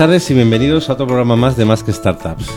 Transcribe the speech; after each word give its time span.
Tardes 0.00 0.30
y 0.30 0.34
bienvenidos 0.34 0.88
a 0.88 0.94
otro 0.94 1.06
programa 1.06 1.36
más 1.36 1.58
de 1.58 1.66
Más 1.66 1.84
que 1.84 1.92
Startups. 1.92 2.50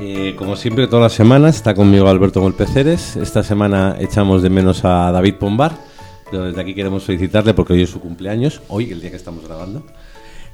Eh, 0.00 0.34
como 0.36 0.54
siempre, 0.54 0.86
todas 0.86 1.04
las 1.04 1.12
semanas 1.14 1.56
está 1.56 1.74
conmigo 1.74 2.08
Alberto 2.08 2.42
Golpeceres. 2.42 3.16
Esta 3.16 3.42
semana 3.42 3.96
echamos 3.98 4.42
de 4.42 4.50
menos 4.50 4.84
a 4.84 5.10
David 5.10 5.36
Pombar. 5.36 5.78
Pero 6.30 6.44
desde 6.44 6.60
aquí 6.60 6.74
queremos 6.74 7.04
felicitarle 7.04 7.54
porque 7.54 7.72
hoy 7.72 7.84
es 7.84 7.88
su 7.88 8.00
cumpleaños, 8.00 8.60
hoy, 8.68 8.92
el 8.92 9.00
día 9.00 9.08
que 9.08 9.16
estamos 9.16 9.46
grabando. 9.46 9.82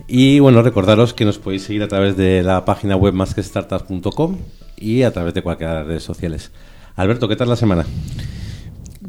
Y 0.07 0.39
bueno, 0.39 0.63
recordaros 0.63 1.15
que 1.15 1.25
nos 1.25 1.41
podéis 1.41 1.65
seguir 1.65 1.83
a 1.83 1.89
través 1.89 2.17
de 2.17 2.45
la 2.45 2.65
página 2.65 2.95
web 2.95 3.13
másquestartups.com 3.13 4.37
y 4.77 5.03
a 5.03 5.13
través 5.13 5.35
de 5.35 5.43
cualquiera 5.43 5.73
de 5.73 5.79
las 5.81 5.89
redes 5.89 6.05
sociales. 6.05 6.53
Alberto, 6.95 7.27
¿qué 7.27 7.35
tal 7.35 7.49
la 7.49 7.57
semana? 7.57 7.85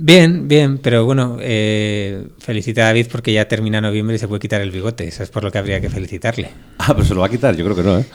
Bien, 0.04 0.48
bien, 0.48 0.80
pero 0.80 1.06
bueno, 1.06 1.38
eh, 1.40 2.26
felicita 2.40 2.82
a 2.82 2.86
David 2.86 3.06
porque 3.12 3.32
ya 3.32 3.48
termina 3.48 3.82
noviembre 3.82 4.16
y 4.16 4.20
se 4.20 4.28
puede 4.28 4.40
quitar 4.40 4.60
el 4.60 4.72
bigote. 4.72 5.08
Eso 5.08 5.22
es 5.22 5.30
por 5.30 5.44
lo 5.44 5.52
que 5.52 5.60
habría 5.60 5.80
que 5.80 5.90
felicitarle. 5.90 6.50
Ah, 6.84 6.96
pues 6.96 7.10
se 7.10 7.14
lo 7.14 7.20
va 7.20 7.28
a 7.28 7.30
quitar, 7.30 7.56
yo 7.56 7.64
creo 7.64 7.76
que 7.76 7.84
no, 7.84 8.00
¿eh? 8.00 8.06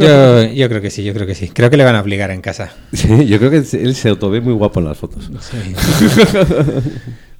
yo, 0.00 0.52
yo, 0.52 0.68
creo 0.68 0.82
que 0.82 0.90
sí, 0.90 1.04
yo 1.04 1.14
creo 1.14 1.28
que 1.28 1.36
sí. 1.36 1.48
Creo 1.48 1.70
que 1.70 1.76
le 1.76 1.84
van 1.84 1.94
a 1.94 2.00
obligar 2.00 2.32
en 2.32 2.40
casa. 2.40 2.72
Sí, 2.92 3.28
yo 3.28 3.38
creo 3.38 3.52
que 3.52 3.58
él 3.58 3.94
se 3.94 4.08
autové 4.08 4.40
muy 4.40 4.52
guapo 4.52 4.80
en 4.80 4.86
las 4.86 4.98
fotos. 4.98 5.30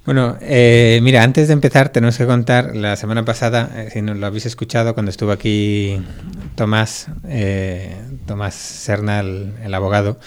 Bueno, 0.05 0.37
eh, 0.41 0.99
mira, 1.03 1.21
antes 1.21 1.49
de 1.49 1.53
empezar 1.53 1.89
tenemos 1.89 2.17
que 2.17 2.25
contar, 2.25 2.75
la 2.75 2.95
semana 2.95 3.25
pasada, 3.25 3.69
eh, 3.75 3.89
si 3.91 4.01
no 4.01 4.15
lo 4.15 4.25
habéis 4.25 4.47
escuchado, 4.47 4.95
cuando 4.95 5.11
estuvo 5.11 5.31
aquí 5.31 6.01
Tomás, 6.55 7.09
eh, 7.27 7.95
Tomás 8.29 8.53
Serna, 8.53 9.21
el 9.21 9.73
abogado, 9.73 10.19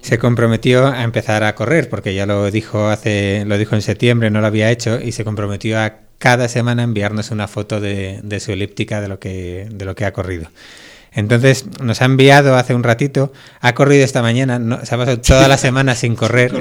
se 0.00 0.18
comprometió 0.18 0.86
a 0.86 1.02
empezar 1.02 1.42
a 1.42 1.56
correr, 1.56 1.88
porque 1.88 2.14
ya 2.14 2.24
lo 2.24 2.50
dijo 2.52 2.88
hace, 2.88 3.44
lo 3.46 3.58
dijo 3.58 3.74
en 3.74 3.82
septiembre, 3.82 4.30
no 4.30 4.40
lo 4.40 4.46
había 4.46 4.70
hecho, 4.70 5.00
y 5.00 5.10
se 5.10 5.24
comprometió 5.24 5.80
a 5.80 5.96
cada 6.18 6.48
semana 6.48 6.84
enviarnos 6.84 7.32
una 7.32 7.48
foto 7.48 7.80
de, 7.80 8.20
de 8.22 8.38
su 8.38 8.52
elíptica 8.52 9.00
de 9.00 9.08
lo 9.08 9.18
que, 9.18 9.66
de 9.72 9.84
lo 9.84 9.96
que 9.96 10.04
ha 10.04 10.12
corrido. 10.12 10.48
Entonces 11.12 11.66
nos 11.82 12.02
ha 12.02 12.04
enviado 12.04 12.56
hace 12.56 12.74
un 12.74 12.82
ratito, 12.82 13.32
ha 13.60 13.74
corrido 13.74 14.04
esta 14.04 14.22
mañana, 14.22 14.58
se 14.84 14.94
ha 14.94 14.98
pasado 14.98 15.20
toda 15.20 15.48
la 15.48 15.58
semana 15.58 15.94
sin 15.94 16.14
correr. 16.16 16.52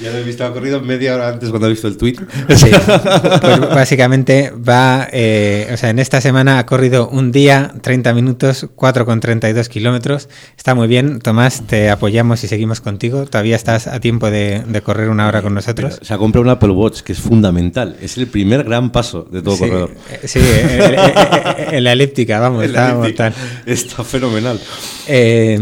Ya 0.00 0.10
lo 0.10 0.18
he 0.18 0.22
visto, 0.22 0.44
ha 0.44 0.52
corrido 0.52 0.80
media 0.80 1.14
hora 1.14 1.28
antes 1.28 1.50
cuando 1.50 1.66
ha 1.66 1.70
visto 1.70 1.88
el 1.88 1.96
tweet. 1.96 2.16
Sí, 2.54 2.70
pues 3.40 3.60
básicamente 3.60 4.52
va, 4.52 5.08
eh, 5.12 5.68
o 5.72 5.76
sea, 5.76 5.90
en 5.90 5.98
esta 5.98 6.20
semana 6.20 6.58
ha 6.58 6.66
corrido 6.66 7.08
un 7.08 7.32
día, 7.32 7.72
30 7.82 8.14
minutos, 8.14 8.68
4,32 8.76 9.68
kilómetros. 9.68 10.28
Está 10.56 10.74
muy 10.74 10.86
bien, 10.86 11.18
Tomás, 11.18 11.66
te 11.66 11.90
apoyamos 11.90 12.44
y 12.44 12.48
seguimos 12.48 12.80
contigo. 12.80 13.26
Todavía 13.26 13.56
estás 13.56 13.86
a 13.86 13.98
tiempo 14.00 14.30
de, 14.30 14.62
correr 14.84 15.08
una 15.08 15.26
hora 15.26 15.42
con 15.42 15.54
nosotros. 15.54 15.98
se 16.02 16.14
ha 16.14 16.18
comprado 16.18 16.44
un 16.44 16.50
Apple 16.50 16.70
Watch, 16.70 17.00
que 17.00 17.12
es 17.12 17.18
fundamental. 17.18 17.96
Es 18.00 18.16
el 18.16 18.26
primer 18.26 18.64
gran 18.64 18.92
paso 18.92 19.26
de 19.30 19.42
todo 19.42 19.58
corredor. 19.58 19.90
Eh, 20.10 20.28
sí, 20.28 20.40
en, 20.40 21.84
la 21.84 21.92
elíptica, 21.92 22.38
vamos, 22.38 22.64
está 22.64 22.94
mortal. 22.94 23.34
Está 23.74 24.04
fenomenal. 24.04 24.60
Eh, 25.06 25.58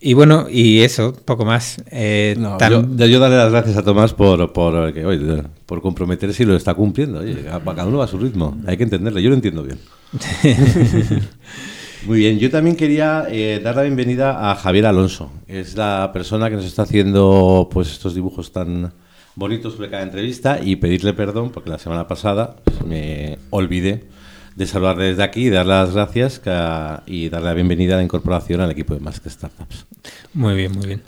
y 0.00 0.14
bueno, 0.14 0.46
y 0.50 0.80
eso, 0.80 1.14
poco 1.24 1.44
más. 1.44 1.82
Eh, 1.90 2.36
yo, 2.36 3.18
daré 3.20 3.36
las 3.36 3.52
gracias 3.52 3.76
a 3.76 3.82
Tomás 3.82 4.14
por, 4.14 4.52
por, 4.52 4.92
que, 4.92 5.44
por 5.66 5.80
comprometerse 5.80 6.42
y 6.42 6.46
lo 6.46 6.56
está 6.56 6.74
cumpliendo. 6.74 7.22
cada 7.64 7.86
uno 7.86 7.98
va 7.98 8.04
a 8.04 8.08
su 8.08 8.18
ritmo, 8.18 8.56
hay 8.66 8.76
que 8.76 8.84
entenderlo. 8.84 9.20
Yo 9.20 9.28
lo 9.28 9.36
entiendo 9.36 9.62
bien. 9.62 9.78
Muy 12.06 12.18
bien, 12.18 12.40
yo 12.40 12.50
también 12.50 12.74
quería 12.74 13.26
eh, 13.30 13.60
dar 13.62 13.76
la 13.76 13.82
bienvenida 13.82 14.50
a 14.50 14.56
Javier 14.56 14.86
Alonso. 14.86 15.30
Es 15.46 15.76
la 15.76 16.10
persona 16.12 16.50
que 16.50 16.56
nos 16.56 16.64
está 16.64 16.82
haciendo 16.82 17.68
pues 17.70 17.92
estos 17.92 18.16
dibujos 18.16 18.50
tan 18.50 18.92
bonitos 19.36 19.74
sobre 19.74 19.88
cada 19.88 20.02
entrevista 20.02 20.58
y 20.60 20.76
pedirle 20.76 21.14
perdón 21.14 21.50
porque 21.50 21.70
la 21.70 21.78
semana 21.78 22.08
pasada 22.08 22.56
me 22.86 23.38
olvidé 23.50 24.04
de 24.56 24.66
saludar 24.66 24.96
desde 24.96 25.22
aquí, 25.22 25.50
dar 25.50 25.66
las 25.66 25.94
gracias 25.94 26.40
y 27.06 27.28
darle 27.28 27.48
la 27.48 27.54
bienvenida 27.54 27.94
a 27.94 27.96
la 27.98 28.02
incorporación 28.02 28.60
al 28.60 28.70
equipo 28.70 28.94
de 28.94 29.00
Más 29.00 29.20
que 29.20 29.30
Startups. 29.30 29.86
Muy 30.34 30.54
bien, 30.54 30.72
muy 30.72 30.86
bien. 30.86 31.02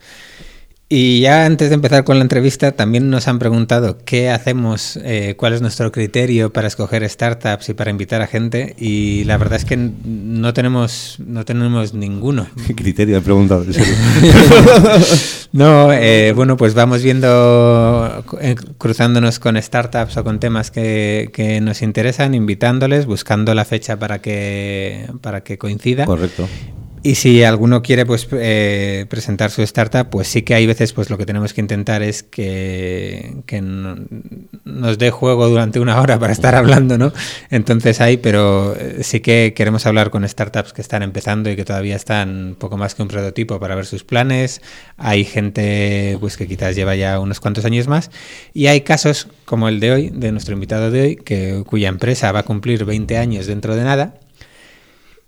Y 0.86 1.20
ya 1.20 1.46
antes 1.46 1.70
de 1.70 1.76
empezar 1.76 2.04
con 2.04 2.18
la 2.18 2.22
entrevista, 2.22 2.72
también 2.72 3.08
nos 3.08 3.26
han 3.26 3.38
preguntado 3.38 3.96
qué 4.04 4.28
hacemos, 4.28 4.98
eh, 5.02 5.34
cuál 5.36 5.54
es 5.54 5.62
nuestro 5.62 5.90
criterio 5.90 6.52
para 6.52 6.68
escoger 6.68 7.08
startups 7.08 7.70
y 7.70 7.74
para 7.74 7.90
invitar 7.90 8.20
a 8.20 8.26
gente. 8.26 8.76
Y 8.78 9.24
la 9.24 9.38
verdad 9.38 9.56
es 9.56 9.64
que 9.64 9.78
no 9.78 10.52
tenemos, 10.52 11.16
no 11.24 11.46
tenemos 11.46 11.94
ninguno. 11.94 12.46
¿Qué 12.66 12.74
criterio 12.74 13.16
he 13.16 13.20
preguntado? 13.22 13.64
no, 15.52 15.90
eh, 15.90 16.32
bueno, 16.36 16.58
pues 16.58 16.74
vamos 16.74 17.02
viendo, 17.02 18.22
eh, 18.42 18.54
cruzándonos 18.76 19.38
con 19.38 19.60
startups 19.60 20.18
o 20.18 20.22
con 20.24 20.38
temas 20.38 20.70
que, 20.70 21.30
que, 21.32 21.62
nos 21.62 21.80
interesan, 21.80 22.34
invitándoles, 22.34 23.06
buscando 23.06 23.54
la 23.54 23.64
fecha 23.64 23.98
para 23.98 24.20
que, 24.20 25.06
para 25.22 25.40
que 25.42 25.56
coincida. 25.56 26.04
Correcto. 26.04 26.46
Y 27.06 27.16
si 27.16 27.44
alguno 27.44 27.82
quiere 27.82 28.06
pues 28.06 28.26
eh, 28.32 29.04
presentar 29.10 29.50
su 29.50 29.60
startup, 29.60 30.08
pues 30.08 30.26
sí 30.26 30.40
que 30.40 30.54
hay 30.54 30.66
veces 30.66 30.94
pues 30.94 31.10
lo 31.10 31.18
que 31.18 31.26
tenemos 31.26 31.52
que 31.52 31.60
intentar 31.60 32.02
es 32.02 32.22
que, 32.22 33.34
nos 34.64 34.96
dé 34.96 35.10
juego 35.10 35.46
durante 35.50 35.80
una 35.80 36.00
hora 36.00 36.18
para 36.18 36.32
estar 36.32 36.54
hablando, 36.54 36.96
¿no? 36.96 37.12
Entonces 37.50 38.00
hay, 38.00 38.16
pero 38.16 38.74
eh, 38.74 39.00
sí 39.02 39.20
que 39.20 39.52
queremos 39.54 39.84
hablar 39.84 40.08
con 40.08 40.26
startups 40.26 40.72
que 40.72 40.80
están 40.80 41.02
empezando 41.02 41.50
y 41.50 41.56
que 41.56 41.66
todavía 41.66 41.94
están 41.94 42.56
poco 42.58 42.78
más 42.78 42.94
que 42.94 43.02
un 43.02 43.08
prototipo 43.08 43.60
para 43.60 43.74
ver 43.74 43.84
sus 43.84 44.02
planes. 44.02 44.62
Hay 44.96 45.26
gente 45.26 46.16
pues 46.20 46.38
que 46.38 46.48
quizás 46.48 46.74
lleva 46.74 46.96
ya 46.96 47.20
unos 47.20 47.38
cuantos 47.38 47.66
años 47.66 47.86
más 47.86 48.10
y 48.54 48.68
hay 48.68 48.80
casos 48.80 49.28
como 49.44 49.68
el 49.68 49.78
de 49.78 49.92
hoy, 49.92 50.08
de 50.08 50.32
nuestro 50.32 50.54
invitado 50.54 50.90
de 50.90 51.02
hoy, 51.02 51.16
que 51.16 51.64
cuya 51.66 51.90
empresa 51.90 52.32
va 52.32 52.38
a 52.38 52.44
cumplir 52.44 52.86
20 52.86 53.18
años 53.18 53.44
dentro 53.44 53.76
de 53.76 53.84
nada 53.84 54.14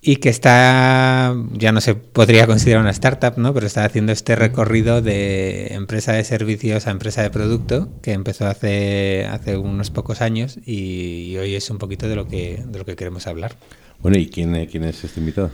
y 0.06 0.18
que 0.18 0.28
está, 0.28 1.34
ya 1.54 1.72
no 1.72 1.80
se 1.80 1.96
podría 1.96 2.46
considerar 2.46 2.80
una 2.80 2.92
startup, 2.92 3.36
¿no? 3.38 3.52
pero 3.52 3.66
está 3.66 3.84
haciendo 3.84 4.12
este 4.12 4.36
recorrido 4.36 5.02
de 5.02 5.74
empresa 5.74 6.12
de 6.12 6.22
servicios 6.22 6.86
a 6.86 6.92
empresa 6.92 7.22
de 7.22 7.30
producto 7.30 7.88
que 8.02 8.12
empezó 8.12 8.46
hace, 8.46 9.26
hace 9.28 9.56
unos 9.56 9.90
pocos 9.90 10.20
años 10.20 10.60
y, 10.64 11.36
hoy 11.38 11.56
es 11.56 11.68
un 11.70 11.78
poquito 11.78 12.08
de 12.08 12.14
lo 12.14 12.28
que, 12.28 12.62
de 12.64 12.78
lo 12.78 12.84
que 12.84 12.94
queremos 12.94 13.26
hablar. 13.26 13.56
Bueno, 14.00 14.16
¿y 14.16 14.28
quién, 14.28 14.66
quién 14.66 14.84
es 14.84 15.02
este 15.02 15.18
invitado? 15.18 15.50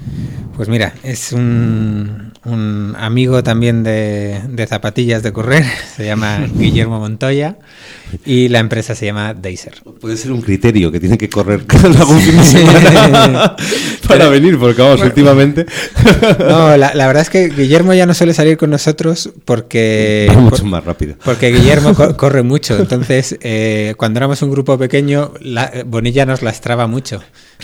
Pues 0.55 0.69
mira, 0.69 0.93
es 1.03 1.33
un, 1.33 2.35
un 2.45 2.95
amigo 2.99 3.43
también 3.43 3.83
de, 3.83 4.39
de, 4.51 4.67
zapatillas 4.67 5.23
de 5.23 5.33
correr, 5.33 5.65
se 5.97 6.05
llama 6.05 6.47
Guillermo 6.55 7.01
Montoya 7.01 7.57
y 8.25 8.49
la 8.49 8.59
empresa 8.59 8.95
se 8.95 9.07
llama 9.07 9.35
Deiser. 9.35 9.83
Puede 10.01 10.17
ser 10.17 10.33
un 10.33 10.43
criterio 10.43 10.91
que 10.91 11.01
tiene 11.01 11.19
que 11.19 11.29
correr 11.29 11.65
cada 11.67 12.07
fin 12.07 12.37
de 12.37 12.45
semana 12.45 13.57
para 14.09 14.29
venir, 14.29 14.59
porque 14.59 14.83
vamos, 14.83 15.03
últimamente... 15.03 15.67
no, 16.39 16.77
la, 16.77 16.95
la, 16.95 17.07
verdad 17.07 17.23
es 17.23 17.31
que 17.31 17.49
Guillermo 17.49 17.95
ya 17.95 18.07
no 18.07 18.15
suele 18.15 18.35
salir 18.35 18.57
con 18.57 18.71
nosotros 18.71 19.31
porque... 19.45 20.31
mucho 20.39 20.65
más 20.65 20.85
rápido. 20.85 21.17
Porque 21.25 21.51
Guillermo 21.51 21.95
corre 22.17 22.43
mucho, 22.43 22.79
entonces 22.79 23.37
eh, 23.41 23.95
cuando 23.97 24.19
éramos 24.19 24.43
un 24.43 24.51
grupo 24.51 24.79
pequeño, 24.79 25.33
la, 25.41 25.73
Bonilla 25.87 26.27
nos 26.27 26.43
lastraba 26.43 26.87
mucho. 26.87 27.23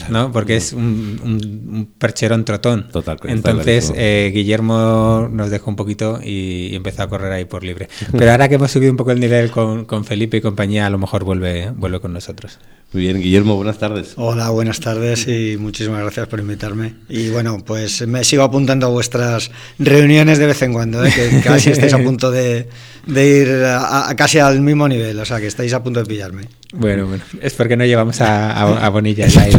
¿no? 0.09 0.33
Porque 0.33 0.57
es 0.57 0.73
un, 0.73 1.91
percherón 1.99 2.45
trotón. 2.45 2.89
Total, 2.91 3.19
Entonces, 3.25 3.93
eh, 3.97 4.31
Guillermo 4.33 5.29
nos 5.31 5.51
dejó 5.51 5.71
un 5.71 5.77
poquito 5.77 6.21
y, 6.23 6.75
empezó 6.75 7.03
a 7.03 7.09
correr 7.09 7.33
ahí 7.33 7.45
por 7.45 7.65
libre. 7.65 7.89
Pero 8.17 8.31
ahora 8.31 8.49
que 8.49 8.55
hemos 8.55 8.71
subido 8.71 8.91
un 8.93 8.97
poco 8.97 9.11
el 9.11 9.21
nivel 9.21 9.51
con, 9.51 9.85
con, 9.85 10.05
Felipe 10.05 10.38
y 10.39 10.41
compañía, 10.41 10.87
a 10.87 10.91
lo 10.91 10.99
mejor 10.99 11.25
vuelve, 11.25 11.71
vuelve 11.71 12.01
con 12.01 12.13
nosotros. 12.13 12.59
Muy 12.93 13.03
bien, 13.03 13.21
Guillermo, 13.21 13.55
buenas 13.55 13.79
tardes. 13.79 14.15
Hola, 14.17 14.49
buenas 14.49 14.81
tardes 14.81 15.29
y 15.29 15.59
muchísimas 15.59 16.01
gracias 16.01 16.27
por 16.27 16.41
invitarme. 16.41 16.95
Y 17.11 17.29
bueno, 17.29 17.63
pues 17.63 18.07
me 18.07 18.25
sigo 18.25 18.43
apuntando 18.43 18.87
a 18.87 18.89
vuestras 18.89 19.51
reuniones 19.79 20.39
de 20.39 20.47
vez 20.47 20.63
en 20.63 20.73
cuando, 20.73 21.05
¿eh? 21.05 21.13
que 21.15 21.41
casi 21.45 21.69
estáis 21.69 21.93
a 21.93 21.99
punto 21.99 22.31
de, 22.31 22.67
ir 23.07 23.63
a, 23.67 24.11
casi 24.17 24.39
al 24.39 24.63
mismo 24.63 24.89
nivel, 24.89 25.21
o 25.21 25.27
sea, 25.27 25.39
que 25.39 25.49
estáis 25.49 25.75
a 25.75 25.83
punto 25.83 26.01
de 26.01 26.07
pillarme. 26.07 26.45
Bueno, 26.73 27.07
bueno, 27.07 27.23
es 27.43 27.53
porque 27.53 27.77
no 27.77 27.85
llevamos 27.85 28.23
a, 28.23 28.85
a, 28.85 28.89
Bonilla 28.89 29.27
ahí 29.27 29.53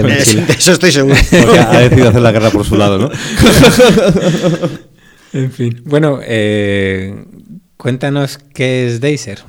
Eso 0.57 0.71
estoy 0.71 0.91
seguro. 0.91 1.15
Porque 1.29 1.59
ha 1.59 1.81
decidido 1.81 2.09
hacer 2.09 2.21
la 2.21 2.31
guerra 2.31 2.49
por 2.49 2.65
su 2.65 2.77
lado, 2.77 2.97
¿no? 2.97 3.11
en 5.33 5.51
fin. 5.51 5.83
Bueno, 5.85 6.19
eh, 6.23 7.13
cuéntanos 7.79 8.39
qué 8.53 8.87
es 8.87 8.99
Deiser. 8.99 9.39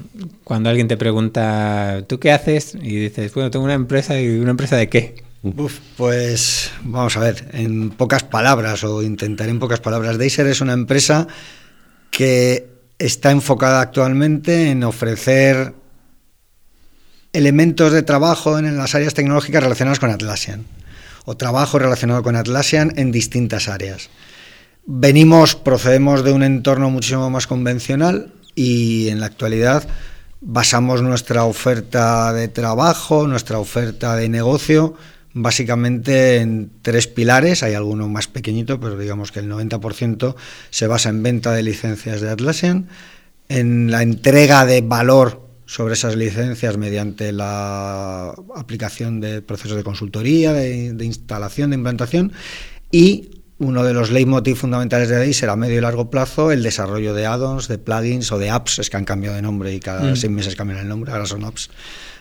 Cuando 0.44 0.70
alguien 0.70 0.86
te 0.86 0.96
pregunta, 0.96 2.04
¿tú 2.06 2.20
qué 2.20 2.30
haces? 2.30 2.76
Y 2.80 2.96
dices, 2.96 3.34
bueno, 3.34 3.50
tengo 3.50 3.64
una 3.64 3.74
empresa 3.74 4.20
y 4.20 4.28
una 4.38 4.52
empresa 4.52 4.76
de 4.76 4.88
qué. 4.88 5.24
Uf, 5.42 5.80
pues 5.96 6.70
vamos 6.82 7.16
a 7.16 7.20
ver, 7.20 7.50
en 7.52 7.90
pocas 7.90 8.22
palabras 8.22 8.84
o 8.84 9.02
intentar 9.02 9.48
en 9.48 9.58
pocas 9.58 9.80
palabras. 9.80 10.16
Deiser 10.16 10.46
es 10.46 10.60
una 10.60 10.74
empresa 10.74 11.26
que 12.12 12.68
está 13.00 13.32
enfocada 13.32 13.80
actualmente 13.80 14.70
en 14.70 14.84
ofrecer 14.84 15.74
elementos 17.32 17.92
de 17.92 18.02
trabajo 18.04 18.60
en 18.60 18.76
las 18.76 18.94
áreas 18.94 19.14
tecnológicas 19.14 19.62
relacionadas 19.62 19.98
con 19.98 20.10
Atlassian 20.10 20.66
o 21.24 21.36
trabajo 21.36 21.80
relacionado 21.80 22.22
con 22.22 22.36
Atlassian 22.36 22.92
en 22.96 23.10
distintas 23.10 23.68
áreas. 23.68 24.08
Venimos, 24.86 25.54
procedemos 25.54 26.24
de 26.24 26.32
un 26.32 26.42
entorno 26.42 26.90
muchísimo 26.90 27.30
más 27.30 27.46
convencional 27.46 28.32
y 28.54 29.08
en 29.08 29.20
la 29.20 29.26
actualidad 29.26 29.86
basamos 30.40 31.02
nuestra 31.02 31.44
oferta 31.44 32.32
de 32.32 32.48
trabajo, 32.48 33.26
nuestra 33.26 33.58
oferta 33.58 34.16
de 34.16 34.28
negocio 34.28 34.96
básicamente 35.32 36.38
en 36.38 36.70
tres 36.82 37.06
pilares, 37.06 37.62
hay 37.62 37.74
alguno 37.74 38.08
más 38.08 38.26
pequeñito, 38.26 38.80
pero 38.80 38.98
digamos 38.98 39.32
que 39.32 39.40
el 39.40 39.50
90% 39.50 40.34
se 40.70 40.86
basa 40.86 41.08
en 41.08 41.22
venta 41.22 41.52
de 41.52 41.62
licencias 41.62 42.20
de 42.20 42.30
Atlassian, 42.30 42.88
en 43.48 43.90
la 43.90 44.02
entrega 44.02 44.64
de 44.66 44.80
valor 44.80 45.48
sobre 45.66 45.94
esas 45.94 46.16
licencias 46.16 46.76
mediante 46.76 47.32
la 47.32 48.34
aplicación 48.56 49.20
de 49.20 49.40
procesos 49.40 49.76
de 49.76 49.84
consultoría, 49.84 50.52
de, 50.52 51.04
instalación, 51.04 51.70
de 51.70 51.76
implantación 51.76 52.32
y 52.90 53.39
uno 53.60 53.84
de 53.84 53.92
los 53.92 54.10
leitmotiv 54.10 54.56
fundamentales 54.56 55.10
de 55.10 55.16
ahí 55.16 55.34
será 55.34 55.52
a 55.52 55.56
medio 55.56 55.76
y 55.76 55.80
largo 55.82 56.08
plazo 56.08 56.50
el 56.50 56.62
desarrollo 56.62 57.12
de 57.12 57.26
add-ons, 57.26 57.68
de 57.68 57.76
plugins 57.76 58.32
o 58.32 58.38
de 58.38 58.48
apps, 58.48 58.78
es 58.78 58.88
que 58.88 58.96
han 58.96 59.04
cambiado 59.04 59.36
de 59.36 59.42
nombre 59.42 59.72
y 59.72 59.80
cada 59.80 60.00
mm. 60.00 60.16
seis 60.16 60.32
meses 60.32 60.56
cambian 60.56 60.80
el 60.80 60.88
nombre, 60.88 61.12
ahora 61.12 61.26
son 61.26 61.44
apps 61.44 61.70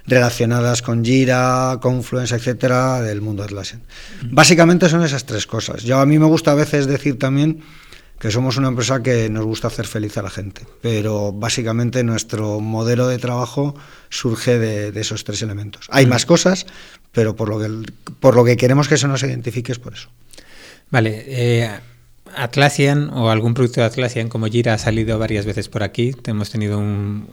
relacionadas 0.05 0.81
con 0.81 1.03
Jira, 1.03 1.77
Confluence, 1.81 2.35
etcétera, 2.35 3.01
del 3.01 3.21
mundo 3.21 3.43
Atlassian. 3.43 3.81
Mm. 4.21 4.35
Básicamente 4.35 4.89
son 4.89 5.01
esas 5.03 5.25
tres 5.25 5.47
cosas. 5.47 5.83
Yo 5.83 5.99
a 5.99 6.05
mí 6.05 6.19
me 6.19 6.25
gusta 6.25 6.51
a 6.51 6.55
veces 6.55 6.87
decir 6.87 7.17
también 7.17 7.61
que 8.19 8.31
somos 8.31 8.57
una 8.57 8.67
empresa 8.67 9.01
que 9.01 9.29
nos 9.29 9.45
gusta 9.45 9.67
hacer 9.67 9.87
feliz 9.87 10.17
a 10.17 10.21
la 10.21 10.29
gente, 10.29 10.63
pero 10.81 11.31
básicamente 11.31 12.03
nuestro 12.03 12.59
modelo 12.59 13.07
de 13.07 13.17
trabajo 13.17 13.75
surge 14.09 14.59
de, 14.59 14.99
esos 14.99 15.23
tres 15.23 15.41
elementos. 15.41 15.87
Hay 15.89 16.05
mm. 16.05 16.09
más 16.09 16.25
cosas, 16.25 16.65
pero 17.13 17.37
por 17.37 17.47
lo 17.47 17.59
que 17.59 17.91
por 18.19 18.35
lo 18.35 18.43
que 18.43 18.57
queremos 18.57 18.89
que 18.89 18.97
se 18.97 19.07
nos 19.07 19.23
identifique 19.23 19.71
es 19.71 19.79
por 19.79 19.93
eso. 19.93 20.09
Vale, 20.91 21.23
eh, 21.27 21.69
Atlassian 22.35 23.09
o 23.13 23.29
algún 23.29 23.53
producto 23.53 23.81
de 23.81 23.87
Atlassian 23.87 24.29
como 24.29 24.47
Jira 24.47 24.73
ha 24.73 24.77
salido 24.77 25.19
varias 25.19 25.45
veces 25.45 25.69
por 25.69 25.83
aquí. 25.83 26.15
Hemos 26.25 26.49
tenido 26.49 26.79
un, 26.79 27.27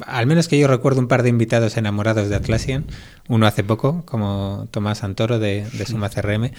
al 0.00 0.26
menos 0.26 0.48
que 0.48 0.58
yo 0.58 0.68
recuerdo 0.68 1.00
un 1.00 1.08
par 1.08 1.22
de 1.22 1.28
invitados 1.28 1.76
enamorados 1.76 2.28
de 2.28 2.36
Atlassian, 2.36 2.86
uno 3.28 3.46
hace 3.46 3.62
poco, 3.62 4.04
como 4.06 4.68
Tomás 4.70 4.98
Santoro 4.98 5.38
de, 5.38 5.66
Suma 5.86 6.08
CRM, 6.08 6.50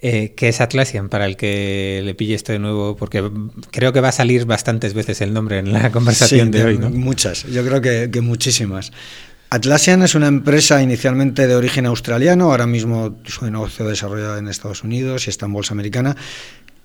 eh, 0.00 0.34
que 0.36 0.48
es 0.48 0.60
Atlassian, 0.60 1.08
para 1.08 1.26
el 1.26 1.36
que 1.36 2.00
le 2.04 2.14
pille 2.14 2.34
esto 2.34 2.52
de 2.52 2.58
nuevo, 2.58 2.96
porque 2.96 3.30
creo 3.70 3.92
que 3.92 4.00
va 4.00 4.08
a 4.08 4.12
salir 4.12 4.46
bastantes 4.46 4.94
veces 4.94 5.20
el 5.20 5.32
nombre 5.32 5.58
en 5.58 5.72
la 5.72 5.90
conversación 5.92 6.50
de, 6.50 6.64
hoy. 6.64 6.78
¿no? 6.78 6.90
Muchas, 6.90 7.44
yo 7.44 7.64
creo 7.64 7.80
que, 7.80 8.10
que, 8.10 8.20
muchísimas. 8.20 8.92
Atlassian 9.52 10.00
es 10.02 10.14
una 10.14 10.28
empresa 10.28 10.82
inicialmente 10.82 11.46
de 11.46 11.54
origen 11.54 11.84
australiano, 11.84 12.44
ahora 12.46 12.66
mismo 12.66 13.18
su 13.24 13.44
negocio 13.44 13.86
desarrollado 13.86 14.38
en 14.38 14.48
Estados 14.48 14.82
Unidos 14.82 15.26
y 15.26 15.30
está 15.30 15.44
en 15.44 15.52
bolsa 15.52 15.74
americana, 15.74 16.16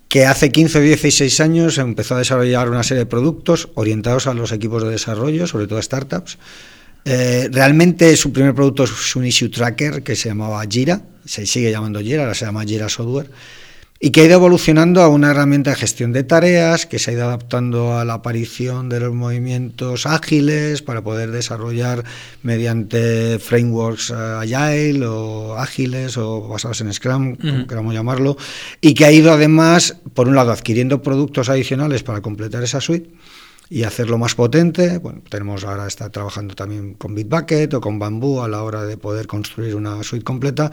que 0.06 0.26
hace 0.26 0.52
15 0.52 0.76
o 0.76 0.82
16 0.82 1.40
años 1.40 1.78
empezó 1.78 2.14
a 2.14 2.18
desarrollar 2.18 2.68
una 2.68 2.82
serie 2.82 3.04
de 3.04 3.06
productos 3.06 3.70
orientados 3.74 4.26
a 4.26 4.34
los 4.34 4.52
equipos 4.52 4.82
de 4.82 4.90
desarrollo, 4.90 5.46
sobre 5.46 5.66
todo 5.66 5.78
a 5.78 5.82
startups. 5.82 6.36
Eh, 7.06 7.48
realmente 7.50 8.14
su 8.18 8.34
primer 8.34 8.54
producto 8.54 8.84
es 8.84 9.16
un 9.16 9.24
issue 9.24 9.48
tracker 9.48 10.02
que 10.02 10.14
se 10.14 10.28
llamaba 10.28 10.62
Jira, 10.68 11.00
se 11.24 11.46
sigue 11.46 11.70
llamando 11.70 12.00
Jira, 12.00 12.24
ahora 12.24 12.34
se 12.34 12.44
llama 12.44 12.64
Jira 12.64 12.90
Software 12.90 13.30
y 14.00 14.10
que 14.10 14.20
ha 14.20 14.24
ido 14.24 14.34
evolucionando 14.34 15.02
a 15.02 15.08
una 15.08 15.32
herramienta 15.32 15.70
de 15.70 15.76
gestión 15.76 16.12
de 16.12 16.22
tareas, 16.22 16.86
que 16.86 16.98
se 16.98 17.10
ha 17.10 17.14
ido 17.14 17.24
adaptando 17.24 17.98
a 17.98 18.04
la 18.04 18.14
aparición 18.14 18.88
de 18.88 19.00
los 19.00 19.12
movimientos 19.12 20.06
ágiles 20.06 20.82
para 20.82 21.02
poder 21.02 21.32
desarrollar 21.32 22.04
mediante 22.42 23.38
frameworks 23.40 24.10
eh, 24.10 24.14
agile 24.14 25.04
o 25.04 25.56
ágiles 25.58 26.16
o 26.16 26.46
basados 26.46 26.80
en 26.80 26.92
Scrum, 26.92 27.36
como 27.36 27.66
queramos 27.66 27.92
llamarlo, 27.92 28.36
y 28.80 28.94
que 28.94 29.04
ha 29.04 29.10
ido 29.10 29.32
además, 29.32 29.96
por 30.14 30.28
un 30.28 30.36
lado, 30.36 30.52
adquiriendo 30.52 31.02
productos 31.02 31.48
adicionales 31.48 32.04
para 32.04 32.20
completar 32.20 32.62
esa 32.62 32.80
suite 32.80 33.10
y 33.70 33.82
hacerlo 33.82 34.18
más 34.18 34.34
potente. 34.34 34.98
Bueno, 34.98 35.22
tenemos 35.28 35.64
ahora 35.64 35.86
está 35.86 36.10
trabajando 36.10 36.54
también 36.54 36.94
con 36.94 37.14
Bitbucket 37.14 37.74
o 37.74 37.80
con 37.80 37.98
Bamboo 37.98 38.42
a 38.42 38.48
la 38.48 38.62
hora 38.62 38.84
de 38.84 38.96
poder 38.96 39.26
construir 39.26 39.74
una 39.74 40.02
suite 40.02 40.24
completa 40.24 40.70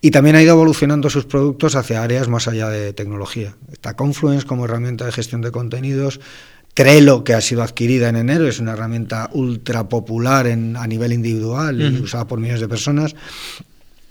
y 0.00 0.10
también 0.10 0.36
ha 0.36 0.42
ido 0.42 0.52
evolucionando 0.52 1.10
sus 1.10 1.24
productos 1.24 1.74
hacia 1.74 2.02
áreas 2.02 2.28
más 2.28 2.46
allá 2.48 2.68
de 2.68 2.92
tecnología. 2.92 3.56
Está 3.72 3.94
Confluence 3.94 4.46
como 4.46 4.64
herramienta 4.64 5.04
de 5.04 5.12
gestión 5.12 5.40
de 5.42 5.50
contenidos. 5.50 6.20
Trello, 6.74 7.24
que 7.24 7.32
ha 7.32 7.40
sido 7.40 7.62
adquirida 7.62 8.10
en 8.10 8.16
enero, 8.16 8.46
es 8.46 8.60
una 8.60 8.74
herramienta 8.74 9.30
ultra 9.32 9.88
popular 9.88 10.46
en, 10.46 10.76
a 10.76 10.86
nivel 10.86 11.14
individual 11.14 11.80
y 11.80 12.02
usada 12.02 12.26
por 12.26 12.38
millones 12.38 12.60
de 12.60 12.68
personas. 12.68 13.16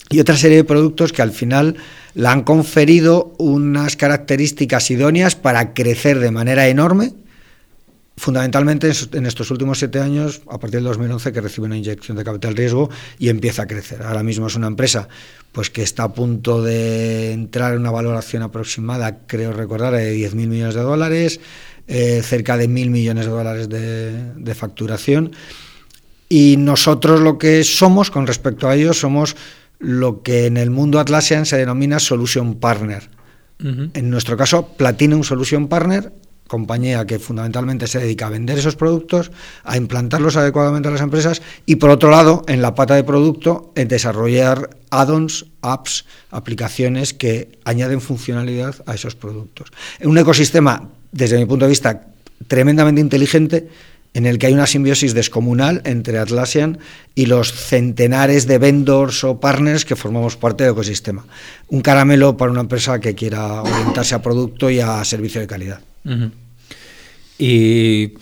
Y 0.09 0.19
otra 0.19 0.35
serie 0.35 0.57
de 0.57 0.63
productos 0.63 1.13
que 1.13 1.21
al 1.21 1.31
final 1.31 1.75
la 2.15 2.31
han 2.31 2.41
conferido 2.41 3.35
unas 3.37 3.95
características 3.95 4.89
idóneas 4.89 5.35
para 5.35 5.75
crecer 5.75 6.19
de 6.19 6.31
manera 6.31 6.67
enorme 6.67 7.13
fundamentalmente 8.17 8.91
en 9.11 9.25
estos 9.25 9.51
últimos 9.51 9.79
siete 9.79 9.99
años, 9.99 10.41
a 10.47 10.57
partir 10.57 10.77
del 10.77 10.85
2011, 10.85 11.33
que 11.33 11.41
recibe 11.41 11.67
una 11.67 11.77
inyección 11.77 12.17
de 12.17 12.23
capital 12.23 12.55
riesgo 12.55 12.89
y 13.19 13.29
empieza 13.29 13.63
a 13.63 13.67
crecer. 13.67 14.03
Ahora 14.03 14.23
mismo 14.23 14.47
es 14.47 14.55
una 14.55 14.67
empresa 14.67 15.07
pues 15.51 15.69
que 15.69 15.83
está 15.83 16.03
a 16.03 16.13
punto 16.13 16.61
de 16.61 17.31
entrar 17.31 17.73
en 17.73 17.79
una 17.79 17.91
valoración 17.91 18.43
aproximada, 18.43 19.19
creo 19.25 19.53
recordar, 19.53 19.93
de 19.93 20.15
10.000 20.17 20.33
millones 20.47 20.75
de 20.75 20.81
dólares, 20.81 21.39
eh, 21.87 22.21
cerca 22.23 22.57
de 22.57 22.67
1.000 22.67 22.89
millones 22.89 23.25
de 23.25 23.31
dólares 23.31 23.69
de, 23.69 24.55
facturación. 24.55 25.31
Y 26.27 26.57
nosotros 26.57 27.21
lo 27.21 27.37
que 27.37 27.63
somos 27.63 28.11
con 28.11 28.27
respecto 28.27 28.67
a 28.67 28.75
ellos 28.75 28.99
somos 28.99 29.35
lo 29.79 30.23
que 30.23 30.45
en 30.45 30.57
el 30.57 30.71
mundo 30.71 30.99
Atlassian 30.99 31.45
se 31.45 31.57
denomina 31.57 31.99
Solution 31.99 32.55
Partner. 32.55 33.09
En 33.57 34.09
nuestro 34.09 34.35
caso, 34.35 34.67
Platinum 34.75 35.23
Solution 35.23 35.69
Partner 35.69 36.11
compañía 36.47 37.05
que 37.05 37.19
fundamentalmente 37.19 37.87
se 37.87 37.99
dedica 37.99 38.27
a 38.27 38.29
vender 38.29 38.57
esos 38.57 38.75
productos, 38.75 39.31
a 39.63 39.77
implantarlos 39.77 40.35
adecuadamente 40.35 40.87
a 40.87 40.91
las 40.91 41.01
empresas 41.01 41.41
y 41.65 41.77
por 41.77 41.89
otro 41.89 42.11
lado, 42.11 42.43
en 42.47 42.61
la 42.61 42.75
pata 42.75 42.95
de 42.95 43.03
producto, 43.03 43.71
en 43.75 43.87
desarrollar 43.87 44.69
add-ons, 44.89 45.45
apps, 45.61 46.05
aplicaciones 46.31 47.13
que 47.13 47.59
añaden 47.65 48.01
funcionalidad 48.01 48.75
a 48.85 48.95
esos 48.95 49.15
productos. 49.15 49.71
Un 50.01 50.17
ecosistema, 50.17 50.89
desde 51.11 51.37
mi 51.37 51.45
punto 51.45 51.65
de 51.65 51.69
vista, 51.69 52.07
tremendamente 52.47 53.01
inteligente 53.01 53.67
en 54.15 54.25
el 54.25 54.39
que 54.39 54.47
hay 54.47 54.53
una 54.53 54.65
simbiosis 54.65 55.13
descomunal 55.13 55.81
entre 55.83 56.17
Atlassian 56.17 56.79
y 57.15 57.25
los 57.25 57.51
centenares 57.51 58.47
de 58.47 58.57
vendors 58.57 59.25
o 59.25 59.41
partners 59.41 59.83
que 59.83 59.97
formamos 59.97 60.37
parte 60.37 60.63
del 60.63 60.71
ecosistema. 60.71 61.25
Un 61.67 61.81
caramelo 61.81 62.37
para 62.37 62.49
una 62.49 62.61
empresa 62.61 63.01
que 63.01 63.13
quiera 63.13 63.61
orientarse 63.61 64.15
a 64.15 64.21
producto 64.21 64.69
y 64.69 64.79
a 64.79 65.03
servicio 65.03 65.41
de 65.41 65.47
calidad. 65.47 65.81
Y 67.37 68.13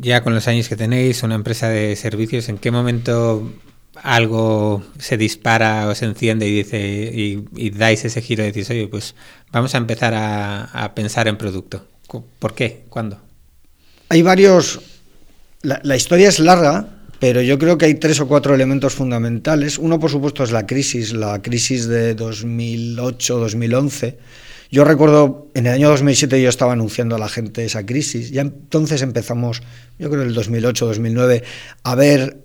ya 0.00 0.22
con 0.22 0.34
los 0.34 0.46
años 0.46 0.68
que 0.68 0.76
tenéis, 0.76 1.24
una 1.24 1.34
empresa 1.34 1.68
de 1.68 1.96
servicios, 1.96 2.48
¿en 2.48 2.58
qué 2.58 2.70
momento 2.70 3.52
algo 4.00 4.84
se 5.00 5.16
dispara 5.16 5.88
o 5.88 5.96
se 5.96 6.04
enciende 6.04 6.46
y 6.46 6.54
dice 6.54 6.78
y, 7.56 7.70
dais 7.70 8.04
ese 8.04 8.22
giro 8.22 8.44
y 8.44 8.46
decís, 8.46 8.70
oye, 8.70 8.86
pues 8.86 9.16
vamos 9.50 9.74
a 9.74 9.78
empezar 9.78 10.14
a, 10.14 10.92
pensar 10.94 11.26
en 11.26 11.36
producto? 11.36 11.84
¿Por 12.38 12.54
qué? 12.54 12.84
¿Cuándo? 12.88 13.20
Hay 14.10 14.22
varios. 14.22 14.97
La, 15.68 15.80
la 15.82 15.96
historia 15.96 16.28
es 16.28 16.38
larga, 16.38 16.88
pero 17.18 17.42
yo 17.42 17.58
creo 17.58 17.78
que 17.78 17.86
hay 17.86 17.94
tres 17.94 18.20
o 18.20 18.28
cuatro 18.28 18.54
elementos 18.54 18.94
fundamentales. 18.94 19.78
Uno, 19.78 19.98
por 20.00 20.10
supuesto, 20.10 20.42
es 20.42 20.50
la 20.50 20.66
crisis, 20.66 21.12
la 21.12 21.42
crisis 21.42 21.86
de 21.86 22.16
2008-2011 22.16 24.16
yo 24.70 24.84
recuerdo, 24.84 25.48
en 25.54 25.66
el 25.66 25.72
año 25.72 25.88
2007 25.88 26.42
yo 26.42 26.50
estaba 26.50 26.74
anunciando 26.74 27.16
a 27.16 27.18
la 27.18 27.28
gente 27.28 27.64
esa 27.64 27.86
crisis, 27.86 28.30
ya 28.30 28.42
entonces 28.42 29.00
empezamos, 29.00 29.62
yo 29.98 30.10
creo 30.10 30.22
en 30.22 30.28
el 30.28 30.36
2008-2009, 30.36 31.42
a 31.84 31.94
ver, 31.94 32.36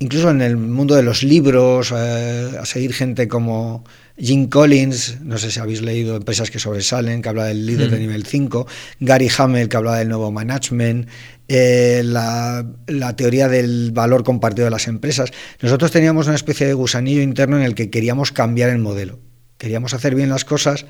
incluso 0.00 0.30
en 0.30 0.42
el 0.42 0.56
mundo 0.56 0.96
de 0.96 1.04
los 1.04 1.22
libros, 1.22 1.94
eh, 1.96 2.50
a 2.60 2.66
seguir 2.66 2.94
gente 2.94 3.28
como 3.28 3.84
Jim 4.18 4.48
Collins, 4.48 5.20
no 5.22 5.38
sé 5.38 5.52
si 5.52 5.60
habéis 5.60 5.80
leído 5.80 6.16
Empresas 6.16 6.50
que 6.50 6.58
sobresalen, 6.58 7.22
que 7.22 7.28
habla 7.28 7.44
del 7.44 7.64
líder 7.64 7.92
de 7.92 7.98
mm. 7.98 8.00
nivel 8.00 8.26
5, 8.26 8.66
Gary 8.98 9.28
Hamel, 9.38 9.68
que 9.68 9.76
habla 9.76 9.98
del 9.98 10.08
nuevo 10.08 10.32
management, 10.32 11.08
eh, 11.48 12.02
la, 12.04 12.64
la, 12.86 13.16
teoría 13.16 13.48
del 13.48 13.90
valor 13.92 14.22
compartido 14.22 14.66
de 14.66 14.70
las 14.70 14.86
empresas. 14.86 15.30
Nosotros 15.60 15.90
teníamos 15.90 16.26
una 16.26 16.36
especie 16.36 16.66
de 16.66 16.74
gusanillo 16.74 17.22
interno 17.22 17.56
en 17.56 17.64
el 17.64 17.74
que 17.74 17.90
queríamos 17.90 18.32
cambiar 18.32 18.70
el 18.70 18.78
modelo. 18.78 19.18
Queríamos 19.56 19.94
hacer 19.94 20.14
bien 20.14 20.28
las 20.28 20.44
cosas 20.44 20.86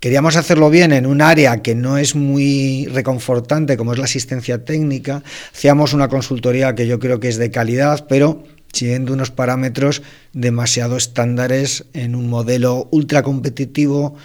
Queríamos 0.00 0.36
hacerlo 0.36 0.68
bien 0.68 0.92
en 0.92 1.06
un 1.06 1.22
área 1.22 1.62
que 1.62 1.74
no 1.74 1.96
es 1.96 2.14
muy 2.14 2.86
reconfortante 2.92 3.78
como 3.78 3.92
es 3.92 3.98
la 3.98 4.04
asistencia 4.04 4.62
técnica. 4.62 5.22
Hacíamos 5.54 5.94
una 5.94 6.08
consultoría 6.08 6.74
que 6.74 6.86
yo 6.86 6.98
creo 6.98 7.18
que 7.18 7.28
es 7.28 7.38
de 7.38 7.50
calidad, 7.50 8.06
pero 8.06 8.44
siguiendo 8.72 9.14
unos 9.14 9.30
parámetros 9.30 10.02
demasiado 10.34 10.98
estándares 10.98 11.86
en 11.94 12.14
un 12.14 12.28
modelo 12.28 12.88
ultra 12.90 13.22
competitivo 13.22 14.16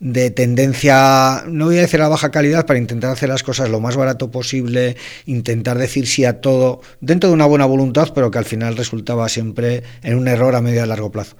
de 0.00 0.30
tendencia, 0.30 1.42
no 1.48 1.66
voy 1.66 1.78
a 1.78 1.80
decir 1.80 2.00
a 2.00 2.08
baja 2.08 2.30
calidad, 2.30 2.66
para 2.66 2.78
intentar 2.78 3.10
hacer 3.10 3.28
las 3.28 3.42
cosas 3.42 3.68
lo 3.68 3.80
más 3.80 3.96
barato 3.96 4.30
posible, 4.30 4.96
intentar 5.26 5.76
decir 5.76 6.06
sí 6.06 6.24
a 6.24 6.40
todo, 6.40 6.80
dentro 7.00 7.30
de 7.30 7.34
una 7.34 7.46
buena 7.46 7.66
voluntad, 7.66 8.12
pero 8.14 8.30
que 8.30 8.38
al 8.38 8.44
final 8.44 8.76
resultaba 8.76 9.28
siempre 9.28 9.82
en 10.02 10.16
un 10.16 10.28
error 10.28 10.54
a 10.54 10.60
medio 10.60 10.84
y 10.84 10.88
largo 10.88 11.10
plazo. 11.10 11.36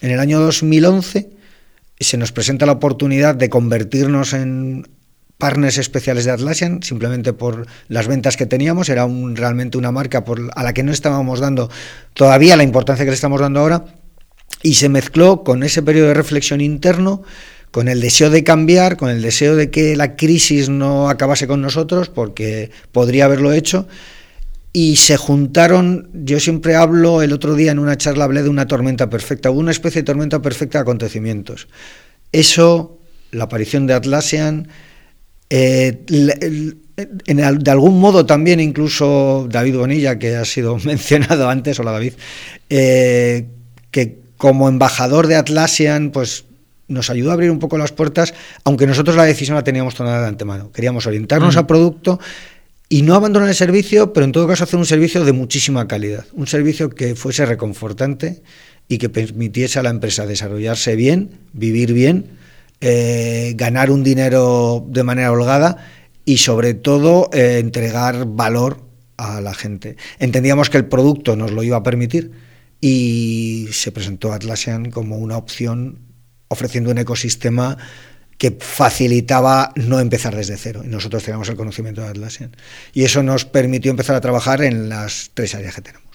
En 0.00 0.10
el 0.10 0.20
año 0.20 0.40
2011 0.40 1.30
se 1.98 2.16
nos 2.16 2.32
presenta 2.32 2.64
la 2.64 2.72
oportunidad 2.72 3.34
de 3.34 3.50
convertirnos 3.50 4.32
en 4.32 4.88
partners 5.36 5.78
especiales 5.78 6.24
de 6.24 6.30
Atlassian, 6.30 6.82
simplemente 6.82 7.32
por 7.32 7.66
las 7.88 8.06
ventas 8.06 8.36
que 8.36 8.46
teníamos, 8.46 8.88
era 8.88 9.04
un, 9.04 9.36
realmente 9.36 9.76
una 9.76 9.92
marca 9.92 10.24
a 10.54 10.62
la 10.62 10.72
que 10.72 10.82
no 10.82 10.92
estábamos 10.92 11.40
dando 11.40 11.70
todavía 12.14 12.56
la 12.56 12.62
importancia 12.62 13.04
que 13.04 13.10
le 13.10 13.14
estamos 13.14 13.40
dando 13.40 13.60
ahora, 13.60 13.84
y 14.62 14.74
se 14.74 14.88
mezcló 14.88 15.42
con 15.42 15.62
ese 15.62 15.82
periodo 15.82 16.08
de 16.08 16.14
reflexión 16.14 16.60
interno, 16.60 17.22
con 17.70 17.88
el 17.88 18.00
deseo 18.00 18.30
de 18.30 18.44
cambiar, 18.44 18.96
con 18.96 19.10
el 19.10 19.22
deseo 19.22 19.56
de 19.56 19.70
que 19.70 19.96
la 19.96 20.16
crisis 20.16 20.68
no 20.68 21.08
acabase 21.08 21.46
con 21.46 21.60
nosotros, 21.60 22.08
porque 22.08 22.70
podría 22.92 23.26
haberlo 23.26 23.52
hecho, 23.52 23.86
y 24.72 24.96
se 24.96 25.16
juntaron, 25.16 26.10
yo 26.12 26.38
siempre 26.38 26.76
hablo, 26.76 27.22
el 27.22 27.32
otro 27.32 27.54
día 27.54 27.72
en 27.72 27.78
una 27.78 27.96
charla 27.96 28.24
hablé 28.24 28.42
de 28.42 28.48
una 28.48 28.66
tormenta 28.66 29.10
perfecta, 29.10 29.50
una 29.50 29.72
especie 29.72 30.02
de 30.02 30.06
tormenta 30.06 30.40
perfecta 30.42 30.78
de 30.78 30.82
acontecimientos. 30.82 31.68
Eso, 32.32 32.98
la 33.32 33.44
aparición 33.44 33.86
de 33.86 33.94
Atlassian, 33.94 34.68
eh, 35.48 36.04
de 36.06 37.70
algún 37.70 37.98
modo 37.98 38.26
también 38.26 38.60
incluso 38.60 39.48
David 39.50 39.76
Bonilla, 39.76 40.18
que 40.18 40.36
ha 40.36 40.44
sido 40.44 40.76
mencionado 40.84 41.48
antes, 41.48 41.78
hola 41.80 41.92
David, 41.92 42.14
eh, 42.68 43.46
que 43.90 44.20
como 44.36 44.68
embajador 44.68 45.26
de 45.26 45.34
Atlassian, 45.34 46.12
pues 46.12 46.44
nos 46.90 47.08
ayudó 47.08 47.30
a 47.30 47.34
abrir 47.34 47.50
un 47.50 47.58
poco 47.58 47.78
las 47.78 47.92
puertas, 47.92 48.34
aunque 48.64 48.86
nosotros 48.86 49.16
la 49.16 49.24
decisión 49.24 49.54
la 49.54 49.64
teníamos 49.64 49.94
tomada 49.94 50.20
de 50.22 50.28
antemano. 50.28 50.72
Queríamos 50.72 51.06
orientarnos 51.06 51.56
a 51.56 51.66
producto 51.66 52.18
y 52.88 53.02
no 53.02 53.14
abandonar 53.14 53.48
el 53.48 53.54
servicio, 53.54 54.12
pero 54.12 54.24
en 54.24 54.32
todo 54.32 54.48
caso 54.48 54.64
hacer 54.64 54.78
un 54.78 54.84
servicio 54.84 55.24
de 55.24 55.32
muchísima 55.32 55.86
calidad, 55.86 56.26
un 56.32 56.48
servicio 56.48 56.90
que 56.90 57.14
fuese 57.14 57.46
reconfortante 57.46 58.42
y 58.88 58.98
que 58.98 59.08
permitiese 59.08 59.78
a 59.78 59.84
la 59.84 59.90
empresa 59.90 60.26
desarrollarse 60.26 60.96
bien, 60.96 61.30
vivir 61.52 61.92
bien, 61.92 62.38
eh, 62.80 63.52
ganar 63.56 63.92
un 63.92 64.02
dinero 64.02 64.84
de 64.88 65.04
manera 65.04 65.30
holgada 65.30 65.86
y 66.24 66.38
sobre 66.38 66.74
todo 66.74 67.30
eh, 67.32 67.58
entregar 67.60 68.26
valor 68.26 68.82
a 69.16 69.40
la 69.40 69.54
gente. 69.54 69.96
Entendíamos 70.18 70.70
que 70.70 70.78
el 70.78 70.86
producto 70.86 71.36
nos 71.36 71.52
lo 71.52 71.62
iba 71.62 71.76
a 71.76 71.82
permitir 71.84 72.32
y 72.80 73.68
se 73.70 73.92
presentó 73.92 74.32
Atlassian 74.32 74.90
como 74.90 75.18
una 75.18 75.36
opción 75.36 76.09
ofreciendo 76.50 76.90
un 76.90 76.98
ecosistema 76.98 77.78
que 78.36 78.56
facilitaba 78.58 79.72
no 79.76 80.00
empezar 80.00 80.34
desde 80.34 80.56
cero. 80.56 80.82
Y 80.84 80.88
nosotros 80.88 81.22
teníamos 81.22 81.48
el 81.48 81.56
conocimiento 81.56 82.00
de 82.02 82.08
Atlassian. 82.08 82.56
Y 82.92 83.04
eso 83.04 83.22
nos 83.22 83.44
permitió 83.44 83.90
empezar 83.90 84.16
a 84.16 84.20
trabajar 84.20 84.62
en 84.62 84.88
las 84.88 85.30
tres 85.32 85.54
áreas 85.54 85.74
que 85.76 85.82
tenemos. 85.82 86.10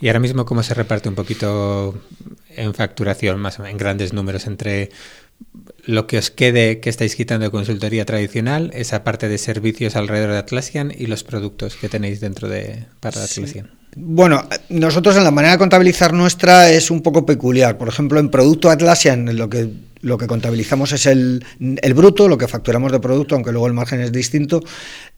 Y 0.00 0.06
ahora 0.06 0.20
mismo, 0.20 0.44
¿cómo 0.44 0.62
se 0.62 0.74
reparte 0.74 1.08
un 1.08 1.14
poquito 1.14 2.00
en 2.56 2.72
facturación, 2.72 3.38
más 3.38 3.58
en 3.58 3.76
grandes 3.76 4.12
números, 4.12 4.46
entre 4.46 4.90
lo 5.84 6.06
que 6.06 6.18
os 6.18 6.30
quede 6.30 6.80
que 6.80 6.88
estáis 6.88 7.16
quitando 7.16 7.44
de 7.44 7.50
consultoría 7.50 8.04
tradicional, 8.04 8.70
esa 8.74 9.04
parte 9.04 9.28
de 9.28 9.38
servicios 9.38 9.96
alrededor 9.96 10.30
de 10.30 10.38
Atlassian 10.38 10.92
y 10.96 11.06
los 11.06 11.24
productos 11.24 11.76
que 11.76 11.88
tenéis 11.88 12.20
dentro 12.20 12.48
de 12.48 12.86
para 13.00 13.24
Atlassian? 13.24 13.70
Bueno, 14.00 14.48
nosotros 14.68 15.16
en 15.16 15.24
la 15.24 15.32
manera 15.32 15.54
de 15.54 15.58
contabilizar 15.58 16.12
nuestra 16.12 16.70
es 16.70 16.90
un 16.90 17.02
poco 17.02 17.26
peculiar. 17.26 17.76
Por 17.76 17.88
ejemplo, 17.88 18.20
en 18.20 18.28
producto 18.30 18.70
Atlassian, 18.70 19.36
lo 19.36 19.48
que 19.48 19.68
lo 20.00 20.16
que 20.16 20.28
contabilizamos 20.28 20.92
es 20.92 21.06
el, 21.06 21.44
bruto, 21.94 22.28
lo 22.28 22.38
que 22.38 22.46
facturamos 22.46 22.92
de 22.92 23.00
producto, 23.00 23.34
aunque 23.34 23.50
luego 23.50 23.66
el 23.66 23.72
margen 23.72 24.00
es 24.00 24.12
distinto, 24.12 24.62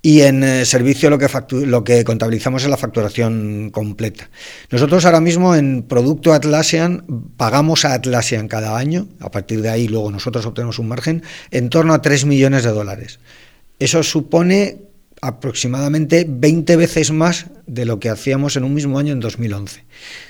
y 0.00 0.22
en 0.22 0.42
eh, 0.42 0.64
servicio 0.64 1.10
lo 1.10 1.18
que, 1.18 1.28
lo 1.66 1.84
que 1.84 2.02
contabilizamos 2.04 2.62
es 2.62 2.70
la 2.70 2.78
facturación 2.78 3.68
completa. 3.70 4.30
Nosotros 4.70 5.04
ahora 5.04 5.20
mismo 5.20 5.54
en 5.54 5.82
producto 5.82 6.32
Atlassian 6.32 7.04
pagamos 7.37 7.84
a 7.84 7.92
Atlassian 7.92 8.49
cada 8.49 8.78
año, 8.78 9.08
a 9.20 9.30
partir 9.30 9.60
de 9.60 9.68
ahí 9.68 9.88
luego 9.88 10.10
nosotros 10.10 10.46
obtenemos 10.46 10.78
un 10.78 10.88
margen, 10.88 11.22
en 11.50 11.68
torno 11.68 11.92
a 11.92 12.00
3 12.00 12.25
millones 12.25 12.64
de 12.64 12.70
dólares. 12.70 13.20
Eso 13.78 14.02
supone 14.02 14.89
aproximadamente 15.22 16.26
20 16.28 16.76
veces 16.76 17.10
más 17.10 17.46
de 17.66 17.84
lo 17.84 18.00
que 18.00 18.08
hacíamos 18.08 18.56
en 18.56 18.64
un 18.64 18.72
mismo 18.72 18.98
año 18.98 19.12
en 19.12 19.20
2011. 19.20 19.84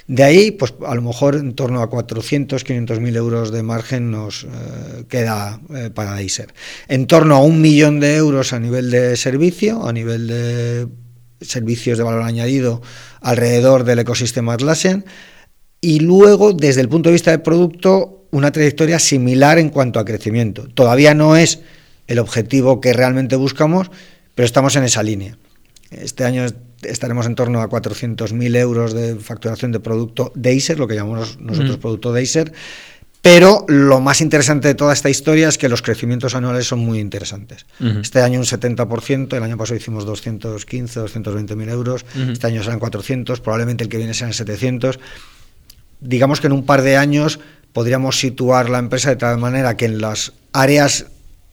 De 0.09 0.23
ahí, 0.25 0.50
pues 0.50 0.75
a 0.87 0.94
lo 0.94 1.02
mejor 1.02 1.37
en 1.37 1.54
torno 1.54 1.80
a 1.80 1.88
400, 1.88 2.64
500 2.64 3.00
mil 3.00 3.16
euros 3.16 3.52
de 3.52 3.62
margen 3.62 4.11
nos 4.11 4.44
eh, 4.44 5.04
queda 5.09 5.61
eh, 5.75 5.90
para 5.94 6.14
Deiser. 6.14 6.52
En 6.88 7.06
torno 7.06 7.37
a 7.37 7.42
un 7.42 7.61
millón 7.61 8.00
de 8.00 8.16
euros 8.16 8.52
a 8.52 8.59
nivel 8.59 8.90
de 8.90 9.16
servicio, 9.16 9.87
a 9.87 9.92
nivel 9.92 10.26
de 10.26 10.88
servicios 11.40 11.97
de 11.97 12.04
valor 12.04 12.23
añadido 12.23 12.82
alrededor 13.20 13.85
del 13.85 14.00
ecosistema 14.00 14.54
Atlassian. 14.54 15.04
Y 15.80 16.00
luego, 16.00 16.52
desde 16.52 16.80
el 16.80 16.88
punto 16.88 17.09
de 17.09 17.14
vista 17.14 17.30
del 17.30 17.42
producto, 17.42 18.26
una 18.32 18.52
trayectoria 18.52 18.99
similar 18.99 19.59
en 19.59 19.70
cuanto 19.70 19.99
a 19.99 20.04
crecimiento. 20.04 20.68
Todavía 20.75 21.14
no 21.14 21.37
es 21.37 21.61
el 22.06 22.18
objetivo 22.18 22.80
que 22.80 22.92
realmente 22.92 23.37
buscamos, 23.37 23.90
pero 24.40 24.47
estamos 24.47 24.75
en 24.76 24.85
esa 24.85 25.02
línea. 25.02 25.37
Este 25.90 26.25
año 26.25 26.47
estaremos 26.80 27.26
en 27.26 27.35
torno 27.35 27.61
a 27.61 27.68
400.000 27.68 28.56
euros 28.56 28.94
de 28.94 29.16
facturación 29.16 29.70
de 29.70 29.80
producto 29.80 30.32
Deiser, 30.35 30.78
lo 30.78 30.88
que 30.88 30.94
llamamos 30.94 31.38
nosotros 31.38 31.76
producto 31.76 32.11
Deiser. 32.11 32.50
Pero 33.20 33.66
lo 33.68 34.00
más 34.00 34.23
interesante 34.23 34.68
de 34.68 34.75
toda 34.75 34.94
esta 34.94 35.11
historia 35.11 35.47
es 35.50 35.59
que 35.59 35.68
los 35.68 35.82
crecimientos 35.82 36.35
anuales 36.35 36.66
son 36.66 36.78
muy 36.78 37.00
interesantes. 37.00 37.66
Este 38.00 38.23
año 38.23 38.38
un 38.38 38.47
70%, 38.47 39.37
el 39.37 39.42
año 39.42 39.59
pasado 39.59 39.76
hicimos 39.76 40.06
215, 40.06 41.00
220 41.00 41.54
mil 41.54 41.68
euros, 41.68 42.06
este 42.32 42.47
año 42.47 42.62
serán 42.62 42.78
400, 42.78 43.40
probablemente 43.40 43.85
el 43.85 43.90
que 43.90 43.99
viene 43.99 44.14
serán 44.14 44.32
700. 44.32 44.99
Digamos 46.00 46.40
que 46.40 46.47
en 46.47 46.54
un 46.54 46.64
par 46.64 46.80
de 46.80 46.97
años 46.97 47.40
podríamos 47.75 48.18
situar 48.18 48.70
la 48.70 48.78
empresa 48.78 49.11
de 49.11 49.16
tal 49.16 49.37
manera 49.37 49.76
que 49.76 49.85
en 49.85 50.00
las 50.00 50.32
áreas 50.54 51.09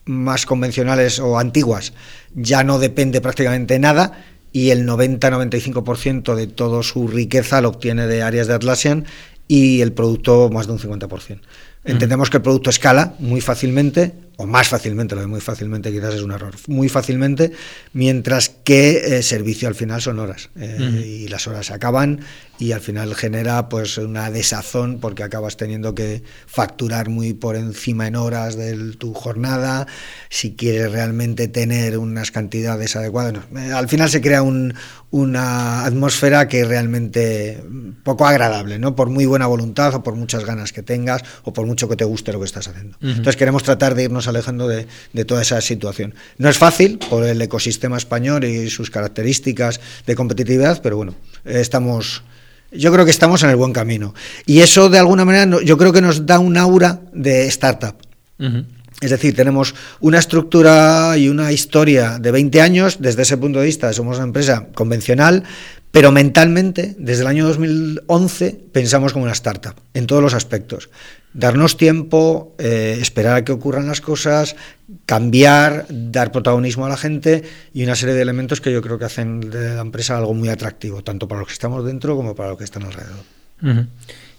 más 0.08 0.46
convencionales 0.46 1.20
o 1.20 1.38
antiguas 1.38 1.92
ya 2.34 2.64
no 2.64 2.78
depende 2.78 3.20
prácticamente 3.20 3.78
nada 3.78 4.24
y 4.52 4.70
el 4.70 4.86
90-95% 4.86 6.34
de 6.34 6.46
toda 6.46 6.82
su 6.82 7.06
riqueza 7.06 7.60
lo 7.60 7.68
obtiene 7.68 8.06
de 8.06 8.22
áreas 8.22 8.46
de 8.46 8.54
Atlassian 8.54 9.04
y 9.46 9.82
el 9.82 9.92
producto 9.92 10.50
más 10.50 10.66
de 10.66 10.72
un 10.72 10.78
50%. 10.78 11.40
Entendemos 11.84 12.30
que 12.30 12.38
el 12.38 12.42
producto 12.42 12.70
escala 12.70 13.14
muy 13.18 13.40
fácilmente, 13.40 14.12
o 14.40 14.46
más 14.46 14.68
fácilmente, 14.68 15.16
lo 15.16 15.20
de 15.20 15.26
muy 15.26 15.40
fácilmente 15.40 15.90
quizás 15.90 16.14
es 16.14 16.22
un 16.22 16.30
error, 16.30 16.54
muy 16.68 16.88
fácilmente, 16.88 17.50
mientras 17.92 18.48
que 18.48 19.18
eh, 19.18 19.22
servicio 19.24 19.66
al 19.66 19.74
final 19.74 20.00
son 20.00 20.20
horas 20.20 20.50
eh, 20.54 21.24
y 21.24 21.26
las 21.26 21.48
horas 21.48 21.66
se 21.66 21.74
acaban 21.74 22.20
y 22.56 22.70
al 22.70 22.80
final 22.80 23.16
genera 23.16 23.68
pues 23.68 23.98
una 23.98 24.30
desazón 24.30 25.00
porque 25.00 25.24
acabas 25.24 25.56
teniendo 25.56 25.94
que 25.94 26.22
facturar 26.46 27.08
muy 27.08 27.32
por 27.32 27.56
encima 27.56 28.06
en 28.06 28.14
horas 28.14 28.56
de 28.56 28.92
tu 28.92 29.12
jornada, 29.12 29.88
si 30.28 30.54
quieres 30.54 30.92
realmente 30.92 31.48
tener 31.48 31.98
unas 31.98 32.30
cantidades 32.30 32.94
adecuadas. 32.94 33.34
Eh, 33.56 33.72
al 33.72 33.88
final 33.88 34.08
se 34.08 34.20
crea 34.20 34.42
una 35.10 35.84
atmósfera 35.84 36.46
que 36.46 36.60
es 36.60 36.68
realmente 36.68 37.60
poco 38.04 38.24
agradable, 38.24 38.78
¿no? 38.78 38.94
Por 38.94 39.10
muy 39.10 39.26
buena 39.26 39.48
voluntad 39.48 39.96
o 39.96 40.02
por 40.04 40.14
muchas 40.14 40.44
ganas 40.44 40.72
que 40.72 40.84
tengas 40.84 41.24
o 41.42 41.52
por 41.52 41.66
mucho 41.66 41.88
que 41.88 41.96
te 41.96 42.04
guste 42.04 42.32
lo 42.32 42.38
que 42.38 42.46
estás 42.46 42.68
haciendo. 42.68 42.96
Entonces 43.00 43.36
queremos 43.36 43.64
tratar 43.64 43.96
de 43.96 44.04
irnos 44.04 44.27
alejando 44.28 44.68
de, 44.68 44.86
de 45.12 45.24
toda 45.24 45.42
esa 45.42 45.60
situación. 45.60 46.14
No 46.36 46.48
es 46.48 46.58
fácil 46.58 46.98
por 46.98 47.24
el 47.24 47.40
ecosistema 47.42 47.96
español 47.96 48.44
y 48.44 48.70
sus 48.70 48.90
características 48.90 49.80
de 50.06 50.14
competitividad, 50.14 50.80
pero 50.82 50.96
bueno, 50.96 51.14
estamos 51.44 52.22
yo 52.70 52.92
creo 52.92 53.04
que 53.04 53.10
estamos 53.10 53.42
en 53.42 53.50
el 53.50 53.56
buen 53.56 53.72
camino. 53.72 54.14
Y 54.44 54.60
eso, 54.60 54.90
de 54.90 54.98
alguna 54.98 55.24
manera, 55.24 55.58
yo 55.64 55.78
creo 55.78 55.92
que 55.92 56.02
nos 56.02 56.26
da 56.26 56.38
un 56.38 56.56
aura 56.56 57.00
de 57.12 57.46
startup. 57.46 57.96
Es 59.00 59.10
decir, 59.10 59.34
tenemos 59.34 59.74
una 60.00 60.18
estructura 60.18 61.16
y 61.16 61.28
una 61.28 61.52
historia 61.52 62.18
de 62.18 62.30
20 62.30 62.60
años. 62.60 62.98
Desde 63.00 63.22
ese 63.22 63.36
punto 63.36 63.60
de 63.60 63.66
vista, 63.66 63.92
somos 63.92 64.16
una 64.16 64.26
empresa 64.26 64.66
convencional, 64.74 65.44
pero 65.90 66.12
mentalmente, 66.12 66.94
desde 66.98 67.22
el 67.22 67.28
año 67.28 67.46
2011, 67.46 68.60
pensamos 68.72 69.12
como 69.12 69.24
una 69.24 69.32
startup, 69.32 69.74
en 69.94 70.06
todos 70.06 70.22
los 70.22 70.34
aspectos. 70.34 70.90
Darnos 71.34 71.76
tiempo, 71.76 72.54
eh, 72.58 72.98
esperar 73.00 73.36
a 73.36 73.44
que 73.44 73.52
ocurran 73.52 73.86
las 73.86 74.00
cosas, 74.00 74.56
cambiar, 75.06 75.86
dar 75.90 76.32
protagonismo 76.32 76.86
a 76.86 76.88
la 76.88 76.96
gente 76.96 77.42
y 77.74 77.84
una 77.84 77.94
serie 77.94 78.14
de 78.14 78.22
elementos 78.22 78.60
que 78.60 78.72
yo 78.72 78.82
creo 78.82 78.98
que 78.98 79.04
hacen 79.04 79.40
de 79.40 79.74
la 79.74 79.82
empresa 79.82 80.16
algo 80.16 80.34
muy 80.34 80.48
atractivo, 80.48 81.02
tanto 81.04 81.28
para 81.28 81.40
los 81.40 81.48
que 81.48 81.52
estamos 81.52 81.84
dentro 81.84 82.16
como 82.16 82.34
para 82.34 82.50
los 82.50 82.58
que 82.58 82.64
están 82.64 82.84
alrededor. 82.84 83.24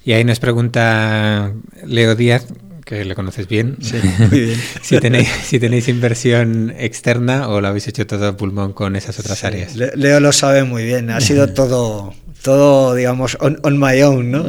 Y 0.04 0.14
ahí 0.14 0.24
nos 0.24 0.40
pregunta 0.40 1.54
Leo 1.86 2.16
Díaz, 2.16 2.48
que 2.90 3.06
le 3.06 3.14
conoces 3.14 3.48
bien. 3.48 3.78
si, 4.82 5.00
tenéis, 5.00 5.30
si 5.44 5.60
tenéis 5.60 5.88
inversión 5.88 6.74
externa 6.76 7.48
o 7.50 7.62
lo 7.62 7.68
habéis 7.68 7.88
hecho 7.88 8.08
todo 8.08 8.30
a 8.30 8.36
pulmón 8.36 8.74
con 8.74 8.96
esas 8.96 9.20
otras 9.20 9.44
áreas. 9.44 9.76
Leo 9.76 10.20
lo 10.20 10.32
sabe 10.32 10.64
muy 10.64 10.84
bien, 10.86 11.12
ha 11.12 11.22
sido 11.22 11.48
todo, 11.54 12.16
todo 12.42 12.96
digamos, 12.96 13.38
on, 13.42 13.78
my 13.78 14.02
own, 14.02 14.32
¿no? 14.32 14.44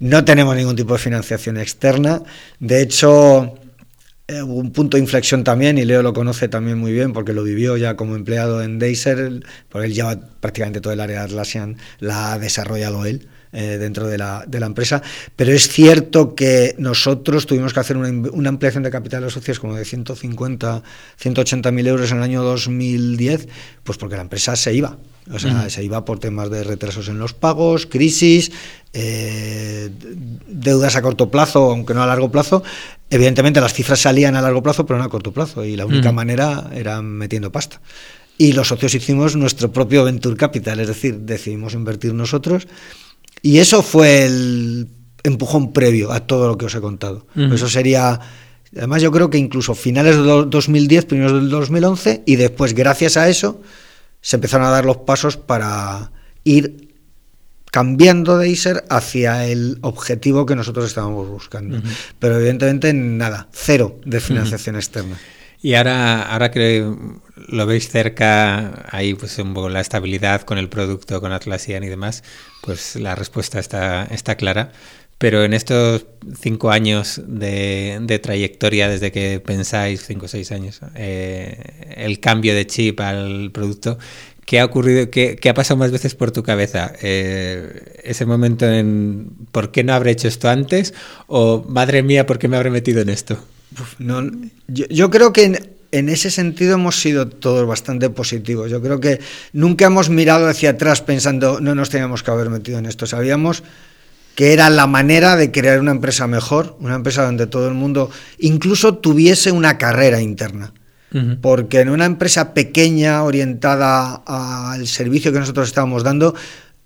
No 0.00 0.24
tenemos 0.24 0.56
ningún 0.56 0.76
tipo 0.76 0.92
de 0.94 0.98
financiación 0.98 1.56
externa. 1.56 2.22
De 2.60 2.82
hecho, 2.82 3.54
eh, 4.28 4.42
un 4.42 4.72
punto 4.72 4.96
de 4.96 5.02
inflexión 5.02 5.42
también, 5.42 5.78
y 5.78 5.84
Leo 5.84 6.02
lo 6.02 6.12
conoce 6.12 6.48
también 6.48 6.78
muy 6.78 6.92
bien 6.92 7.12
porque 7.12 7.32
lo 7.32 7.42
vivió 7.42 7.76
ya 7.76 7.96
como 7.96 8.14
empleado 8.14 8.62
en 8.62 8.78
Deiser, 8.78 9.40
porque 9.68 9.86
él 9.86 9.94
lleva 9.94 10.20
prácticamente 10.40 10.80
todo 10.80 10.92
el 10.92 11.00
área 11.00 11.20
de 11.20 11.24
Atlassian, 11.24 11.78
la 11.98 12.32
ha 12.34 12.38
desarrollado 12.38 13.06
él. 13.06 13.28
Eh, 13.50 13.78
dentro 13.78 14.06
de 14.06 14.18
la, 14.18 14.44
de 14.46 14.60
la, 14.60 14.66
empresa, 14.66 15.00
pero 15.34 15.52
es 15.52 15.68
cierto 15.68 16.34
que 16.34 16.74
nosotros 16.76 17.46
tuvimos 17.46 17.72
que 17.72 17.80
hacer 17.80 17.96
una, 17.96 18.48
ampliación 18.50 18.82
de 18.82 18.90
capital 18.90 19.22
de 19.22 19.30
socios 19.30 19.58
como 19.58 19.74
de 19.74 19.86
150, 19.86 20.82
180 21.16 21.72
mil 21.72 21.86
euros 21.86 22.10
en 22.10 22.18
el 22.18 22.24
año 22.24 22.42
2010, 22.42 23.48
pues 23.84 23.96
porque 23.96 24.16
la 24.16 24.22
empresa 24.22 24.54
se 24.54 24.74
iba. 24.74 24.98
O 25.32 25.38
sea, 25.38 25.68
se 25.68 25.84
iba 25.84 26.04
por 26.04 26.18
temas 26.18 26.50
de 26.50 26.64
retrasos 26.64 27.08
en 27.08 27.18
los 27.18 27.34
pagos, 27.34 27.86
crisis, 27.86 28.50
eh, 28.92 29.90
deudas 30.46 30.96
a 30.96 31.02
corto 31.02 31.30
plazo, 31.30 31.70
aunque 31.70 31.94
no 31.94 32.02
a 32.02 32.06
largo 32.06 32.30
plazo. 32.30 32.62
Evidentemente 33.10 33.60
las 33.60 33.72
cifras 33.72 34.00
salían 34.00 34.36
a 34.36 34.42
largo 34.42 34.62
plazo, 34.62 34.86
pero 34.86 34.98
no 34.98 35.04
a 35.04 35.08
corto 35.08 35.32
plazo. 35.32 35.64
Y 35.64 35.76
la 35.76 35.86
única 35.86 36.12
manera 36.12 36.70
era 36.74 37.02
metiendo 37.02 37.52
pasta. 37.52 37.80
Y 38.38 38.52
los 38.52 38.68
socios 38.68 38.94
hicimos 38.94 39.36
nuestro 39.36 39.72
propio 39.72 40.04
Venture 40.04 40.36
Capital, 40.36 40.80
es 40.80 40.88
decir, 40.88 41.18
decidimos 41.18 41.74
invertir 41.74 42.14
nosotros. 42.14 42.68
Y 43.42 43.58
eso 43.58 43.82
fue 43.82 44.24
el 44.24 44.88
empujón 45.24 45.72
previo 45.72 46.12
a 46.12 46.20
todo 46.20 46.48
lo 46.48 46.56
que 46.56 46.66
os 46.66 46.74
he 46.74 46.80
contado. 46.80 47.26
Eso 47.34 47.68
sería 47.68 48.20
Además, 48.76 49.02
yo 49.02 49.10
creo 49.10 49.30
que 49.30 49.38
incluso 49.38 49.74
finales 49.74 50.16
de 50.16 50.22
2010, 50.22 51.06
primeros 51.06 51.32
del 51.32 51.48
2011, 51.48 52.22
y 52.26 52.36
después, 52.36 52.74
gracias 52.74 53.16
a 53.16 53.28
eso, 53.28 53.60
se 54.20 54.36
empezaron 54.36 54.66
a 54.66 54.70
dar 54.70 54.84
los 54.84 54.98
pasos 54.98 55.36
para 55.36 56.12
ir 56.44 56.88
cambiando 57.70 58.38
de 58.38 58.48
ISER 58.48 58.84
hacia 58.88 59.46
el 59.46 59.78
objetivo 59.82 60.46
que 60.46 60.56
nosotros 60.56 60.86
estábamos 60.86 61.28
buscando. 61.28 61.80
Pero 62.18 62.36
evidentemente 62.36 62.92
nada, 62.92 63.48
cero 63.52 64.00
de 64.04 64.20
financiación 64.20 64.76
externa. 64.76 65.16
Y 65.60 65.74
ahora, 65.74 66.22
ahora 66.22 66.50
que 66.52 66.88
lo 67.48 67.66
veis 67.66 67.88
cerca, 67.88 68.86
ahí 68.90 69.14
pues 69.14 69.38
un 69.38 69.54
poco 69.54 69.68
la 69.68 69.80
estabilidad 69.80 70.42
con 70.42 70.56
el 70.56 70.68
producto, 70.68 71.20
con 71.20 71.32
Atlassian 71.32 71.82
y 71.82 71.88
demás, 71.88 72.22
pues 72.62 72.94
la 72.94 73.16
respuesta 73.16 73.58
está, 73.58 74.04
está 74.04 74.36
clara. 74.36 74.72
Pero 75.18 75.42
en 75.42 75.52
estos 75.52 76.06
cinco 76.40 76.70
años 76.70 77.20
de, 77.26 78.20
trayectoria, 78.22 78.88
desde 78.88 79.10
que 79.10 79.40
pensáis, 79.40 80.04
cinco 80.06 80.26
o 80.26 80.28
seis 80.28 80.52
años, 80.52 80.80
eh, 80.94 81.94
el 81.96 82.20
cambio 82.20 82.54
de 82.54 82.68
chip 82.68 83.00
al 83.00 83.50
producto, 83.52 83.98
¿qué 84.44 84.60
ha 84.60 84.64
ocurrido? 84.64 85.10
¿Qué, 85.10 85.36
ha 85.48 85.54
pasado 85.54 85.78
más 85.78 85.90
veces 85.90 86.14
por 86.14 86.30
tu 86.30 86.44
cabeza? 86.44 86.92
Eh, 87.02 88.00
ese 88.04 88.26
momento 88.26 88.70
en 88.70 89.30
¿por 89.50 89.72
qué 89.72 89.82
no 89.82 89.92
habré 89.92 90.12
hecho 90.12 90.28
esto 90.28 90.48
antes? 90.48 90.94
¿O 91.26 91.64
madre 91.68 92.04
mía, 92.04 92.24
¿por 92.24 92.38
qué 92.38 92.46
me 92.46 92.56
habré 92.56 92.70
metido 92.70 93.00
en 93.00 93.08
esto? 93.08 93.38
no, 93.98 94.22
yo, 94.68 95.10
creo 95.10 95.32
que 95.32 95.44
en, 95.44 95.58
en, 95.90 96.08
ese 96.08 96.30
sentido 96.30 96.74
hemos 96.74 97.00
sido 97.00 97.28
todos 97.28 97.66
bastante 97.66 98.08
positivos. 98.08 98.70
Yo 98.70 98.80
creo 98.80 99.00
que 99.00 99.18
nunca 99.52 99.86
hemos 99.86 100.10
mirado 100.10 100.46
hacia 100.46 100.70
atrás 100.70 101.02
pensando 101.02 101.60
no 101.60 101.74
nos 101.74 101.90
teníamos 101.90 102.22
que 102.22 102.30
haber 102.30 102.50
metido 102.50 102.78
en 102.78 102.86
esto. 102.86 103.04
Sabíamos 103.04 103.64
que 104.38 104.52
era 104.52 104.70
la 104.70 104.86
manera 104.86 105.34
de 105.34 105.50
crear 105.50 105.80
una 105.80 105.90
empresa 105.90 106.28
mejor, 106.28 106.76
una 106.78 106.94
empresa 106.94 107.24
donde 107.24 107.48
todo 107.48 107.66
el 107.66 107.74
mundo 107.74 108.08
incluso 108.38 108.98
tuviese 108.98 109.50
una 109.50 109.78
carrera 109.78 110.22
interna. 110.22 110.72
Porque 111.40 111.80
en 111.80 111.88
una 111.88 112.04
empresa 112.04 112.54
pequeña, 112.54 113.24
orientada 113.24 114.14
al 114.14 114.86
servicio 114.86 115.32
que 115.32 115.40
nosotros 115.40 115.66
estábamos 115.66 116.04
dando, 116.04 116.36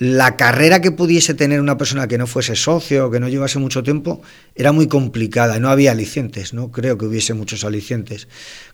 la 0.03 0.37
carrera 0.37 0.81
que 0.81 0.91
pudiese 0.91 1.33
tener 1.33 1.61
una 1.61 1.79
persona 1.79 2.09
que 2.09 2.19
no 2.19 2.27
fuese 2.27 2.57
socio, 2.57 3.09
que 3.09 3.21
no 3.21 3.29
llevase 3.29 3.61
mucho 3.61 3.85
tiempo, 3.85 4.21
era 4.57 4.73
muy 4.73 4.89
complicada. 4.89 5.61
No 5.61 5.69
había 5.69 5.93
alicientes, 5.93 6.53
no 6.55 6.73
creo 6.73 6.99
que 6.99 7.05
hubiese 7.05 7.35
muchos 7.35 7.63
alicientes. 7.63 8.27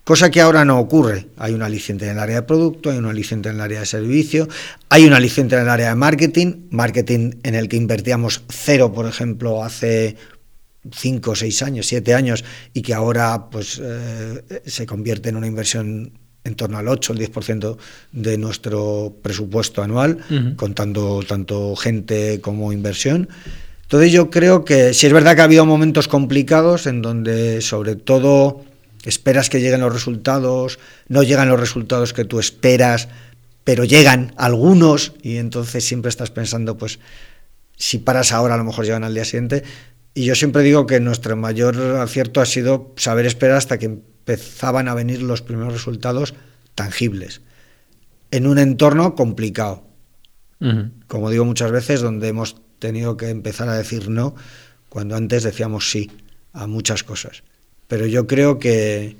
Cosa 0.04 0.30
que 0.30 0.40
ahora 0.40 0.64
no 0.64 0.78
ocurre. 0.78 1.26
Hay 1.36 1.52
un 1.52 1.60
aliciente 1.60 2.06
en 2.06 2.12
el 2.12 2.18
área 2.18 2.36
de 2.36 2.42
producto, 2.44 2.88
hay 2.90 2.96
un 2.96 3.04
aliciente 3.04 3.50
en 3.50 3.56
el 3.56 3.60
área 3.60 3.80
de 3.80 3.84
servicio, 3.84 4.48
hay 4.88 5.04
un 5.04 5.12
aliciente 5.12 5.54
en 5.56 5.60
el 5.60 5.68
área 5.68 5.90
de 5.90 5.96
marketing, 5.96 6.68
marketing 6.70 7.32
en 7.42 7.54
el 7.54 7.68
que 7.68 7.76
invertíamos 7.76 8.44
cero, 8.48 8.90
por 8.94 9.04
ejemplo, 9.04 9.62
hace 9.62 10.16
cinco, 10.90 11.34
seis 11.34 11.60
años, 11.60 11.86
siete 11.86 12.14
años, 12.14 12.42
y 12.72 12.80
que 12.80 12.94
ahora 12.94 13.50
pues 13.50 13.78
eh, 13.84 14.62
se 14.64 14.86
convierte 14.86 15.28
en 15.28 15.36
una 15.36 15.46
inversión 15.46 16.18
en 16.44 16.54
torno 16.54 16.78
al 16.78 16.88
8 16.88 17.12
o 17.12 17.16
el 17.16 17.32
10% 17.32 17.76
de 18.12 18.38
nuestro 18.38 19.14
presupuesto 19.22 19.82
anual, 19.82 20.18
contando 20.56 21.22
tanto 21.26 21.76
gente 21.76 22.40
como 22.40 22.72
inversión. 22.72 23.28
Entonces 23.82 24.12
yo 24.12 24.30
creo 24.30 24.64
que 24.64 24.92
si 24.92 25.06
es 25.06 25.12
verdad 25.12 25.34
que 25.34 25.40
ha 25.40 25.44
habido 25.44 25.64
momentos 25.64 26.08
complicados 26.08 26.86
en 26.86 27.00
donde 27.00 27.62
sobre 27.62 27.96
todo 27.96 28.62
esperas 29.04 29.48
que 29.48 29.60
lleguen 29.60 29.80
los 29.80 29.92
resultados, 29.92 30.78
no 31.08 31.22
llegan 31.22 31.48
los 31.48 31.58
resultados 31.58 32.12
que 32.12 32.24
tú 32.24 32.38
esperas, 32.38 33.08
pero 33.64 33.84
llegan 33.84 34.32
algunos 34.36 35.12
y 35.22 35.36
entonces 35.36 35.84
siempre 35.84 36.10
estás 36.10 36.30
pensando 36.30 36.76
pues 36.76 36.98
si 37.76 37.98
paras 37.98 38.32
ahora 38.32 38.54
a 38.54 38.58
lo 38.58 38.64
mejor 38.64 38.84
llegan 38.84 39.04
al 39.04 39.14
día 39.14 39.24
siguiente. 39.24 39.62
Y 40.18 40.24
yo 40.24 40.34
siempre 40.34 40.64
digo 40.64 40.84
que 40.84 40.98
nuestro 40.98 41.36
mayor 41.36 41.76
acierto 42.00 42.40
ha 42.40 42.44
sido 42.44 42.92
saber 42.96 43.24
esperar 43.24 43.56
hasta 43.56 43.78
que 43.78 43.86
empezaban 43.86 44.88
a 44.88 44.94
venir 44.94 45.22
los 45.22 45.42
primeros 45.42 45.72
resultados 45.72 46.34
tangibles 46.74 47.40
en 48.32 48.48
un 48.48 48.58
entorno 48.58 49.14
complicado. 49.14 49.84
Como 51.06 51.30
digo 51.30 51.44
muchas 51.44 51.70
veces, 51.70 52.00
donde 52.00 52.26
hemos 52.26 52.56
tenido 52.80 53.16
que 53.16 53.28
empezar 53.28 53.68
a 53.68 53.78
decir 53.78 54.08
no 54.08 54.34
cuando 54.88 55.14
antes 55.14 55.44
decíamos 55.44 55.88
sí 55.88 56.10
a 56.52 56.66
muchas 56.66 57.04
cosas. 57.04 57.44
Pero 57.86 58.04
yo 58.04 58.26
creo 58.26 58.58
que, 58.58 59.14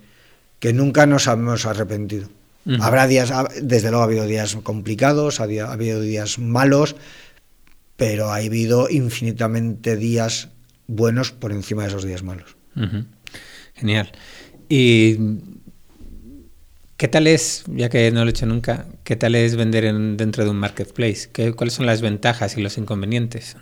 que 0.58 0.72
nunca 0.72 1.06
nos 1.06 1.28
hemos 1.28 1.64
arrepentido. 1.64 2.28
Habrá 2.80 3.06
días, 3.06 3.32
desde 3.62 3.90
luego 3.90 4.02
ha 4.02 4.06
habido 4.06 4.26
días 4.26 4.56
complicados, 4.64 5.38
ha 5.38 5.44
habido 5.44 6.00
días 6.00 6.40
malos, 6.40 6.96
pero 7.96 8.32
ha 8.32 8.38
habido 8.38 8.90
infinitamente 8.90 9.96
días 9.96 10.48
buenos 10.88 11.30
por 11.30 11.52
encima 11.52 11.82
de 11.82 11.88
esos 11.88 12.04
días 12.04 12.24
malos. 12.24 12.56
Genial. 13.74 14.10
¿Y 14.68 15.16
qué 16.96 17.06
tal 17.06 17.28
es, 17.28 17.62
ya 17.68 17.88
que 17.88 18.10
no 18.10 18.24
lo 18.24 18.26
he 18.26 18.30
hecho 18.30 18.46
nunca, 18.46 18.86
qué 19.04 19.14
tal 19.14 19.36
es 19.36 19.54
vender 19.54 19.94
dentro 20.16 20.42
de 20.42 20.50
un 20.50 20.56
marketplace? 20.56 21.28
¿Qué, 21.32 21.52
¿Cuáles 21.52 21.74
son 21.74 21.86
las 21.86 22.00
ventajas 22.00 22.56
y 22.56 22.62
los 22.62 22.76
inconvenientes? 22.76 23.56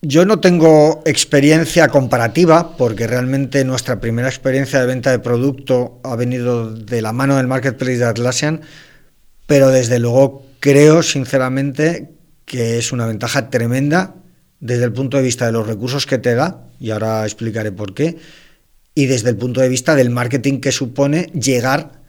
Yo 0.00 0.24
no 0.24 0.40
tengo 0.40 1.02
experiencia 1.04 1.88
comparativa 1.88 2.76
porque 2.76 3.06
realmente 3.06 3.64
nuestra 3.64 4.00
primera 4.00 4.28
experiencia 4.28 4.80
de 4.80 4.86
venta 4.86 5.10
de 5.10 5.20
producto 5.20 6.00
ha 6.02 6.16
venido 6.16 6.74
de 6.74 7.02
la 7.02 7.12
mano 7.12 7.36
del 7.36 7.46
marketplace 7.46 7.98
de 7.98 8.06
Atlassian, 8.06 8.62
pero 9.46 9.68
desde 9.68 10.00
luego 10.00 10.44
creo 10.58 11.02
sinceramente 11.04 12.10
que 12.44 12.78
es 12.78 12.90
una 12.90 13.06
ventaja 13.06 13.48
tremenda 13.48 14.16
desde 14.62 14.84
el 14.84 14.92
punto 14.92 15.16
de 15.16 15.24
vista 15.24 15.44
de 15.44 15.52
los 15.52 15.66
recursos 15.66 16.06
que 16.06 16.18
te 16.18 16.36
da, 16.36 16.68
y 16.78 16.92
ahora 16.92 17.24
explicaré 17.24 17.72
por 17.72 17.94
qué, 17.94 18.16
y 18.94 19.06
desde 19.06 19.30
el 19.30 19.36
punto 19.36 19.60
de 19.60 19.68
vista 19.68 19.96
del 19.96 20.08
marketing 20.08 20.60
que 20.60 20.70
supone 20.70 21.24
llegar 21.34 22.00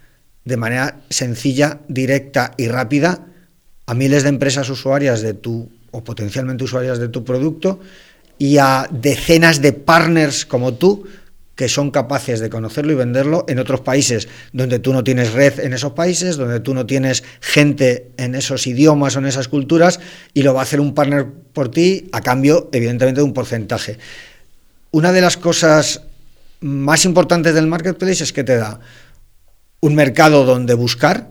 de 0.46 0.56
manera 0.56 1.02
sencilla, 1.10 1.80
directa 1.88 2.54
y 2.56 2.68
rápida 2.68 3.26
a 3.88 3.94
miles 3.96 4.22
de 4.22 4.30
empresas 4.30 4.70
usuarias 4.70 5.22
de 5.22 5.34
tu 5.34 5.70
o 5.92 6.04
potencialmente 6.04 6.64
usuarias 6.64 7.00
de 7.00 7.08
tu 7.08 7.24
producto 7.24 7.80
y 8.38 8.58
a 8.58 8.88
decenas 8.92 9.62
de 9.62 9.74
partners 9.74 10.46
como 10.46 10.76
tú 10.76 11.06
que 11.56 11.70
son 11.70 11.92
capaces 11.92 12.40
de 12.40 12.50
conocerlo 12.50 12.94
y 12.94 12.96
venderlo 12.96 13.46
en 13.48 13.60
otros 13.60 13.82
países 13.82 14.28
donde 14.54 14.80
tú 14.80 14.92
no 14.92 15.04
tienes 15.04 15.34
red 15.34 15.60
en 15.60 15.74
esos 15.74 15.94
países, 15.94 16.38
donde 16.38 16.60
tú 16.60 16.74
no 16.74 16.86
tienes 16.86 17.24
gente 17.42 18.12
en 18.18 18.36
esos 18.36 18.66
idiomas 18.66 19.16
o 19.16 19.20
en 19.20 19.28
esas 19.28 19.48
culturas 19.48 20.00
y 20.34 20.42
lo 20.42 20.54
va 20.54 20.62
a 20.62 20.64
hacer 20.64 20.80
un 20.80 20.96
partner 20.96 21.28
por 21.54 21.70
ti 21.70 22.10
a 22.12 22.22
cambio 22.22 22.70
evidentemente 22.72 23.22
de 23.22 23.26
un 23.26 23.34
porcentaje. 23.34 24.00
Una 24.92 25.12
de 25.12 25.22
las 25.22 25.38
cosas 25.38 26.02
más 26.62 27.06
importantes 27.06 27.54
del 27.54 27.68
marketplace 27.68 28.24
es 28.24 28.34
que 28.34 28.44
te 28.44 28.56
da 28.56 28.80
un 29.80 29.96
mercado 29.96 30.46
donde 30.46 30.74
buscar, 30.74 31.30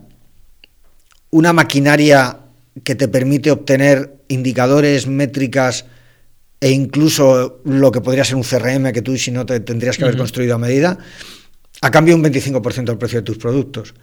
una 1.31 1.53
maquinaria 1.53 2.39
que 2.85 2.95
te 2.95 3.09
permite 3.09 3.51
obtener 3.51 4.15
indicadores, 4.29 5.07
métricas 5.07 5.87
e 6.63 6.71
incluso 6.71 7.61
lo 7.65 7.91
que 7.91 8.01
podría 8.01 8.25
ser 8.25 8.37
un 8.37 8.45
CRM 8.45 8.93
que 8.93 9.03
tú 9.03 9.19
si 9.19 9.33
no 9.33 9.45
te 9.45 9.59
tendrías 9.59 9.99
que 9.99 10.05
haber 10.05 10.17
construido 10.17 10.55
a 10.55 10.59
medida, 10.59 10.97
a 11.81 11.91
cambio 11.91 12.15
un 12.15 12.23
25% 12.23 12.85
del 12.85 12.99
precio 12.99 13.19
de 13.19 13.25
tus 13.25 13.37
productos. 13.37 13.95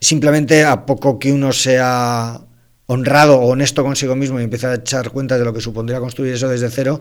Simplemente 0.00 0.64
a 0.64 0.86
poco 0.86 1.18
que 1.18 1.30
uno 1.30 1.52
sea 1.52 2.40
honrado 2.86 3.38
o 3.38 3.48
honesto 3.48 3.84
consigo 3.84 4.16
mismo 4.16 4.40
y 4.40 4.44
empiece 4.44 4.66
a 4.66 4.76
echar 4.76 5.10
cuenta 5.10 5.36
de 5.36 5.44
lo 5.44 5.52
que 5.52 5.60
supondría 5.60 6.00
construir 6.00 6.32
eso 6.32 6.48
desde 6.48 6.70
cero, 6.70 6.98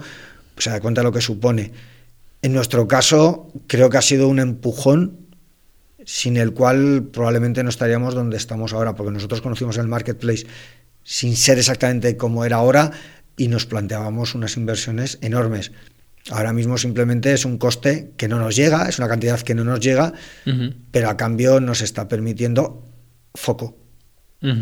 pues 0.53 0.65
se 0.65 0.69
da 0.69 0.81
cuenta 0.81 0.99
de 0.99 1.05
lo 1.05 1.13
que 1.13 1.21
supone. 1.21 1.71
En 2.41 2.51
nuestro 2.51 2.89
caso, 2.89 3.53
creo 3.67 3.89
que 3.89 3.99
ha 3.99 4.01
sido 4.01 4.27
un 4.27 4.39
empujón 4.39 5.27
sin 6.03 6.35
el 6.35 6.53
cual 6.53 7.07
probablemente 7.13 7.63
no 7.63 7.69
estaríamos 7.69 8.15
donde 8.15 8.35
estamos 8.35 8.73
ahora, 8.73 8.95
porque 8.95 9.13
nosotros 9.13 9.39
conocimos 9.39 9.77
el 9.77 9.87
marketplace 9.87 10.45
sin 11.03 11.37
ser 11.37 11.57
exactamente 11.57 12.17
como 12.17 12.43
era 12.43 12.57
ahora 12.57 12.91
y 13.37 13.47
nos 13.47 13.65
planteábamos 13.65 14.35
unas 14.35 14.57
inversiones 14.57 15.17
enormes. 15.21 15.71
Ahora 16.29 16.53
mismo 16.53 16.77
simplemente 16.77 17.33
es 17.33 17.45
un 17.45 17.57
coste 17.57 18.11
que 18.17 18.27
no 18.27 18.39
nos 18.39 18.55
llega, 18.55 18.87
es 18.87 18.99
una 18.99 19.07
cantidad 19.07 19.39
que 19.39 19.55
no 19.55 19.63
nos 19.63 19.79
llega, 19.79 20.13
pero 20.91 21.09
a 21.09 21.17
cambio 21.17 21.59
nos 21.59 21.81
está 21.81 22.07
permitiendo 22.07 22.87
foco, 23.33 23.77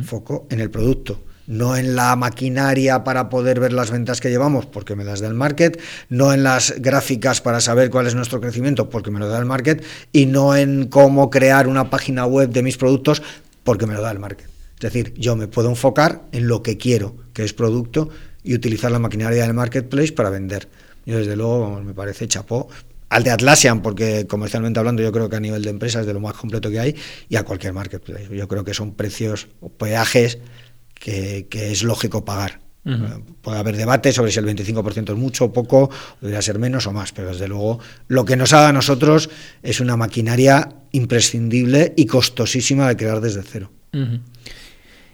foco 0.04 0.48
en 0.50 0.62
el 0.62 0.70
producto 0.70 1.24
no 1.50 1.76
en 1.76 1.96
la 1.96 2.16
maquinaria 2.16 3.04
para 3.04 3.28
poder 3.28 3.60
ver 3.60 3.74
las 3.74 3.90
ventas 3.90 4.22
que 4.22 4.30
llevamos, 4.30 4.68
porque 4.68 4.96
me 4.96 5.04
las 5.04 5.20
da 5.20 5.28
el 5.28 5.34
market, 5.34 5.82
no 6.08 6.32
en 6.32 6.44
las 6.44 6.76
gráficas 6.78 7.42
para 7.42 7.60
saber 7.60 7.90
cuál 7.90 8.06
es 8.06 8.14
nuestro 8.14 8.40
crecimiento, 8.40 8.88
porque 8.88 9.10
me 9.10 9.20
lo 9.20 9.28
da 9.28 9.40
el 9.40 9.46
market, 9.46 9.84
y 10.12 10.28
no 10.28 10.56
en 10.56 10.86
cómo 10.86 11.32
crear 11.32 11.68
una 11.68 11.90
página 11.90 12.28
web 12.28 12.52
de 12.52 12.62
mis 12.62 12.78
productos, 12.78 13.24
porque 13.64 13.88
me 13.88 13.96
lo 13.96 14.02
da 14.02 14.12
el 14.12 14.20
market. 14.20 14.48
Es 14.76 14.82
decir, 14.82 15.14
yo 15.16 15.36
me 15.36 15.48
puedo 15.48 15.70
enfocar 15.70 16.22
en 16.32 16.48
lo 16.48 16.62
que 16.62 16.78
quiero, 16.78 17.16
que 17.34 17.44
es 17.44 17.54
producto, 17.54 18.10
y 18.44 18.54
utilizar 18.54 18.92
la 18.92 19.00
maquinaria 19.00 19.44
del 19.44 19.54
marketplace 19.54 20.12
para 20.12 20.30
vender. 20.30 20.68
Y 21.06 21.12
desde 21.12 21.36
luego 21.36 21.82
me 21.82 21.94
parece 21.94 22.28
chapó 22.28 22.70
al 23.10 23.24
de 23.24 23.32
Atlassian, 23.32 23.82
porque 23.82 24.28
comercialmente 24.28 24.80
hablando 24.80 25.02
yo 25.02 25.12
creo 25.12 25.30
que 25.30 25.36
a 25.36 25.40
nivel 25.40 25.64
de 25.64 25.72
empresa 25.72 26.02
es 26.02 26.06
de 26.06 26.14
lo 26.14 26.20
más 26.20 26.36
completo 26.36 26.70
que 26.70 26.80
hay, 26.80 26.96
y 27.28 27.36
a 27.36 27.44
cualquier 27.44 27.74
marketplace. 27.74 28.28
Yo 28.32 28.48
creo 28.48 28.64
que 28.64 28.74
son 28.74 28.94
precios 28.94 29.48
o 29.62 29.70
peajes 29.70 30.38
que, 30.94 31.48
es 31.52 31.84
lógico 31.84 32.24
pagar. 32.24 32.60
Puede 33.42 33.60
haber 33.60 33.78
debate 33.78 34.12
sobre 34.12 34.32
si 34.32 34.40
el 34.40 34.46
25% 34.46 35.12
es 35.12 35.16
mucho 35.16 35.46
o 35.46 35.54
poco, 35.54 35.92
debería 36.22 36.42
ser 36.42 36.58
menos 36.58 36.88
o 36.88 36.92
más, 36.92 37.12
pero 37.12 37.30
desde 37.30 37.48
luego 37.48 37.80
lo 38.08 38.26
que 38.26 38.36
nos 38.36 38.54
haga 38.54 38.70
a 38.70 38.74
nosotros 38.74 39.30
es 39.62 39.80
una 39.80 39.96
maquinaria 39.96 40.70
imprescindible 40.92 41.94
y 41.96 42.08
costosísima 42.08 42.88
de 42.88 42.98
crear 42.98 43.22
desde 43.22 43.44
cero. 43.44 43.72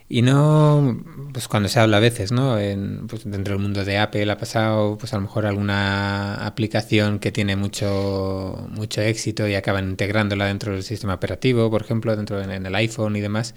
Y 0.07 0.21
no, 0.21 1.03
pues 1.33 1.47
cuando 1.47 1.67
se 1.67 1.79
habla 1.79 1.97
a 1.97 1.99
veces, 1.99 2.31
¿no? 2.31 2.59
En, 2.59 3.07
pues 3.07 3.23
dentro 3.23 3.55
del 3.55 3.61
mundo 3.61 3.83
de 3.83 3.97
Apple 3.97 4.29
ha 4.31 4.37
pasado, 4.37 4.97
pues 4.99 5.13
a 5.13 5.15
lo 5.15 5.23
mejor 5.23 5.47
alguna 5.47 6.45
aplicación 6.45 7.17
que 7.17 7.31
tiene 7.31 7.55
mucho, 7.55 8.67
mucho 8.69 9.01
éxito 9.01 9.47
y 9.47 9.55
acaban 9.55 9.89
integrándola 9.89 10.45
dentro 10.45 10.73
del 10.73 10.83
sistema 10.83 11.15
operativo, 11.15 11.71
por 11.71 11.81
ejemplo, 11.81 12.15
dentro 12.15 12.39
en, 12.39 12.65
el 12.67 12.75
iPhone 12.75 13.15
y 13.15 13.21
demás. 13.21 13.55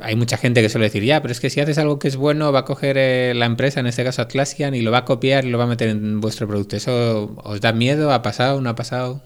Hay 0.00 0.14
mucha 0.14 0.36
gente 0.36 0.60
que 0.60 0.68
suele 0.68 0.86
decir, 0.86 1.04
ya, 1.04 1.22
pero 1.22 1.32
es 1.32 1.40
que 1.40 1.48
si 1.48 1.60
haces 1.60 1.78
algo 1.78 1.98
que 1.98 2.08
es 2.08 2.16
bueno, 2.16 2.52
va 2.52 2.60
a 2.60 2.64
coger 2.66 2.98
eh, 2.98 3.32
la 3.34 3.46
empresa, 3.46 3.80
en 3.80 3.86
este 3.86 4.04
caso 4.04 4.20
Atlassian, 4.20 4.74
y 4.74 4.82
lo 4.82 4.90
va 4.90 4.98
a 4.98 5.04
copiar 5.06 5.46
y 5.46 5.50
lo 5.50 5.56
va 5.56 5.64
a 5.64 5.68
meter 5.68 5.88
en 5.88 6.20
vuestro 6.20 6.46
producto. 6.46 6.76
¿Eso 6.76 7.34
os 7.42 7.60
da 7.62 7.72
miedo? 7.72 8.12
¿Ha 8.12 8.20
pasado? 8.20 8.60
¿No 8.60 8.68
ha 8.68 8.74
pasado? 8.74 9.22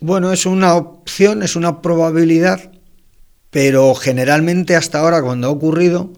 Bueno, 0.00 0.32
es 0.32 0.46
una 0.46 0.74
opción, 0.74 1.42
es 1.42 1.54
una 1.54 1.82
probabilidad 1.82 2.70
pero 3.56 3.94
generalmente 3.94 4.76
hasta 4.76 4.98
ahora 4.98 5.22
cuando 5.22 5.46
ha 5.46 5.50
ocurrido, 5.50 6.12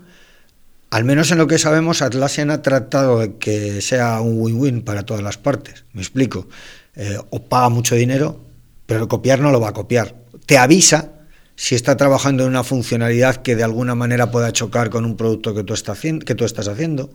al 0.90 1.05
menos 1.05 1.31
en 1.31 1.38
lo 1.38 1.46
que 1.46 1.57
sabemos, 1.59 2.03
Atlassian 2.03 2.51
ha 2.51 2.62
tratado 2.62 3.20
de 3.20 3.37
que 3.37 3.81
sea 3.81 4.20
un 4.20 4.40
win-win 4.40 4.83
para 4.83 5.05
todas 5.05 5.22
las 5.22 5.38
partes. 5.38 5.85
Me 5.92 6.03
explico. 6.03 6.48
Eh, 6.96 7.16
o 7.31 7.40
paga 7.44 7.68
mucho 7.68 7.94
dinero, 7.94 8.40
pero 8.87 9.07
copiar 9.07 9.38
no 9.38 9.53
lo 9.53 9.61
va 9.61 9.68
a 9.68 9.72
copiar. 9.72 10.16
Te 10.46 10.59
avisa 10.59 11.12
si 11.55 11.77
está 11.77 11.96
trabajando 11.96 12.42
en 12.42 12.48
una 12.48 12.64
funcionalidad 12.64 13.37
que 13.37 13.55
de 13.55 13.62
alguna 13.62 13.94
manera 13.94 14.33
pueda 14.33 14.53
chocar 14.53 14.90
con 14.90 15.05
un 15.05 15.16
producto 15.16 15.55
que 15.55 15.62
tú, 15.62 15.74
que 16.27 16.35
tú 16.35 16.44
estás 16.44 16.66
haciendo. 16.66 17.09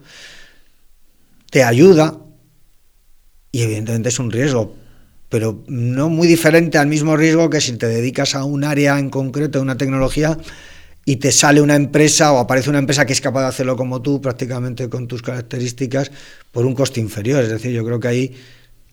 Te 1.51 1.65
ayuda 1.65 2.15
y 3.51 3.63
evidentemente 3.63 4.07
es 4.07 4.19
un 4.19 4.31
riesgo, 4.31 4.73
pero 5.34 5.63
no 5.65 6.10
muy 6.10 6.28
diferente 6.28 6.78
al 6.78 6.86
mismo 6.86 7.17
riesgo 7.17 7.50
que 7.50 7.60
si 7.60 7.76
te 7.76 7.88
dedicas 7.88 8.36
a 8.36 8.43
un 8.43 8.63
área 8.63 9.00
en 9.00 9.10
concreto, 9.10 9.58
a 9.58 9.63
una 9.63 9.80
tecnología, 9.80 10.38
y 11.06 11.15
te 11.15 11.32
sale 11.32 11.60
una 11.60 11.74
empresa 11.76 12.32
o 12.34 12.38
aparece 12.38 12.69
una 12.69 12.78
empresa 12.78 13.08
que 13.08 13.13
es 13.13 13.19
capaz 13.19 13.41
de 13.41 13.48
hacerlo 13.48 13.76
como 13.76 14.00
tú, 14.04 14.22
prácticamente 14.22 14.89
con 14.89 15.08
tus 15.08 15.24
características, 15.24 16.12
por 16.52 16.67
un 16.67 16.76
coste 16.76 17.00
inferior. 17.00 17.41
Es 17.41 17.50
decir, 17.50 17.72
yo 17.72 17.84
creo 17.84 18.00
que 18.00 18.08
ahí 18.08 18.36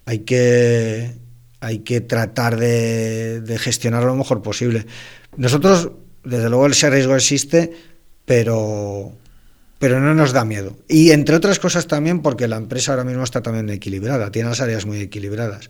hay 0.07 0.21
que, 0.21 1.15
hay 1.61 1.81
que 1.81 2.01
tratar 2.01 2.57
de, 2.57 3.43
de 3.43 3.59
gestionarlo 3.59 4.09
lo 4.09 4.17
mejor 4.17 4.41
posible. 4.41 4.87
Nosotros, 5.37 5.91
desde 6.25 6.49
luego, 6.49 6.69
ese 6.69 6.89
riesgo 6.89 7.17
existe, 7.17 7.71
pero, 8.25 9.13
pero 9.79 10.01
no 10.01 10.15
nos 10.15 10.33
da 10.33 10.47
miedo. 10.47 10.75
Y 10.89 11.11
entre 11.11 11.37
otras 11.37 11.59
cosas 11.59 11.87
también 11.87 12.23
porque 12.23 12.49
la 12.49 12.57
empresa 12.57 12.93
ahora 12.93 13.05
mismo 13.05 13.25
está 13.25 13.43
también 13.43 13.69
equilibrada, 13.69 14.33
tiene 14.33 14.49
las 14.49 14.63
áreas 14.63 14.87
muy 14.87 15.01
equilibradas. 15.01 15.69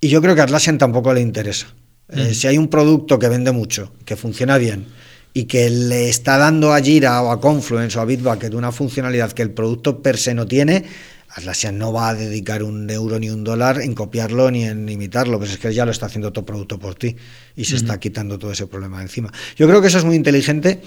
Y 0.00 0.08
yo 0.08 0.22
creo 0.22 0.34
que 0.34 0.40
a 0.40 0.44
Atlassian 0.44 0.78
tampoco 0.78 1.12
le 1.12 1.20
interesa. 1.20 1.66
Eh, 2.08 2.30
mm. 2.30 2.34
si 2.34 2.46
hay 2.46 2.58
un 2.58 2.68
producto 2.68 3.18
que 3.18 3.28
vende 3.28 3.52
mucho, 3.52 3.92
que 4.04 4.16
funciona 4.16 4.58
bien 4.58 4.86
y 5.32 5.44
que 5.44 5.70
le 5.70 6.08
está 6.08 6.38
dando 6.38 6.72
a 6.72 6.80
Jira 6.80 7.22
o 7.22 7.30
a 7.30 7.40
Confluence 7.40 7.96
o 7.98 8.02
a 8.02 8.04
Bitbucket 8.04 8.52
una 8.54 8.72
funcionalidad 8.72 9.30
que 9.32 9.42
el 9.42 9.50
producto 9.52 10.02
per 10.02 10.18
se 10.18 10.34
no 10.34 10.46
tiene, 10.46 10.84
Atlassian 11.28 11.78
no 11.78 11.92
va 11.92 12.08
a 12.08 12.14
dedicar 12.14 12.64
un 12.64 12.90
euro 12.90 13.20
ni 13.20 13.30
un 13.30 13.44
dólar 13.44 13.80
en 13.80 13.94
copiarlo 13.94 14.50
ni 14.50 14.64
en 14.64 14.88
imitarlo, 14.88 15.38
pues 15.38 15.52
es 15.52 15.58
que 15.58 15.72
ya 15.72 15.84
lo 15.84 15.92
está 15.92 16.06
haciendo 16.06 16.32
todo 16.32 16.44
producto 16.44 16.78
por 16.80 16.96
ti 16.96 17.14
y 17.54 17.64
se 17.64 17.76
está 17.76 18.00
quitando 18.00 18.38
todo 18.38 18.50
ese 18.50 18.66
problema 18.66 18.98
de 18.98 19.04
encima. 19.04 19.32
Yo 19.54 19.68
creo 19.68 19.80
que 19.80 19.86
eso 19.86 19.98
es 19.98 20.04
muy 20.04 20.16
inteligente 20.16 20.80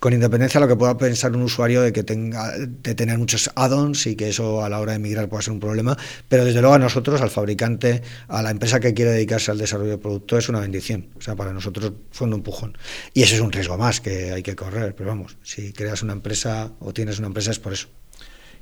con 0.00 0.14
independencia 0.14 0.58
de 0.58 0.66
lo 0.66 0.72
que 0.72 0.78
pueda 0.78 0.96
pensar 0.96 1.36
un 1.36 1.42
usuario 1.42 1.82
de 1.82 1.92
que 1.92 2.02
tenga 2.02 2.56
de 2.58 2.94
tener 2.94 3.18
muchos 3.18 3.50
add-ons 3.54 4.06
y 4.06 4.16
que 4.16 4.30
eso 4.30 4.64
a 4.64 4.68
la 4.70 4.80
hora 4.80 4.94
de 4.94 4.98
migrar 4.98 5.28
pueda 5.28 5.42
ser 5.42 5.52
un 5.52 5.60
problema, 5.60 5.96
pero 6.26 6.44
desde 6.44 6.60
luego 6.62 6.74
a 6.74 6.78
nosotros, 6.78 7.20
al 7.20 7.28
fabricante, 7.28 8.02
a 8.26 8.42
la 8.42 8.50
empresa 8.50 8.80
que 8.80 8.94
quiere 8.94 9.12
dedicarse 9.12 9.50
al 9.50 9.58
desarrollo 9.58 9.90
de 9.90 9.98
producto 9.98 10.38
es 10.38 10.48
una 10.48 10.60
bendición. 10.60 11.08
O 11.18 11.20
sea, 11.20 11.36
para 11.36 11.52
nosotros 11.52 11.92
fue 12.10 12.26
un 12.26 12.32
empujón. 12.32 12.76
Y 13.12 13.22
eso 13.22 13.34
es 13.34 13.42
un 13.42 13.52
riesgo 13.52 13.76
más 13.76 14.00
que 14.00 14.32
hay 14.32 14.42
que 14.42 14.56
correr, 14.56 14.94
pero 14.96 15.10
vamos, 15.10 15.36
si 15.42 15.72
creas 15.72 16.02
una 16.02 16.14
empresa 16.14 16.72
o 16.80 16.94
tienes 16.94 17.18
una 17.18 17.28
empresa 17.28 17.50
es 17.50 17.58
por 17.58 17.74
eso. 17.74 17.88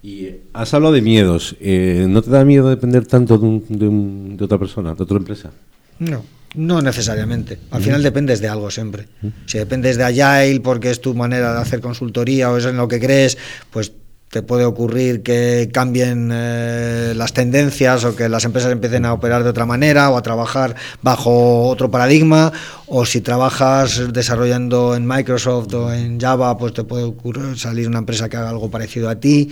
Y 0.03 0.31
has 0.53 0.75
hablado 0.75 0.93
de 0.93 1.03
miedos. 1.03 1.57
Eh, 1.61 2.07
¿No 2.09 2.21
te 2.23 2.31
da 2.31 2.45
miedo 2.45 2.69
depender 2.69 3.07
tanto 3.07 3.39
de, 3.39 3.61
de 3.69 4.45
otra 4.45 4.59
persona, 4.59 4.95
de 4.95 5.03
otra 5.03 5.17
empresa? 5.17 5.53
No. 6.01 6.38
No 6.55 6.81
necesariamente. 6.81 7.59
Al 7.71 7.83
final 7.83 8.03
dependes 8.03 8.41
de 8.41 8.49
algo 8.49 8.71
siempre. 8.71 9.07
Si 9.47 9.59
dependes 9.59 9.97
de 9.97 10.05
Agile 10.05 10.61
porque 10.61 10.91
es 10.91 11.01
tu 11.01 11.15
manera 11.15 11.53
de 11.53 11.61
hacer 11.61 11.81
consultoría 11.81 12.51
o 12.51 12.57
es 12.57 12.65
en 12.65 12.77
lo 12.77 12.89
que 12.89 12.99
crees, 13.01 13.37
pues 13.71 13.93
te 14.31 14.43
puede 14.43 14.65
ocurrir 14.65 15.23
que 15.23 15.71
cambien 15.73 16.31
eh, 16.33 17.15
las 17.17 17.33
tendencias 17.33 18.05
o 18.05 18.15
que 18.15 18.29
las 18.29 18.45
empresas 18.45 18.71
empiecen 18.71 19.07
a 19.07 19.15
operar 19.15 19.43
de 19.43 19.51
otra 19.51 19.65
manera 19.65 20.11
o 20.11 20.17
a 20.17 20.23
trabajar 20.23 20.75
bajo 21.03 21.67
otro 21.67 21.91
paradigma 21.91 22.53
o 22.87 23.07
si 23.07 23.23
trabajas 23.23 24.13
desarrollando 24.13 24.95
en 24.95 25.07
Microsoft 25.07 25.73
o 25.73 25.93
en 25.93 26.21
Java 26.21 26.59
pues 26.59 26.75
te 26.75 26.85
puede 26.85 27.05
ocurrir 27.05 27.59
salir 27.59 27.89
una 27.89 28.01
empresa 28.01 28.29
que 28.29 28.37
haga 28.37 28.51
algo 28.51 28.71
parecido 28.71 29.09
a 29.09 29.15
ti 29.17 29.51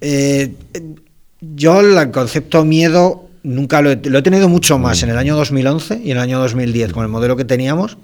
eh, 0.00 0.54
yo 1.40 1.80
el 1.80 2.10
concepto 2.12 2.64
miedo 2.64 3.29
nunca 3.42 3.82
lo 3.82 3.90
he, 3.90 3.96
tenido 3.96 4.48
mucho 4.48 4.78
más 4.78 5.02
en 5.02 5.10
el 5.10 5.18
año 5.18 5.36
2011 5.36 6.00
y 6.04 6.10
en 6.10 6.16
el 6.16 6.22
año 6.22 6.38
2010 6.40 6.92
con 6.92 7.02
el 7.04 7.08
modelo 7.08 7.36
que 7.36 7.44
teníamos 7.44 7.98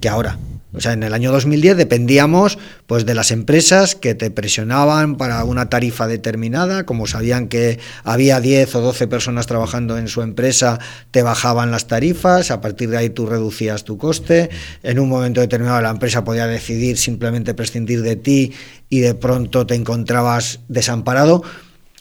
que 0.00 0.08
ahora. 0.08 0.38
O 0.74 0.80
sea, 0.80 0.92
en 0.92 1.02
el 1.02 1.14
año 1.14 1.32
2010 1.32 1.78
dependíamos 1.78 2.58
pues 2.86 3.06
de 3.06 3.14
las 3.14 3.30
empresas 3.30 3.94
que 3.94 4.14
te 4.14 4.30
presionaban 4.30 5.16
para 5.16 5.42
una 5.44 5.70
tarifa 5.70 6.06
determinada, 6.06 6.84
como 6.84 7.06
sabían 7.06 7.48
que 7.48 7.80
había 8.04 8.38
10 8.38 8.74
o 8.74 8.80
12 8.82 9.08
personas 9.08 9.46
trabajando 9.46 9.96
en 9.96 10.08
su 10.08 10.20
empresa, 10.20 10.78
te 11.10 11.22
bajaban 11.22 11.70
las 11.70 11.86
tarifas, 11.86 12.50
a 12.50 12.60
partir 12.60 12.90
de 12.90 12.98
ahí 12.98 13.08
tú 13.08 13.24
reducías 13.24 13.84
tu 13.84 13.96
coste, 13.96 14.50
en 14.82 14.98
un 14.98 15.08
momento 15.08 15.40
determinado 15.40 15.80
la 15.80 15.90
empresa 15.90 16.22
podía 16.22 16.46
decidir 16.46 16.98
simplemente 16.98 17.54
prescindir 17.54 18.02
de 18.02 18.16
ti 18.16 18.52
y 18.90 19.00
de 19.00 19.14
pronto 19.14 19.66
te 19.66 19.74
encontrabas 19.74 20.60
desamparado. 20.68 21.42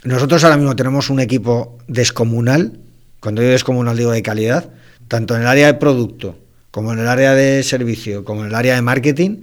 Nosotros 0.03 0.43
ahora 0.43 0.57
mismo 0.57 0.75
tenemos 0.75 1.10
un 1.10 1.19
equipo 1.19 1.77
descomunal, 1.88 2.79
cuando 3.19 3.41
digo 3.41 3.51
descomunal 3.51 3.97
digo 3.97 4.12
de 4.12 4.21
calidad, 4.21 4.69
tanto 5.07 5.36
en 5.36 5.41
el 5.41 5.47
área 5.47 5.67
de 5.67 5.73
producto, 5.73 6.38
como 6.71 6.93
en 6.93 6.99
el 6.99 7.07
área 7.07 7.33
de 7.33 7.63
servicio, 7.63 8.23
como 8.23 8.41
en 8.41 8.47
el 8.47 8.55
área 8.55 8.75
de 8.75 8.81
marketing. 8.81 9.41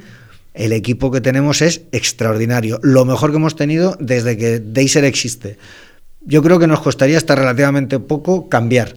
El 0.54 0.72
equipo 0.72 1.10
que 1.10 1.20
tenemos 1.20 1.62
es 1.62 1.82
extraordinario, 1.90 2.78
lo 2.82 3.04
mejor 3.04 3.30
que 3.30 3.38
hemos 3.38 3.56
tenido 3.56 3.96
desde 3.98 4.36
que 4.36 4.60
Deiser 4.60 5.04
existe. 5.04 5.58
Yo 6.20 6.42
creo 6.42 6.60
que 6.60 6.68
nos 6.68 6.80
costaría 6.80 7.18
hasta 7.18 7.34
relativamente 7.34 7.98
poco 7.98 8.48
cambiar. 8.48 8.96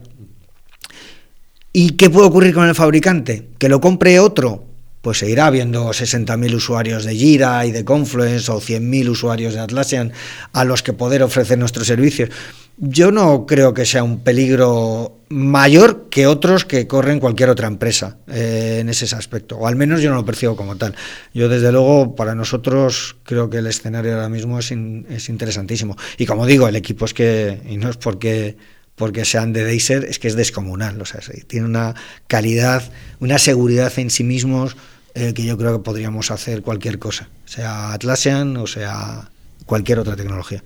¿Y 1.74 1.92
qué 1.92 2.10
puede 2.10 2.28
ocurrir 2.28 2.54
con 2.54 2.68
el 2.68 2.76
fabricante? 2.76 3.50
¿Que 3.58 3.70
lo 3.70 3.82
compre 3.82 4.20
otro? 4.20 4.67
Pues 5.08 5.20
seguirá 5.20 5.46
habiendo 5.46 5.88
60.000 5.88 6.54
usuarios 6.54 7.06
de 7.06 7.16
Jira 7.16 7.66
y 7.66 7.72
de 7.72 7.86
Confluence 7.86 8.52
o 8.52 8.60
100.000 8.60 9.08
usuarios 9.08 9.54
de 9.54 9.62
Atlassian 9.62 10.12
a 10.52 10.66
los 10.66 10.84
que 10.84 10.92
poder 10.92 11.24
ofrecer 11.24 11.58
nuestros 11.58 11.88
servicios. 11.88 12.30
Yo 12.76 13.10
no 13.10 13.46
creo 13.46 13.74
que 13.74 13.86
sea 13.86 14.04
un 14.04 14.20
peligro 14.20 15.20
mayor 15.30 16.10
que 16.10 16.28
otros 16.28 16.66
que 16.66 16.88
corren 16.88 17.22
cualquier 17.22 17.50
otra 17.50 17.70
empresa 17.70 18.18
eh, 18.28 18.80
en 18.82 18.90
ese 18.90 19.16
aspecto, 19.16 19.56
o 19.56 19.66
al 19.66 19.78
menos 19.78 20.02
yo 20.02 20.10
no 20.10 20.18
lo 20.18 20.26
percibo 20.26 20.58
como 20.58 20.76
tal. 20.76 20.94
Yo 21.34 21.48
desde 21.48 21.72
luego 21.72 22.14
para 22.14 22.36
nosotros 22.36 23.16
creo 23.24 23.50
que 23.50 23.60
el 23.60 23.68
escenario 23.68 24.14
ahora 24.14 24.28
mismo 24.28 24.60
es, 24.60 24.74
es 24.74 25.30
interesantísimo. 25.30 25.96
Y 26.18 26.26
como 26.26 26.46
digo, 26.46 26.68
el 26.68 26.76
equipo 26.76 27.06
es 27.06 27.14
que, 27.14 27.62
y 27.66 27.78
no 27.78 27.90
es 27.90 27.96
porque 27.96 28.58
porque 28.98 29.26
sean 29.26 29.54
de 29.54 29.64
Deiser, 29.64 30.06
es 30.06 30.18
que 30.18 30.28
es 30.28 30.36
descomunal. 30.36 31.00
O 31.00 31.06
sea, 31.06 31.22
tiene 31.46 31.68
una 31.68 31.94
calidad, 32.26 32.92
una 33.20 33.38
seguridad 33.38 33.94
en 33.98 34.10
sí 34.10 34.24
mismos 34.24 34.76
eh, 35.20 35.34
que 35.34 35.44
yo 35.44 35.58
creo 35.58 35.78
que 35.78 35.84
podríamos 35.84 36.30
hacer 36.30 36.62
cualquier 36.62 37.00
cosa, 37.00 37.28
sea 37.46 37.92
Atlassian 37.92 38.56
o 38.58 38.68
sea 38.68 39.30
cualquier 39.66 39.98
otra 39.98 40.16
tecnología. 40.16 40.64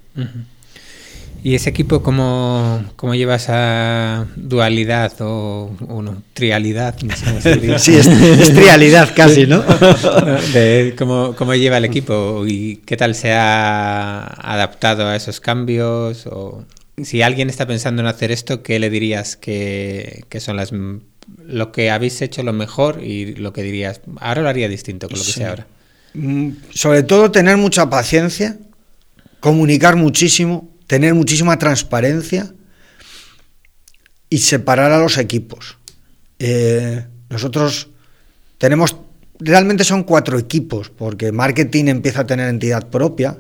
¿Y 1.42 1.56
ese 1.56 1.70
equipo 1.70 2.04
cómo, 2.04 2.84
cómo 2.98 3.16
lleva 3.16 3.36
esa 3.36 4.28
dualidad 4.36 5.14
o, 5.22 5.72
trialidad? 6.34 6.98
sí, 7.78 7.96
es, 7.96 8.54
trialidad 8.54 9.16
casi, 9.16 9.48
¿no? 9.48 9.64
cómo, 10.98 11.34
cómo, 11.38 11.56
lleva 11.56 11.78
el 11.78 11.86
equipo 11.86 12.44
y 12.46 12.82
qué 12.86 12.98
tal 12.98 13.16
se 13.16 13.32
ha 13.32 14.22
adaptado 14.24 15.08
a 15.08 15.16
esos 15.16 15.40
cambios. 15.40 16.28
O 16.28 16.66
si 17.02 17.22
alguien 17.22 17.50
está 17.50 17.66
pensando 17.66 18.02
en 18.02 18.08
hacer 18.08 18.32
esto, 18.32 18.62
¿qué 18.62 18.80
le 18.80 18.90
dirías 18.90 19.38
que, 19.38 20.26
que 20.28 20.42
son 20.42 20.58
las 20.58 20.74
lo 21.46 21.72
que 21.72 21.90
habéis 21.92 22.22
hecho 22.22 22.44
lo 22.44 22.54
mejor 22.54 23.04
y 23.04 23.36
lo 23.36 23.54
que 23.54 23.64
dirías, 23.64 24.02
ahora 24.20 24.42
lo 24.42 24.50
haría 24.50 24.68
distinto 24.70 25.08
con 25.08 25.18
lo 25.18 25.24
que 25.24 25.32
Sí. 25.32 25.40
sea 25.40 25.50
ahora. 25.50 25.68
Mm, 26.14 26.50
Sobre 26.74 27.04
todo 27.04 27.32
tener 27.32 27.58
mucha 27.58 27.90
paciencia, 27.90 28.58
comunicar 29.40 29.96
muchísimo, 29.96 30.70
tener 30.88 31.14
muchísima 31.14 31.58
transparencia 31.58 32.54
y 34.30 34.40
separar 34.40 34.92
a 34.92 35.00
los 35.00 35.18
equipos. 35.18 35.78
Eh, 36.40 37.06
nosotros 37.30 37.90
tenemos, 38.58 38.96
realmente 39.40 39.84
son 39.84 40.04
cuatro 40.04 40.38
equipos, 40.40 40.90
porque 40.90 41.32
marketing 41.32 41.86
empieza 41.86 42.22
a 42.22 42.28
tener 42.28 42.48
entidad 42.50 42.90
propia, 42.90 43.38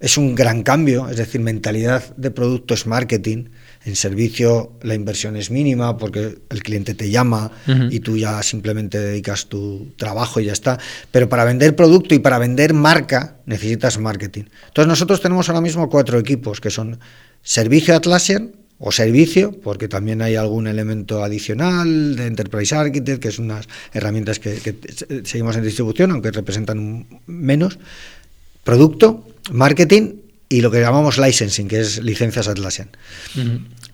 es 0.00 0.16
un 0.16 0.34
gran 0.34 0.62
cambio, 0.62 1.08
es 1.10 1.16
decir, 1.18 1.40
mentalidad 1.40 2.14
de 2.16 2.30
producto 2.30 2.72
es 2.74 2.86
marketing, 2.86 3.46
en 3.84 3.96
servicio 3.96 4.72
la 4.82 4.94
inversión 4.94 5.36
es 5.36 5.50
mínima 5.50 5.96
porque 5.96 6.38
el 6.50 6.62
cliente 6.62 6.94
te 6.94 7.10
llama 7.10 7.50
y 7.90 8.00
tú 8.00 8.16
ya 8.16 8.42
simplemente 8.42 8.98
dedicas 8.98 9.46
tu 9.46 9.88
trabajo 9.96 10.40
y 10.40 10.46
ya 10.46 10.52
está, 10.52 10.78
pero 11.10 11.28
para 11.28 11.44
vender 11.44 11.74
producto 11.74 12.14
y 12.14 12.18
para 12.18 12.38
vender 12.38 12.74
marca 12.74 13.36
necesitas 13.46 13.98
marketing. 13.98 14.44
Entonces 14.68 14.88
nosotros 14.88 15.20
tenemos 15.20 15.48
ahora 15.48 15.62
mismo 15.62 15.88
cuatro 15.88 16.18
equipos 16.18 16.60
que 16.60 16.70
son 16.70 16.98
servicio 17.42 17.94
Atlassian 17.96 18.52
o 18.78 18.92
servicio, 18.92 19.52
porque 19.60 19.88
también 19.88 20.22
hay 20.22 20.36
algún 20.36 20.66
elemento 20.66 21.22
adicional 21.22 22.16
de 22.16 22.26
Enterprise 22.26 22.74
Architect, 22.74 23.20
que 23.20 23.28
es 23.28 23.38
unas 23.38 23.68
herramientas 23.92 24.38
que, 24.38 24.54
que 24.54 24.74
seguimos 25.24 25.54
en 25.56 25.64
distribución, 25.64 26.10
aunque 26.12 26.30
representan 26.30 27.06
menos. 27.26 27.78
Producto, 28.64 29.26
marketing 29.52 30.29
y 30.50 30.60
lo 30.60 30.70
que 30.70 30.80
llamamos 30.80 31.16
licensing, 31.16 31.68
que 31.68 31.80
es 31.80 32.02
licencias 32.02 32.48
Atlassian. 32.48 32.90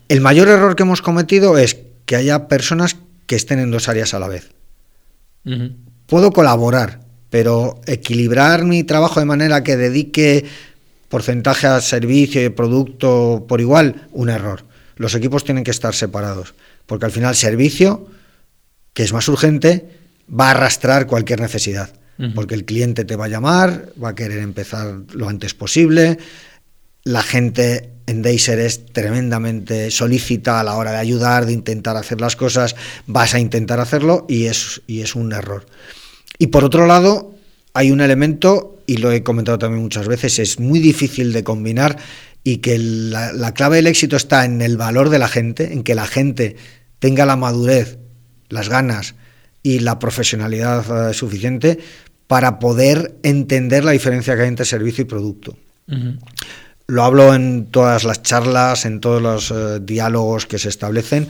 El 0.08 0.20
mayor 0.20 0.48
error 0.48 0.74
que 0.74 0.82
hemos 0.82 1.02
cometido 1.02 1.58
es 1.58 1.76
que 2.06 2.16
haya 2.16 2.48
personas 2.48 2.96
que 3.26 3.36
estén 3.36 3.60
en 3.60 3.70
dos 3.70 3.88
áreas 3.88 4.14
a 4.14 4.18
la 4.18 4.26
vez. 4.26 4.50
Puedo 6.06 6.32
colaborar, 6.32 7.00
pero 7.30 7.80
equilibrar 7.86 8.64
mi 8.64 8.82
trabajo 8.84 9.20
de 9.20 9.26
manera 9.26 9.62
que 9.62 9.76
dedique 9.76 10.46
porcentaje 11.08 11.66
a 11.66 11.80
servicio 11.80 12.42
y 12.42 12.48
producto 12.48 13.44
por 13.46 13.60
igual, 13.60 14.08
un 14.12 14.30
error. 14.30 14.64
Los 14.96 15.14
equipos 15.14 15.44
tienen 15.44 15.62
que 15.62 15.70
estar 15.70 15.94
separados, 15.94 16.54
porque 16.86 17.04
al 17.04 17.12
final 17.12 17.36
servicio, 17.36 18.08
que 18.94 19.02
es 19.02 19.12
más 19.12 19.28
urgente, 19.28 19.84
va 20.28 20.48
a 20.48 20.50
arrastrar 20.52 21.06
cualquier 21.06 21.40
necesidad, 21.40 21.90
Porque 22.34 22.54
el 22.54 22.64
cliente 22.64 23.04
te 23.04 23.14
va 23.14 23.26
a 23.26 23.28
llamar, 23.28 23.92
va 24.02 24.10
a 24.10 24.14
querer 24.14 24.38
empezar 24.38 25.02
lo 25.12 25.28
antes 25.28 25.52
posible, 25.52 26.18
la 27.04 27.22
gente 27.22 27.90
en 28.06 28.22
Deiser 28.22 28.58
es 28.58 28.86
tremendamente 28.86 29.90
solícita 29.90 30.60
a 30.60 30.64
la 30.64 30.76
hora 30.76 30.92
de 30.92 30.98
ayudar, 30.98 31.46
de 31.46 31.52
intentar 31.52 31.96
hacer 31.96 32.20
las 32.20 32.34
cosas, 32.34 32.74
vas 33.06 33.34
a 33.34 33.38
intentar 33.38 33.80
hacerlo 33.80 34.26
y 34.28 34.46
es, 34.46 34.82
y 34.86 35.02
es 35.02 35.14
un 35.14 35.32
error. 35.32 35.66
Y 36.38 36.48
por 36.48 36.64
otro 36.64 36.86
lado, 36.86 37.34
hay 37.74 37.90
un 37.90 38.00
elemento, 38.00 38.82
y 38.86 38.96
lo 38.96 39.12
he 39.12 39.22
comentado 39.22 39.58
también 39.58 39.82
muchas 39.82 40.08
veces, 40.08 40.38
es 40.38 40.58
muy 40.58 40.80
difícil 40.80 41.32
de 41.32 41.44
combinar 41.44 41.96
y 42.42 42.58
que 42.58 42.78
la 42.78 43.52
clave 43.54 43.76
del 43.76 43.88
éxito 43.88 44.16
está 44.16 44.44
en 44.44 44.62
el 44.62 44.76
valor 44.76 45.10
de 45.10 45.18
la 45.18 45.28
gente, 45.28 45.72
en 45.72 45.82
que 45.82 45.94
la 45.94 46.06
gente 46.06 46.56
tenga 46.98 47.26
la 47.26 47.36
madurez, 47.36 47.98
las 48.48 48.68
ganas 48.68 49.14
y 49.66 49.80
la 49.80 49.98
profesionalidad 49.98 51.10
eh, 51.10 51.12
suficiente 51.12 51.80
para 52.28 52.60
poder 52.60 53.16
entender 53.24 53.84
la 53.84 53.90
diferencia 53.90 54.36
que 54.36 54.42
hay 54.42 54.48
entre 54.48 54.64
servicio 54.64 55.02
y 55.02 55.06
producto. 55.06 55.56
Lo 56.86 57.02
hablo 57.02 57.34
en 57.34 57.66
todas 57.72 58.04
las 58.04 58.22
charlas, 58.22 58.84
en 58.84 59.00
todos 59.00 59.20
los 59.20 59.50
eh, 59.50 59.80
diálogos 59.82 60.46
que 60.46 60.60
se 60.60 60.68
establecen. 60.68 61.26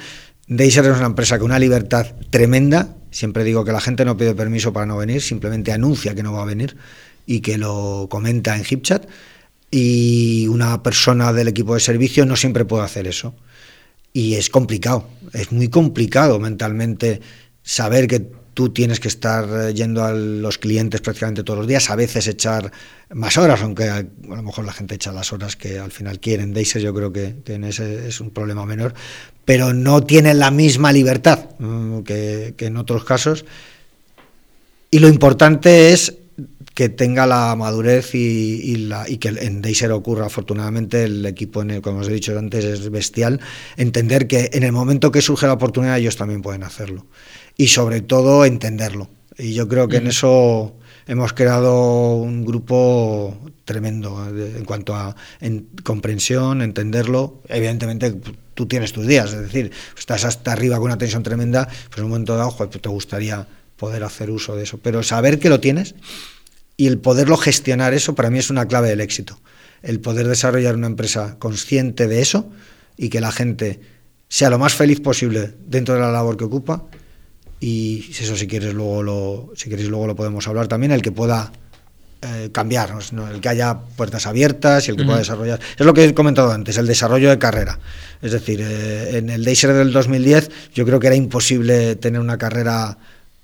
Deiser 0.49 0.85
es 0.85 0.99
una 0.99 1.07
empresa 1.07 1.39
con 1.39 1.47
una 1.47 1.59
libertad 1.59 2.09
tremenda. 2.29 2.95
Siempre 3.11 3.43
digo 3.43 3.65
que 3.65 3.73
la 3.73 3.81
gente 3.81 4.05
no 4.05 4.19
pide 4.19 4.35
permiso 4.35 4.71
para 4.71 4.85
no 4.85 4.99
venir, 4.99 5.23
simplemente 5.23 5.73
anuncia 5.73 6.15
que 6.15 6.23
no 6.23 6.35
va 6.35 6.43
a 6.43 6.47
venir 6.47 6.77
y 7.25 7.41
que 7.41 7.57
lo 7.57 8.07
comenta 8.11 8.55
en 8.55 8.65
HipChat. 8.65 9.07
Y 9.71 10.47
una 10.49 10.83
persona 10.83 11.33
del 11.33 11.49
equipo 11.49 11.73
de 11.73 11.81
servicio 11.81 12.27
no 12.27 12.37
siempre 12.37 12.67
puede 12.67 12.85
hacer 12.85 13.07
eso. 13.07 13.35
Y 14.13 14.35
es 14.35 14.51
complicado, 14.51 15.09
es 15.33 15.53
muy 15.53 15.69
complicado 15.69 16.39
mentalmente 16.39 17.21
saber 17.67 18.07
que 18.07 18.21
tú 18.55 18.71
tienes 18.71 19.01
que 19.01 19.09
estar 19.09 19.47
eh, 19.51 19.75
yendo 19.75 20.03
a 20.03 20.13
los 20.13 20.57
clientes 20.57 21.03
prácticamente 21.03 21.43
todos 21.43 21.59
los 21.59 21.67
días, 21.67 21.91
a 21.91 21.97
veces 21.97 22.27
echar 22.27 22.73
más 23.13 23.37
horas, 23.37 23.61
aunque 23.61 23.85
a, 23.85 24.03
lo 24.03 24.43
mejor 24.43 24.65
la 24.65 24.73
gente 24.73 24.95
echa 24.95 25.13
las 25.13 25.33
horas 25.35 25.57
que 25.57 25.79
al 25.79 25.91
final 25.91 26.21
quieren. 26.21 26.55
Deiser 26.55 26.81
yo 26.81 26.95
creo 26.95 27.13
que 27.13 27.35
tiene 27.45 27.69
es 27.69 28.21
un 28.21 28.31
problema 28.31 28.65
menor, 28.65 28.95
pero 29.45 29.75
no 29.75 30.03
tienen 30.05 30.39
la 30.39 30.51
misma 30.51 30.93
libertad 30.93 31.51
mm, 31.59 32.01
que, 32.01 32.55
en 32.57 32.77
otros 32.79 33.05
casos. 33.05 33.45
Y 34.91 35.01
lo 35.01 35.09
importante 35.09 35.93
es 35.93 36.15
que 36.73 36.89
tenga 36.89 37.27
la 37.27 37.57
madurez 37.57 38.15
y, 38.15 38.61
y, 38.63 38.77
la, 38.77 39.09
y 39.09 39.17
que 39.19 39.29
en 39.29 39.61
Deiser 39.61 39.91
ocurra. 39.93 40.27
Afortunadamente, 40.27 41.05
el 41.05 41.27
equipo, 41.27 41.63
en 41.63 41.73
el, 41.73 41.83
como 41.83 41.99
os 41.99 42.09
he 42.09 42.13
dicho 42.13 42.39
antes, 42.39 42.65
es 42.65 42.91
bestial. 42.91 43.41
Entender 43.77 44.29
que 44.29 44.51
en 44.53 44.63
el 44.63 44.73
momento 44.73 45.11
que 45.11 45.21
surge 45.21 45.47
la 45.47 45.55
oportunidad, 45.55 45.99
ellos 45.99 46.17
también 46.17 46.43
pueden 46.43 46.63
hacerlo. 46.63 47.07
Y 47.57 47.69
sobre 47.69 48.01
todo, 48.03 48.45
entenderlo. 48.45 49.09
Y 49.39 49.55
yo 49.55 49.69
creo 49.69 49.89
que 49.89 49.97
en 49.97 50.07
eso 50.07 50.77
hemos 51.07 51.33
creado 51.33 52.17
un 52.17 52.45
grupo 52.45 53.37
tremendo 53.65 54.33
de, 54.33 54.59
en 54.59 54.65
cuanto 54.65 54.95
a 54.95 55.15
en, 55.41 55.69
comprensión, 55.83 56.63
entenderlo. 56.63 57.43
Evidentemente, 57.49 58.15
tú 58.55 58.67
tienes 58.67 58.93
tus 58.93 59.07
días, 59.07 59.33
es 59.33 59.41
decir, 59.41 59.71
estás 59.99 60.25
hasta 60.25 60.53
arriba 60.53 60.77
con 60.77 60.87
una 60.87 60.99
tensión 60.99 61.23
tremenda, 61.23 61.67
pues 61.67 61.99
en 61.99 62.05
un 62.05 62.11
momento 62.11 62.37
dado, 62.37 62.57
pues 62.57 62.71
te 62.71 62.89
gustaría 62.89 63.47
poder 63.77 64.05
hacer 64.05 64.31
uso 64.31 64.57
de 64.57 64.65
eso. 64.65 64.79
Pero 64.79 65.03
saber 65.03 65.39
que 65.39 65.49
lo 65.49 65.61
tienes 65.61 65.95
y 66.77 66.87
el 66.87 66.99
poderlo 66.99 67.37
gestionar 67.37 67.95
eso 67.95 68.15
para 68.15 68.31
mí 68.31 68.39
es 68.39 68.51
una 68.51 68.67
clave 68.67 68.89
del 68.89 69.01
éxito. 69.01 69.39
El 69.83 70.01
poder 70.01 70.27
desarrollar 70.27 70.75
una 70.75 70.87
empresa 70.87 71.37
consciente 71.39 72.07
de 72.07 72.21
eso 72.21 72.51
y 72.97 73.11
que 73.11 73.21
la 73.21 73.31
gente 73.31 73.81
sea 74.29 74.51
lo 74.51 74.59
más 74.59 74.75
feliz 74.75 75.01
posible 75.01 75.55
dentro 75.67 75.95
de 75.95 76.01
la 76.01 76.11
labor 76.11 76.37
que 76.37 76.45
ocupa 76.45 76.85
y 77.61 78.11
eso 78.11 78.37
si 78.37 78.47
quieres 78.47 78.75
luego 78.75 79.03
lo 79.03 79.53
si 79.57 79.71
queréis 79.71 79.89
luego 79.89 80.07
lo 80.07 80.17
podemos 80.17 80.47
hablar 80.49 80.69
también 80.69 80.93
el 80.93 81.03
que 81.03 81.13
pueda 81.13 81.53
eh, 82.23 82.51
cambiar 82.53 82.95
¿no? 83.13 83.29
el 83.29 83.41
que 83.41 83.49
haya 83.49 83.79
puertas 83.97 84.27
abiertas 84.27 84.87
y 84.87 84.91
el 84.91 84.97
que 84.97 85.03
uh 85.03 85.05
-huh. 85.05 85.09
pueda 85.09 85.19
desarrollar 85.19 85.61
es 85.79 85.87
lo 85.87 85.95
que 85.95 86.05
he 86.05 86.15
comentado 86.15 86.53
antes 86.53 86.77
el 86.77 86.87
desarrollo 86.87 87.31
de 87.31 87.39
carrera 87.39 87.79
es 88.21 88.33
decir 88.33 88.61
eh, 88.63 89.19
en 89.19 89.31
el 89.31 89.45
Deiser 89.45 89.73
del 89.73 89.93
2010 89.93 90.51
yo 90.75 90.85
creo 90.85 91.01
que 91.01 91.07
era 91.07 91.17
imposible 91.17 91.97
tener 91.97 92.21
una 92.21 92.37
carrera 92.37 92.99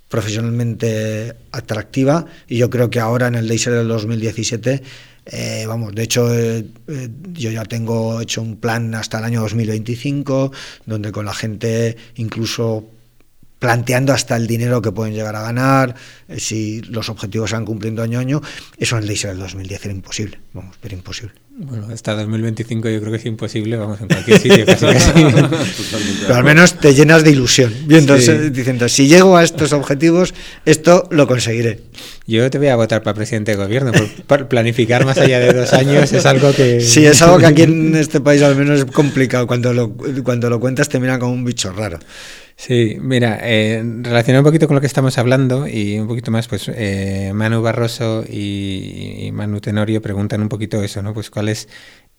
profesionalmente 0.08 1.34
atractiva 1.52 2.26
y 2.46 2.58
yo 2.58 2.68
creo 2.68 2.90
que 2.90 3.00
ahora 3.00 3.28
en 3.28 3.34
el 3.34 3.48
Deiser 3.48 3.72
del 3.72 3.88
2017 3.88 4.82
eh, 5.24 5.64
vamos, 5.68 5.94
de 5.94 6.02
hecho 6.02 6.34
eh, 6.34 6.66
eh, 6.88 7.08
yo 7.32 7.50
ya 7.52 7.64
tengo 7.64 8.20
hecho 8.20 8.42
un 8.42 8.56
plan 8.56 8.92
hasta 8.94 9.18
el 9.18 9.24
año 9.24 9.40
2025 9.42 10.50
donde 10.84 11.12
con 11.12 11.24
la 11.24 11.32
gente 11.32 11.96
incluso 12.16 12.84
planteando 13.62 14.12
hasta 14.12 14.34
el 14.34 14.48
dinero 14.48 14.82
que 14.82 14.90
pueden 14.90 15.14
llegar 15.14 15.36
a 15.36 15.42
ganar, 15.42 15.94
eh, 16.26 16.40
si 16.40 16.80
los 16.82 17.08
objetivos 17.08 17.50
se 17.50 17.54
van 17.54 17.64
cumpliendo 17.64 18.02
año 18.02 18.18
a 18.18 18.20
año, 18.20 18.42
eso 18.76 18.96
en 18.96 19.02
el 19.02 19.08
Deiser 19.08 19.30
del 19.30 19.38
2010 19.38 19.84
era 19.84 19.94
imposible, 19.94 20.40
vamos, 20.52 20.76
pero 20.80 20.96
imposible. 20.96 21.34
Bueno, 21.54 21.86
hasta 21.92 22.14
2025 22.14 22.88
yo 22.88 22.98
creo 22.98 23.12
que 23.12 23.18
es 23.18 23.26
imposible, 23.26 23.76
vamos, 23.76 24.00
en 24.00 24.08
cualquier 24.08 24.40
sitio 24.40 24.66
casi, 24.66 24.86
casi. 24.86 25.12
Pero 26.22 26.34
al 26.34 26.44
menos 26.44 26.80
te 26.80 26.94
llenas 26.94 27.22
de 27.24 27.30
ilusión, 27.30 27.72
viendo, 27.84 28.18
sí. 28.18 28.32
diciendo, 28.50 28.88
si 28.88 29.06
llego 29.06 29.36
a 29.36 29.44
estos 29.44 29.74
objetivos, 29.74 30.32
esto 30.64 31.06
lo 31.10 31.26
conseguiré. 31.28 31.80
Yo 32.26 32.50
te 32.50 32.56
voy 32.56 32.68
a 32.68 32.76
votar 32.76 33.02
para 33.02 33.14
presidente 33.14 33.52
de 33.52 33.58
gobierno, 33.58 33.92
por, 33.92 34.08
por 34.24 34.48
planificar 34.48 35.04
más 35.04 35.18
allá 35.18 35.40
de 35.40 35.52
dos 35.52 35.72
años 35.74 36.10
es 36.12 36.24
algo 36.24 36.52
que... 36.54 36.80
Sí, 36.80 37.04
es 37.04 37.20
algo 37.20 37.36
que 37.38 37.46
aquí 37.46 37.62
en 37.62 37.94
este 37.96 38.20
país 38.20 38.40
al 38.40 38.56
menos 38.56 38.80
es 38.80 38.84
complicado, 38.86 39.46
cuando 39.46 39.74
lo, 39.74 39.92
cuando 40.24 40.48
lo 40.48 40.58
cuentas 40.58 40.88
te 40.88 40.98
miran 40.98 41.20
como 41.20 41.34
un 41.34 41.44
bicho 41.44 41.70
raro. 41.70 41.98
Sí, 42.64 42.96
mira, 43.00 43.40
eh, 43.42 43.82
relacionado 44.02 44.42
un 44.42 44.44
poquito 44.44 44.68
con 44.68 44.76
lo 44.76 44.80
que 44.80 44.86
estamos 44.86 45.18
hablando 45.18 45.66
y 45.66 45.98
un 45.98 46.06
poquito 46.06 46.30
más, 46.30 46.46
pues 46.46 46.70
eh, 46.72 47.32
Manu 47.34 47.60
Barroso 47.60 48.22
y, 48.22 49.30
Manu 49.32 49.60
Tenorio 49.60 50.00
preguntan 50.00 50.42
un 50.42 50.48
poquito 50.48 50.80
eso, 50.80 51.02
¿no? 51.02 51.12
Pues 51.12 51.28
cuáles 51.28 51.68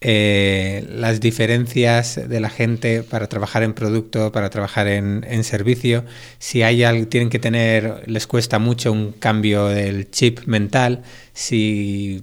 eh, 0.02 0.86
las 0.90 1.22
diferencias 1.22 2.20
de 2.28 2.42
la 2.42 2.50
gente 2.50 3.04
para 3.04 3.28
trabajar 3.28 3.64
en 3.64 3.72
producto, 3.72 4.34
para 4.34 4.50
trabajar 4.50 4.88
en, 4.88 5.26
en 5.30 5.46
servicio, 5.46 6.04
si 6.40 6.62
hay 6.62 6.84
algo, 6.84 7.08
tienen 7.08 7.30
que 7.30 7.40
tener, 7.40 8.04
les 8.08 8.28
cuesta 8.28 8.60
mucho 8.60 8.92
un 8.92 9.14
cambio 9.14 9.68
del 9.68 10.12
chip 10.12 10.42
mental, 10.46 11.04
si 11.34 12.22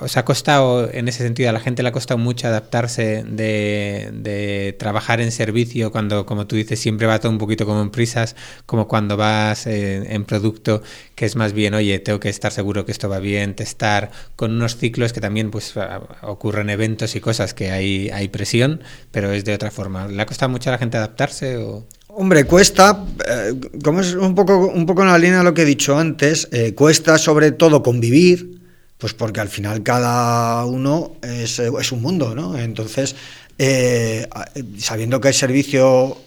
os 0.00 0.16
ha 0.18 0.24
costado, 0.24 0.90
en 0.92 1.08
ese 1.08 1.24
sentido, 1.24 1.48
a 1.48 1.52
la 1.52 1.60
gente 1.60 1.82
le 1.82 1.88
ha 1.88 1.92
costado 1.92 2.18
mucho 2.18 2.46
adaptarse 2.46 3.24
de, 3.26 4.10
de, 4.12 4.76
trabajar 4.78 5.22
en 5.22 5.32
servicio 5.32 5.90
cuando, 5.90 6.26
como 6.26 6.46
tú 6.46 6.56
dices, 6.56 6.78
siempre 6.78 7.06
va 7.06 7.20
todo 7.20 7.32
un 7.32 7.38
poquito 7.38 7.64
como 7.64 7.80
en 7.80 7.90
prisas, 7.90 8.36
como 8.66 8.86
cuando 8.86 9.16
vas 9.16 9.66
en, 9.66 10.10
en 10.10 10.24
producto, 10.24 10.82
que 11.14 11.24
es 11.24 11.36
más 11.36 11.54
bien, 11.54 11.72
oye, 11.72 11.98
tengo 12.00 12.20
que 12.20 12.28
estar 12.28 12.52
seguro 12.52 12.84
que 12.84 12.92
esto 12.92 13.08
va 13.08 13.18
bien, 13.18 13.54
testar, 13.54 14.10
con 14.36 14.52
unos 14.52 14.76
ciclos 14.76 15.14
que 15.14 15.20
también 15.22 15.50
pues 15.50 15.72
ocurren 16.20 16.68
eventos 16.68 17.16
y 17.16 17.20
cosas 17.20 17.54
que 17.54 17.70
hay, 17.70 18.10
hay 18.10 18.28
presión, 18.28 18.82
pero 19.10 19.32
es 19.32 19.46
de 19.46 19.54
otra 19.54 19.70
forma. 19.70 20.06
¿Le 20.08 20.20
ha 20.20 20.26
costado 20.26 20.50
mucho 20.50 20.68
a 20.68 20.72
la 20.72 20.78
gente 20.78 20.98
adaptarse 20.98 21.56
o...? 21.56 21.86
Hombre, 22.14 22.44
cuesta, 22.44 23.06
eh, 23.26 23.54
como 23.82 24.00
es 24.00 24.14
un 24.14 24.34
poco, 24.34 24.66
un 24.66 24.84
poco 24.84 25.00
en 25.00 25.08
la 25.08 25.16
línea 25.16 25.38
de 25.38 25.44
lo 25.44 25.54
que 25.54 25.62
he 25.62 25.64
dicho 25.64 25.96
antes, 25.96 26.46
eh, 26.52 26.74
cuesta 26.74 27.16
sobre 27.16 27.52
todo 27.52 27.82
convivir, 27.82 28.60
pues 28.98 29.14
porque 29.14 29.40
al 29.40 29.48
final 29.48 29.82
cada 29.82 30.66
uno 30.66 31.16
es, 31.22 31.58
es 31.58 31.92
un 31.92 32.02
mundo, 32.02 32.34
¿no? 32.34 32.58
Entonces, 32.58 33.16
eh, 33.56 34.28
sabiendo 34.76 35.22
que 35.22 35.28
el 35.28 35.34
servicio 35.34 36.18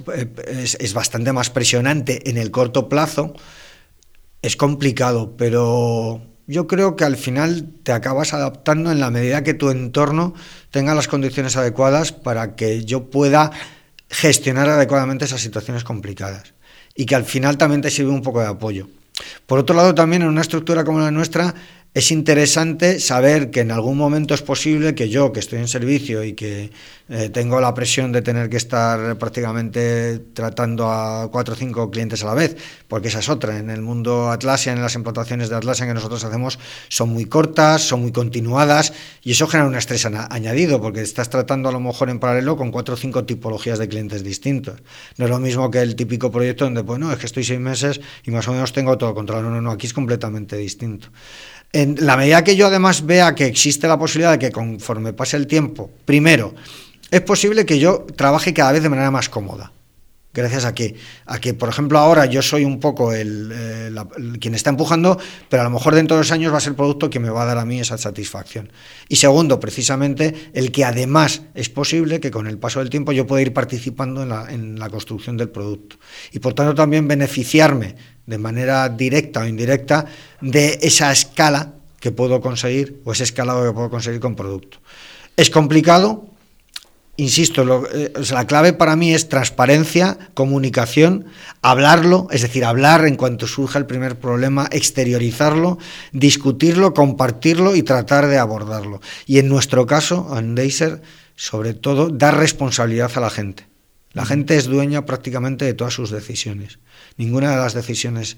es, 0.48 0.94
bastante 0.96 1.32
más 1.34 1.52
presionante 1.52 2.32
en 2.32 2.38
el 2.38 2.50
corto 2.50 2.90
plazo, 2.90 3.36
es 4.42 4.56
complicado, 4.56 5.36
pero 5.38 6.20
yo 6.48 6.66
creo 6.66 6.96
que 6.96 7.04
al 7.04 7.16
final 7.16 7.70
te 7.84 7.92
acabas 7.92 8.34
adaptando 8.34 8.92
en 8.92 9.00
la 9.00 9.12
medida 9.12 9.44
que 9.44 9.54
tu 9.54 9.70
entorno 9.70 10.34
tenga 10.72 10.96
las 10.96 11.08
condiciones 11.08 11.56
adecuadas 11.58 12.12
para 12.12 12.56
que 12.56 12.86
yo 12.86 13.12
pueda 13.12 13.52
gestionar 14.16 14.70
adecuadamente 14.70 15.26
esas 15.26 15.42
situaciones 15.42 15.84
complicadas 15.84 16.54
y 16.96 17.06
que 17.06 17.16
al 17.16 17.26
final 17.26 17.58
también 17.58 17.82
te 17.82 17.92
sirve 17.92 18.12
un 18.12 18.22
poco 18.22 18.40
de 18.40 18.48
apoyo. 18.48 18.88
Por 19.46 19.60
otro 19.60 19.76
lado, 19.76 19.94
también 19.94 20.22
en 20.22 20.30
una 20.30 20.42
estructura 20.42 20.86
como 20.86 21.00
la 21.00 21.12
nuestra, 21.12 21.54
es 21.96 22.12
interesante 22.12 23.00
saber 23.00 23.52
que 23.52 23.62
en 23.62 23.72
algún 23.72 23.98
momento 23.98 24.34
es 24.34 24.42
posible 24.42 24.96
que 24.96 25.08
yo, 25.08 25.32
que 25.32 25.40
estoy 25.40 25.60
en 25.60 25.70
servicio 25.70 26.26
y 26.26 26.34
que 26.34 26.70
eh, 27.08 27.30
tengo 27.30 27.62
la 27.62 27.74
presión 27.74 28.12
de 28.12 28.22
tener 28.22 28.50
que 28.50 28.58
estar 28.58 29.18
prácticamente 29.18 30.20
tratando 30.34 30.92
a 30.92 31.32
cuatro 31.32 31.54
o 31.54 31.58
cinco 31.58 31.90
clientes 31.90 32.22
a 32.22 32.26
la 32.26 32.34
vez, 32.34 32.58
porque 32.90 33.08
esa 33.08 33.20
es 33.20 33.30
otra. 33.30 33.58
En 33.60 33.70
el 33.70 33.82
mundo 33.82 34.30
Atlassian, 34.30 34.76
en 34.76 34.82
las 34.82 34.96
implantaciones 34.96 35.48
de 35.48 35.56
Atlassian 35.56 35.88
que 35.88 35.94
nosotros 35.94 36.22
hacemos, 36.26 36.60
son 36.90 37.12
muy 37.12 37.28
cortas, 37.28 37.84
son 37.84 38.02
muy 38.02 38.12
continuadas 38.12 38.92
y 39.24 39.32
eso 39.32 39.48
genera 39.48 39.70
un 39.70 39.78
estrés 39.78 40.06
añadido, 40.06 40.82
porque 40.82 41.00
estás 41.00 41.30
tratando 41.30 41.70
a 41.70 41.72
lo 41.72 41.80
mejor 41.80 42.10
en 42.10 42.20
paralelo 42.20 42.58
con 42.58 42.72
cuatro 42.72 42.96
o 42.96 42.98
cinco 42.98 43.24
tipologías 43.24 43.80
de 43.80 43.88
clientes 43.88 44.22
distintos. 44.22 44.84
No 45.16 45.26
es 45.26 45.32
lo 45.32 45.40
mismo 45.40 45.72
que 45.72 45.82
el 45.82 45.96
típico 45.96 46.30
proyecto 46.30 46.66
donde, 46.66 46.84
pues 46.84 47.00
no, 47.00 47.10
es 47.14 47.20
que 47.20 47.26
estoy 47.26 47.46
seis 47.46 47.62
meses 47.62 48.02
y 48.26 48.32
más 48.32 48.46
o 48.50 48.52
menos 48.52 48.74
tengo 48.74 48.98
todo 48.98 49.16
controlado. 49.16 49.48
No, 49.48 49.56
no, 49.56 49.62
no, 49.62 49.72
aquí 49.72 49.88
es 49.88 49.94
completamente 49.94 50.58
distinto. 50.58 51.08
En 51.76 51.98
la 52.00 52.16
medida 52.16 52.42
que 52.42 52.56
yo 52.56 52.68
además 52.68 53.06
vea 53.06 53.36
que 53.36 53.48
existe 53.48 53.86
la 53.86 54.00
posibilidad 54.00 54.32
de 54.32 54.40
que 54.40 54.50
conforme 54.50 55.12
pase 55.12 55.36
el 55.36 55.46
tiempo, 55.46 55.92
primero, 56.06 56.56
es 57.12 57.20
posible 57.20 57.66
que 57.66 57.80
yo 57.80 58.06
trabaje 58.16 58.54
cada 58.54 58.72
vez 58.72 58.82
de 58.82 58.88
manera 58.88 59.12
más 59.12 59.28
cómoda. 59.28 59.74
Gracias 60.34 60.64
a 60.64 60.74
que, 60.74 60.96
a 61.26 61.38
que 61.40 61.54
por 61.54 61.68
ejemplo, 61.68 62.00
ahora 62.00 62.28
yo 62.28 62.42
soy 62.42 62.64
un 62.64 62.80
poco 62.80 63.12
el, 63.12 63.52
eh, 63.54 63.92
quien 64.40 64.56
está 64.56 64.70
empujando, 64.70 65.20
pero 65.50 65.64
a 65.64 65.66
lo 65.66 65.70
mejor 65.70 65.96
dentro 65.96 66.16
de 66.16 66.22
dos 66.22 66.32
años 66.32 66.54
va 66.54 66.60
a 66.60 66.62
ser 66.62 66.72
el 66.72 66.76
producto 66.78 67.10
que 67.10 67.20
me 67.20 67.30
va 67.30 67.44
a 67.44 67.46
dar 67.46 67.58
a 67.58 67.66
mí 67.66 67.82
esa 67.82 67.98
satisfacción. 67.98 68.72
Y 69.10 69.18
segundo, 69.18 69.60
precisamente, 69.60 70.52
el 70.54 70.72
que 70.72 70.86
además 70.86 71.42
es 71.56 71.68
posible 71.68 72.22
que 72.22 72.32
con 72.32 72.48
el 72.48 72.58
paso 72.58 72.80
del 72.80 72.90
tiempo 72.90 73.12
yo 73.12 73.28
pueda 73.28 73.42
ir 73.42 73.52
participando 73.52 74.24
en 74.48 74.80
la 74.80 74.90
construcción 74.90 75.36
del 75.36 75.50
producto. 75.50 75.98
Y 76.32 76.40
por 76.40 76.54
tanto 76.54 76.74
también 76.74 77.06
beneficiarme 77.06 78.15
de 78.26 78.38
manera 78.38 78.90
directa 78.90 79.42
o 79.42 79.46
indirecta 79.46 80.06
de 80.42 80.80
esa 80.82 81.12
escala 81.12 81.74
que 82.00 82.12
puedo 82.12 82.42
conseguir 82.42 83.02
o 83.06 83.12
ese 83.12 83.24
escalado 83.24 83.66
que 83.66 83.74
puedo 83.74 83.90
conseguir 83.90 84.20
con 84.20 84.36
producto. 84.36 84.78
Es 85.38 85.50
complicado, 85.50 86.28
insisto, 87.18 87.66
lo, 87.66 87.90
eh, 87.92 88.14
o 88.16 88.24
sea, 88.24 88.38
la 88.38 88.48
clave 88.48 88.74
para 88.74 88.96
mí 88.96 89.14
es 89.14 89.28
transparencia, 89.30 90.18
comunicación, 90.34 91.26
hablarlo, 91.62 92.28
es 92.32 92.42
decir, 92.42 92.64
hablar 92.64 93.06
en 93.06 93.16
cuanto 93.16 93.48
surja 93.48 93.80
el 93.80 93.86
primer 93.86 94.20
problema, 94.20 94.68
exteriorizarlo, 94.72 95.78
discutirlo, 96.12 96.94
compartirlo 96.94 97.76
y 97.76 97.84
tratar 97.84 98.28
de 98.28 98.38
abordarlo. 98.38 99.02
Y 99.26 99.40
en 99.40 99.50
nuestro 99.50 99.86
caso, 99.86 100.38
en 100.38 100.56
Deiser, 100.56 101.02
sobre 101.36 101.74
todo, 101.74 102.10
dar 102.10 102.38
responsabilidad 102.38 103.12
a 103.16 103.20
la 103.20 103.30
gente. 103.30 103.68
La 104.14 104.26
gente 104.26 104.56
es 104.56 104.66
dueña 104.66 105.06
prácticamente 105.06 105.66
de 105.66 105.74
todas 105.74 105.94
sus 105.94 106.10
decisiones. 106.10 106.80
Ninguna 107.18 107.52
de 107.52 107.58
las 107.58 107.74
decisiones 107.74 108.38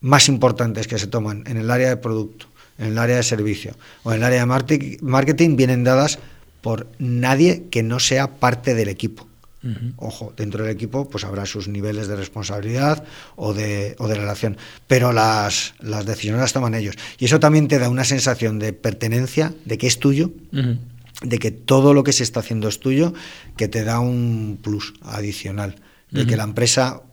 más 0.00 0.28
importantes 0.28 0.86
que 0.86 0.98
se 0.98 1.06
toman 1.06 1.44
en 1.46 1.56
el 1.56 1.70
área 1.70 1.88
de 1.88 1.96
producto, 1.96 2.46
en 2.78 2.88
el 2.88 2.98
área 2.98 3.16
de 3.16 3.22
servicio 3.22 3.74
o 4.04 4.12
en 4.12 4.18
el 4.18 4.24
área 4.24 4.46
de 4.46 4.98
marketing 5.02 5.56
vienen 5.56 5.84
dadas 5.84 6.18
por 6.60 6.86
nadie 6.98 7.64
que 7.70 7.82
no 7.82 7.98
sea 7.98 8.36
parte 8.38 8.74
del 8.74 8.88
equipo. 8.88 9.26
Uh 9.62 9.68
-huh. 9.68 9.92
Ojo, 9.96 10.32
dentro 10.36 10.62
del 10.62 10.72
equipo 10.72 11.08
pues 11.08 11.24
habrá 11.24 11.44
sus 11.44 11.66
niveles 11.66 12.06
de 12.06 12.14
responsabilidad 12.14 13.04
o 13.34 13.54
de, 13.54 13.96
o 13.98 14.06
de 14.06 14.14
relación, 14.14 14.56
pero 14.86 15.12
las, 15.12 15.74
las, 15.80 16.06
decisiones 16.06 16.40
las 16.40 16.52
toman 16.52 16.74
ellos. 16.74 16.94
Y 17.18 17.24
eso 17.24 17.40
también 17.40 17.66
te 17.66 17.78
da 17.78 17.88
una 17.88 18.04
sensación 18.04 18.60
de 18.60 18.72
pertenencia, 18.72 19.52
de 19.64 19.76
que 19.76 19.88
es 19.88 19.98
tuyo, 19.98 20.30
uh 20.52 20.56
-huh. 20.56 20.78
de 21.22 21.38
que 21.38 21.50
todo 21.50 21.92
lo 21.92 22.04
que 22.04 22.12
se 22.12 22.22
está 22.22 22.40
haciendo 22.40 22.68
es 22.68 22.78
tuyo, 22.78 23.14
que 23.56 23.66
te 23.66 23.82
da 23.82 23.98
un 23.98 24.58
plus 24.62 24.94
adicional, 25.02 25.74
de 26.12 26.20
uh 26.20 26.24
-huh. 26.24 26.28
que 26.28 26.36
la 26.36 26.44
empresa 26.44 27.02
es, 27.02 27.07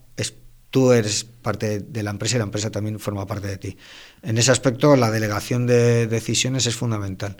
tú 0.75 0.91
eres 0.91 1.23
parte 1.23 1.79
de 1.79 2.03
la 2.03 2.09
empresa 2.09 2.35
y 2.35 2.39
la 2.39 2.43
empresa 2.43 2.69
también 2.69 2.99
forma 2.99 3.25
parte 3.25 3.47
de 3.47 3.57
ti. 3.57 3.77
En 4.21 4.37
ese 4.37 4.51
aspecto 4.51 4.97
la 4.97 5.09
delegación 5.09 5.67
de 5.67 6.05
decisiones 6.05 6.65
es 6.65 6.75
fundamental. 6.75 7.37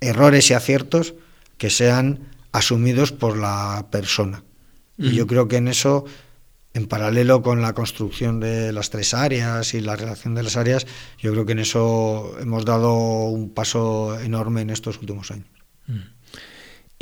Errores 0.00 0.50
y 0.50 0.54
aciertos 0.54 1.14
que 1.58 1.70
sean 1.70 2.26
asumidos 2.50 3.12
por 3.12 3.36
la 3.36 3.86
persona. 3.92 4.42
Uh 4.98 5.02
-huh. 5.04 5.12
Y 5.12 5.14
yo 5.14 5.28
creo 5.28 5.46
que 5.46 5.58
en 5.58 5.68
eso, 5.68 6.06
en 6.74 6.88
paralelo 6.88 7.40
con 7.40 7.62
la 7.62 7.72
construcción 7.72 8.40
de 8.40 8.72
las 8.72 8.90
tres 8.90 9.14
áreas 9.14 9.74
y 9.74 9.80
la 9.80 9.94
relación 9.94 10.34
de 10.34 10.42
las 10.42 10.56
áreas, 10.56 10.84
yo 11.20 11.30
creo 11.30 11.46
que 11.46 11.52
en 11.52 11.60
eso 11.60 12.34
hemos 12.40 12.64
dado 12.64 12.94
un 13.26 13.50
paso 13.50 14.18
enorme 14.18 14.62
en 14.62 14.70
estos 14.70 14.98
últimos 14.98 15.30
años. 15.30 15.61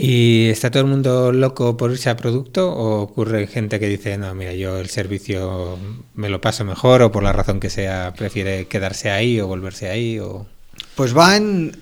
¿Y 0.02 0.48
está 0.48 0.70
todo 0.70 0.82
el 0.82 0.88
mundo 0.88 1.30
loco 1.30 1.76
por 1.76 1.90
irse 1.90 2.08
a 2.08 2.16
producto 2.16 2.72
o 2.72 3.02
ocurre 3.02 3.46
gente 3.46 3.78
que 3.78 3.86
dice, 3.86 4.16
no, 4.16 4.34
mira, 4.34 4.54
yo 4.54 4.78
el 4.78 4.88
servicio 4.88 5.78
me 6.14 6.30
lo 6.30 6.40
paso 6.40 6.64
mejor 6.64 7.02
o 7.02 7.12
por 7.12 7.22
la 7.22 7.34
razón 7.34 7.60
que 7.60 7.68
sea 7.68 8.14
prefiere 8.16 8.66
quedarse 8.66 9.10
ahí 9.10 9.38
o 9.38 9.46
volverse 9.46 9.90
ahí? 9.90 10.18
O... 10.18 10.46
Pues 10.94 11.14
va 11.14 11.36
en... 11.36 11.76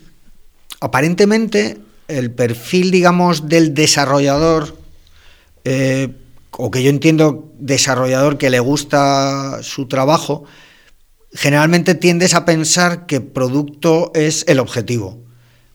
Aparentemente 0.81 1.77
el 2.09 2.31
perfil, 2.31 2.91
digamos, 2.91 3.47
del 3.47 3.73
desarrollador, 3.73 4.75
eh, 5.63 6.09
o 6.51 6.71
que 6.71 6.83
yo 6.83 6.89
entiendo 6.89 7.53
desarrollador 7.57 8.37
que 8.37 8.49
le 8.49 8.59
gusta 8.59 9.63
su 9.63 9.87
trabajo, 9.87 10.43
generalmente 11.31 11.95
tiendes 11.95 12.33
a 12.33 12.43
pensar 12.43 13.05
que 13.05 13.21
producto 13.21 14.11
es 14.13 14.43
el 14.49 14.59
objetivo. 14.59 15.28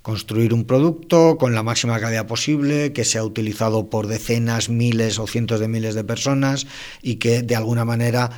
Construir 0.05 0.53
un 0.53 0.64
producto 0.64 1.38
con 1.38 1.55
la 1.55 1.62
máxima 1.62 1.99
calidad 1.99 2.27
posible, 2.27 2.93
que 2.93 3.07
sea 3.07 3.25
utilizado 3.25 3.88
por 3.88 4.07
decenas, 4.07 4.69
miles 4.69 5.19
o 5.19 5.27
cientos 5.27 5.61
de 5.61 5.69
miles 5.69 5.95
de 5.95 6.05
personas 6.05 6.67
y 7.01 7.17
que 7.17 7.40
de 7.40 7.57
alguna 7.57 7.87
manera 7.87 8.29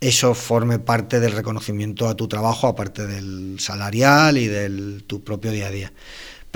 eso 0.00 0.34
forme 0.34 0.80
parte 0.80 1.20
del 1.20 1.30
reconocimiento 1.30 2.08
a 2.08 2.16
tu 2.16 2.26
trabajo, 2.26 2.66
aparte 2.66 3.06
del 3.06 3.60
salarial 3.60 4.36
y 4.36 4.48
de 4.48 5.00
tu 5.06 5.22
propio 5.22 5.52
día 5.52 5.68
a 5.68 5.70
día 5.70 5.92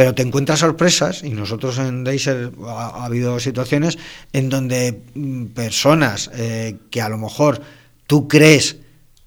pero 0.00 0.14
te 0.14 0.22
encuentras 0.22 0.60
sorpresas, 0.60 1.22
y 1.22 1.28
nosotros 1.28 1.76
en 1.76 2.04
Deiser 2.04 2.52
ha, 2.66 2.86
ha 2.86 3.04
habido 3.04 3.38
situaciones 3.38 3.98
en 4.32 4.48
donde 4.48 5.02
mm, 5.14 5.48
personas 5.48 6.30
eh, 6.32 6.78
que 6.90 7.02
a 7.02 7.10
lo 7.10 7.18
mejor 7.18 7.60
tú 8.06 8.26
crees 8.26 8.78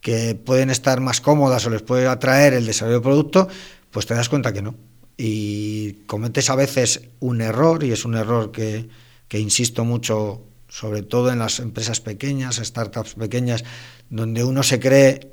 que 0.02 0.34
pueden 0.34 0.72
estar 0.72 1.00
más 1.00 1.22
cómodas 1.22 1.64
o 1.68 1.70
les 1.70 1.84
puede 1.84 2.08
atraer 2.08 2.54
el 2.54 2.66
desarrollo 2.66 2.96
del 2.96 3.04
producto, 3.04 3.48
pues 3.92 4.08
te 4.08 4.16
das 4.16 4.30
cuenta 4.30 4.52
que 4.52 4.64
no. 4.64 4.74
Y 5.18 5.94
cometes 6.06 6.50
a 6.50 6.56
veces 6.56 7.02
un 7.20 7.42
error, 7.42 7.84
y 7.84 7.92
es 7.92 8.06
un 8.06 8.16
error 8.16 8.52
que, 8.52 8.90
que 9.28 9.40
insisto 9.40 9.86
mucho, 9.86 10.42
sobre 10.68 11.04
todo 11.04 11.32
en 11.32 11.40
las 11.40 11.60
empresas 11.60 12.00
pequeñas, 12.00 12.58
startups 12.58 13.14
pequeñas, 13.14 13.64
donde 14.10 14.44
uno 14.44 14.64
se 14.64 14.80
cree 14.80 15.32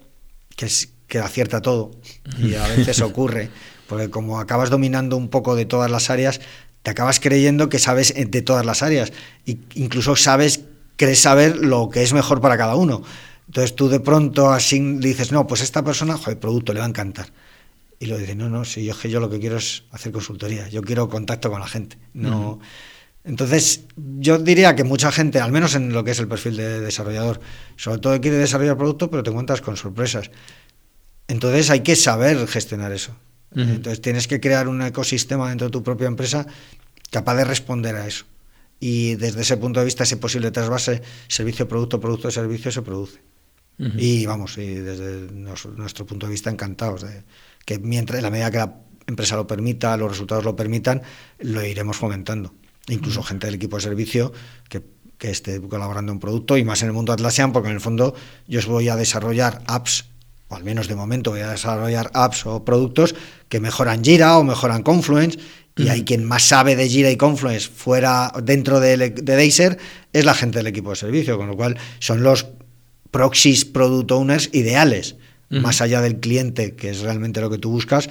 que, 0.56 0.66
es, 0.66 0.90
que 1.08 1.18
acierta 1.18 1.62
todo, 1.62 1.92
y 2.38 2.54
a 2.54 2.66
veces 2.68 3.00
ocurre 3.02 3.50
porque 3.90 4.08
como 4.08 4.38
acabas 4.38 4.70
dominando 4.70 5.16
un 5.16 5.28
poco 5.28 5.56
de 5.56 5.64
todas 5.64 5.90
las 5.90 6.10
áreas, 6.10 6.40
te 6.84 6.92
acabas 6.92 7.18
creyendo 7.18 7.68
que 7.68 7.80
sabes 7.80 8.14
de 8.16 8.40
todas 8.40 8.64
las 8.64 8.84
áreas, 8.84 9.12
e 9.46 9.58
incluso 9.74 10.14
sabes, 10.14 10.60
crees 10.94 11.18
saber 11.18 11.56
lo 11.56 11.90
que 11.90 12.04
es 12.04 12.12
mejor 12.12 12.40
para 12.40 12.56
cada 12.56 12.76
uno. 12.76 13.02
Entonces 13.48 13.74
tú 13.74 13.88
de 13.88 13.98
pronto 13.98 14.52
así 14.52 14.78
dices, 14.98 15.32
no, 15.32 15.48
pues 15.48 15.60
esta 15.60 15.82
persona, 15.82 16.16
joder, 16.16 16.34
el 16.34 16.38
producto 16.38 16.72
le 16.72 16.78
va 16.78 16.86
a 16.86 16.88
encantar. 16.88 17.32
Y 18.02 18.06
lo 18.06 18.16
dice, 18.16 18.34
no, 18.34 18.48
no, 18.48 18.64
si 18.64 18.82
yo, 18.84 18.94
yo 19.02 19.20
lo 19.20 19.28
que 19.28 19.38
quiero 19.38 19.58
es 19.58 19.84
hacer 19.90 20.10
consultoría, 20.10 20.66
yo 20.68 20.80
quiero 20.80 21.08
contacto 21.10 21.50
con 21.50 21.60
la 21.60 21.68
gente. 21.68 21.98
No. 22.14 22.52
Uh 22.52 22.56
-huh. 22.56 22.60
Entonces, 23.24 23.82
yo 23.96 24.38
diría 24.38 24.74
que 24.74 24.84
mucha 24.84 25.12
gente, 25.12 25.38
al 25.38 25.52
menos 25.52 25.74
en 25.74 25.92
lo 25.92 26.02
que 26.02 26.12
es 26.12 26.18
el 26.18 26.26
perfil 26.26 26.56
de 26.56 26.80
desarrollador, 26.80 27.40
sobre 27.76 27.98
todo 27.98 28.18
quiere 28.18 28.38
desarrollar 28.38 28.78
producto, 28.78 29.10
pero 29.10 29.22
te 29.22 29.28
encuentras 29.28 29.60
con 29.60 29.76
sorpresas. 29.76 30.30
Entonces 31.28 31.68
hay 31.68 31.80
que 31.80 31.94
saber 31.94 32.46
gestionar 32.48 32.90
eso. 32.92 33.14
Uh 33.54 33.58
-huh. 33.58 33.74
Entonces 33.76 34.00
tienes 34.00 34.26
que 34.26 34.40
crear 34.40 34.66
un 34.66 34.80
ecosistema 34.80 35.50
dentro 35.50 35.66
de 35.66 35.70
tu 35.70 35.82
propia 35.82 36.08
empresa 36.08 36.46
capaz 37.10 37.34
de 37.34 37.44
responder 37.44 37.96
a 37.96 38.06
eso. 38.06 38.24
Y 38.80 39.16
desde 39.16 39.42
ese 39.42 39.58
punto 39.58 39.80
de 39.80 39.84
vista, 39.84 40.04
ese 40.04 40.16
posible 40.16 40.50
trasvase 40.50 41.02
servicio, 41.28 41.68
producto, 41.68 42.00
producto, 42.00 42.30
servicio 42.30 42.72
se 42.72 42.80
produce. 42.80 43.18
Uh 43.80 43.84
-huh. 43.84 43.94
Y 43.96 44.26
vamos, 44.26 44.56
y 44.58 44.74
desde 44.74 45.32
nuestro 45.32 46.06
punto 46.06 46.26
de 46.26 46.32
vista, 46.32 46.50
encantados 46.50 47.02
de 47.02 47.24
que 47.64 47.78
mientras, 47.78 48.18
en 48.18 48.22
la 48.22 48.30
medida 48.30 48.50
que 48.50 48.58
la 48.58 48.76
empresa 49.06 49.34
lo 49.34 49.46
permita, 49.46 49.96
los 49.96 50.10
resultados 50.10 50.44
lo 50.44 50.54
permitan, 50.54 51.02
lo 51.40 51.64
iremos 51.64 51.96
fomentando. 51.96 52.54
Incluso 52.88 53.20
uh 53.20 53.22
-huh. 53.24 53.28
gente 53.28 53.46
del 53.46 53.56
equipo 53.56 53.76
de 53.76 53.82
servicio 53.82 54.32
que 54.68 54.82
que 55.20 55.30
esté 55.30 55.60
colaborando 55.60 56.10
en 56.10 56.16
un 56.16 56.20
producto 56.20 56.56
y 56.56 56.64
más 56.64 56.80
en 56.82 56.88
el 56.88 56.94
mundo 56.94 57.12
Atlassian, 57.12 57.52
porque 57.52 57.68
en 57.68 57.74
el 57.74 57.80
fondo 57.80 58.14
yo 58.48 58.58
os 58.58 58.66
voy 58.66 58.88
a 58.88 58.96
desarrollar 58.96 59.60
apps, 59.66 60.06
o 60.48 60.56
al 60.56 60.64
menos 60.64 60.88
de 60.88 60.96
momento 60.96 61.30
voy 61.30 61.40
a 61.40 61.50
desarrollar 61.50 62.10
apps 62.14 62.46
o 62.46 62.64
productos 62.64 63.14
que 63.50 63.60
mejoran 63.60 64.02
Jira 64.02 64.38
o 64.38 64.42
mejoran 64.42 64.82
Confluence. 64.82 65.38
Y 65.76 65.88
hay 65.88 66.04
quien 66.04 66.24
más 66.24 66.42
sabe 66.42 66.74
de 66.76 66.88
Jira 66.88 67.10
y 67.10 67.16
Confluence 67.16 67.68
fuera 67.68 68.32
dentro 68.42 68.80
de, 68.80 68.96
de 68.98 69.76
es 70.12 70.24
la 70.24 70.34
gente 70.34 70.58
del 70.58 70.66
equipo 70.66 70.90
de 70.90 70.96
servicio, 70.96 71.38
con 71.38 71.46
lo 71.46 71.56
cual 71.56 71.78
son 72.00 72.22
los 72.22 72.46
proxies 73.10 73.64
product 73.64 74.10
owners 74.10 74.50
ideales, 74.52 75.16
más 75.48 75.80
allá 75.80 76.00
del 76.00 76.20
cliente, 76.20 76.76
que 76.76 76.90
es 76.90 77.00
realmente 77.00 77.40
lo 77.40 77.50
que 77.50 77.58
tú 77.58 77.70
buscas, 77.70 78.08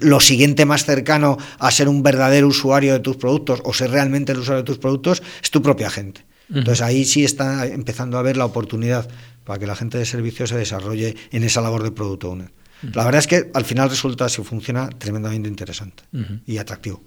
lo 0.00 0.20
siguiente 0.20 0.64
más 0.64 0.84
cercano 0.84 1.36
a 1.58 1.70
ser 1.70 1.88
un 1.88 2.02
verdadero 2.02 2.48
usuario 2.48 2.94
de 2.94 3.00
tus 3.00 3.16
productos 3.16 3.60
o 3.64 3.74
ser 3.74 3.90
realmente 3.90 4.32
el 4.32 4.38
usuario 4.38 4.62
de 4.62 4.66
tus 4.66 4.78
productos 4.78 5.22
es 5.42 5.50
tu 5.50 5.62
propia 5.62 5.90
gente. 5.90 6.24
Entonces 6.48 6.82
ahí 6.82 7.04
sí 7.04 7.22
está 7.22 7.66
empezando 7.66 8.18
a 8.18 8.22
ver 8.22 8.36
la 8.36 8.44
oportunidad 8.44 9.08
para 9.44 9.58
que 9.58 9.66
la 9.66 9.76
gente 9.76 9.98
de 9.98 10.04
servicio 10.04 10.46
se 10.46 10.56
desarrolle 10.56 11.16
en 11.30 11.44
esa 11.44 11.60
labor 11.60 11.82
de 11.82 11.92
product 11.92 12.24
owner. 12.24 12.50
La 12.94 13.04
verdad 13.04 13.18
es 13.18 13.26
que 13.26 13.50
al 13.52 13.64
final 13.64 13.90
resulta, 13.90 14.28
si 14.28 14.42
funciona, 14.42 14.88
tremendamente 14.88 15.48
interesante 15.48 16.02
y 16.46 16.58
atractivo. 16.58 17.02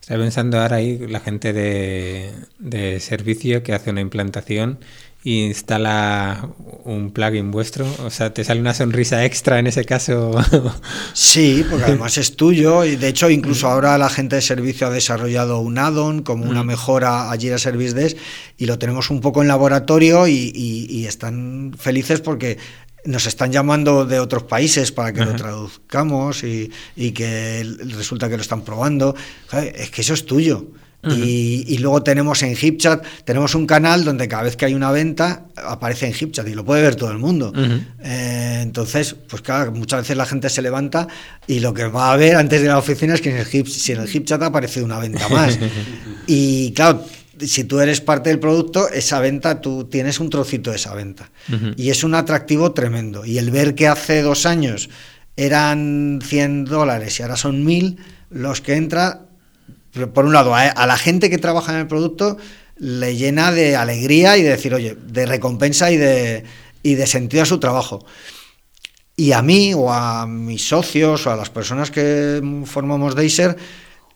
Estaba 0.00 0.22
pensando 0.22 0.58
ahora 0.58 0.76
ahí 0.76 0.98
la 1.06 1.20
gente 1.20 1.52
de, 1.52 2.32
de 2.58 2.98
servicio 3.00 3.62
que 3.62 3.74
hace 3.74 3.90
una 3.90 4.00
implantación 4.00 4.78
instala 5.24 6.48
un 6.84 7.10
plugin 7.10 7.50
vuestro? 7.50 7.86
O 8.04 8.10
sea, 8.10 8.32
¿te 8.32 8.44
sale 8.44 8.60
una 8.60 8.74
sonrisa 8.74 9.24
extra 9.24 9.58
en 9.58 9.66
ese 9.66 9.84
caso? 9.84 10.32
Sí, 11.12 11.64
porque 11.68 11.86
además 11.86 12.16
es 12.18 12.36
tuyo 12.36 12.84
y 12.84 12.96
de 12.96 13.08
hecho 13.08 13.28
incluso 13.28 13.68
ahora 13.68 13.98
la 13.98 14.08
gente 14.08 14.36
de 14.36 14.42
servicio 14.42 14.86
ha 14.86 14.90
desarrollado 14.90 15.58
un 15.58 15.78
add-on 15.78 16.22
como 16.22 16.44
una 16.44 16.62
mm. 16.62 16.66
mejora 16.66 17.30
a 17.30 17.36
Jira 17.36 17.58
Service 17.58 17.94
Desk 17.94 18.16
y 18.56 18.66
lo 18.66 18.78
tenemos 18.78 19.10
un 19.10 19.20
poco 19.20 19.42
en 19.42 19.48
laboratorio 19.48 20.26
y, 20.28 21.06
están 21.08 21.74
felices 21.78 22.20
porque 22.20 22.58
nos 23.04 23.26
están 23.26 23.50
llamando 23.50 24.04
de 24.04 24.20
otros 24.20 24.44
países 24.44 24.92
para 24.92 25.12
que 25.12 25.24
lo 25.24 25.34
traduzcamos 25.34 26.44
y, 26.44 26.70
y, 26.96 27.12
que 27.12 27.66
resulta 27.96 28.28
que 28.28 28.36
lo 28.36 28.42
están 28.42 28.62
probando. 28.62 29.14
Es 29.74 29.90
que 29.90 30.02
eso 30.02 30.14
es 30.14 30.26
tuyo 30.26 30.66
y, 31.02 31.78
luego 31.78 32.02
tenemos 32.02 32.42
en 32.42 32.56
HipChat, 32.56 33.04
tenemos 33.24 33.54
un 33.54 33.66
canal 33.66 34.04
donde 34.04 34.26
cada 34.26 34.42
vez 34.42 34.56
que 34.56 34.64
hay 34.64 34.74
una 34.74 34.90
venta 34.90 35.44
aparece 35.56 36.06
en 36.06 36.12
HipChat 36.12 36.46
y 36.48 36.54
lo 36.54 36.64
puede 36.64 36.82
ver 36.82 36.96
todo 36.96 37.10
el 37.12 37.18
mundo. 37.18 37.52
Eh, 38.02 38.60
entonces, 38.62 39.14
pues 39.28 39.40
claro, 39.42 39.70
muchas 39.72 40.00
veces 40.00 40.16
la 40.16 40.26
gente 40.26 40.50
se 40.50 40.60
levanta 40.60 41.06
y 41.46 41.60
lo 41.60 41.72
que 41.72 41.84
va 41.86 42.12
a 42.12 42.16
ver 42.16 42.36
antes 42.36 42.62
de 42.62 42.68
la 42.68 42.78
oficina 42.78 43.14
es 43.14 43.20
que 43.20 43.30
en 43.30 43.36
el 43.36 43.46
Hip, 43.50 43.68
si 43.68 43.92
en 43.92 44.00
el 44.00 44.08
HipChat 44.08 44.42
aparece 44.42 44.82
una 44.82 44.98
venta 44.98 45.28
más. 45.28 45.58
y 46.26 46.72
claro, 46.72 47.04
si 47.40 47.64
tú 47.64 47.78
eres 47.80 48.00
parte 48.00 48.30
del 48.30 48.40
producto, 48.40 48.88
esa 48.88 49.20
venta, 49.20 49.60
tú 49.60 49.84
tienes 49.84 50.18
un 50.18 50.30
trocito 50.30 50.70
de 50.70 50.76
esa 50.76 50.94
venta. 50.94 51.30
Y 51.76 51.90
es 51.90 52.02
un 52.02 52.14
atractivo 52.14 52.72
tremendo. 52.72 53.24
Y 53.24 53.38
el 53.38 53.50
ver 53.50 53.74
que 53.74 53.86
hace 53.86 54.22
dos 54.22 54.46
años 54.46 54.90
eran 55.36 56.18
100 56.22 56.64
dólares 56.64 57.18
y 57.18 57.22
ahora 57.22 57.36
son 57.36 57.64
1000, 57.64 57.96
los 58.30 58.60
que 58.60 58.74
entra 58.74 59.27
por 60.06 60.24
un 60.24 60.32
lado, 60.32 60.54
a, 60.54 60.86
la 60.86 60.96
gente 60.96 61.30
que 61.30 61.38
trabaja 61.38 61.72
en 61.72 61.80
el 61.80 61.86
producto 61.86 62.36
le 62.76 63.16
llena 63.16 63.52
de 63.52 63.76
alegría 63.76 64.36
y 64.36 64.42
de 64.42 64.50
decir, 64.50 64.74
oye, 64.74 64.96
de 65.06 65.26
recompensa 65.26 65.90
y 65.90 65.96
de, 65.96 66.44
y 66.82 66.94
de 66.94 67.06
sentido 67.06 67.42
a 67.42 67.46
su 67.46 67.58
trabajo. 67.58 68.04
Y 69.16 69.32
a 69.32 69.42
mí 69.42 69.74
o 69.74 69.92
a 69.92 70.26
mis 70.26 70.68
socios 70.68 71.26
o 71.26 71.32
a 71.32 71.36
las 71.36 71.50
personas 71.50 71.90
que 71.90 72.40
formamos 72.66 73.16
Deiser 73.16 73.56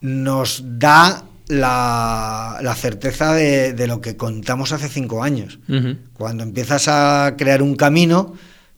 nos 0.00 0.62
da 0.78 1.24
la, 1.48 2.74
certeza 2.76 3.34
de, 3.34 3.86
lo 3.86 4.00
que 4.00 4.16
contamos 4.16 4.72
hace 4.72 4.88
cinco 4.88 5.22
años. 5.22 5.58
Cuando 6.12 6.42
empiezas 6.42 6.88
a 6.88 7.34
crear 7.36 7.62
un 7.62 7.74
camino, 7.74 8.34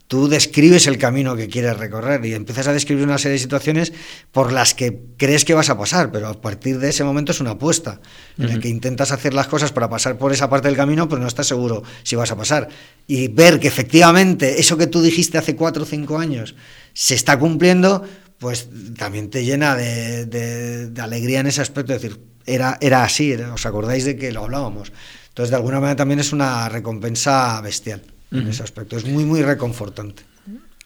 tú 0.08 0.28
describes 0.28 0.86
el 0.86 0.98
camino 0.98 1.34
que 1.34 1.48
quieres 1.48 1.76
recorrer 1.78 2.24
y 2.26 2.34
empiezas 2.34 2.66
a 2.68 2.72
describir 2.72 3.04
una 3.04 3.18
serie 3.18 3.34
de 3.34 3.38
situaciones 3.38 3.92
por 4.32 4.52
las 4.52 4.74
que 4.74 5.00
crees 5.16 5.44
que 5.44 5.54
vas 5.54 5.70
a 5.70 5.78
pasar, 5.78 6.12
pero 6.12 6.28
a 6.28 6.40
partir 6.40 6.78
de 6.78 6.90
ese 6.90 7.04
momento 7.04 7.32
es 7.32 7.40
una 7.40 7.52
apuesta, 7.52 8.00
en 8.38 8.48
la 8.48 8.60
que 8.60 8.68
intentas 8.68 9.12
hacer 9.12 9.32
las 9.32 9.46
cosas 9.46 9.72
para 9.72 9.88
pasar 9.88 10.18
por 10.18 10.32
esa 10.32 10.50
parte 10.50 10.68
del 10.68 10.76
camino, 10.76 11.08
pero 11.08 11.20
no 11.20 11.28
estás 11.28 11.46
seguro 11.46 11.82
si 12.02 12.16
vas 12.16 12.30
a 12.30 12.36
pasar. 12.36 12.68
Y 13.06 13.28
ver 13.28 13.58
que 13.58 13.68
efectivamente 13.68 14.60
eso 14.60 14.76
que 14.76 14.86
tú 14.86 15.00
dijiste 15.00 15.38
hace 15.38 15.56
cuatro 15.56 15.84
o 15.84 15.86
cinco 15.86 16.18
años 16.18 16.54
se 16.92 17.14
está 17.14 17.38
cumpliendo, 17.38 18.04
pues 18.38 18.68
también 18.98 19.30
te 19.30 19.44
llena 19.44 19.74
de, 19.74 20.92
alegría 21.00 21.40
en 21.40 21.46
ese 21.46 21.62
aspecto, 21.62 21.94
es 21.94 22.02
decir, 22.02 22.20
era, 22.46 22.76
era 22.80 23.04
así, 23.04 23.32
os 23.32 23.64
acordáis 23.64 24.04
de 24.04 24.16
que 24.16 24.32
lo 24.32 24.44
hablábamos. 24.44 24.92
Entonces, 25.28 25.50
de 25.50 25.56
alguna 25.56 25.80
manera 25.80 25.96
también 25.96 26.20
es 26.20 26.32
una 26.32 26.68
recompensa 26.68 27.60
bestial 27.62 28.13
en 28.34 28.48
ese 28.48 28.62
aspecto. 28.62 28.96
Es 28.96 29.04
muy, 29.06 29.24
muy 29.24 29.42
reconfortante. 29.42 30.22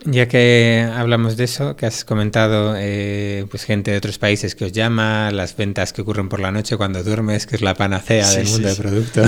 Ya 0.05 0.29
que 0.29 0.89
hablamos 0.95 1.37
de 1.37 1.45
eso, 1.45 1.75
que 1.75 1.85
has 1.85 2.05
comentado, 2.05 2.75
eh, 2.79 3.47
pues 3.51 3.65
gente 3.65 3.91
de 3.91 3.97
otros 3.97 4.19
países 4.19 4.55
que 4.55 4.67
os 4.67 4.73
llama, 4.73 5.33
las 5.33 5.57
ventas 5.57 5.93
que 5.93 6.03
ocurren 6.03 6.29
por 6.29 6.39
la 6.39 6.53
noche 6.53 6.77
cuando 6.77 7.03
duermes, 7.03 7.47
que 7.47 7.57
es 7.57 7.63
la 7.63 7.75
panacea 7.75 8.31
del 8.31 8.47
mundo 8.47 8.69
de 8.69 8.75
producto. 8.77 9.23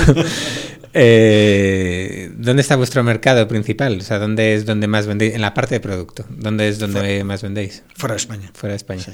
eh, 0.95 2.31
¿Dónde 2.37 2.63
está 2.63 2.77
vuestro 2.77 3.03
mercado 3.03 3.49
principal? 3.49 3.99
O 3.99 4.03
sea, 4.03 4.21
¿dónde 4.21 4.55
es 4.55 4.65
donde 4.65 4.87
más 4.87 5.09
vendéis? 5.09 5.35
En 5.35 5.41
la 5.41 5.55
parte 5.55 5.75
de 5.75 5.81
producto. 5.81 6.25
¿Dónde 6.31 6.69
es 6.69 6.79
donde 6.79 7.25
más 7.25 7.43
vendéis? 7.43 7.83
Fuera 7.97 8.15
de 8.15 8.19
España. 8.19 8.51
Fuera 8.55 8.73
de 8.73 8.77
España. 8.77 9.05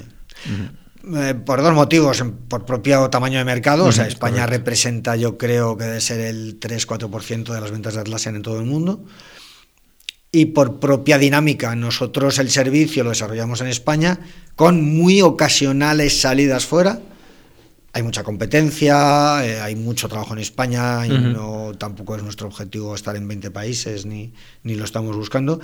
Eh, 1.15 1.35
por 1.35 1.61
dos 1.61 1.73
motivos, 1.73 2.23
por 2.49 2.65
propio 2.65 3.09
tamaño 3.09 3.39
de 3.39 3.45
mercado, 3.45 3.85
o 3.85 3.91
sea, 3.91 4.07
España 4.07 4.45
representa 4.45 5.15
yo 5.15 5.37
creo 5.37 5.77
que 5.77 5.85
debe 5.85 6.01
ser 6.01 6.19
el 6.19 6.59
3-4% 6.59 7.53
de 7.53 7.61
las 7.61 7.71
ventas 7.71 7.93
de 7.93 8.01
Atlassian 8.01 8.35
en 8.35 8.41
todo 8.41 8.59
el 8.59 8.65
mundo 8.65 9.05
y 10.31 10.47
por 10.47 10.79
propia 10.79 11.17
dinámica. 11.17 11.75
Nosotros 11.75 12.39
el 12.39 12.49
servicio 12.49 13.03
lo 13.03 13.11
desarrollamos 13.11 13.61
en 13.61 13.67
España 13.67 14.19
con 14.55 14.83
muy 14.83 15.21
ocasionales 15.21 16.19
salidas 16.19 16.65
fuera. 16.65 16.99
Hay 17.93 18.03
mucha 18.03 18.23
competencia, 18.23 19.45
eh, 19.45 19.59
hay 19.61 19.75
mucho 19.75 20.09
trabajo 20.09 20.33
en 20.33 20.39
España 20.39 21.07
y 21.07 21.09
no 21.09 21.71
tampoco 21.77 22.15
es 22.15 22.23
nuestro 22.23 22.47
objetivo 22.47 22.93
estar 22.93 23.15
en 23.15 23.27
20 23.27 23.49
países 23.49 24.05
ni, 24.05 24.33
ni 24.63 24.75
lo 24.75 24.83
estamos 24.83 25.15
buscando. 25.15 25.59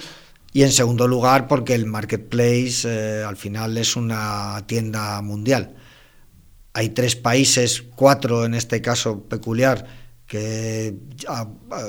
Y 0.54 0.62
en 0.62 0.72
segundo 0.72 1.08
lugar, 1.08 1.48
porque 1.48 1.74
el 1.74 1.88
marketplace 1.88 2.84
eh, 2.86 3.24
al 3.24 3.38
final 3.38 3.76
es 3.78 3.96
una 3.96 4.64
tienda 4.68 5.20
mundial. 5.24 5.76
Hay 6.74 6.90
tres 6.90 7.16
países, 7.16 7.84
cuatro 7.96 8.46
en 8.46 8.54
este 8.54 8.82
caso 8.82 9.24
peculiar, 9.24 9.86
que 10.28 10.96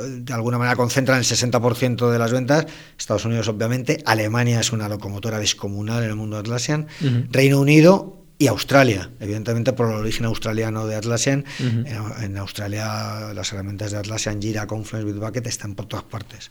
de 0.09 0.33
alguna 0.33 0.59
manera 0.59 0.77
concentran 0.77 1.19
el 1.19 1.25
60% 1.25 2.11
de 2.11 2.19
las 2.19 2.33
ventas. 2.33 2.67
Estados 2.99 3.25
Unidos, 3.27 3.49
obviamente. 3.49 4.03
Alemania 4.07 4.61
es 4.61 4.73
una 4.73 4.89
locomotora 4.89 5.39
descomunal 5.39 6.03
en 6.03 6.11
el 6.11 6.17
mundo 6.17 6.39
Atlassian. 6.39 6.87
Reino 7.31 7.61
Unido 7.61 8.25
y 8.39 8.49
Australia, 8.49 9.11
evidentemente 9.21 9.73
por 9.73 9.89
el 9.89 9.95
origen 9.95 10.27
australiano 10.27 10.87
de 10.87 10.97
Atlassian. 10.97 11.45
en, 11.59 12.37
Australia 12.39 13.33
las 13.35 13.53
herramientas 13.53 13.93
de 13.93 13.99
Atlassian, 13.99 14.41
Jira, 14.41 14.67
Confluence, 14.67 15.11
Bitbucket 15.11 15.47
están 15.47 15.75
por 15.75 15.87
todas 15.87 16.05
partes. 16.05 16.51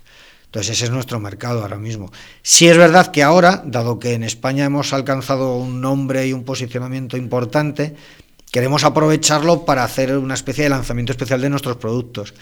Entonces 0.53 0.77
ese 0.77 0.85
es 0.85 0.91
nuestro 0.91 1.19
mercado 1.19 1.63
ahora 1.63 1.79
mismo. 1.79 2.11
Sí 2.43 2.67
es 2.67 2.77
verdad 2.77 3.09
que 3.09 3.23
ahora, 3.23 3.63
dado 3.65 3.97
que 3.97 4.13
en 4.13 4.23
España 4.23 4.65
hemos 4.65 4.93
alcanzado 4.93 5.57
un 5.57 5.81
nombre 5.81 6.27
y 6.27 6.33
un 6.33 6.43
posicionamiento 6.43 7.17
importante, 7.17 7.95
queremos 8.51 8.83
aprovecharlo 8.83 9.65
para 9.65 9.83
hacer 9.83 10.15
una 10.15 10.35
especie 10.35 10.65
de 10.65 10.69
lanzamiento 10.69 11.11
especial 11.11 11.41
de 11.41 11.49
nuestros 11.49 11.77
productos. 11.77 12.35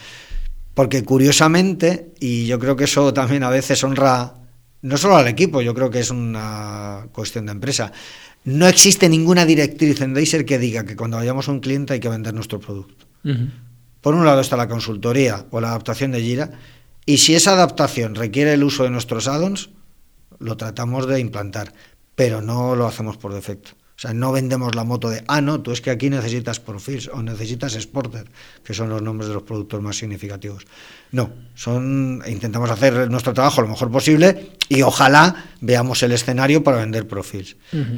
Porque 0.73 1.05
curiosamente, 1.05 2.11
y 2.19 2.47
yo 2.47 2.59
creo 2.59 2.75
que 2.75 2.83
eso 2.83 3.13
también 3.13 3.43
a 3.43 3.49
veces 3.49 3.81
honra 3.81 4.33
no 4.81 4.97
solo 4.97 5.15
al 5.15 5.29
equipo, 5.29 5.61
yo 5.61 5.73
creo 5.73 5.89
que 5.89 6.01
es 6.01 6.11
una 6.11 7.07
cuestión 7.13 7.45
de 7.45 7.53
empresa, 7.53 7.93
no 8.43 8.67
existe 8.67 9.07
ninguna 9.07 9.45
directriz 9.45 10.01
en 10.01 10.13
Deiser 10.13 10.43
que 10.43 10.59
diga 10.59 10.83
que 10.83 10.97
cuando 10.97 11.15
vayamos 11.15 11.47
a 11.47 11.53
un 11.53 11.61
cliente 11.61 11.93
hay 11.93 12.01
que 12.01 12.09
vender 12.09 12.33
nuestro 12.33 12.59
producto. 12.59 13.05
Por 14.01 14.15
un 14.15 14.25
lado 14.25 14.41
está 14.41 14.57
la 14.57 14.67
consultoría 14.67 15.45
o 15.49 15.61
la 15.61 15.69
adaptación 15.69 16.11
de 16.11 16.21
Gira, 16.21 16.51
y 17.05 17.17
si 17.17 17.35
esa 17.35 17.53
adaptación 17.53 18.15
requiere 18.15 18.53
el 18.53 18.63
uso 18.63 18.83
de 18.83 18.89
nuestros 18.89 19.27
add-ons, 19.27 19.69
lo 20.39 20.57
tratamos 20.57 21.07
de 21.07 21.19
implantar, 21.19 21.73
pero 22.15 22.41
no 22.41 22.75
lo 22.75 22.87
hacemos 22.87 23.17
por 23.17 23.33
defecto. 23.33 23.71
O 23.95 24.01
sea, 24.01 24.15
no 24.15 24.31
vendemos 24.31 24.73
la 24.73 24.83
moto 24.83 25.11
de, 25.11 25.23
ah, 25.27 25.41
no, 25.41 25.61
tú 25.61 25.71
es 25.71 25.79
que 25.79 25.91
aquí 25.91 26.09
necesitas 26.09 26.59
Profils 26.59 27.07
o 27.13 27.21
necesitas 27.21 27.73
Sporter, 27.73 28.25
que 28.63 28.73
son 28.73 28.89
los 28.89 28.99
nombres 28.99 29.27
de 29.27 29.35
los 29.35 29.43
productos 29.43 29.79
más 29.79 29.97
significativos. 29.97 30.65
No, 31.11 31.29
son 31.53 32.23
intentamos 32.25 32.71
hacer 32.71 33.11
nuestro 33.11 33.35
trabajo 33.35 33.61
lo 33.61 33.67
mejor 33.67 33.91
posible 33.91 34.53
y 34.69 34.81
ojalá 34.81 35.51
veamos 35.59 36.01
el 36.01 36.13
escenario 36.13 36.63
para 36.63 36.77
vender 36.77 37.07
Profils. 37.07 37.57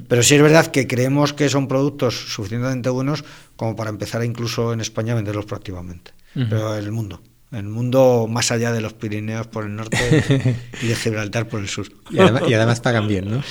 Pero 0.10 0.24
sí 0.24 0.36
es 0.36 0.42
verdad 0.42 0.68
que 0.68 0.88
creemos 0.88 1.32
que 1.32 1.48
son 1.48 1.70
productos 1.70 2.34
suficientemente 2.34 2.90
buenos 2.90 3.24
como 3.56 3.78
para 3.78 3.90
empezar 3.90 4.26
incluso 4.26 4.74
en 4.74 4.82
España 4.82 5.14
a 5.14 5.16
venderlos 5.16 5.46
proactivamente. 5.46 6.12
Pero 6.34 6.76
el 6.76 6.92
mundo 6.92 7.22
el 7.54 7.64
mundo 7.64 8.28
más 8.30 8.52
allá 8.52 8.72
de 8.72 8.82
los 8.82 8.94
Pirineos 8.94 9.48
por 9.48 9.66
el 9.66 9.76
norte 9.76 10.58
y 10.82 10.88
de 10.88 10.96
Gibraltar 10.96 11.48
por 11.48 11.60
el 11.60 11.70
sur. 11.70 11.88
Y 12.10 12.20
además, 12.20 12.44
y 12.48 12.54
además 12.54 12.80
pagan 12.80 13.08
bien, 13.08 13.30
¿no? 13.30 13.44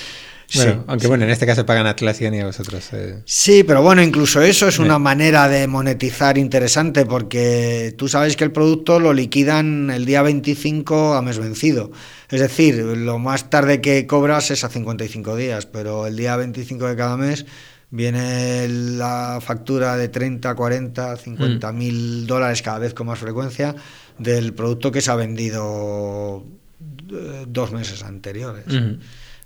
Bueno, 0.55 0.84
aunque 0.86 1.07
bueno, 1.07 1.24
en 1.24 1.30
este 1.30 1.46
caso 1.46 1.64
pagan 1.64 1.86
Atlassian 1.86 2.34
y 2.34 2.40
a 2.40 2.46
vosotros. 2.46 2.90
Eh. 2.92 3.22
Sí, 3.24 3.64
pero 3.64 3.82
bueno, 3.82 4.03
incluso 4.03 4.42
eso 4.42 4.68
es 4.68 4.78
una 4.78 4.98
manera 4.98 5.48
de 5.48 5.66
monetizar 5.66 6.36
interesante 6.36 7.07
porque 7.07 7.94
tú 7.96 8.09
sabes 8.09 8.36
que 8.36 8.44
el 8.44 8.53
producto 8.53 9.00
lo 9.00 9.14
liquidan 9.14 9.90
el 9.90 10.05
día 10.05 10.20
25 10.22 11.14
a 11.14 11.22
mes 11.22 11.38
vencido. 11.38 11.90
Es 12.30 12.40
decir, 12.40 12.76
lo 12.76 13.18
más 13.18 13.50
tarde 13.50 13.80
que 13.80 14.07
cobras 14.07 14.50
es 14.50 14.64
a 14.64 14.68
55 14.68 15.36
días, 15.36 15.66
pero 15.66 16.07
el 16.07 16.16
día 16.16 16.36
25 16.36 16.86
de 16.86 16.96
cada 16.96 17.16
mes 17.16 17.46
viene 17.93 18.66
la 18.68 19.38
factura 19.43 19.97
de 19.97 20.09
30, 20.09 20.55
40, 20.55 21.16
50 21.16 21.72
mil 21.72 22.26
dólares 22.26 22.62
cada 22.62 22.78
vez 22.78 22.95
con 22.95 23.07
más 23.07 23.18
frecuencia 23.18 23.76
del 24.18 24.55
producto 24.55 24.90
que 24.90 25.03
se 25.03 25.11
ha 25.11 25.14
vendido 25.14 26.43
eh, 27.12 27.45
dos 27.47 27.70
meses 27.70 28.03
anteriores. 28.03 28.64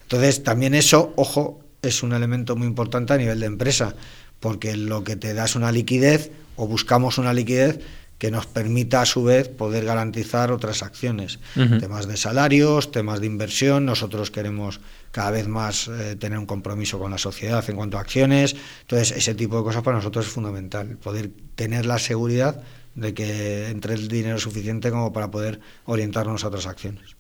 Entonces, 0.03 0.44
también 0.44 0.74
eso, 0.74 1.12
ojo, 1.16 1.61
es 1.82 2.05
un 2.05 2.12
elemento 2.12 2.55
muy 2.55 2.68
importante 2.68 3.12
a 3.12 3.16
nivel 3.16 3.40
de 3.40 3.47
empresa, 3.47 3.94
porque 4.38 4.76
lo 4.76 5.03
que 5.03 5.16
te 5.16 5.34
da 5.34 5.47
es 5.47 5.57
una 5.57 5.72
liquidez 5.72 6.30
o 6.55 6.68
buscamos 6.68 7.18
una 7.18 7.34
liquidez 7.34 7.80
que 8.18 8.30
nos 8.30 8.46
permita 8.46 9.02
a 9.02 9.06
su 9.06 9.24
vez 9.24 9.48
poder 9.48 9.84
garantizar 9.84 10.50
otras 10.50 10.82
acciones, 10.82 11.38
temas 11.54 12.06
de 12.06 12.16
salarios, 12.16 12.90
temas 12.90 13.20
de 13.20 13.26
inversión. 13.26 13.84
Nosotros 13.84 14.30
queremos 14.30 14.80
cada 15.10 15.30
vez 15.30 15.48
más 15.48 15.88
eh, 15.88 16.16
tener 16.16 16.38
un 16.38 16.46
compromiso 16.46 16.98
con 16.98 17.10
la 17.10 17.18
sociedad 17.18 17.64
en 17.68 17.76
cuanto 17.76 17.98
a 17.98 18.00
acciones. 18.00 18.56
Entonces, 18.82 19.16
ese 19.16 19.34
tipo 19.34 19.58
de 19.58 19.64
cosas 19.64 19.82
para 19.82 19.98
nosotros 19.98 20.26
es 20.26 20.32
fundamental, 20.32 20.96
poder 20.96 21.30
tener 21.54 21.84
la 21.84 21.98
seguridad 21.98 22.62
de 22.94 23.12
que 23.12 23.68
entre 23.68 23.94
el 23.94 24.08
dinero 24.08 24.38
suficiente 24.38 24.90
como 24.90 25.12
para 25.12 25.30
poder 25.30 25.60
orientarnos 25.84 26.44
a 26.44 26.48
otras 26.48 26.66
acciones. 26.66 27.15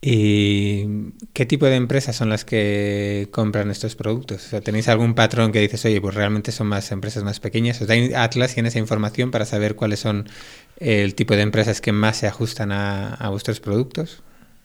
¿Y 0.00 1.12
qué 1.32 1.44
tipo 1.44 1.66
de 1.66 1.74
empresas 1.74 2.14
son 2.14 2.28
las 2.28 2.44
que 2.44 3.28
compran 3.32 3.70
estos 3.70 3.96
productos? 3.96 4.46
O 4.46 4.48
sea, 4.48 4.60
¿Tenéis 4.60 4.88
algún 4.88 5.14
patrón 5.14 5.50
que 5.50 5.60
dices, 5.60 5.84
oye, 5.84 6.00
pues 6.00 6.14
realmente 6.14 6.52
son 6.52 6.68
más 6.68 6.92
empresas 6.92 7.24
más 7.24 7.40
pequeñas? 7.40 7.80
¿Os 7.80 7.88
da 7.88 7.96
Atlas 8.22 8.54
tiene 8.54 8.68
esa 8.68 8.78
información 8.78 9.32
para 9.32 9.44
saber 9.44 9.74
cuáles 9.74 9.98
son 9.98 10.28
el 10.78 11.16
tipo 11.16 11.34
de 11.34 11.42
empresas 11.42 11.80
que 11.80 11.90
más 11.90 12.18
se 12.18 12.28
ajustan 12.28 12.70
a, 12.70 13.28
vuestros 13.30 13.58
productos? 13.58 14.22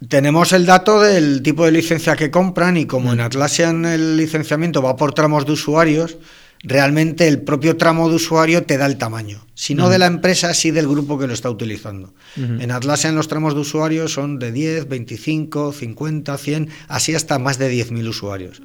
Tenemos 0.07 0.53
el 0.53 0.67
dato 0.67 1.01
del 1.01 1.41
tipo 1.41 1.65
de 1.65 1.71
licencia 1.71 2.15
que 2.15 2.29
compran 2.29 2.77
y 2.77 2.85
como 2.85 3.11
en 3.11 3.21
Atlassian 3.21 3.85
el 3.85 4.17
licenciamiento 4.17 4.83
va 4.83 4.97
por 4.97 5.15
tramos 5.15 5.47
de 5.47 5.53
usuarios, 5.53 6.17
realmente 6.63 7.27
el 7.27 7.41
propio 7.41 7.75
tramo 7.75 8.09
de 8.09 8.15
usuario 8.15 8.63
te 8.63 8.77
da 8.77 8.85
el 8.85 8.97
tamaño. 8.97 9.45
Si 9.53 9.75
no 9.75 9.89
de 9.89 9.99
la 9.99 10.07
empresa, 10.07 10.53
sí 10.53 10.71
del 10.71 10.87
grupo 10.87 11.19
que 11.19 11.27
lo 11.27 11.33
está 11.33 11.49
utilizando. 11.49 12.13
En 12.35 12.71
Atlassian 12.71 13.15
los 13.15 13.27
tramos 13.27 13.53
de 13.53 13.59
usuario 13.59 14.07
son 14.07 14.39
de 14.39 14.51
10, 14.51 14.87
25, 14.87 15.73
50, 15.73 16.37
100, 16.37 16.69
así 16.87 17.13
hasta 17.13 17.37
más 17.37 17.57
de 17.59 17.71
10.000 17.71 18.07
usuarios. 18.07 18.61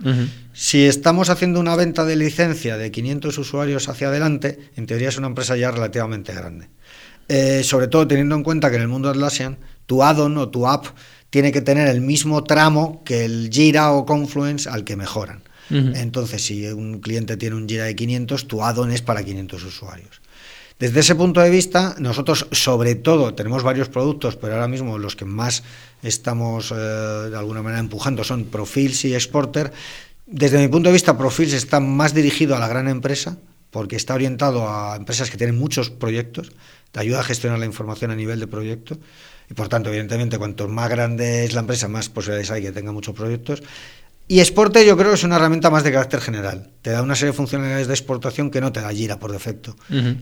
Si 0.53 0.85
estamos 0.87 1.29
haciendo 1.29 1.61
una 1.61 1.77
venta 1.77 2.05
de 2.05 2.17
licencia 2.17 2.77
de 2.79 2.91
500 2.91 3.37
usuarios 3.37 3.89
hacia 3.89 4.09
adelante, 4.09 4.59
en 4.77 4.87
teoría 4.87 5.09
es 5.09 5.19
una 5.19 5.27
empresa 5.27 5.57
ya 5.57 5.71
relativamente 5.71 6.33
grande. 6.33 6.69
Eh, 7.29 7.63
sobre 7.63 7.89
todo 7.89 8.09
teniendo 8.09 8.37
en 8.37 8.43
cuenta 8.43 8.71
que 8.71 8.77
en 8.77 8.83
el 8.83 8.89
mundo 8.89 9.11
Atlassian, 9.11 9.59
tu 9.85 10.03
add-on 10.03 10.39
o 10.39 10.49
tu 10.49 10.67
app 10.67 10.87
tiene 11.31 11.53
que 11.53 11.61
tener 11.61 11.89
el 11.89 12.01
mismo 12.01 12.45
tramo 12.45 13.03
que 13.05 13.27
el 13.27 13.51
Jira 13.53 13.93
o 13.93 14.07
Confluence 14.07 14.69
al 14.69 14.85
que 14.85 14.97
mejoran. 14.97 15.43
Entonces, 15.71 16.45
si 16.45 16.67
un 16.67 17.01
cliente 17.01 17.37
tiene 17.37 17.57
un 17.57 17.69
Jira 17.69 17.85
de 17.85 17.95
500, 17.95 18.49
tu 18.49 18.65
add-on 18.65 18.91
es 18.91 19.03
para 19.03 19.23
500 19.23 19.65
usuarios. 19.65 20.21
Desde 20.79 21.01
ese 21.01 21.17
punto 21.17 21.41
de 21.41 21.51
vista, 21.51 21.97
nosotros 21.99 22.47
sobre 22.53 22.95
todo 22.95 23.35
tenemos 23.35 23.65
varios 23.65 23.89
productos, 23.89 24.37
pero 24.37 24.55
ahora 24.55 24.69
mismo 24.69 24.97
los 24.97 25.17
que 25.17 25.25
más 25.25 25.65
estamos 26.05 26.71
eh, 26.71 26.75
de 26.75 27.37
alguna 27.37 27.63
manera 27.63 27.81
empujando 27.81 28.23
son 28.23 28.45
Profils 28.45 29.05
y 29.05 29.15
Exporter. 29.15 29.73
Desde 30.27 30.59
mi 30.59 30.69
punto 30.69 30.89
de 30.89 30.93
vista, 30.93 31.19
Profils 31.19 31.53
está 31.53 31.81
más 31.81 32.15
dirigido 32.15 32.55
a 32.55 32.61
la 32.61 32.69
gran 32.69 32.87
empresa, 32.87 33.39
porque 33.71 33.97
está 33.97 34.15
orientado 34.15 34.69
a 34.69 34.95
empresas 34.97 35.31
que 35.31 35.37
tienen 35.37 35.59
muchos 35.59 35.91
proyectos, 35.91 36.53
te 36.93 37.01
ayuda 37.01 37.21
a 37.21 37.25
gestionar 37.25 37.59
la 37.59 37.67
información 37.67 38.13
a 38.13 38.15
nivel 38.15 38.39
de 38.39 38.47
proyecto. 38.47 38.99
Y 39.51 39.55
por 39.55 39.69
tanto, 39.69 39.89
evidentemente, 39.89 40.39
cuanto 40.39 40.69
más 40.69 40.91
grande 40.91 41.45
es 41.45 41.55
la 41.55 41.61
empresa, 41.61 41.89
más 41.89 42.09
posibilidades 42.09 42.51
hay 42.51 42.63
que 42.63 42.73
tenga 42.73 42.93
muchos 42.93 43.15
proyectos. 43.15 43.63
Y 44.31 44.41
Exporte 44.41 44.85
yo 44.85 44.95
creo 44.99 45.09
que 45.09 45.15
es 45.15 45.25
una 45.25 45.37
herramienta 45.37 45.71
más 45.71 45.85
de 45.85 45.91
carácter 45.91 46.21
general. 46.21 46.71
Te 46.83 46.91
da 46.91 47.01
una 47.01 47.15
serie 47.15 47.31
de 47.31 47.37
funcionalidades 47.37 47.87
de 47.87 47.95
exportación 47.95 48.51
que 48.51 48.61
no 48.61 48.73
te 48.73 48.83
da 48.83 48.91
Gira 48.91 49.19
por 49.19 49.33
defecto. 49.33 49.75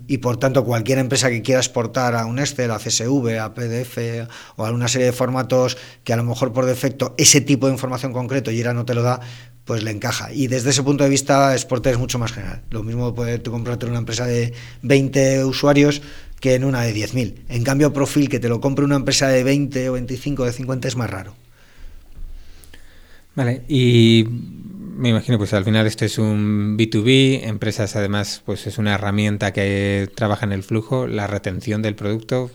Y 0.06 0.18
por 0.18 0.36
tanto, 0.36 0.64
cualquier 0.64 0.98
empresa 0.98 1.28
que 1.28 1.42
quiera 1.42 1.60
exportar 1.60 2.14
a 2.14 2.24
un 2.24 2.38
Excel, 2.38 2.70
a 2.70 2.78
CSV, 2.78 3.40
a 3.40 3.52
PDF 3.52 4.28
o 4.54 4.64
a 4.64 4.70
una 4.70 4.86
serie 4.86 5.06
de 5.06 5.12
formatos 5.12 5.76
que 6.04 6.12
a 6.12 6.16
lo 6.16 6.22
mejor 6.22 6.52
por 6.52 6.66
defecto 6.66 7.16
ese 7.18 7.40
tipo 7.40 7.66
de 7.66 7.72
información 7.72 8.12
concreto 8.12 8.52
Gira 8.52 8.72
no 8.72 8.84
te 8.84 8.94
lo 8.94 9.02
da, 9.02 9.18
pues 9.64 9.82
le 9.82 9.90
encaja. 9.90 10.32
Y 10.32 10.46
desde 10.46 10.70
ese 10.70 10.84
punto 10.84 11.02
de 11.02 11.10
vista, 11.10 11.52
Exporte 11.52 11.90
es 11.90 11.98
mucho 11.98 12.20
más 12.20 12.30
general. 12.30 12.62
Lo 12.70 12.84
mismo 12.84 13.12
puede 13.12 13.42
comprarte 13.42 13.86
en 13.86 13.90
una 13.90 13.98
empresa 13.98 14.24
de 14.24 14.54
20 14.82 15.44
usuarios 15.44 16.00
que 16.38 16.54
en 16.54 16.62
una 16.62 16.82
de 16.82 16.94
10.000. 16.94 17.34
En 17.48 17.64
cambio, 17.64 17.92
Profil, 17.92 18.28
que 18.28 18.38
te 18.38 18.48
lo 18.48 18.60
compre 18.60 18.84
una 18.84 18.94
empresa 18.94 19.26
de 19.26 19.42
20 19.42 19.88
o 19.88 19.94
25 19.94 20.44
o 20.44 20.46
de 20.46 20.52
50 20.52 20.86
es 20.86 20.94
más 20.94 21.10
raro. 21.10 21.34
Vale, 23.36 23.62
y 23.68 24.24
me 24.28 25.10
imagino, 25.10 25.36
pues 25.36 25.52
al 25.52 25.64
final 25.64 25.86
esto 25.86 26.06
es 26.06 26.18
un 26.18 26.78
B2B, 26.78 27.42
empresas 27.44 27.94
además, 27.94 28.42
pues 28.46 28.66
es 28.66 28.78
una 28.78 28.94
herramienta 28.94 29.52
que 29.52 30.10
trabaja 30.14 30.46
en 30.46 30.52
el 30.52 30.62
flujo, 30.62 31.06
la 31.06 31.26
retención 31.26 31.82
del 31.82 31.94
producto 31.94 32.50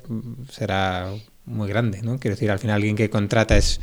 será 0.50 1.14
muy 1.46 1.70
grande, 1.70 2.02
¿no? 2.02 2.18
Quiero 2.18 2.36
decir, 2.36 2.50
al 2.50 2.58
final 2.58 2.78
alguien 2.78 2.96
que 2.96 3.12
contrata 3.12 3.58
es 3.58 3.80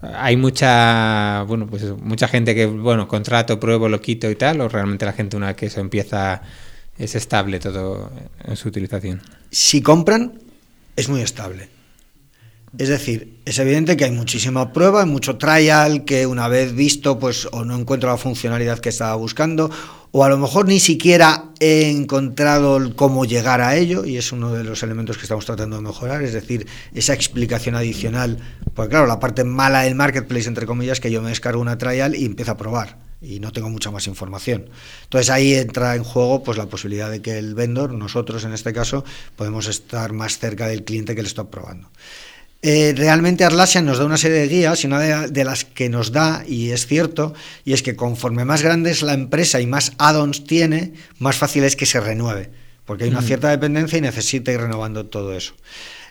hay 0.00 0.36
mucha 0.36 1.42
bueno 1.48 1.66
pues 1.66 1.84
mucha 2.00 2.28
gente 2.28 2.54
que 2.54 2.66
bueno 2.66 3.08
contrato 3.08 3.58
pruebo 3.58 3.88
lo 3.88 4.00
quito 4.00 4.30
y 4.30 4.36
tal 4.36 4.60
o 4.60 4.68
realmente 4.68 5.04
la 5.04 5.12
gente 5.12 5.36
una 5.36 5.56
que 5.56 5.66
eso 5.66 5.80
empieza 5.80 6.40
es 6.96 7.16
estable 7.16 7.58
todo 7.58 8.08
en 8.44 8.54
su 8.54 8.68
utilización 8.68 9.20
si 9.50 9.82
compran 9.82 10.40
es 10.94 11.08
muy 11.08 11.20
estable 11.20 11.68
es 12.76 12.88
decir, 12.88 13.40
es 13.44 13.58
evidente 13.58 13.96
que 13.96 14.04
hay 14.04 14.10
muchísima 14.10 14.72
prueba, 14.72 15.00
hay 15.00 15.08
mucho 15.08 15.38
trial 15.38 16.04
que 16.04 16.26
una 16.26 16.48
vez 16.48 16.74
visto, 16.74 17.18
pues 17.18 17.48
o 17.52 17.64
no 17.64 17.76
encuentro 17.76 18.10
la 18.10 18.18
funcionalidad 18.18 18.78
que 18.80 18.90
estaba 18.90 19.14
buscando, 19.14 19.70
o 20.10 20.24
a 20.24 20.28
lo 20.28 20.38
mejor 20.38 20.66
ni 20.66 20.80
siquiera 20.80 21.44
he 21.60 21.90
encontrado 21.90 22.94
cómo 22.96 23.24
llegar 23.24 23.60
a 23.60 23.76
ello, 23.76 24.04
y 24.04 24.16
es 24.16 24.32
uno 24.32 24.52
de 24.52 24.64
los 24.64 24.82
elementos 24.82 25.16
que 25.16 25.22
estamos 25.22 25.46
tratando 25.46 25.76
de 25.76 25.82
mejorar, 25.82 26.22
es 26.22 26.32
decir, 26.32 26.66
esa 26.94 27.14
explicación 27.14 27.74
adicional, 27.74 28.38
porque 28.74 28.90
claro, 28.90 29.06
la 29.06 29.20
parte 29.20 29.44
mala 29.44 29.82
del 29.82 29.94
marketplace, 29.94 30.48
entre 30.48 30.66
comillas, 30.66 31.00
que 31.00 31.10
yo 31.10 31.22
me 31.22 31.30
descargo 31.30 31.60
una 31.60 31.78
trial 31.78 32.14
y 32.14 32.24
empiezo 32.24 32.52
a 32.52 32.56
probar 32.56 33.08
y 33.20 33.40
no 33.40 33.52
tengo 33.52 33.68
mucha 33.68 33.90
más 33.90 34.06
información. 34.06 34.70
Entonces 35.04 35.30
ahí 35.30 35.54
entra 35.54 35.96
en 35.96 36.04
juego 36.04 36.42
pues 36.42 36.56
la 36.56 36.66
posibilidad 36.66 37.10
de 37.10 37.20
que 37.20 37.38
el 37.38 37.54
vendor, 37.54 37.92
nosotros 37.92 38.44
en 38.44 38.52
este 38.52 38.72
caso, 38.72 39.04
podemos 39.36 39.66
estar 39.66 40.12
más 40.12 40.38
cerca 40.38 40.68
del 40.68 40.84
cliente 40.84 41.14
que 41.14 41.22
le 41.22 41.28
está 41.28 41.44
probando. 41.44 41.90
Eh, 42.60 42.92
realmente 42.96 43.44
Atlassian 43.44 43.86
nos 43.86 43.98
da 43.98 44.04
una 44.04 44.16
serie 44.16 44.38
de 44.38 44.48
guías 44.48 44.82
y 44.82 44.88
una 44.88 45.28
de, 45.28 45.44
las 45.44 45.64
que 45.64 45.88
nos 45.88 46.10
da, 46.10 46.42
y 46.46 46.70
es 46.70 46.86
cierto, 46.86 47.32
y 47.64 47.72
es 47.72 47.84
que 47.84 47.94
conforme 47.94 48.44
más 48.44 48.62
grande 48.62 48.90
es 48.90 49.02
la 49.02 49.14
empresa 49.14 49.60
y 49.60 49.66
más 49.66 49.92
add-ons 49.98 50.44
tiene, 50.44 50.92
más 51.18 51.36
fácil 51.36 51.62
es 51.62 51.76
que 51.76 51.86
se 51.86 52.00
renueve, 52.00 52.50
porque 52.84 53.04
hay 53.04 53.10
una 53.10 53.22
cierta 53.22 53.48
dependencia 53.50 53.98
y 53.98 54.00
necesita 54.00 54.50
ir 54.50 54.60
renovando 54.60 55.06
todo 55.06 55.34
eso. 55.34 55.54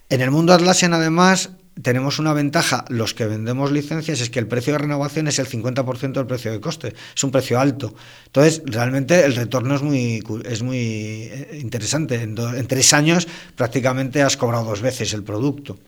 En 0.09 0.21
el 0.21 0.31
mundo 0.31 0.53
Atlassian, 0.53 0.93
además, 0.93 1.49
tenemos 1.81 2.19
una 2.19 2.33
ventaja, 2.33 2.85
los 2.89 3.13
que 3.13 3.25
vendemos 3.25 3.71
licencias, 3.71 4.21
es 4.21 4.29
que 4.29 4.39
el 4.39 4.47
precio 4.47 4.73
de 4.73 4.79
renovación 4.79 5.27
es 5.27 5.39
el 5.39 5.47
50% 5.47 6.13
del 6.13 6.25
precio 6.25 6.51
de 6.51 6.59
coste, 6.59 6.93
es 7.15 7.23
un 7.23 7.31
precio 7.31 7.59
alto. 7.59 7.93
Entonces, 8.25 8.61
realmente 8.65 9.25
el 9.25 9.35
retorno 9.35 9.75
es 9.75 9.81
muy, 9.81 10.23
es 10.45 10.63
muy 10.63 10.77
eh, 10.77 11.59
interesante. 11.61 12.21
En, 12.21 12.35
tres 12.67 12.93
años 12.93 13.27
prácticamente 13.55 14.21
has 14.21 14.37
cobrado 14.37 14.65
dos 14.65 14.81
veces 14.81 15.13
el 15.13 15.23
producto. 15.23 15.79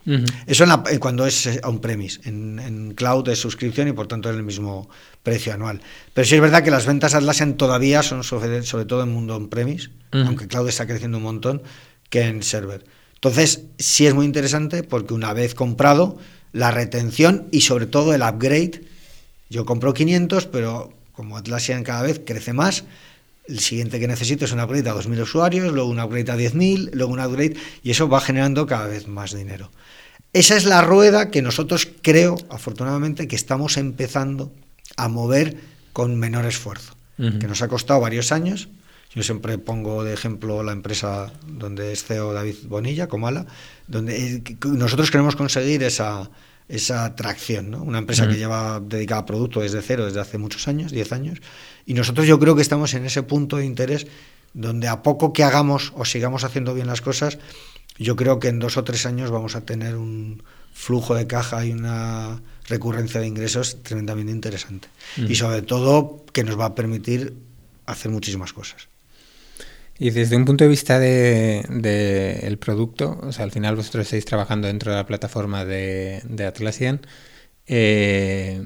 Eso 0.47 0.63
en 0.63 0.99
cuando 0.99 1.25
es 1.25 1.45
eh, 1.45 1.61
on-premise, 1.63 2.21
en, 2.25 2.93
cloud 2.95 3.27
es 3.29 3.39
suscripción 3.39 3.87
y 3.87 3.93
por 3.93 4.07
tanto 4.07 4.29
es 4.29 4.35
el 4.35 4.43
mismo 4.43 4.89
precio 5.23 5.53
anual. 5.53 5.81
Pero 6.13 6.27
sí 6.27 6.35
es 6.35 6.41
verdad 6.41 6.63
que 6.63 6.71
las 6.71 6.85
ventas 6.85 7.13
Atlassian 7.13 7.55
todavía 7.55 8.03
son 8.03 8.23
sobre, 8.23 8.63
sobre 8.63 8.85
todo 8.85 9.03
en 9.03 9.09
mundo 9.09 9.35
on-premise, 9.35 9.89
aunque 10.11 10.47
cloud 10.47 10.67
está 10.67 10.85
creciendo 10.87 11.17
un 11.17 11.23
montón, 11.23 11.61
que 12.09 12.23
en 12.23 12.43
server. 12.43 12.83
Entonces, 13.19 13.63
sí 13.77 14.07
es 14.07 14.13
muy 14.13 14.25
interesante 14.25 14.81
porque 14.83 15.13
una 15.13 15.33
vez 15.33 15.53
comprado, 15.53 16.17
la 16.53 16.71
retención 16.71 17.47
y 17.51 17.61
sobre 17.61 17.85
todo 17.85 18.13
el 18.13 18.21
upgrade, 18.21 18.81
yo 19.49 19.65
compro 19.65 19.93
500, 19.93 20.45
pero 20.47 20.93
como 21.11 21.35
Atlassian 21.35 21.83
cada 21.83 22.01
vez 22.01 22.21
crece 22.25 22.53
más, 22.53 22.85
el 23.45 23.59
siguiente 23.59 23.99
que 23.99 24.07
necesito 24.07 24.45
es 24.45 24.53
un 24.53 24.61
upgrade 24.61 24.89
a 24.89 24.93
2.000 24.93 25.21
usuarios, 25.21 25.73
luego 25.73 25.89
un 25.89 25.99
upgrade 25.99 26.31
a 26.31 26.37
10.000, 26.37 26.91
luego 26.93 27.11
un 27.11 27.19
upgrade, 27.19 27.57
y 27.83 27.91
eso 27.91 28.07
va 28.07 28.21
generando 28.21 28.65
cada 28.65 28.87
vez 28.87 29.07
más 29.07 29.35
dinero. 29.35 29.69
Esa 30.31 30.55
es 30.55 30.65
la 30.65 30.81
rueda 30.81 31.29
que 31.29 31.41
nosotros 31.41 31.89
creo, 32.01 32.37
afortunadamente, 32.49 33.27
que 33.27 33.35
estamos 33.35 33.75
empezando 33.77 34.53
a 34.95 35.09
mover 35.09 35.57
con 35.91 36.15
menor 36.17 36.45
esfuerzo, 36.45 36.95
que 37.17 37.47
nos 37.47 37.61
ha 37.61 37.67
costado 37.67 37.99
varios 37.99 38.31
años, 38.31 38.69
yo 39.13 39.23
siempre 39.23 39.57
pongo 39.57 40.03
de 40.03 40.13
ejemplo 40.13 40.63
la 40.63 40.71
empresa 40.71 41.31
donde 41.47 41.91
es 41.91 42.03
CEO 42.03 42.33
David 42.33 42.55
Bonilla, 42.65 43.07
Comala, 43.07 43.47
donde 43.87 44.43
nosotros 44.65 45.09
queremos 45.09 45.35
conseguir 45.35 45.81
esa, 45.83 46.29
esa 46.67 47.15
tracción, 47.15 47.71
¿no? 47.71 47.81
Una 47.81 47.97
empresa 47.97 48.27
que 48.27 48.37
lleva 48.37 48.79
dedicada 48.79 49.21
a 49.21 49.25
producto 49.25 49.61
desde 49.61 49.81
cero, 49.81 50.05
desde 50.05 50.19
hace 50.19 50.37
muchos 50.37 50.67
años, 50.67 50.91
10 50.91 51.11
años, 51.13 51.41
y 51.85 51.95
nosotros 51.95 52.27
yo 52.27 52.39
creo 52.39 52.55
que 52.55 52.61
estamos 52.61 52.93
en 52.93 53.05
ese 53.05 53.23
punto 53.23 53.57
de 53.57 53.65
interés 53.65 54.05
donde 54.53 54.87
a 54.87 55.01
poco 55.01 55.33
que 55.33 55.43
hagamos 55.43 55.91
o 55.95 56.05
sigamos 56.05 56.43
haciendo 56.43 56.73
bien 56.75 56.87
las 56.87 57.01
cosas, 57.01 57.39
yo 57.97 58.15
creo 58.15 58.39
que 58.39 58.47
en 58.47 58.59
dos 58.59 58.77
o 58.77 58.83
tres 58.83 59.05
años 59.05 59.31
vamos 59.31 59.55
a 59.55 59.61
tener 59.61 59.95
un 59.95 60.43
flujo 60.71 61.15
de 61.15 61.27
caja 61.27 61.65
y 61.65 61.71
una 61.71 62.41
recurrencia 62.67 63.19
de 63.19 63.27
ingresos 63.27 63.81
tremendamente 63.83 64.31
interesante. 64.31 64.87
Y 65.17 65.35
sobre 65.35 65.63
todo 65.63 66.23
que 66.31 66.43
nos 66.43 66.57
va 66.57 66.65
a 66.65 66.75
permitir 66.75 67.33
hacer 67.85 68.11
muchísimas 68.11 68.53
cosas. 68.53 68.88
Y 69.99 70.11
desde 70.11 70.37
un 70.37 70.45
punto 70.45 70.63
de 70.63 70.69
vista 70.69 70.97
del 70.97 71.63
de, 71.81 72.39
el 72.43 72.57
producto, 72.57 73.19
o 73.21 73.33
sea, 73.33 73.43
al 73.43 73.51
final 73.51 73.75
vosotros 73.75 74.05
estáis 74.05 74.23
trabajando 74.23 74.67
dentro 74.67 74.91
de 74.91 74.97
la 74.97 75.05
plataforma 75.05 75.65
de, 75.65 76.21
de 76.23 76.45
Atlassian, 76.45 77.01
eh, 77.67 78.65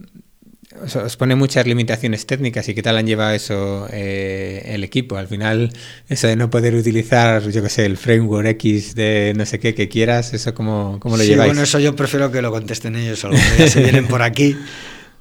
os, 0.82 1.18
pone 1.18 1.36
muchas 1.36 1.66
limitaciones 1.68 2.26
técnicas 2.26 2.68
y 2.70 2.76
qué 2.76 2.82
tal 2.82 2.98
han 2.98 3.08
llevado 3.08 3.34
eso 3.34 3.88
eh, 3.92 4.62
el 4.68 4.84
equipo. 4.84 5.18
Al 5.18 5.28
final, 5.28 5.72
eso 6.08 6.28
de 6.28 6.36
no 6.36 6.50
poder 6.50 6.76
utilizar, 6.76 7.50
yo 7.50 7.64
qué 7.64 7.70
sé, 7.70 7.86
el 7.86 7.98
framework 7.98 8.48
X 8.48 8.96
de 8.96 9.34
no 9.36 9.46
sé 9.46 9.60
qué 9.60 9.74
que 9.74 9.90
quieras, 9.90 10.34
eso 10.34 10.54
cómo, 10.54 11.00
cómo 11.00 11.18
lo 11.18 11.24
sí, 11.24 11.30
lleváis. 11.30 11.50
Bueno, 11.50 11.64
eso 11.64 11.80
yo 11.80 11.96
prefiero 11.96 12.32
que 12.32 12.42
lo 12.42 12.52
contesten 12.52 12.96
ellos, 12.96 13.24
o 13.26 13.32
ya 13.32 13.68
se 13.68 13.82
vienen 13.82 14.08
por 14.08 14.22
aquí. 14.22 14.56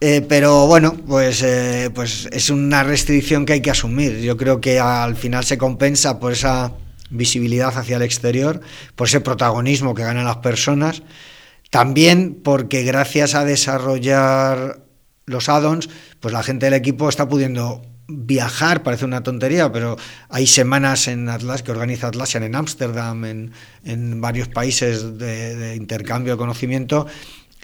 Eh, 0.04 0.20
pero 0.20 0.66
bueno, 0.66 0.96
pues, 1.06 1.44
eh, 1.44 1.88
pues 1.94 2.28
es 2.32 2.50
una 2.50 2.82
restricción 2.82 3.46
que 3.46 3.52
hay 3.52 3.60
que 3.60 3.70
asumir. 3.70 4.18
Yo 4.18 4.36
creo 4.36 4.60
que 4.60 4.80
al 4.80 5.14
final 5.14 5.44
se 5.44 5.58
compensa 5.58 6.18
por 6.18 6.32
esa 6.32 6.72
visibilidad 7.10 7.78
hacia 7.78 7.98
el 7.98 8.02
exterior, 8.02 8.60
por 8.96 9.06
ese 9.06 9.20
protagonismo 9.20 9.94
que 9.94 10.02
ganan 10.02 10.24
las 10.24 10.38
personas, 10.38 11.04
también 11.70 12.40
porque 12.42 12.82
gracias 12.82 13.36
a 13.36 13.44
desarrollar 13.44 14.80
los 15.26 15.48
add-ons, 15.48 15.88
pues 16.18 16.34
la 16.34 16.42
gente 16.42 16.66
del 16.66 16.74
equipo 16.74 17.08
está 17.08 17.28
pudiendo 17.28 17.82
viajar, 18.08 18.82
parece 18.82 19.04
una 19.04 19.22
tontería, 19.22 19.70
pero 19.70 19.96
hay 20.28 20.48
semanas 20.48 21.06
en 21.06 21.28
Atlas 21.28 21.62
que 21.62 21.70
organiza 21.70 22.08
Atlassian 22.08 22.42
en 22.42 22.56
Ámsterdam, 22.56 23.24
en, 23.24 23.52
en, 23.84 24.20
varios 24.20 24.48
países 24.48 25.16
de, 25.16 25.54
de 25.54 25.76
intercambio 25.76 26.32
de 26.32 26.38
conocimiento 26.38 27.06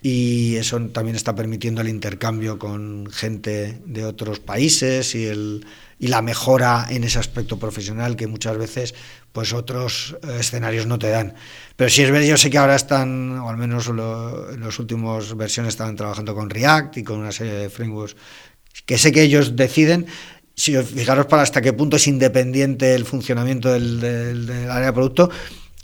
y 0.00 0.56
eso 0.56 0.80
también 0.88 1.16
está 1.16 1.34
permitiendo 1.34 1.80
el 1.80 1.88
intercambio 1.88 2.58
con 2.58 3.08
gente 3.10 3.80
de 3.84 4.04
otros 4.04 4.38
países 4.38 5.14
y, 5.14 5.26
el, 5.26 5.66
y 5.98 6.06
la 6.06 6.22
mejora 6.22 6.86
en 6.90 7.02
ese 7.02 7.18
aspecto 7.18 7.58
profesional 7.58 8.14
que 8.14 8.28
muchas 8.28 8.56
veces 8.56 8.94
pues 9.32 9.52
otros 9.52 10.16
eh, 10.22 10.38
escenarios 10.40 10.86
no 10.86 10.98
te 10.98 11.08
dan. 11.08 11.34
Pero 11.76 11.90
si 11.90 12.02
es 12.02 12.10
verdad, 12.10 12.28
yo 12.28 12.36
sé 12.36 12.48
que 12.50 12.58
ahora 12.58 12.76
están, 12.76 13.38
o 13.38 13.48
al 13.48 13.56
menos 13.56 13.88
lo, 13.88 14.52
en 14.52 14.60
las 14.60 14.78
últimas 14.78 15.36
versiones 15.36 15.74
estaban 15.74 15.96
trabajando 15.96 16.34
con 16.34 16.48
React 16.48 16.98
y 16.98 17.04
con 17.04 17.18
una 17.18 17.32
serie 17.32 17.54
de 17.54 17.70
frameworks 17.70 18.16
que 18.86 18.98
sé 18.98 19.10
que 19.12 19.22
ellos 19.22 19.56
deciden. 19.56 20.06
Si 20.54 20.76
fijaros 20.76 21.26
para 21.26 21.42
hasta 21.42 21.60
qué 21.60 21.72
punto 21.72 21.96
es 21.96 22.06
independiente 22.08 22.94
el 22.94 23.04
funcionamiento 23.04 23.72
del, 23.72 24.00
del 24.00 24.70
área 24.70 24.86
de 24.86 24.92
producto, 24.92 25.30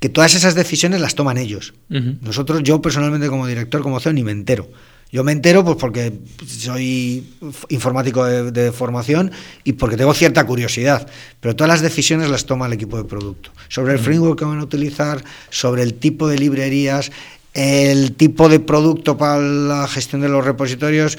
que 0.00 0.08
todas 0.08 0.34
esas 0.34 0.54
decisiones 0.54 1.00
las 1.00 1.14
toman 1.14 1.38
ellos. 1.38 1.74
Uh 1.90 1.94
-huh. 1.94 2.20
Nosotros, 2.20 2.62
yo 2.62 2.82
personalmente 2.82 3.28
como 3.28 3.46
director, 3.46 3.82
como 3.82 4.00
CEO, 4.00 4.12
ni 4.12 4.22
me 4.22 4.32
entero. 4.32 4.68
Yo 5.12 5.22
me 5.22 5.30
entero 5.30 5.64
pues 5.64 5.76
porque 5.76 6.12
soy 6.44 7.24
informático 7.68 8.24
de, 8.24 8.50
de, 8.50 8.72
formación 8.72 9.30
y 9.62 9.74
porque 9.74 9.96
tengo 9.96 10.12
cierta 10.12 10.44
curiosidad, 10.44 11.06
pero 11.38 11.54
todas 11.54 11.68
las 11.68 11.82
decisiones 11.82 12.28
las 12.30 12.46
toma 12.46 12.66
el 12.66 12.72
equipo 12.72 12.96
de 12.96 13.04
producto. 13.04 13.52
Sobre 13.68 13.92
el 13.92 14.00
framework 14.00 14.40
que 14.40 14.44
van 14.44 14.58
a 14.58 14.64
utilizar, 14.64 15.22
sobre 15.50 15.84
el 15.84 15.94
tipo 15.94 16.26
de 16.26 16.38
librerías, 16.38 17.12
el 17.52 18.16
tipo 18.16 18.48
de 18.48 18.58
producto 18.58 19.16
para 19.16 19.38
la 19.38 19.86
gestión 19.86 20.20
de 20.20 20.28
los 20.28 20.44
repositorios, 20.44 21.16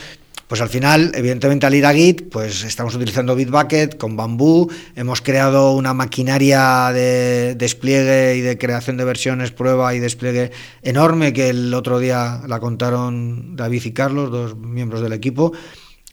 pues 0.47 0.61
al 0.61 0.69
final, 0.69 1.11
evidentemente 1.15 1.65
al 1.65 1.73
ir 1.73 1.85
a 1.85 1.93
Git, 1.93 2.29
pues 2.29 2.63
estamos 2.63 2.95
utilizando 2.95 3.35
Bitbucket 3.35 3.97
con 3.97 4.15
Bamboo, 4.15 4.69
hemos 4.95 5.21
creado 5.21 5.71
una 5.73 5.93
maquinaria 5.93 6.91
de 6.93 7.55
despliegue 7.55 8.35
y 8.35 8.41
de 8.41 8.57
creación 8.57 8.97
de 8.97 9.05
versiones, 9.05 9.51
prueba 9.51 9.95
y 9.95 9.99
despliegue 9.99 10.51
enorme 10.83 11.33
que 11.33 11.49
el 11.49 11.73
otro 11.73 11.99
día 11.99 12.41
la 12.47 12.59
contaron 12.59 13.55
David 13.55 13.85
y 13.85 13.91
Carlos, 13.91 14.29
dos 14.29 14.55
miembros 14.55 15.01
del 15.01 15.13
equipo, 15.13 15.51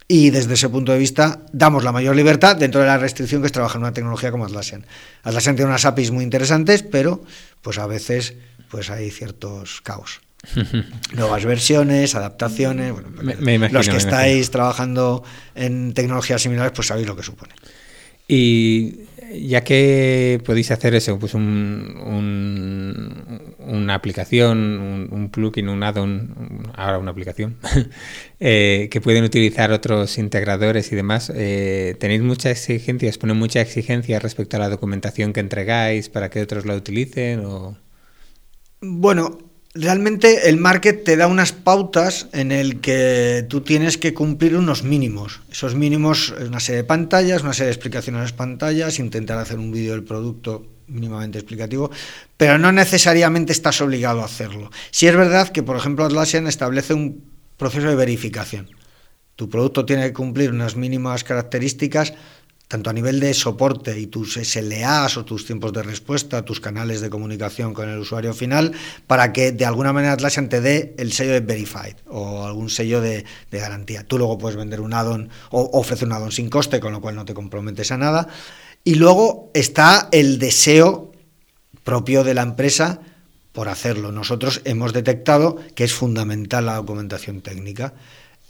y 0.09 0.31
desde 0.31 0.55
ese 0.55 0.69
punto 0.69 0.93
de 0.93 0.99
vista 0.99 1.45
damos 1.53 1.85
la 1.85 1.93
mayor 1.93 2.17
libertad 2.17 2.57
dentro 2.57 2.81
de 2.81 2.87
la 2.87 2.99
restricción 2.99 3.43
que 3.43 3.47
es 3.47 3.53
trabajar 3.53 3.77
en 3.77 3.83
una 3.83 3.93
tecnología 3.93 4.31
como 4.31 4.47
Atlassian. 4.47 4.87
Atlassian 5.23 5.57
tiene 5.57 5.71
unas 5.71 5.85
APIs 5.85 6.11
muy 6.11 6.25
interesantes, 6.25 6.83
pero 6.83 7.23
pues 7.61 7.79
a 7.79 7.87
veces 7.87 8.35
pues 8.71 8.91
hay 8.91 9.11
ciertos 9.11 9.81
caos. 9.83 10.21
Nuevas 11.15 11.45
versiones, 11.45 12.15
adaptaciones. 12.15 12.93
Bueno, 12.93 13.09
me, 13.23 13.35
me 13.37 13.55
imagino, 13.55 13.79
los 13.79 13.89
que 13.89 13.97
estáis 13.97 14.51
trabajando 14.51 15.23
en 15.55 15.95
tecnologías 15.95 16.43
similares, 16.43 16.73
pues 16.75 16.89
sabéis 16.89 17.07
lo 17.07 17.17
que 17.17 17.23
supone. 17.23 17.55
Y 18.29 19.07
ya 19.41 19.65
que 19.65 20.41
podéis 20.45 20.71
hacer 20.71 20.95
eso, 20.95 21.19
pues 21.19 21.35
un, 21.35 21.97
un, 22.05 23.55
una 23.59 23.95
aplicación, 23.95 24.59
un, 24.79 25.09
un, 25.11 25.31
plugin, 25.31 25.69
un 25.69 25.83
add-on, 25.83 26.71
ahora 26.75 26.99
una 26.99 27.11
aplicación, 27.11 27.57
eh, 28.41 28.89
que 28.91 29.01
pueden 29.01 29.25
utilizar 29.25 29.73
otros 29.73 30.19
integradores 30.19 30.93
y 30.93 30.97
demás, 30.97 31.33
eh, 31.35 31.97
¿tenéis 31.99 32.23
mucha 32.23 32.51
exigencia, 32.51 33.09
os 33.09 33.19
ponen 33.19 33.37
mucha 33.37 33.61
exigencia 33.61 34.19
respecto 34.19 34.57
a 34.57 34.61
la 34.61 34.69
documentación 34.69 35.33
que 35.33 35.41
entregáis 35.41 36.09
para 36.09 36.31
que 36.31 36.43
otros 36.43 36.67
la 36.67 36.75
utilicen? 36.75 37.45
O... 37.45 37.77
Bueno, 38.81 39.52
realmente 39.75 40.49
el 40.49 40.59
market 40.59 41.05
te 41.05 41.17
da 41.17 41.27
unas 41.27 41.53
pautas 41.53 42.29
en 42.33 42.53
el 42.53 42.81
que 42.81 43.47
tú 43.49 43.63
tienes 43.63 43.97
que 43.99 44.15
cumplir 44.15 44.57
unos 44.57 44.83
mínimos. 44.83 45.41
Esos 45.51 45.75
mínimos 45.75 46.35
una 46.47 46.61
serie 46.61 46.83
de 46.83 46.85
pantallas, 46.85 47.43
una 47.43 47.55
serie 47.55 47.67
de 47.67 47.73
explicaciones 47.73 48.19
en 48.19 48.23
las 48.25 48.33
pantallas, 48.33 48.99
intentar 48.99 49.39
hacer 49.39 49.59
un 49.59 49.73
vídeo 49.73 49.93
del 49.93 50.05
producto 50.05 50.67
mínimamente 50.89 51.39
explicativo, 51.39 51.91
pero 52.37 52.59
no 52.59 52.71
necesariamente 52.71 53.53
estás 53.53 53.81
obligado 53.81 54.21
a 54.21 54.27
hacerlo. 54.27 54.71
Si 54.91 55.07
es 55.07 55.17
verdad 55.17 55.49
que, 55.49 55.63
por 55.63 55.77
ejemplo, 55.77 56.05
Atlassian 56.05 56.47
establece 56.47 56.93
un 56.93 57.25
proceso 57.57 57.89
de 57.89 57.95
verificación. 57.95 58.69
Tu 59.37 59.49
producto 59.49 59.87
tiene 59.87 60.05
que 60.09 60.13
cumplir 60.13 60.51
unas 60.51 60.77
mínimas 60.77 61.25
características 61.25 62.13
tanto 62.69 62.89
a 62.89 62.93
nivel 62.95 63.21
de 63.21 63.35
soporte 63.35 63.99
y 63.99 64.07
tus 64.07 64.35
SLAs 64.35 65.19
o 65.19 65.25
tus 65.27 65.45
tiempos 65.45 65.75
de 65.75 65.83
respuesta, 65.83 66.45
tus 66.45 66.59
canales 66.59 67.03
de 67.03 67.11
comunicación 67.11 67.75
con 67.75 67.89
el 67.91 67.99
usuario 67.99 68.33
final, 68.33 68.73
para 69.07 69.33
que 69.33 69.53
de 69.53 69.67
alguna 69.67 69.93
manera 69.93 70.15
Atlassian 70.15 70.49
te 70.49 70.63
dé 70.63 70.95
el 70.97 71.13
sello 71.13 71.33
de 71.33 71.41
Verified 71.41 71.97
o 72.09 72.47
algún 72.47 72.71
sello 72.71 73.03
de, 73.03 73.27
garantía. 73.51 74.05
Tú 74.05 74.17
luego 74.17 74.39
puedes 74.39 74.57
vender 74.57 74.81
un 74.81 74.95
add-on 74.95 75.29
o 75.51 75.79
ofrecer 75.79 76.09
un 76.09 76.15
add-on 76.15 76.33
sin 76.33 76.49
coste, 76.49 76.81
con 76.81 76.93
lo 76.93 77.03
cual 77.03 77.15
no 77.15 77.27
te 77.27 77.35
comprometes 77.35 77.93
a 77.93 77.99
nada. 77.99 78.29
Y 78.85 78.95
luego 78.95 79.51
está 79.53 80.09
el 80.11 80.39
deseo 80.39 81.13
propio 81.85 82.25
de 82.25 82.35
la 82.35 82.43
empresa 82.43 83.01
por 83.53 83.69
hacerlo. 83.69 84.13
Nosotros 84.13 84.63
hemos 84.65 84.93
detectado 84.93 85.57
que 85.75 85.85
es 85.85 85.93
fundamental 85.93 86.67
la 86.67 86.77
documentación 86.77 87.43
técnica 87.43 87.93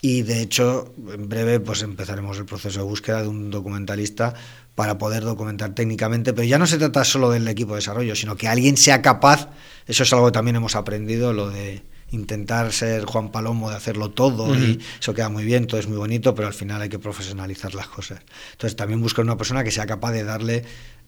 y 0.05 0.23
de 0.23 0.43
hecho 0.43 0.93
en 1.15 1.29
breve 1.29 1.61
pues 1.61 1.83
empezaremos 1.83 2.37
el 2.37 2.45
proceso 2.45 2.81
de 2.81 2.85
búsqueda 2.85 3.23
de 3.23 3.29
un 3.29 3.51
documentalista 3.51 4.35
para 4.75 4.99
poder 4.99 5.23
documentar 5.23 5.75
técnicamente, 5.75 6.33
pero 6.33 6.47
ya 6.47 6.59
no 6.59 6.67
se 6.67 6.77
trata 6.77 7.05
solo 7.05 7.31
del 7.31 7.47
equipo 7.47 7.73
de 7.73 7.77
desarrollo, 7.77 8.17
sino 8.17 8.37
que 8.37 8.49
alguien 8.49 8.77
sea 8.77 9.01
capaz, 9.01 9.49
eso 9.87 10.03
es 10.03 10.13
algo 10.13 10.27
que 10.27 10.33
también 10.33 10.57
hemos 10.57 10.75
aprendido, 10.75 11.33
lo 11.33 11.51
de 11.51 11.83
intentar 12.11 12.73
ser 12.73 13.05
Juan 13.05 13.31
Palomo, 13.31 13.71
de 13.71 13.77
hacerlo 13.77 14.11
todo, 14.11 14.45
uh 14.45 14.55
-huh. 14.55 14.77
y 14.77 14.81
eso 15.01 15.15
queda 15.15 15.29
muy 15.29 15.45
bien, 15.45 15.67
todo 15.67 15.79
es 15.79 15.87
muy 15.87 15.97
bonito, 15.97 16.35
pero 16.35 16.49
al 16.49 16.55
final 16.55 16.83
hay 16.83 16.89
que 16.89 16.99
profesionalizar 16.99 17.75
las 17.75 17.87
cosas. 17.87 18.21
Entonces 18.53 18.77
también 18.77 19.01
buscar 19.01 19.25
una 19.25 19.37
persona 19.37 19.63
que 19.63 19.71
sea 19.71 19.87
capaz 19.87 20.13
de 20.13 20.25
darle 20.25 20.65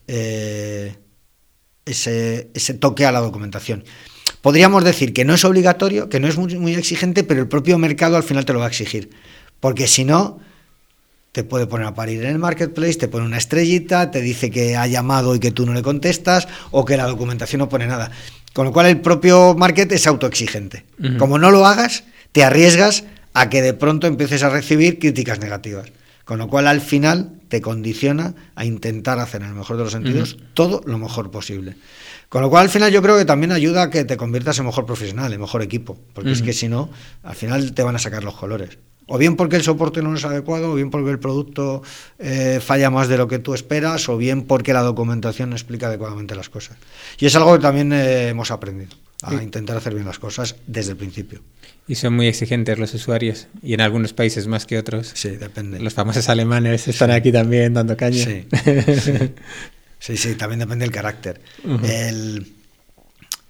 eh, 0.07 0.97
ese, 1.85 2.51
ese 2.55 2.75
toque 2.75 3.05
a 3.07 3.13
la 3.13 3.21
documentación. 3.21 3.85
Podríamos 4.45 4.85
decir 4.85 5.15
que 5.15 5.25
no 5.25 5.33
es 5.33 5.45
obligatorio, 5.47 6.11
que 6.11 6.21
no 6.21 6.29
es 6.29 6.37
muy, 6.37 6.55
muy, 6.59 6.75
exigente, 6.75 7.25
pero 7.25 7.41
el 7.41 7.49
propio 7.49 7.79
mercado 7.79 8.19
al 8.19 8.23
final 8.23 8.45
te 8.45 8.53
lo 8.53 8.59
va 8.59 8.67
a 8.67 8.69
exigir. 8.69 9.09
Porque 9.59 9.89
si 9.89 10.05
no, 10.05 10.39
te 11.33 11.45
puede 11.45 11.67
poner 11.67 11.87
a 11.87 11.95
parir 11.95 12.23
en 12.23 12.29
el 12.29 12.39
marketplace, 12.39 12.97
te 12.97 13.09
pone 13.09 13.25
una 13.25 13.39
estrellita, 13.39 14.11
te 14.11 14.21
dice 14.21 14.51
que 14.51 14.77
ha 14.77 14.87
llamado 14.87 15.35
y 15.35 15.41
que 15.41 15.51
tú 15.51 15.65
no 15.65 15.73
le 15.73 15.81
contestas, 15.81 16.47
o 16.73 16.85
que 16.85 16.99
la 16.99 17.07
documentación 17.07 17.61
no 17.61 17.71
pone 17.71 17.87
nada. 17.87 18.11
Con 18.53 18.67
lo 18.67 18.73
cual 18.75 18.85
el 18.85 19.01
propio 19.01 19.55
market 19.55 19.91
es 19.93 20.07
autoexigente. 20.07 20.85
Uh 20.99 21.05
-huh. 21.05 21.17
Como 21.17 21.39
no 21.39 21.51
lo 21.51 21.65
hagas, 21.65 22.05
te 22.33 22.45
arriesgas 22.45 23.05
a 23.33 23.49
que 23.49 23.63
de 23.63 23.73
pronto 23.73 24.07
empieces 24.07 24.43
a 24.43 24.51
recibir 24.51 24.99
críticas 24.99 25.41
negativas. 25.41 25.91
Con 26.27 26.37
lo 26.39 26.49
cual 26.49 26.67
al 26.67 26.83
final 26.83 27.31
te 27.49 27.63
condiciona 27.63 28.35
a 28.57 28.67
intentar 28.67 29.19
hacer 29.21 29.41
en 29.41 29.49
el 29.49 29.55
mejor 29.55 29.79
de 29.79 29.85
los 29.85 29.93
sentidos 29.93 30.35
uh 30.35 30.37
-huh. 30.37 30.43
todo 30.53 30.83
lo 30.85 30.99
mejor 30.99 31.31
posible. 31.31 31.77
Con 32.29 32.43
lo 32.43 32.51
cual, 32.51 32.65
al 32.65 32.71
final, 32.71 32.91
yo 32.91 33.01
creo 33.03 33.17
que 33.17 33.25
también 33.25 33.53
ayuda 33.53 33.83
a 33.83 33.91
que 33.91 34.05
te 34.05 34.17
conviertas 34.17 34.59
en 34.59 34.67
mejor 34.67 34.87
profesional, 34.87 35.33
en 35.33 35.41
mejor 35.41 35.63
equipo. 35.63 35.99
Porque 36.13 36.31
uh 36.31 36.33
-huh. 36.33 36.37
es 36.37 36.43
que 36.43 36.53
si 36.53 36.69
no, 36.69 36.91
al 37.23 37.37
final 37.37 37.73
te 37.75 37.83
van 37.83 37.95
a 37.95 37.99
sacar 37.99 38.25
los 38.25 38.35
colores. 38.35 38.79
O 39.07 39.19
bien 39.19 39.37
porque 39.37 39.57
el 39.57 39.63
soporte 39.63 40.01
no 40.03 40.15
es 40.15 40.25
adecuado, 40.25 40.73
o 40.73 40.75
bien 40.75 40.91
porque 40.91 41.11
el 41.11 41.19
producto 41.19 41.83
eh, 42.19 42.59
falla 42.63 42.89
más 42.91 43.09
de 43.09 43.19
lo 43.19 43.29
que 43.29 43.39
tú 43.39 43.53
esperas, 43.53 44.09
o 44.09 44.17
bien 44.17 44.43
porque 44.43 44.73
la 44.73 44.81
documentación 44.81 45.51
no 45.51 45.57
explica 45.57 45.89
adecuadamente 45.89 46.35
las 46.35 46.49
cosas. 46.49 46.79
Y 47.19 47.27
es 47.27 47.37
algo 47.37 47.53
que 47.53 47.61
también 47.61 47.93
eh, 47.93 48.29
hemos 48.29 48.51
aprendido. 48.51 48.97
a 49.23 49.43
intentar 49.43 49.77
hacer 49.77 49.95
bien 49.95 50.07
las 50.07 50.19
cosas 50.19 50.57
desde 50.67 50.91
el 50.93 50.97
principio. 50.99 51.41
Y 51.87 51.95
son 51.95 52.15
muy 52.15 52.27
exigentes 52.27 52.79
los 52.79 52.93
usuarios, 52.95 53.47
y 53.63 53.73
en 53.73 53.81
algunos 53.81 54.13
países 54.13 54.47
más 54.47 54.67
que 54.67 54.79
otros. 54.79 55.13
Sí, 55.15 55.31
depende. 55.31 55.81
Los 55.81 55.95
famosos 55.95 56.29
alemanes 56.29 56.89
están 56.89 57.11
aquí 57.11 57.33
también 57.33 57.73
dando 57.73 57.97
caña. 57.97 58.25
Sí. 58.25 58.47
sí, 59.01 59.13
sí, 60.05 60.35
también 60.35 60.61
depende 60.61 60.85
del 60.85 60.93
carácter. 60.93 61.41
El, 61.83 62.53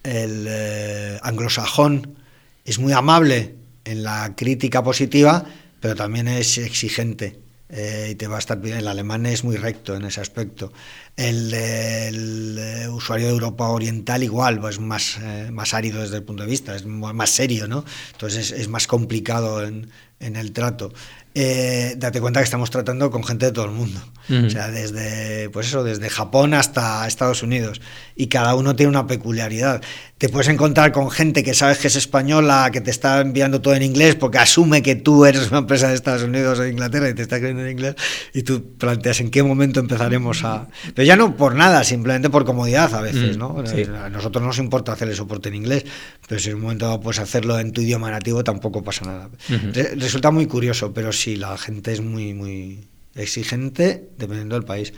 el 0.05 0.46
eh, 0.48 1.18
anglosajón 1.22 2.16
es 2.64 2.78
muy 2.78 2.92
amable 2.92 3.55
en 3.84 4.02
la 4.02 4.34
crítica 4.36 4.82
positiva, 4.82 5.44
pero 5.80 5.94
también 5.94 6.28
es 6.28 6.59
exigente. 6.59 7.44
Eh, 7.70 8.11
y 8.12 8.14
te 8.14 8.28
va 8.28 8.36
a 8.36 8.38
estar 8.38 8.61
bien. 8.61 8.76
El 8.76 8.86
alemán 8.86 9.26
es 9.26 9.42
muy 9.42 9.57
recto 9.57 9.96
en 9.96 10.05
ese 10.05 10.20
aspecto. 10.20 10.72
El, 11.16 11.52
el, 11.52 12.57
eh, 12.59 12.88
usuario 12.88 13.26
de 13.26 13.32
Europa 13.32 13.68
Oriental 13.68 14.22
igual, 14.22 14.61
pues 14.61 14.78
más, 14.78 15.18
eh, 15.20 15.48
más 15.50 15.74
árido 15.74 16.00
desde 16.02 16.18
el 16.18 16.22
punto 16.22 16.44
de 16.44 16.50
vista, 16.50 16.76
es 16.76 16.86
más 16.86 17.30
serio, 17.30 17.66
¿no? 17.66 17.84
Entonces 18.12 18.52
es, 18.52 18.61
es 18.61 18.68
más 18.68 18.86
complicado 18.86 19.64
en, 19.64 19.90
en 20.20 20.36
el 20.36 20.52
trato. 20.52 20.92
Eh, 21.37 21.95
date 21.97 22.20
cuenta 22.20 22.39
que 22.39 22.45
estamos 22.45 22.70
tratando 22.70 23.11
con 23.11 23.24
gente 23.24 23.47
de 23.47 23.53
todo 23.53 23.64
el 23.64 23.72
mundo. 23.72 24.01
Uh 24.28 24.32
-huh. 24.32 24.47
O 24.47 24.51
sea, 24.51 24.70
desde, 24.70 25.51
pues 25.51 25.66
eso, 25.66 25.82
desde 25.82 26.09
Japón 26.09 26.55
hasta 26.55 27.07
Estados 27.09 27.43
Unidos. 27.43 27.80
Y 28.14 28.28
cada 28.28 28.55
uno 28.55 28.76
tiene 28.76 28.91
una 28.91 29.09
peculiaridad. 29.09 29.82
Te 30.25 30.31
puedes 30.31 30.49
encontrar 30.49 30.91
con 30.91 31.11
gente 31.11 31.43
que 31.43 31.53
sabes 31.53 31.77
que 31.77 31.89
es 31.89 31.97
española, 31.97 32.70
que 32.72 32.81
te 32.81 32.91
está 32.91 33.20
enviando 33.20 33.61
todo 33.61 33.75
en 33.75 33.83
inglés 33.83 34.14
porque 34.14 34.39
asume 34.39 34.83
que 34.83 34.95
tú 34.95 35.27
eres 35.27 35.51
una 35.51 35.59
empresa 35.59 35.89
de 35.89 35.95
Estados 35.95 36.22
Unidos 36.22 36.59
o 36.59 36.62
de 36.62 36.70
Inglaterra 36.70 37.11
y 37.11 37.14
te 37.14 37.20
está 37.20 37.37
escribiendo 37.37 37.62
en 37.62 37.72
inglés. 37.72 37.95
Y 38.33 38.43
tú 38.43 38.72
planteas 38.79 39.20
en 39.20 39.31
qué 39.31 39.43
momento 39.43 39.81
empezaremos 39.81 40.43
a. 40.43 40.66
Pero 40.95 41.07
ya 41.07 41.14
no 41.16 41.37
por 41.37 41.55
nada, 41.55 41.85
simplemente 41.85 42.31
por 42.31 42.47
comodidad 42.47 42.95
a 42.95 43.03
veces, 43.03 43.37
¿no? 43.37 43.62
Sí. 43.66 43.83
A 43.83 44.09
nosotros 44.09 44.41
no 44.41 44.47
nos 44.49 44.57
importa 44.57 44.93
hacer 44.93 45.11
el 45.11 45.14
soporte 45.14 45.51
en 45.51 45.57
inglés, 45.57 45.85
pero 46.27 46.41
si 46.41 46.49
en 46.49 46.55
un 46.57 46.62
momento 46.62 46.87
dado 46.87 47.01
puedes 47.03 47.18
hacerlo 47.18 47.59
en 47.59 47.72
tu 47.72 47.83
idioma 47.83 48.11
nativo, 48.11 48.43
tampoco 48.43 48.83
pasa 48.83 49.05
nada. 49.05 49.29
Uh 49.51 49.53
-huh. 49.53 50.01
Resulta 50.01 50.31
muy 50.31 50.47
curioso, 50.47 50.95
pero 50.95 51.12
sí, 51.12 51.37
la 51.37 51.59
gente 51.59 51.93
es 51.93 52.01
muy, 52.01 52.33
muy 52.33 52.87
exigente 53.14 54.09
dependiendo 54.16 54.55
del 54.55 54.64
país. 54.64 54.95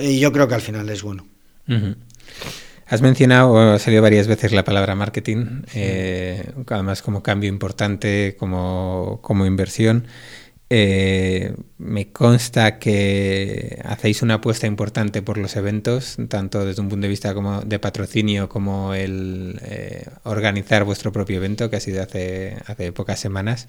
Y 0.00 0.20
yo 0.20 0.30
creo 0.30 0.46
que 0.46 0.54
al 0.54 0.62
final 0.62 0.88
es 0.88 1.02
bueno. 1.02 1.26
Uh 1.66 1.72
-huh. 1.72 1.96
Has 2.86 3.00
mencionado, 3.00 3.58
ha 3.58 3.78
salido 3.78 4.02
varias 4.02 4.26
veces 4.26 4.52
la 4.52 4.64
palabra 4.64 4.94
marketing, 4.94 5.62
eh, 5.74 6.52
además 6.66 7.02
como 7.02 7.22
cambio 7.22 7.48
importante, 7.48 8.36
como, 8.38 9.20
como 9.22 9.46
inversión. 9.46 10.06
Eh, 10.68 11.54
me 11.78 12.12
consta 12.12 12.78
que 12.78 13.78
hacéis 13.84 14.22
una 14.22 14.34
apuesta 14.34 14.66
importante 14.66 15.22
por 15.22 15.38
los 15.38 15.54
eventos, 15.56 16.16
tanto 16.28 16.64
desde 16.64 16.80
un 16.80 16.88
punto 16.88 17.04
de 17.04 17.10
vista 17.10 17.34
como 17.34 17.60
de 17.60 17.78
patrocinio 17.78 18.48
como 18.48 18.94
el 18.94 19.60
eh, 19.62 20.06
organizar 20.24 20.84
vuestro 20.84 21.12
propio 21.12 21.36
evento, 21.36 21.68
que 21.70 21.76
ha 21.76 21.80
sido 21.80 22.02
hace, 22.02 22.56
pocas 22.94 23.20
semanas. 23.20 23.68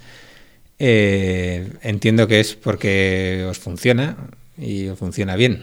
Entiendo 0.79 2.27
que 2.27 2.39
es 2.39 2.55
porque 2.55 3.45
os 3.49 3.59
funciona 3.59 4.17
y 4.57 4.87
os 4.87 4.97
funciona 4.97 5.35
bien. 5.35 5.61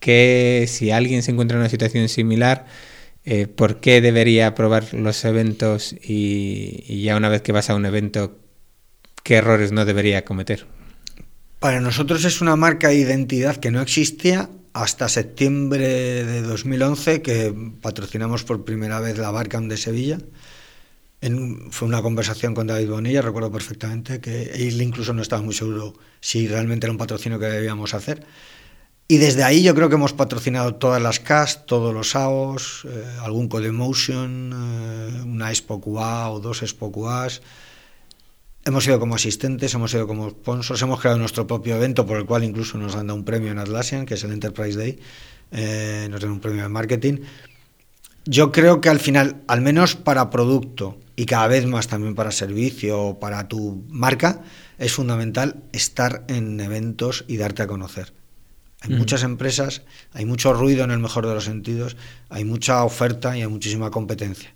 Que 0.00 0.66
si 0.68 0.90
alguien 0.90 1.22
se 1.22 1.32
encuentra 1.32 1.56
en 1.56 1.60
una 1.60 1.70
situación 1.70 2.08
similar, 2.08 2.66
eh, 3.24 3.46
¿por 3.46 3.80
qué 3.80 4.00
debería 4.00 4.54
probar 4.54 4.94
los 4.94 5.24
eventos 5.24 5.92
y, 5.92 6.84
y, 6.86 7.02
ya 7.02 7.16
una 7.16 7.28
vez 7.28 7.42
que 7.42 7.52
vas 7.52 7.68
a 7.68 7.74
un 7.74 7.84
evento, 7.84 8.38
qué 9.22 9.36
errores 9.36 9.72
no 9.72 9.84
debería 9.84 10.24
cometer? 10.24 10.66
Para 11.58 11.80
nosotros 11.80 12.24
es 12.24 12.40
una 12.40 12.56
marca 12.56 12.88
de 12.88 12.96
identidad 12.96 13.56
que 13.56 13.70
no 13.70 13.80
existía 13.80 14.48
hasta 14.72 15.08
septiembre 15.08 16.24
de 16.24 16.42
2011 16.42 17.20
que 17.20 17.54
patrocinamos 17.80 18.44
por 18.44 18.64
primera 18.64 19.00
vez 19.00 19.18
la 19.18 19.30
Barcam 19.30 19.68
de 19.68 19.76
Sevilla. 19.76 20.18
En, 21.20 21.72
fue 21.72 21.88
una 21.88 22.00
conversación 22.00 22.54
con 22.54 22.68
David 22.68 22.90
Bonilla, 22.90 23.22
recuerdo 23.22 23.50
perfectamente 23.50 24.20
que 24.20 24.52
él 24.54 24.80
incluso 24.80 25.12
no 25.12 25.22
estaba 25.22 25.42
muy 25.42 25.52
seguro 25.52 25.94
si 26.20 26.46
realmente 26.46 26.86
era 26.86 26.92
un 26.92 26.98
patrocinio 26.98 27.40
que 27.40 27.46
debíamos 27.46 27.92
hacer. 27.92 28.24
Y 29.10 29.16
desde 29.16 29.42
ahí 29.42 29.62
yo 29.62 29.74
creo 29.74 29.88
que 29.88 29.94
hemos 29.94 30.12
patrocinado 30.12 30.74
todas 30.74 31.00
las 31.00 31.18
cast, 31.18 31.64
todos 31.64 31.94
los 31.94 32.14
AOS, 32.14 32.84
eh, 32.84 33.04
algún 33.22 33.48
Codemotion, 33.48 34.52
eh, 34.52 35.22
una 35.24 35.48
Expo 35.48 35.80
QA 35.80 36.28
o 36.28 36.40
dos 36.40 36.62
Expo 36.62 36.92
QAs. 36.92 37.40
Hemos 38.66 38.86
ido 38.86 39.00
como 39.00 39.14
asistentes, 39.14 39.72
hemos 39.72 39.94
ido 39.94 40.06
como 40.06 40.28
sponsors, 40.28 40.82
hemos 40.82 41.00
creado 41.00 41.18
nuestro 41.18 41.46
propio 41.46 41.76
evento 41.76 42.04
por 42.04 42.18
el 42.18 42.26
cual 42.26 42.44
incluso 42.44 42.76
nos 42.76 42.96
han 42.96 43.06
dado 43.06 43.18
un 43.18 43.24
premio 43.24 43.50
en 43.50 43.58
Atlassian, 43.58 44.04
que 44.04 44.12
es 44.12 44.24
el 44.24 44.32
Enterprise 44.32 44.78
Day, 44.78 44.98
eh, 45.52 46.06
nos 46.10 46.20
dan 46.20 46.32
un 46.32 46.40
premio 46.40 46.62
de 46.64 46.68
marketing. 46.68 47.20
Yo 48.26 48.52
creo 48.52 48.82
que 48.82 48.90
al 48.90 49.00
final, 49.00 49.42
al 49.46 49.62
menos 49.62 49.96
para 49.96 50.28
producto 50.28 50.98
y 51.16 51.24
cada 51.24 51.46
vez 51.46 51.64
más 51.64 51.88
también 51.88 52.14
para 52.14 52.30
servicio 52.30 53.00
o 53.00 53.18
para 53.18 53.48
tu 53.48 53.86
marca, 53.88 54.42
es 54.76 54.92
fundamental 54.92 55.62
estar 55.72 56.26
en 56.28 56.60
eventos 56.60 57.24
y 57.26 57.38
darte 57.38 57.62
a 57.62 57.66
conocer. 57.66 58.17
Hay 58.80 58.90
muchas 58.90 59.24
empresas, 59.24 59.82
hay 60.12 60.24
mucho 60.24 60.52
ruido 60.52 60.84
en 60.84 60.92
el 60.92 61.00
mejor 61.00 61.26
de 61.26 61.34
los 61.34 61.44
sentidos, 61.44 61.96
hay 62.28 62.44
mucha 62.44 62.84
oferta 62.84 63.36
y 63.36 63.42
hay 63.42 63.48
muchísima 63.48 63.90
competencia. 63.90 64.54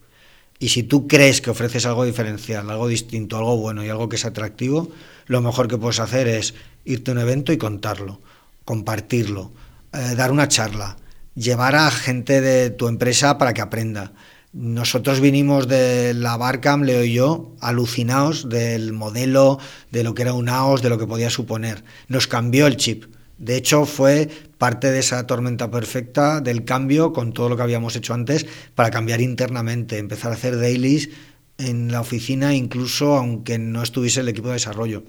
Y 0.61 0.69
si 0.69 0.85
tú 0.85 1.09
crees 1.09 1.41
que 1.41 1.51
ofreces 1.51 1.87
algo 1.87 2.05
diferencial, 2.05 2.71
algo 2.71 2.87
distinto, 2.87 3.37
algo 3.37 3.57
bueno 3.57 3.85
y 3.85 3.89
algo 3.89 4.09
que 4.09 4.15
es 4.15 4.25
atractivo, 4.25 4.93
lo 5.27 5.41
mejor 5.41 5.67
que 5.67 5.77
puedes 5.77 5.99
hacer 5.99 6.29
es 6.29 6.55
irte 6.85 7.11
a 7.11 7.15
un 7.15 7.21
evento 7.21 7.53
y 7.53 7.59
contarlo, 7.59 8.21
compartirlo, 8.65 9.51
eh, 9.93 10.15
dar 10.15 10.31
una 10.31 10.47
charla, 10.47 10.97
llevar 11.35 11.75
a 11.75 11.91
gente 11.91 12.41
de 12.41 12.71
tu 12.71 12.87
empresa 12.87 13.39
para 13.39 13.55
que 13.55 13.61
aprenda. 13.61 14.13
Nosotros 14.53 15.21
vinimos 15.21 15.67
de 15.67 16.15
la 16.15 16.37
Barcam, 16.37 16.83
Leo 16.83 17.03
y 17.03 17.15
yo, 17.15 17.57
alucinados 17.61 18.49
del 18.49 18.93
modelo, 18.93 19.59
de 19.91 20.05
lo 20.05 20.15
que 20.15 20.23
era 20.23 20.35
un 20.35 20.49
AOS, 20.49 20.83
de 20.83 20.91
lo 20.91 20.99
que 20.99 21.07
podía 21.07 21.31
suponer. 21.31 21.83
Nos 22.07 22.29
cambió 22.29 22.67
el 22.67 22.77
chip. 22.77 23.07
De 23.43 23.57
hecho, 23.57 23.87
fue 23.87 24.29
parte 24.57 24.93
de 24.93 25.01
esa 25.01 25.27
tormenta 25.27 25.69
perfecta 25.69 26.41
del 26.41 26.65
cambio 26.65 27.13
con 27.13 27.33
todo 27.33 27.49
lo 27.49 27.57
que 27.57 27.63
habíamos 27.65 27.97
hecho 27.97 28.15
antes 28.15 28.47
para 28.77 28.93
cambiar 28.93 29.21
internamente, 29.21 29.99
empezar 29.99 30.31
a 30.31 30.37
hacer 30.37 30.57
dailies 30.57 31.11
en 31.59 31.91
la 31.91 32.01
oficina, 32.01 32.55
incluso 32.55 33.17
aunque 33.17 33.59
no 33.59 33.83
estuviese 33.83 34.21
el 34.21 34.29
equipo 34.29 34.47
de 34.47 34.55
desarrollo. 34.55 35.03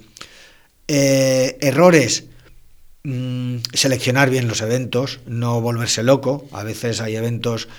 Eh, 0.88 1.60
errores, 1.62 2.26
mmm, 3.04 3.58
seleccionar 3.72 4.32
bien 4.32 4.48
los 4.48 4.62
eventos, 4.62 5.20
no 5.28 5.62
volverse 5.62 6.02
loco. 6.02 6.48
A 6.54 6.64
veces 6.64 7.02
hay 7.02 7.16
eventos 7.16 7.70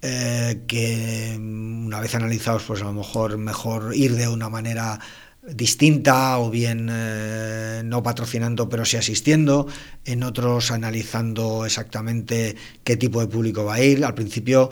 eh, 0.00 0.62
que 0.66 1.36
una 1.38 2.00
vez 2.00 2.14
analizados, 2.14 2.62
pues 2.62 2.80
a 2.80 2.84
lo 2.84 2.94
mejor 2.94 3.36
mejor 3.36 3.94
ir 3.94 4.16
de 4.16 4.26
una 4.26 4.48
manera 4.48 5.00
distinta 5.42 6.38
o 6.38 6.50
bien 6.50 6.88
eh, 6.90 7.82
no 7.84 8.02
patrocinando 8.02 8.68
pero 8.68 8.84
sí 8.84 8.96
asistiendo, 8.96 9.66
en 10.04 10.22
otros 10.22 10.70
analizando 10.70 11.66
exactamente 11.66 12.56
qué 12.84 12.96
tipo 12.96 13.20
de 13.20 13.26
público 13.26 13.64
va 13.64 13.74
a 13.74 13.82
ir. 13.82 14.04
Al 14.04 14.14
principio 14.14 14.70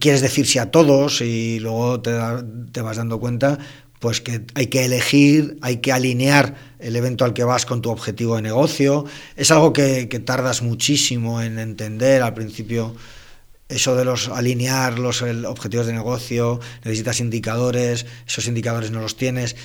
quieres 0.00 0.20
decir 0.20 0.46
sí 0.46 0.58
a 0.58 0.70
todos 0.70 1.20
y 1.20 1.60
luego 1.60 2.00
te, 2.00 2.12
te 2.72 2.80
vas 2.80 2.96
dando 2.96 3.20
cuenta 3.20 3.58
pues 4.00 4.20
que 4.20 4.44
hay 4.54 4.66
que 4.66 4.84
elegir, 4.84 5.56
hay 5.62 5.78
que 5.78 5.90
alinear 5.90 6.56
el 6.78 6.94
evento 6.94 7.24
al 7.24 7.32
que 7.32 7.44
vas 7.44 7.64
con 7.64 7.80
tu 7.80 7.90
objetivo 7.90 8.36
de 8.36 8.42
negocio. 8.42 9.06
Es 9.34 9.50
algo 9.50 9.72
que, 9.72 10.10
que 10.10 10.18
tardas 10.18 10.60
muchísimo 10.60 11.40
en 11.40 11.58
entender 11.58 12.20
al 12.20 12.34
principio 12.34 12.94
eso 13.74 13.96
de 13.96 14.04
los 14.04 14.28
alinear 14.28 14.98
los 14.98 15.22
objetivos 15.22 15.86
de 15.86 15.92
negocio, 15.92 16.60
necesitas 16.84 17.20
indicadores, 17.20 18.06
esos 18.26 18.46
indicadores 18.46 18.90
no 18.90 19.00
los 19.00 19.16
tienes, 19.16 19.56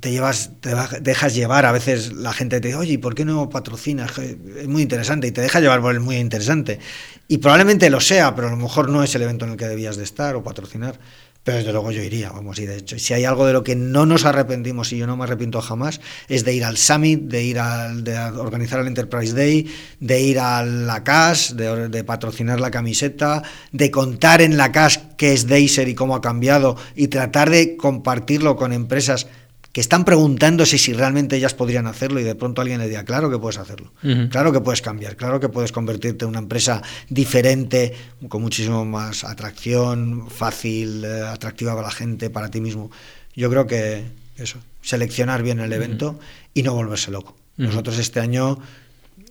te 0.00 0.10
llevas, 0.10 0.50
te 0.60 0.74
dejas 1.00 1.34
llevar, 1.34 1.66
a 1.66 1.72
veces 1.72 2.12
la 2.12 2.32
gente 2.32 2.60
te 2.60 2.68
dice, 2.68 2.78
oye, 2.78 2.98
¿por 2.98 3.14
qué 3.14 3.24
no 3.24 3.50
patrocinas? 3.50 4.16
Es 4.18 4.66
muy 4.66 4.82
interesante 4.82 5.26
y 5.26 5.30
te 5.30 5.42
deja 5.42 5.60
llevar 5.60 5.80
por 5.80 5.92
el 5.92 6.00
muy 6.00 6.16
interesante. 6.16 6.80
Y 7.28 7.38
probablemente 7.38 7.90
lo 7.90 8.00
sea, 8.00 8.34
pero 8.34 8.48
a 8.48 8.50
lo 8.50 8.56
mejor 8.56 8.88
no 8.88 9.04
es 9.04 9.14
el 9.14 9.22
evento 9.22 9.44
en 9.44 9.52
el 9.52 9.56
que 9.56 9.68
debías 9.68 9.96
de 9.96 10.04
estar 10.04 10.34
o 10.36 10.42
patrocinar. 10.42 10.98
Pero 11.42 11.56
desde 11.56 11.72
luego 11.72 11.90
yo 11.90 12.02
iría, 12.02 12.30
vamos, 12.30 12.58
y 12.58 12.66
de 12.66 12.76
hecho, 12.76 12.98
si 12.98 13.14
hay 13.14 13.24
algo 13.24 13.46
de 13.46 13.54
lo 13.54 13.64
que 13.64 13.74
no 13.74 14.04
nos 14.04 14.26
arrepentimos 14.26 14.92
y 14.92 14.98
yo 14.98 15.06
no 15.06 15.16
me 15.16 15.24
arrepiento 15.24 15.62
jamás, 15.62 16.02
es 16.28 16.44
de 16.44 16.52
ir 16.52 16.64
al 16.64 16.76
Summit, 16.76 17.22
de 17.22 17.42
ir 17.42 17.58
al, 17.58 18.04
de 18.04 18.18
organizar 18.18 18.80
el 18.80 18.86
Enterprise 18.86 19.34
Day, 19.34 19.66
de 20.00 20.20
ir 20.20 20.38
a 20.38 20.62
la 20.62 21.02
CAS, 21.02 21.56
de, 21.56 22.04
patrocinar 22.04 22.60
la 22.60 22.70
camiseta, 22.70 23.42
de 23.72 23.90
contar 23.90 24.42
en 24.42 24.58
la 24.58 24.70
CAS 24.70 25.00
qué 25.16 25.32
es 25.32 25.46
Deiser 25.46 25.88
y 25.88 25.94
cómo 25.94 26.14
ha 26.14 26.20
cambiado 26.20 26.76
y 26.94 27.08
tratar 27.08 27.48
de 27.48 27.76
compartirlo 27.78 28.56
con 28.56 28.74
empresas 28.74 29.26
que 29.72 29.80
están 29.80 30.04
preguntándose 30.04 30.78
si 30.78 30.92
realmente 30.92 31.36
ellas 31.36 31.54
podrían 31.54 31.86
hacerlo 31.86 32.18
y 32.18 32.24
de 32.24 32.34
pronto 32.34 32.60
alguien 32.60 32.80
le 32.80 32.88
diga, 32.88 33.04
claro 33.04 33.30
que 33.30 33.38
puedes 33.38 33.58
hacerlo, 33.58 33.92
uh 34.02 34.06
-huh. 34.06 34.28
claro 34.28 34.52
que 34.52 34.60
puedes 34.60 34.82
cambiar, 34.82 35.16
claro 35.16 35.38
que 35.38 35.48
puedes 35.48 35.70
convertirte 35.70 36.24
en 36.24 36.30
una 36.30 36.40
empresa 36.40 36.82
diferente, 37.08 37.94
con 38.28 38.42
muchísimo 38.42 38.84
más 38.84 39.22
atracción, 39.24 40.28
fácil, 40.28 41.04
eh, 41.04 41.22
atractiva 41.22 41.74
para 41.74 41.86
la 41.86 41.92
gente, 41.92 42.30
para 42.30 42.50
ti 42.50 42.60
mismo. 42.60 42.90
Yo 43.36 43.48
creo 43.48 43.66
que 43.66 44.04
eso, 44.36 44.58
seleccionar 44.82 45.42
bien 45.42 45.60
el 45.60 45.72
evento 45.72 46.10
uh 46.10 46.14
-huh. 46.14 46.50
y 46.54 46.62
no 46.64 46.74
volverse 46.74 47.12
loco. 47.12 47.36
Uh 47.56 47.62
-huh. 47.62 47.66
Nosotros 47.66 47.98
este 47.98 48.18
año 48.18 48.58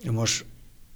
hemos, 0.04 0.46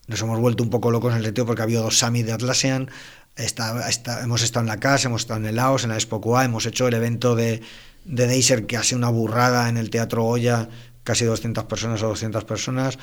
nos 0.07 0.21
hemos 0.23 0.41
vuelto 0.41 0.63
un 0.63 0.71
poco 0.71 0.91
locos 0.91 1.13
en 1.13 1.19
el 1.19 1.25
sentido 1.25 1.45
porque 1.45 1.61
ha 1.61 1.65
habido 1.65 1.83
dos 1.83 1.99
summits 1.99 2.27
de 2.27 2.33
Atlassian, 2.33 2.89
Está, 3.37 3.89
está, 3.89 4.23
hemos 4.23 4.43
estado 4.43 4.63
en 4.63 4.69
la 4.69 4.79
casa, 4.79 5.09
hemos 5.09 5.23
estado 5.23 5.41
en 5.41 5.47
el 5.47 5.57
Laos, 5.57 5.83
en 5.83 5.91
la 5.91 5.97
Expo 5.97 6.21
QA, 6.21 6.45
hemos 6.45 6.67
hecho 6.67 6.87
el 6.87 6.95
evento 6.95 7.35
de, 7.35 7.63
de 8.05 8.27
Deiser 8.27 8.67
que 8.67 8.77
ha 8.77 8.83
sido 8.83 8.99
una 8.99 9.11
burrada 9.11 9.69
en 9.69 9.77
el 9.77 9.91
Teatro 9.91 10.23
Goya, 10.23 10.69
casi 11.03 11.25
200 11.25 11.65
personas 11.65 12.03
o 12.03 12.09
200 12.09 12.45
personas, 12.45 12.99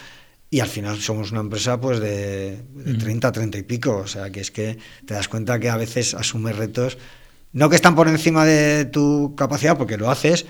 y 0.50 0.60
al 0.60 0.68
final 0.68 1.00
somos 1.00 1.32
una 1.32 1.42
empresa 1.42 1.80
pues 1.80 2.00
de, 2.00 2.64
de 2.74 2.94
30, 2.96 3.32
30 3.32 3.58
y 3.58 3.64
pico, 3.64 3.98
o 3.98 4.08
sea 4.08 4.32
que 4.32 4.42
es 4.42 4.52
que 4.52 4.78
te 5.06 5.14
das 5.14 5.28
cuenta 5.28 5.60
que 5.60 5.70
a 5.70 5.78
veces 5.78 6.14
asumes 6.14 6.56
retos, 6.56 6.98
no 7.54 7.70
que 7.70 7.76
están 7.76 7.96
por 7.96 8.08
encima 8.08 8.46
de 8.46 8.86
tu 8.86 9.34
capacidad, 9.36 9.78
porque 9.78 9.98
lo 9.98 10.10
haces, 10.10 10.46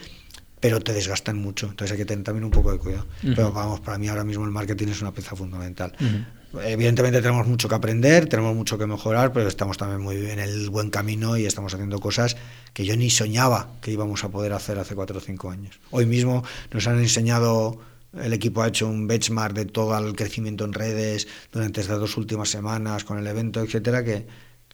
pero 0.60 0.80
te 0.80 0.94
desgastan 0.94 1.38
mucho. 1.38 1.68
Entonces 1.68 1.92
hay 1.92 1.98
que 1.98 2.06
tener 2.06 2.24
también 2.24 2.46
un 2.46 2.52
poco 2.52 2.72
de 2.72 2.78
cuidado. 2.78 3.08
Uh 3.24 3.28
-huh. 3.28 3.36
Pero 3.36 3.52
vamos, 3.52 3.80
para 3.80 3.98
mí 3.98 4.08
ahora 4.08 4.24
mismo 4.24 4.46
el 4.46 4.52
marketing 4.52 4.90
es 4.90 5.02
una 5.02 5.12
pieza 5.12 5.36
fundamental. 5.36 5.94
Uh 6.00 6.04
-huh. 6.04 6.26
Evidentemente 6.54 7.22
tenemos 7.22 7.48
mucho 7.48 7.70
que 7.70 7.76
aprender, 7.76 8.28
tenemos 8.28 8.56
mucho 8.56 8.78
que 8.78 8.86
mejorar, 8.86 9.32
pero 9.32 9.48
estamos 9.48 9.78
también 9.78 10.02
muy 10.02 10.18
en 10.30 10.40
el 10.40 10.70
buen 10.70 10.90
camino 10.90 11.38
y 11.38 11.46
estamos 11.46 11.74
haciendo 11.74 12.00
cosas 12.00 12.36
que 12.74 12.86
yo 12.86 12.96
ni 12.98 13.10
soñaba 13.10 13.70
que 13.82 13.92
íbamos 13.92 14.24
a 14.24 14.30
poder 14.30 14.52
hacer 14.54 14.78
hace 14.78 14.96
cuatro 14.96 15.18
o 15.18 15.22
cinco 15.22 15.50
años. 15.50 15.80
Hoy 15.92 16.06
mismo 16.06 16.44
nos 16.72 16.88
han 16.88 17.00
enseñado 17.00 17.80
el 18.20 18.34
equipo 18.34 18.62
ha 18.62 18.68
hecho 18.68 18.88
un 18.88 19.08
benchmark 19.08 19.56
de 19.56 19.66
todo 19.66 19.98
el 19.98 20.14
crecimiento 20.16 20.66
en 20.66 20.74
redes 20.74 21.28
durante 21.52 21.80
estas 21.80 22.00
dos 22.00 22.18
últimas 22.18 22.50
semanas 22.50 23.06
con 23.06 23.18
el 23.18 23.26
evento, 23.26 23.62
etcétera, 23.62 24.04
que, 24.04 24.26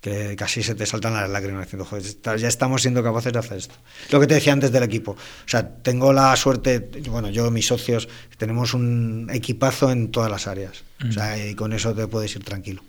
que 0.02 0.36
casi 0.36 0.64
se 0.64 0.76
te 0.76 0.86
saltan 0.86 1.14
las 1.14 1.30
lágrimas 1.30 1.66
diciendo, 1.66 1.86
joder, 1.86 2.04
ya 2.38 2.48
estamos 2.48 2.82
siendo 2.82 3.04
capaces 3.04 3.34
de 3.34 3.40
hacer 3.40 3.58
esto. 3.58 3.76
Lo 4.12 4.20
que 4.20 4.28
te 4.28 4.36
decía 4.36 4.54
antes 4.54 4.72
del 4.72 4.84
equipo. 4.84 5.12
O 5.12 5.48
sea, 5.48 5.68
tengo 5.68 6.14
la 6.14 6.36
suerte, 6.36 6.90
bueno, 7.10 7.30
yo, 7.30 7.50
mis 7.52 7.68
socios, 7.68 8.08
tenemos 8.38 8.74
un 8.74 9.30
equipazo 9.34 9.92
en 9.92 10.12
todas 10.12 10.30
las 10.30 10.48
áreas. 10.48 10.84
Mm. 11.00 11.10
O 11.10 11.12
sea, 11.12 11.48
y 11.48 11.56
con 11.56 11.74
eso 11.74 11.94
te 11.96 12.08
puedes 12.08 12.36
ir 12.36 12.44
tranquilo. 12.44 12.84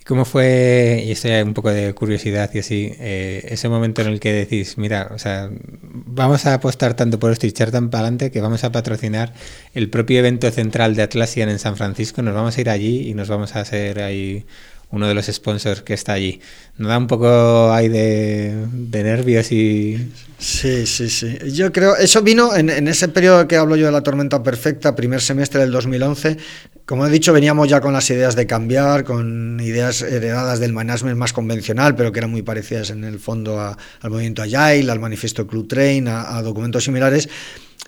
¿Y 0.00 0.04
cómo 0.04 0.24
fue, 0.24 1.04
y 1.06 1.12
esto 1.12 1.28
ya 1.28 1.44
un 1.44 1.54
poco 1.54 1.70
de 1.70 1.94
curiosidad 1.94 2.50
y 2.54 2.58
así, 2.58 2.92
eh, 2.98 3.46
ese 3.50 3.68
momento 3.68 4.02
en 4.02 4.08
el 4.08 4.18
que 4.18 4.32
decís, 4.32 4.76
mira, 4.76 5.10
o 5.14 5.18
sea, 5.18 5.48
vamos 5.82 6.44
a 6.46 6.54
apostar 6.54 6.94
tanto 6.94 7.20
por 7.20 7.30
esto 7.30 7.46
y 7.46 7.50
echar 7.50 7.70
tan 7.70 7.88
para 7.88 8.02
adelante 8.02 8.32
que 8.32 8.40
vamos 8.40 8.64
a 8.64 8.72
patrocinar 8.72 9.32
el 9.74 9.90
propio 9.90 10.18
evento 10.18 10.50
central 10.50 10.96
de 10.96 11.02
Atlassian 11.02 11.50
en 11.50 11.60
San 11.60 11.76
Francisco, 11.76 12.20
nos 12.20 12.34
vamos 12.34 12.58
a 12.58 12.60
ir 12.60 12.68
allí 12.68 13.08
y 13.08 13.14
nos 13.14 13.28
vamos 13.28 13.54
a 13.54 13.60
hacer 13.60 14.02
ahí 14.02 14.44
uno 14.92 15.08
de 15.08 15.14
los 15.14 15.26
sponsors 15.26 15.82
que 15.82 15.94
está 15.94 16.12
allí. 16.12 16.40
¿No 16.76 16.88
da 16.88 16.98
un 16.98 17.06
poco 17.06 17.72
ahí 17.72 17.88
de, 17.88 18.66
nervios 18.90 19.50
y...? 19.50 20.12
Sí, 20.38 20.86
sí, 20.86 21.08
sí. 21.08 21.38
Yo 21.52 21.72
creo... 21.72 21.96
Eso 21.96 22.22
vino 22.22 22.54
en, 22.54 22.86
ese 22.86 23.08
periodo 23.08 23.48
que 23.48 23.56
hablo 23.56 23.74
yo 23.74 23.86
de 23.86 23.92
la 23.92 24.02
tormenta 24.02 24.42
perfecta, 24.42 24.94
primer 24.94 25.22
semestre 25.22 25.60
del 25.60 25.70
2011. 25.70 26.36
Como 26.84 27.06
he 27.06 27.10
dicho, 27.10 27.32
veníamos 27.32 27.68
ya 27.68 27.80
con 27.80 27.94
las 27.94 28.08
ideas 28.10 28.36
de 28.36 28.46
cambiar, 28.46 29.04
con 29.04 29.58
ideas 29.60 30.02
heredadas 30.02 30.60
del 30.60 30.74
management 30.74 31.16
más 31.16 31.32
convencional, 31.32 31.96
pero 31.96 32.12
que 32.12 32.18
eran 32.18 32.30
muy 32.30 32.42
parecidas 32.42 32.90
en 32.90 33.04
el 33.04 33.18
fondo 33.18 33.60
al 33.60 34.10
movimiento 34.10 34.42
Agile, 34.42 34.92
al 34.92 35.00
manifiesto 35.00 35.46
Club 35.46 35.68
Train, 35.68 36.06
a 36.08 36.42
documentos 36.42 36.84
similares. 36.84 37.30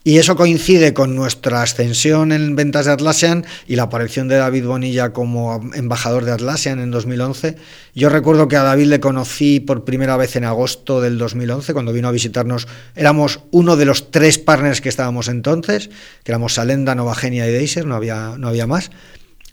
Y 0.07 0.19
eso 0.19 0.37
coincide 0.37 0.93
con 0.93 1.17
nuestra 1.17 1.63
ascensión 1.63 2.31
en 2.31 2.55
ventas 2.57 2.85
de 2.85 2.93
Atlassian 2.93 3.47
y 3.67 3.77
la 3.77 3.85
aparición 3.85 4.29
de 4.29 4.37
David 4.37 4.67
Bonilla 4.67 5.15
como 5.15 5.63
embajador 5.75 6.27
de 6.27 6.33
Atlassian 6.33 6.79
en 6.79 6.91
2011. 6.91 7.57
Yo 7.95 8.11
recuerdo 8.11 8.47
que 8.47 8.57
a 8.57 8.63
David 8.63 8.89
le 8.89 9.01
conocí 9.01 9.61
por 9.61 9.85
primera 9.87 10.19
vez 10.19 10.37
en 10.37 10.45
agosto 10.45 11.01
del 11.01 11.17
2011, 11.17 11.73
cuando 11.73 11.95
vino 11.95 12.09
a 12.09 12.13
visitarnos. 12.13 12.69
Éramos 12.95 13.41
uno 13.51 13.77
de 13.77 13.87
los 13.87 14.11
tres 14.11 14.37
partners 14.37 14.83
que 14.83 14.91
estábamos 14.91 15.29
entonces, 15.29 15.89
que 16.23 16.33
éramos 16.33 16.53
Salenda, 16.53 16.95
Novagenia 16.95 17.49
y 17.49 17.53
Deiser, 17.53 17.87
no 17.87 17.95
había, 17.95 18.35
no 18.37 18.49
había 18.49 18.67
más. 18.67 18.91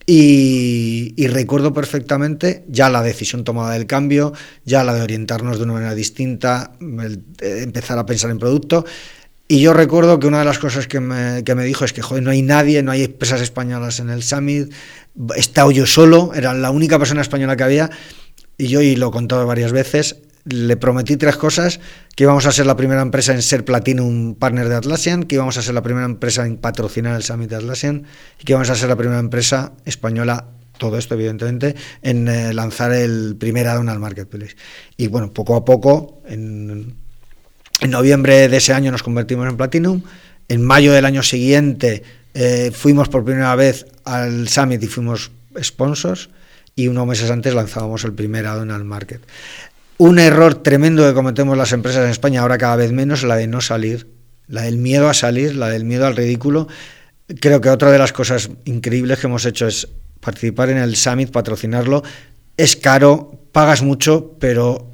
Y, 0.06 1.28
recuerdo 1.28 1.74
perfectamente 1.74 2.66
ya 2.68 2.90
la 2.90 3.04
decisión 3.04 3.46
tomada 3.46 3.74
del 3.74 3.86
cambio, 3.86 4.34
ya 4.66 4.84
la 4.84 4.94
de 4.94 5.02
orientarnos 5.02 5.58
de 5.58 5.64
una 5.64 5.74
manera 5.74 5.96
distinta, 5.96 6.72
el, 6.82 7.24
empezar 7.40 7.98
a 7.98 8.06
pensar 8.06 8.32
en 8.32 8.40
producto. 8.40 8.84
Y 9.52 9.60
yo 9.60 9.74
recuerdo 9.74 10.18
que 10.18 10.28
una 10.28 10.40
de 10.40 10.46
las 10.46 10.60
cosas 10.60 10.88
que 10.88 11.02
me, 11.02 11.44
que 11.44 11.56
me, 11.56 11.66
dijo 11.66 11.84
es 11.84 11.92
que, 11.92 12.02
joder, 12.02 12.24
no 12.24 12.32
hay 12.32 12.42
nadie, 12.42 12.82
no 12.84 12.92
hay 12.92 13.04
empresas 13.04 13.42
españolas 13.42 14.00
en 14.00 14.10
el 14.10 14.24
Summit, 14.24 14.72
he 15.36 15.40
estado 15.42 15.72
yo 15.72 15.86
solo, 15.86 16.32
era 16.34 16.54
la 16.54 16.72
única 16.72 16.98
persona 16.98 17.20
española 17.20 17.58
que 17.58 17.64
había, 17.64 17.90
y 18.58 18.68
yo, 18.68 18.80
y 18.80 18.96
lo 18.96 19.10
he 19.10 19.12
contado 19.12 19.46
varias 19.46 19.74
veces, 19.74 20.20
le 20.46 20.78
prometí 20.78 21.18
tres 21.18 21.36
cosas, 21.36 21.82
que 22.16 22.24
íbamos 22.24 22.46
a 22.46 22.54
ser 22.54 22.66
la 22.66 22.78
primera 22.78 23.02
empresa 23.02 23.34
en 23.34 23.42
ser 23.42 23.66
Platinum 23.66 24.36
Partner 24.36 24.70
de 24.70 24.76
Atlassian, 24.76 25.24
que 25.24 25.36
íbamos 25.36 25.58
a 25.58 25.62
ser 25.62 25.74
la 25.74 25.84
primera 25.84 26.06
empresa 26.06 26.46
en 26.46 26.56
patrocinar 26.56 27.18
el 27.18 27.24
Summit 27.24 27.50
de 27.50 27.58
Atlassian, 27.58 28.06
y 28.40 28.46
que 28.46 28.54
íbamos 28.54 28.70
a 28.70 28.76
ser 28.76 28.88
la 28.88 28.96
primera 28.96 29.20
empresa 29.20 29.74
española 29.84 30.48
todo 30.78 30.98
esto 30.98 31.16
evidentemente, 31.16 31.76
en 32.02 32.30
eh, 32.30 32.54
lanzar 32.54 32.94
el 32.94 33.36
primer 33.38 33.68
add-on 33.68 33.90
al 33.90 34.00
marketplace. 34.00 34.56
Y 34.96 35.08
bueno, 35.08 35.34
poco 35.34 35.58
a 35.58 35.66
poco, 35.66 36.22
en 36.26 36.96
en 37.82 37.90
noviembre 37.90 38.48
de 38.48 38.58
ese 38.58 38.74
año 38.74 38.92
nos 38.92 39.04
convertimos 39.04 39.50
en 39.50 39.58
Platinum. 39.58 40.02
En 40.48 40.64
mayo 40.64 40.94
del 40.94 41.06
año 41.06 41.24
siguiente 41.24 42.04
eh, 42.34 42.72
fuimos 42.74 43.10
por 43.10 43.26
primera 43.26 43.56
vez 43.56 43.86
al 44.06 44.48
Summit 44.48 44.82
y 44.84 44.88
fuimos 44.88 45.32
sponsors. 45.62 46.30
Y 46.76 46.88
unos 46.88 47.06
meses 47.06 47.30
antes 47.30 47.54
lanzábamos 47.54 48.04
el 48.06 48.14
primer 48.14 48.46
add-on 48.46 48.72
al 48.72 48.86
market. 48.86 49.22
Un 49.98 50.20
error 50.20 50.56
tremendo 50.56 51.08
que 51.08 51.14
cometemos 51.14 51.58
las 51.58 51.74
empresas 51.74 52.06
en 52.06 52.12
España, 52.12 52.42
ahora 52.42 52.58
cada 52.58 52.76
vez 52.76 52.92
menos, 52.92 53.24
la 53.24 53.36
de 53.36 53.48
no 53.48 53.62
salir. 53.62 54.08
La 54.48 54.62
del 54.62 54.78
miedo 54.78 55.10
a 55.10 55.14
salir, 55.14 55.56
la 55.56 55.70
del 55.70 55.84
miedo 55.84 56.06
al 56.06 56.16
ridículo. 56.16 56.68
Creo 57.40 57.62
que 57.62 57.70
otra 57.70 57.92
de 57.92 57.98
las 57.98 58.14
cosas 58.14 58.50
increíbles 58.66 59.20
que 59.20 59.28
hemos 59.28 59.46
hecho 59.46 59.68
es 59.68 59.88
participar 60.20 60.70
en 60.70 60.78
el 60.78 60.96
Summit, 60.96 61.32
patrocinarlo. 61.32 62.04
Es 62.58 62.76
caro, 62.76 63.40
pagas 63.52 63.82
mucho, 63.82 64.36
pero 64.40 64.91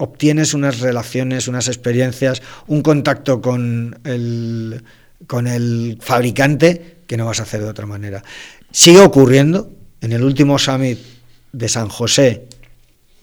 obtienes 0.00 0.54
unas 0.54 0.80
relaciones, 0.80 1.46
unas 1.46 1.68
experiencias, 1.68 2.40
un 2.66 2.82
contacto 2.82 3.42
con 3.42 4.00
el, 4.04 4.82
con 5.26 5.46
el 5.46 5.98
fabricante 6.00 7.02
que 7.06 7.18
no 7.18 7.26
vas 7.26 7.40
a 7.40 7.42
hacer 7.42 7.60
de 7.60 7.68
otra 7.68 7.86
manera. 7.86 8.24
Sigue 8.72 9.00
ocurriendo. 9.00 9.70
En 10.00 10.12
el 10.12 10.24
último 10.24 10.58
summit 10.58 10.98
de 11.52 11.68
San 11.68 11.88
José 11.90 12.46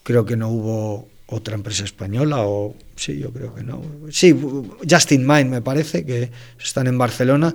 creo 0.04 0.24
que 0.24 0.38
no 0.38 0.50
hubo 0.50 1.08
otra 1.26 1.56
empresa 1.56 1.84
española 1.84 2.42
o 2.42 2.76
sí, 2.96 3.18
yo 3.18 3.34
creo 3.34 3.56
que 3.56 3.64
no. 3.64 3.82
Sí, 4.12 4.40
Justin 4.88 5.26
Mind 5.26 5.50
me 5.50 5.62
parece 5.64 6.06
que 6.06 6.30
están 6.64 6.86
en 6.86 7.00
Barcelona, 7.00 7.52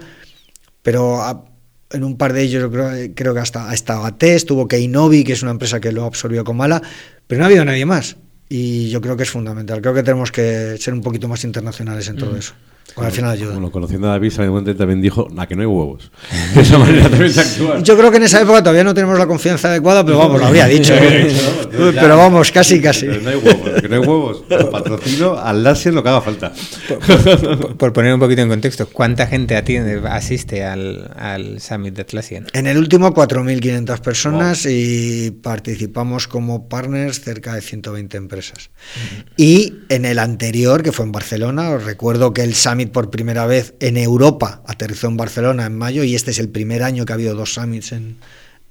pero 0.83 1.49
en 1.91 2.03
un 2.03 2.17
par 2.17 2.33
de 2.33 2.43
ellos 2.43 2.69
creo, 2.73 2.91
creo 3.15 3.35
que 3.35 3.41
hasta, 3.41 3.71
hasta 3.71 4.01
Gaté, 4.01 4.35
estuvo 4.35 4.67
Keinovi, 4.67 5.23
que 5.23 5.35
es 5.35 5.43
una 5.43 5.53
empresa 5.53 5.81
que 5.81 5.93
lo 5.93 6.05
absorbió 6.05 6.43
con 6.43 6.57
mala, 6.57 6.83
pero 7.29 7.39
no 7.39 7.45
ha 7.45 7.47
habido 7.47 7.65
nadie 7.65 7.87
más 7.87 8.17
y 8.55 8.91
yo 8.91 9.01
creo 9.01 9.17
que 9.17 9.23
es 9.23 9.31
fundamental. 9.31 9.81
Creo 9.81 9.95
que 9.95 10.03
tenemos 10.03 10.31
que 10.31 10.77
ser 10.79 10.93
un 10.93 11.01
poquito 11.01 11.27
más 11.27 11.43
internacionales 11.43 12.07
en 12.09 12.17
todo 12.17 12.33
mm. 12.33 12.37
eso. 12.37 12.53
Bueno, 12.95 13.09
al 13.09 13.13
final 13.13 13.31
ayuda. 13.31 13.53
Bueno, 13.53 13.71
conociendo 13.71 14.09
a 14.09 14.11
David, 14.11 14.33
momento 14.39 14.77
también 14.77 15.01
dijo 15.01 15.27
a 15.39 15.47
que 15.47 15.55
no 15.55 15.63
hay 15.63 15.67
huevos. 15.67 16.11
De 16.55 16.61
esa 16.61 16.79
manera 16.79 17.09
también 17.09 17.33
se 17.33 17.41
actúa. 17.41 17.83
Yo 17.83 17.97
creo 17.97 18.11
que 18.11 18.19
en 18.19 18.25
esa 18.25 18.41
época 18.43 18.59
todavía 18.61 18.85
no 18.85 18.93
tenemos 18.93 19.19
la 19.19 19.27
confianza 19.27 19.69
adecuada, 19.69 20.05
pero 20.05 20.19
vamos, 20.19 20.39
lo 20.39 20.47
habría 20.47 20.67
dicho. 20.67 20.93
pero 21.71 22.19
vamos, 22.19 22.53
casi, 22.53 22.81
casi. 22.81 23.07
Pero 23.07 23.23
no 23.23 23.31
hay 23.31 23.37
huevos, 23.37 23.81
que 23.81 23.89
no 23.89 23.95
hay 23.95 24.01
huevos. 24.01 24.45
Patrocino 24.71 25.39
al 25.39 25.63
Lassen 25.65 25.95
lo 25.95 26.03
que 26.03 26.09
haga 26.11 26.21
falta. 26.21 26.53
Por, 26.89 26.99
por, 26.99 27.77
por, 27.77 27.93
poner 27.95 28.13
un 28.13 28.21
poquito 28.21 28.43
en 28.43 28.49
contexto, 28.49 28.87
¿cuánta 28.87 29.27
gente 29.27 29.57
atiende, 29.57 30.03
asiste 30.09 30.65
al, 30.65 31.11
al 31.17 31.61
Summit 31.61 31.95
de 31.95 32.03
Atlassian? 32.03 32.47
En 32.53 32.67
el 32.67 32.77
último, 32.77 33.15
4.500 33.15 34.01
personas 34.01 34.65
wow. 34.65 34.73
y 34.73 35.31
participamos 35.43 36.29
como 36.29 36.69
partners 36.69 37.21
cerca 37.21 37.55
de 37.55 37.63
120 37.63 38.17
empresas. 38.19 38.69
Uh 38.69 38.99
-huh. 38.99 39.25
Y 39.37 39.75
en 39.89 40.05
el 40.05 40.19
anterior, 40.19 40.83
que 40.83 40.93
fue 40.93 41.07
en 41.07 41.13
Barcelona, 41.13 41.71
os 41.71 41.85
recuerdo 41.85 42.35
que 42.35 42.43
el 42.43 42.55
Summit 42.55 42.72
por 42.91 43.11
primera 43.11 43.47
vez 43.47 43.75
en 43.81 43.97
Europa, 43.97 44.63
aterrizó 44.67 45.09
en 45.09 45.17
Barcelona 45.17 45.67
en 45.67 45.77
mayo 45.77 46.05
y 46.05 46.15
este 46.15 46.31
es 46.31 46.39
el 46.39 46.49
primer 46.49 46.83
año 46.83 47.05
que 47.05 47.13
ha 47.13 47.15
habido 47.15 47.35
dos 47.35 47.55
summits 47.55 47.93
en, 47.93 48.17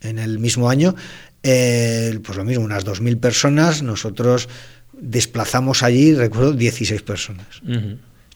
en 0.01 0.19
el 0.19 0.39
mismo 0.39 0.69
año. 0.69 0.95
Eh, 1.43 2.19
pues 2.23 2.37
lo 2.37 2.45
mismo, 2.45 2.63
unas 2.63 2.85
2.000 2.85 3.19
personas, 3.19 3.81
nosotros 3.81 4.47
desplazamos 4.93 5.81
allí, 5.81 6.13
recuerdo, 6.13 6.53
16 6.53 7.01
personas. 7.01 7.61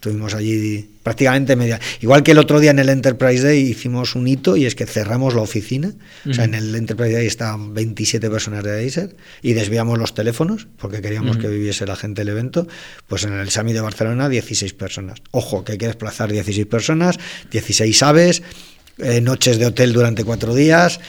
Estuvimos 0.06 0.36
allí 0.36 0.88
prácticamente 1.02 1.56
media. 1.56 1.80
Igual 2.00 2.22
que 2.22 2.34
el 2.34 2.38
otro 2.38 2.60
día 2.60 2.70
en 2.70 2.78
el 2.78 2.90
Enterprise 2.90 3.44
Day 3.44 3.58
hicimos 3.58 4.14
un 4.14 4.28
hito 4.28 4.56
y 4.56 4.68
es 4.68 4.76
que 4.76 4.86
cerramos 4.86 5.34
la 5.34 5.42
oficina. 5.42 5.88
Uh 5.88 5.92
-huh. 6.28 6.32
O 6.32 6.34
sea, 6.36 6.44
en 6.44 6.54
el 6.54 6.76
Enterprise 6.76 7.14
Day 7.14 7.26
estaban 7.26 7.74
27 7.74 8.30
personas 8.30 8.64
de 8.64 8.86
Acer 8.86 9.16
y 9.42 9.54
desviamos 9.54 9.98
los 9.98 10.14
teléfonos 10.14 10.68
porque 10.78 11.02
queríamos 11.02 11.38
uh 11.38 11.40
-huh. 11.40 11.42
que 11.42 11.48
viviese 11.48 11.88
la 11.88 11.96
gente 11.96 12.22
el 12.22 12.30
evento. 12.30 12.68
Pues 13.08 13.24
en 13.24 13.34
el 13.34 13.50
Summit 13.50 13.74
de 13.74 13.82
Barcelona, 13.82 14.30
16 14.30 14.74
personas. 14.74 15.24
Ojo, 15.32 15.64
que 15.64 15.72
hay 15.72 15.78
que 15.80 15.88
desplazar 15.88 16.32
16 16.32 16.68
personas, 16.68 17.18
16 17.50 18.04
aves, 18.04 18.44
eh, 19.00 19.22
noches 19.22 19.58
de 19.58 19.66
hotel 19.66 19.92
durante 19.92 20.24
cuatro 20.24 20.54
días, 20.54 21.00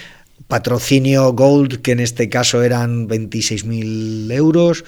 patrocinio 0.48 1.34
Gold, 1.34 1.82
que 1.82 1.92
en 1.92 2.00
este 2.00 2.30
caso 2.30 2.62
eran 2.62 3.08
26.000 3.08 4.32
euros 4.32 4.84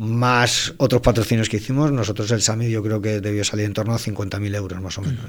más 0.00 0.72
otros 0.78 1.02
patrocinios 1.02 1.50
que 1.50 1.58
hicimos, 1.58 1.92
nosotros 1.92 2.30
el 2.30 2.40
Summit 2.40 2.70
yo 2.70 2.82
creo 2.82 3.02
que 3.02 3.20
debió 3.20 3.44
salir 3.44 3.66
en 3.66 3.74
torno 3.74 3.94
a 3.94 3.98
50.000 3.98 4.56
euros 4.56 4.80
más 4.80 4.96
o 4.96 5.02
menos. 5.02 5.20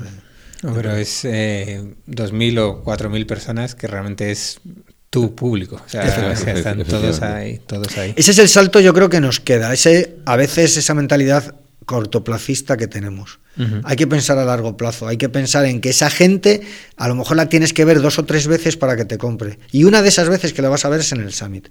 No, 0.63 0.74
pero 0.74 0.95
es 0.95 1.26
eh, 1.26 1.84
2.000 2.07 2.59
o 2.59 2.84
4.000 2.86 3.26
personas 3.26 3.76
que 3.76 3.88
realmente 3.88 4.32
es 4.32 4.61
tu 5.09 5.36
público. 5.36 5.76
O 5.76 5.89
sea, 5.89 6.32
están 6.32 6.86
todos 6.86 7.22
ahí, 7.22 7.59
todos 7.67 7.97
ahí. 7.97 8.13
Ese 8.15 8.32
es 8.32 8.39
el 8.39 8.47
salto 8.47 8.80
yo 8.80 8.93
creo 8.93 9.09
que 9.09 9.19
nos 9.19 9.41
queda. 9.41 9.74
Ese, 9.74 10.15
a 10.26 10.38
veces 10.38 10.78
esa 10.78 10.93
mentalidad 10.93 11.53
cortoplacista 11.86 12.78
que 12.78 12.88
tenemos. 12.88 13.39
Hay 13.84 13.97
que 13.97 14.07
pensar 14.07 14.38
a 14.38 14.45
largo 14.45 14.78
plazo, 14.78 15.07
hay 15.07 15.17
que 15.17 15.28
pensar 15.28 15.65
en 15.65 15.82
que 15.82 15.89
esa 15.89 16.09
gente 16.09 16.61
a 16.95 17.09
lo 17.09 17.15
mejor 17.15 17.36
la 17.36 17.49
tienes 17.49 17.74
que 17.74 17.84
ver 17.84 18.01
dos 18.01 18.17
o 18.17 18.24
tres 18.24 18.47
veces 18.47 18.78
para 18.78 18.95
que 18.95 19.03
te 19.03 19.17
compre. 19.17 19.59
Y 19.74 19.84
una 19.84 20.01
de 20.01 20.07
esas 20.07 20.30
veces 20.30 20.53
que 20.53 20.61
la 20.61 20.69
vas 20.69 20.86
a 20.86 20.89
ver 20.89 21.01
es 21.01 21.11
en 21.11 21.19
el 21.19 21.34
Summit. 21.34 21.67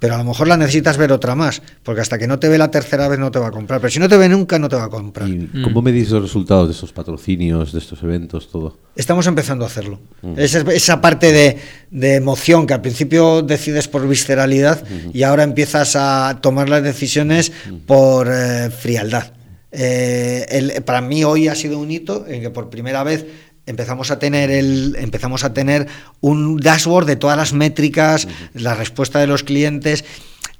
Pero 0.00 0.14
a 0.14 0.18
lo 0.18 0.24
mejor 0.24 0.48
la 0.48 0.56
necesitas 0.56 0.96
ver 0.96 1.12
otra 1.12 1.34
más, 1.34 1.62
porque 1.82 2.00
hasta 2.00 2.18
que 2.18 2.26
no 2.26 2.38
te 2.38 2.48
ve 2.48 2.56
la 2.56 2.70
tercera 2.70 3.06
vez 3.06 3.18
no 3.18 3.30
te 3.30 3.38
va 3.38 3.48
a 3.48 3.50
comprar. 3.50 3.80
Pero 3.80 3.90
si 3.90 3.98
no 3.98 4.08
te 4.08 4.16
ve 4.16 4.30
nunca, 4.30 4.58
no 4.58 4.68
te 4.68 4.76
va 4.76 4.84
a 4.84 4.88
comprar. 4.88 5.28
¿Y 5.28 5.62
cómo 5.62 5.82
medís 5.82 6.10
los 6.10 6.22
resultados 6.22 6.68
de 6.68 6.72
esos 6.72 6.90
patrocinios, 6.92 7.72
de 7.72 7.78
estos 7.78 8.02
eventos, 8.02 8.50
todo? 8.50 8.78
Estamos 8.96 9.26
empezando 9.26 9.64
a 9.64 9.68
hacerlo. 9.68 10.00
Esa, 10.36 10.60
esa, 10.72 11.02
parte 11.02 11.58
de, 11.90 12.14
emoción 12.16 12.66
que 12.66 12.72
al 12.72 12.80
principio 12.80 13.42
decides 13.42 13.88
por 13.88 14.08
visceralidad 14.08 14.82
y 15.12 15.22
ahora 15.22 15.42
empiezas 15.42 15.94
a 15.96 16.38
tomar 16.40 16.70
las 16.70 16.82
decisiones 16.82 17.52
por 17.86 18.26
eh, 18.30 18.70
frialdad. 18.70 19.34
Eh, 19.72 20.80
para 20.84 21.00
mí 21.00 21.22
hoy 21.22 21.46
ha 21.46 21.54
sido 21.54 21.78
un 21.78 21.90
hito 21.90 22.26
en 22.26 22.40
que 22.40 22.50
por 22.50 22.70
primera 22.70 23.04
vez 23.04 23.24
empezamos 23.70 24.10
a 24.10 24.18
tener 24.18 24.50
el 24.50 24.96
empezamos 24.98 25.44
a 25.44 25.54
tener 25.54 25.86
un 26.20 26.58
dashboard 26.58 27.06
de 27.06 27.16
todas 27.16 27.36
las 27.36 27.52
métricas, 27.52 28.28
la 28.52 28.74
respuesta 28.74 29.18
de 29.20 29.26
los 29.26 29.44
clientes. 29.44 30.04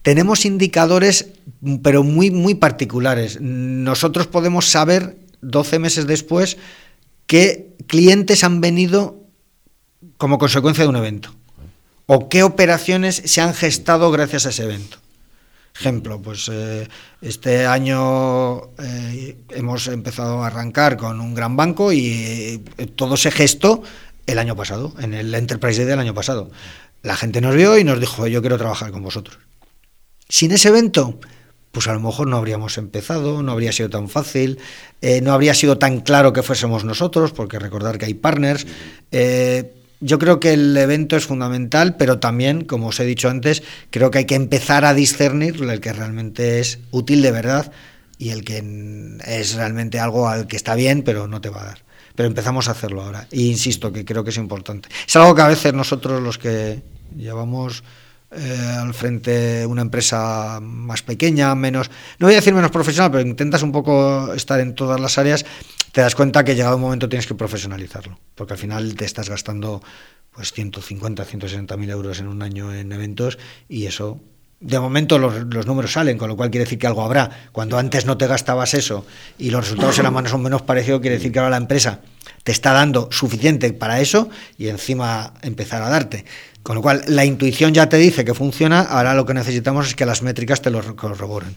Tenemos 0.03 0.47
indicadores, 0.47 1.29
pero 1.83 2.03
muy 2.03 2.31
muy 2.31 2.55
particulares. 2.55 3.39
Nosotros 3.41 4.27
podemos 4.29 4.67
saber 4.71 5.19
12 5.43 5.79
meses 5.79 6.07
después 6.07 6.57
qué 7.27 7.77
clientes 7.87 8.45
han 8.45 8.61
venido 8.61 9.21
como 10.17 10.39
consecuencia 10.39 10.85
de 10.85 10.91
un 10.91 10.97
evento 10.97 11.35
o 12.07 12.29
qué 12.29 12.43
operaciones 12.43 13.23
se 13.25 13.41
han 13.41 13.55
gestado 13.55 14.11
gracias 14.11 14.47
a 14.47 14.51
ese 14.51 14.65
evento. 14.65 15.00
Ejemplo, 15.75 16.21
pues 16.21 16.49
eh, 16.53 16.89
este 17.23 17.67
año 17.67 18.65
eh, 18.79 19.39
hemos 19.51 19.87
empezado 19.87 20.43
a 20.43 20.49
arrancar 20.49 20.97
con 20.97 21.21
un 21.21 21.35
gran 21.35 21.57
banco 21.57 21.93
y 21.93 22.63
eh, 22.77 22.87
todo 22.97 23.17
se 23.17 23.31
gestó 23.31 23.83
el 24.27 24.39
año 24.39 24.57
pasado, 24.57 24.95
en 25.01 25.15
el 25.15 25.35
Enterprise 25.35 25.79
Day 25.79 25.89
del 25.89 26.01
año 26.01 26.15
pasado. 26.15 26.51
La 27.03 27.17
gente 27.17 27.41
nos 27.41 27.57
vio 27.57 27.79
y 27.79 27.85
nos 27.85 27.99
dijo, 27.99 28.27
yo 28.27 28.41
quiero 28.43 28.59
trabajar 28.59 28.91
con 28.91 29.03
vosotros. 29.03 29.39
Sin 30.29 30.53
ese 30.53 30.69
evento, 30.69 31.19
pues 31.73 31.89
a 31.89 31.95
lo 31.95 32.01
mejor 32.01 32.27
no 32.27 32.37
habríamos 32.37 32.77
empezado, 32.77 33.43
no 33.43 33.53
habría 33.53 33.73
sido 33.73 33.89
tan 33.89 34.09
fácil, 34.09 34.59
no 35.23 35.33
habría 35.33 35.55
sido 35.55 35.79
tan 35.79 36.01
claro 36.01 36.33
que 36.33 36.43
fuésemos 36.43 36.85
nosotros, 36.85 37.33
porque 37.33 37.59
recordar 37.59 37.99
que 37.99 38.05
hay 38.05 38.15
partners. 38.15 38.67
Yo 40.01 40.19
creo 40.19 40.41
que 40.41 40.55
el 40.55 40.75
evento 40.77 41.17
es 41.17 41.27
fundamental, 41.27 41.97
pero 41.97 42.19
también, 42.19 42.65
como 42.65 42.89
os 42.89 43.01
he 43.01 43.05
dicho 43.05 43.29
antes, 43.29 43.63
creo 43.91 44.11
que 44.11 44.19
hay 44.19 44.25
que 44.25 44.35
empezar 44.35 44.87
a 44.87 44.95
discernir 44.95 45.63
el 45.63 45.81
que 45.81 45.93
realmente 45.93 46.61
es 46.61 46.79
útil 46.91 47.21
de 47.21 47.31
verdad 47.31 47.71
y 48.17 48.31
el 48.31 48.45
que 48.45 48.65
es 49.27 49.55
realmente 49.55 50.01
algo 50.01 50.29
al 50.29 50.47
que 50.47 50.57
está 50.57 50.75
bien, 50.75 51.03
pero 51.03 51.29
no 51.29 51.41
te 51.41 51.51
va 51.51 51.63
a 51.63 51.67
dar. 51.67 51.85
Pero 52.15 52.27
empezamos 52.29 52.69
a 52.69 52.73
hacerlo 52.73 53.03
ahora. 53.03 53.27
E 53.31 53.43
insisto 53.43 53.93
que 53.93 54.05
creo 54.05 54.25
que 54.25 54.31
es 54.31 54.37
importante. 54.37 54.89
Es 55.07 55.17
algo 55.17 55.35
que 55.35 55.43
a 55.43 55.49
veces 55.49 55.75
nosotros 55.75 56.23
los 56.23 56.39
que 56.39 56.83
llevamos 57.17 57.83
eh, 58.33 58.77
al 58.79 58.95
frente 58.95 59.67
una 59.67 59.83
empresa 59.83 60.61
más 60.63 61.03
pequeña, 61.03 61.55
menos, 61.57 61.91
no 62.19 62.29
voy 62.29 62.35
a 62.35 62.37
decir 62.37 62.55
menos 62.55 62.71
profesional, 62.71 63.11
pero 63.11 63.29
intentas 63.29 63.63
un 63.63 63.73
poco 63.73 64.33
estar 64.35 64.61
en 64.61 64.75
todas 64.75 65.01
las 65.01 65.19
áreas, 65.19 65.45
te 65.93 66.01
das 66.01 66.15
cuenta 66.15 66.45
que 66.45 66.55
llegado 66.55 66.77
un 66.77 66.83
momento 66.83 67.09
tienes 67.09 67.27
que 67.27 67.35
profesionalizarlo, 67.35 68.19
porque 68.35 68.55
al 68.55 68.59
final 68.59 68.95
te 68.95 69.05
estás 69.05 69.29
gastando 69.29 69.83
pues 70.33 70.53
150, 70.53 71.25
160 71.25 71.77
mil 71.77 71.91
euros 71.91 72.21
en 72.21 72.29
un 72.29 72.43
año 72.43 72.73
en 72.73 72.93
eventos 72.93 73.39
y 73.69 73.87
eso 73.87 74.21
de 74.61 74.79
momento 74.79 75.19
los, 75.19 75.47
los, 75.47 75.67
números 75.67 75.93
salen, 75.93 76.19
con 76.19 76.29
lo 76.29 76.37
cual 76.37 76.51
quiere 76.51 76.65
decir 76.65 76.79
que 76.79 76.87
algo 76.87 77.03
habrá. 77.03 77.49
Cuando 77.51 77.79
antes 77.79 78.05
no 78.05 78.19
te 78.19 78.27
gastabas 78.27 78.75
eso 78.75 79.07
y 79.39 79.51
los 79.51 79.65
resultados 79.65 79.99
la 79.99 80.11
mano 80.11 80.29
son 80.29 80.43
menos 80.43 80.63
parecidos, 80.63 81.01
quiere 81.01 81.17
decir 81.17 81.33
que 81.33 81.39
ahora 81.39 81.51
la 81.51 81.57
empresa 81.57 82.01
te 82.45 82.53
está 82.53 82.73
dando 82.73 83.09
suficiente 83.11 83.73
para 83.73 84.01
eso 84.01 84.29
y 84.59 84.69
encima 84.69 85.33
empezar 85.43 85.83
a 85.83 85.89
darte. 85.89 86.27
Con 86.63 86.77
lo 86.77 86.83
cual 86.83 87.03
la 87.07 87.25
intuición 87.25 87.73
ya 87.73 87.89
te 87.89 87.97
dice 87.97 88.25
que 88.25 88.35
funciona, 88.35 88.83
ahora 88.83 89.15
lo 89.15 89.25
que 89.25 89.33
necesitamos 89.33 89.89
es 89.89 89.95
que 89.95 90.05
las 90.05 90.23
métricas 90.23 90.61
te 90.61 90.71
lo 90.71 90.95
corroboren. 90.95 91.57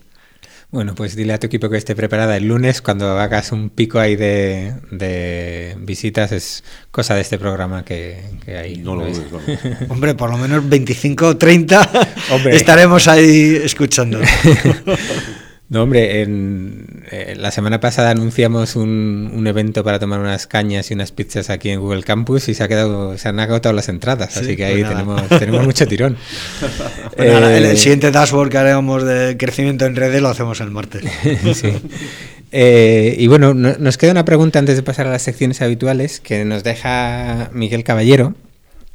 Bueno, 0.73 0.95
pues 0.95 1.15
dile 1.15 1.33
a 1.33 1.39
tu 1.39 1.45
equipo 1.45 1.69
que 1.69 1.77
esté 1.77 1.95
preparada 1.95 2.35
el 2.35 2.47
lunes 2.47 2.81
cuando 2.81 3.19
hagas 3.19 3.51
un 3.51 3.69
pico 3.69 3.99
ahí 3.99 4.15
de, 4.15 5.75
visitas. 5.77 6.31
Es 6.31 6.63
cosa 6.89 7.13
de 7.13 7.21
este 7.21 7.37
programa 7.37 7.85
que, 7.85 8.19
hay. 8.47 8.77
No 8.77 8.95
lo 8.95 9.05
Hombre, 9.89 10.15
por 10.15 10.31
lo 10.31 10.37
menos 10.39 10.67
25 10.67 11.27
o 11.27 11.37
30 11.37 11.91
estaremos 12.49 13.07
ahí 13.07 13.61
escuchando. 13.63 14.19
No, 15.73 15.81
hombre, 15.81 16.21
en, 16.21 16.85
eh, 17.09 17.33
la 17.35 17.49
semana 17.49 17.79
pasada 17.79 18.11
anunciamos 18.11 18.75
un, 18.75 19.43
evento 19.47 19.83
para 19.83 19.97
tomar 19.97 20.19
unas 20.19 20.45
cañas 20.45 20.91
y 20.91 20.93
unas 20.93 21.11
pizzas 21.11 21.49
aquí 21.49 21.71
en 21.71 21.79
Google 21.79 22.03
Campus 22.03 22.47
y 22.47 22.53
se, 22.53 22.63
ha 22.63 22.67
quedado, 22.67 23.17
se 23.17 23.27
han 23.27 23.39
agotado 23.39 23.73
las 23.73 23.89
entradas, 23.89 24.37
así 24.37 24.55
que 24.55 24.65
ahí 24.65 24.83
pues 24.83 24.89
tenemos, 24.91 25.29
tenemos 25.29 25.65
mucho 25.65 25.87
tirón. 25.87 26.15
Pues 27.15 27.29
el, 27.29 27.65
eh, 27.65 27.75
siguiente 27.75 28.11
dashboard 28.11 28.49
que 28.49 28.57
haremos 28.59 29.03
de 29.03 29.35
crecimiento 29.35 29.85
en 29.85 29.95
redes 29.95 30.21
lo 30.21 30.29
hacemos 30.29 30.61
el 30.61 30.69
martes. 30.69 31.03
sí. 31.55 31.73
Eh, 32.51 33.15
y 33.17 33.25
bueno, 33.25 33.55
nos 33.55 33.97
queda 33.97 34.11
una 34.11 34.25
pregunta 34.25 34.59
antes 34.59 34.75
de 34.75 34.83
pasar 34.83 35.07
a 35.07 35.09
las 35.09 35.23
secciones 35.23 35.61
habituales 35.63 36.19
que 36.19 36.45
nos 36.45 36.63
deja 36.63 37.49
Miguel 37.51 37.83
Caballero. 37.83 38.35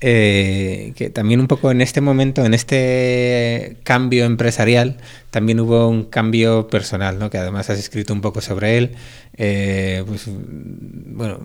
Eh, 0.01 0.93
que 0.95 1.11
también 1.11 1.41
un 1.41 1.49
poco 1.49 1.73
en 1.73 1.81
este 1.81 2.01
momento, 2.01 2.45
en 2.45 2.55
este 2.55 3.79
cambio 3.83 4.27
empresarial, 4.27 4.99
también 5.31 5.59
hubo 5.59 5.89
un 5.89 6.05
cambio 6.05 6.69
personal, 6.69 7.19
¿no? 7.19 7.31
que 7.31 7.39
además 7.39 7.69
has 7.71 7.81
escrito 7.81 8.13
un 8.13 8.21
poco 8.21 8.41
sobre 8.41 8.79
él. 8.79 8.93
Eh, 9.37 10.05
pues, 10.07 10.27
bueno, 10.29 11.41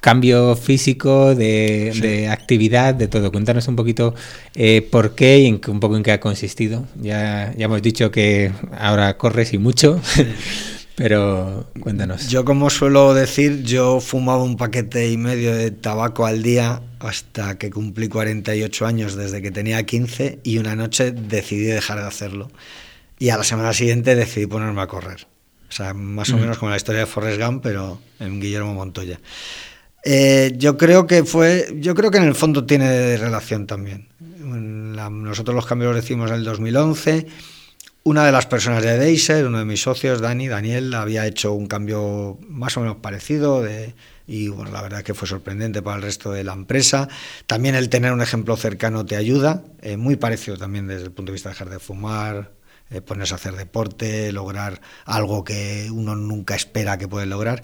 cambio 0.00 0.54
físico, 0.54 1.34
de, 1.34 2.28
actividad, 2.30 2.94
de 2.94 3.08
todo. 3.08 3.32
Cuéntanos 3.32 3.66
un 3.66 3.74
poquito 3.74 4.14
eh, 4.54 4.86
por 4.88 5.16
qué 5.16 5.40
y 5.40 5.46
en, 5.46 5.60
un 5.66 5.80
poco 5.80 5.96
en 5.96 6.04
qué 6.04 6.12
ha 6.12 6.20
consistido. 6.20 6.86
Ya, 7.00 7.52
ya 7.56 7.64
hemos 7.64 7.82
dicho 7.82 8.12
que 8.12 8.52
ahora 8.76 9.16
corres 9.16 9.52
y 9.52 9.58
mucho. 9.58 10.00
Pero 10.94 11.70
cuéntanos. 11.80 12.28
Yo 12.28 12.44
como 12.44 12.70
suelo 12.70 13.14
decir, 13.14 13.62
yo 13.62 14.00
fumaba 14.00 14.42
un 14.42 14.56
paquete 14.56 15.10
y 15.10 15.16
medio 15.16 15.54
de 15.54 15.70
tabaco 15.70 16.26
al 16.26 16.42
día 16.42 16.82
hasta 17.00 17.58
que 17.58 17.70
cumplí 17.70 18.08
48 18.08 18.86
años, 18.86 19.14
desde 19.14 19.42
que 19.42 19.50
tenía 19.50 19.82
15, 19.84 20.40
y 20.42 20.58
una 20.58 20.76
noche 20.76 21.12
decidí 21.12 21.64
dejar 21.64 21.98
de 22.00 22.06
hacerlo. 22.06 22.50
Y 23.18 23.30
a 23.30 23.36
la 23.36 23.44
semana 23.44 23.72
siguiente 23.72 24.14
decidí 24.14 24.46
ponerme 24.46 24.80
a 24.82 24.86
correr. 24.86 25.26
O 25.68 25.72
sea, 25.72 25.92
más 25.94 26.30
o 26.30 26.38
menos 26.38 26.58
como 26.58 26.70
la 26.70 26.76
historia 26.76 27.00
de 27.00 27.06
Forrest 27.06 27.40
Gump, 27.40 27.62
pero 27.62 28.00
en 28.20 28.40
Guillermo 28.40 28.74
Montoya. 28.74 29.20
Eh, 30.04 30.52
yo 30.56 30.76
creo 30.76 31.06
que 31.06 31.24
fue, 31.24 31.68
yo 31.76 31.94
creo 31.94 32.10
que 32.10 32.18
en 32.18 32.24
el 32.24 32.34
fondo 32.34 32.64
tiene 32.64 33.16
relación 33.16 33.66
también. 33.66 34.08
nosotros 34.20 35.54
los 35.54 35.66
cambios 35.66 35.92
los 35.92 36.02
decimos 36.02 36.30
en 36.30 36.36
el 36.36 36.44
2011 36.44 37.26
una 38.08 38.24
de 38.24 38.32
las 38.32 38.46
personas 38.46 38.82
de 38.82 38.96
Deiser, 38.96 39.44
uno 39.44 39.58
de 39.58 39.66
mis 39.66 39.82
socios, 39.82 40.22
Dani, 40.22 40.48
Daniel, 40.48 40.94
había 40.94 41.26
hecho 41.26 41.52
un 41.52 41.66
cambio 41.66 42.38
más 42.48 42.74
o 42.78 42.80
menos 42.80 42.96
parecido 42.96 43.62
de, 43.62 43.94
y 44.28 44.48
bueno, 44.48 44.70
la 44.70 44.82
verdad 44.82 45.02
que 45.02 45.14
fue 45.14 45.26
sorprendente 45.26 45.80
para 45.80 45.96
el 45.96 46.02
resto 46.02 46.30
de 46.30 46.44
la 46.44 46.52
empresa. 46.52 47.08
También 47.46 47.74
el 47.74 47.88
tener 47.88 48.12
un 48.12 48.20
ejemplo 48.20 48.56
cercano 48.56 49.06
te 49.06 49.16
ayuda, 49.16 49.64
eh, 49.80 49.96
muy 49.96 50.16
parecido 50.16 50.58
también 50.58 50.86
desde 50.86 51.04
el 51.04 51.12
punto 51.12 51.32
de 51.32 51.34
vista 51.34 51.48
de 51.48 51.54
dejar 51.54 51.70
de 51.70 51.78
fumar, 51.78 52.52
eh, 52.90 53.00
ponerse 53.00 53.32
a 53.32 53.36
hacer 53.36 53.56
deporte, 53.56 54.30
lograr 54.30 54.82
algo 55.06 55.44
que 55.44 55.88
uno 55.90 56.14
nunca 56.14 56.54
espera 56.54 56.98
que 56.98 57.08
puede 57.08 57.24
lograr. 57.24 57.62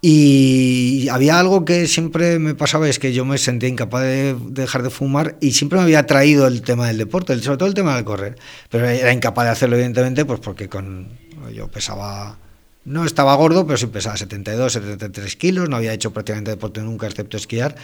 Y 0.00 1.08
había 1.10 1.38
algo 1.38 1.66
que 1.66 1.86
siempre 1.86 2.38
me 2.38 2.54
pasaba, 2.54 2.88
es 2.88 2.98
que 2.98 3.12
yo 3.12 3.26
me 3.26 3.36
sentía 3.36 3.68
incapaz 3.68 4.02
de 4.02 4.34
dejar 4.48 4.82
de 4.82 4.88
fumar 4.88 5.36
y 5.42 5.52
siempre 5.52 5.76
me 5.76 5.84
había 5.84 6.06
traído 6.06 6.46
el 6.46 6.62
tema 6.62 6.86
del 6.86 6.96
deporte, 6.96 7.38
sobre 7.42 7.58
todo 7.58 7.68
el 7.68 7.74
tema 7.74 7.94
del 7.94 8.04
correr. 8.06 8.38
Pero 8.70 8.88
era 8.88 9.12
incapaz 9.12 9.44
de 9.44 9.50
hacerlo, 9.50 9.76
evidentemente, 9.76 10.24
pues 10.24 10.40
porque 10.40 10.70
con 10.70 11.08
yo 11.54 11.68
pesaba, 11.68 12.38
no 12.84 13.04
estaba 13.04 13.34
gordo, 13.34 13.66
pero 13.66 13.76
sí 13.76 13.86
pesaba 13.86 14.16
72, 14.16 14.72
73 14.72 15.36
kilos, 15.36 15.68
no 15.68 15.76
había 15.76 15.92
hecho 15.92 16.12
prácticamente 16.12 16.50
deporte 16.50 16.80
nunca, 16.80 17.06
excepto 17.06 17.36
esquiar. 17.36 17.76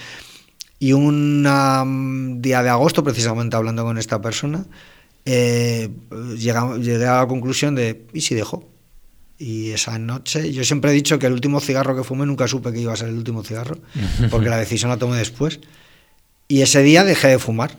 Y 0.78 0.92
un 0.92 2.38
día 2.40 2.62
de 2.62 2.68
agosto, 2.68 3.03
precisamente 3.03 3.57
hablando 3.57 3.84
con 3.84 3.99
esta 3.99 4.20
persona, 4.20 4.64
eh, 5.24 5.90
llegué 6.36 7.07
a 7.07 7.20
la 7.20 7.26
conclusión 7.26 7.74
de, 7.74 8.07
¿y 8.12 8.20
si 8.20 8.34
dejo? 8.34 8.68
Y 9.38 9.70
esa 9.72 9.99
noche, 9.99 10.53
yo 10.53 10.64
siempre 10.64 10.90
he 10.90 10.94
dicho 10.94 11.18
que 11.18 11.26
el 11.26 11.32
último 11.32 11.61
cigarro 11.61 11.94
que 11.94 12.05
fumé 12.05 12.24
nunca 12.24 12.49
supe 12.49 12.72
que 12.72 12.80
iba 12.80 12.92
a 12.92 12.97
ser 12.97 13.09
el 13.09 13.16
último 13.16 13.42
cigarro, 13.42 13.78
porque 14.30 14.49
la 14.49 14.57
decisión 14.57 14.90
la 14.90 14.97
tomé 14.97 15.18
después. 15.18 15.61
Y 16.49 16.62
ese 16.62 16.82
día 16.82 17.05
dejé 17.05 17.28
de 17.28 17.38
fumar. 17.38 17.76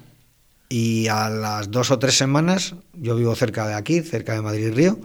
Y 0.70 1.08
a 1.08 1.30
las 1.30 1.72
dos 1.72 1.92
o 1.92 2.00
tres 2.00 2.18
semanas, 2.18 2.76
yo 2.94 3.16
vivo 3.16 3.34
cerca 3.36 3.66
de 3.66 3.74
aquí, 3.74 4.02
cerca 4.02 4.34
de 4.34 4.42
Madrid 4.42 4.74
Río, 4.74 5.00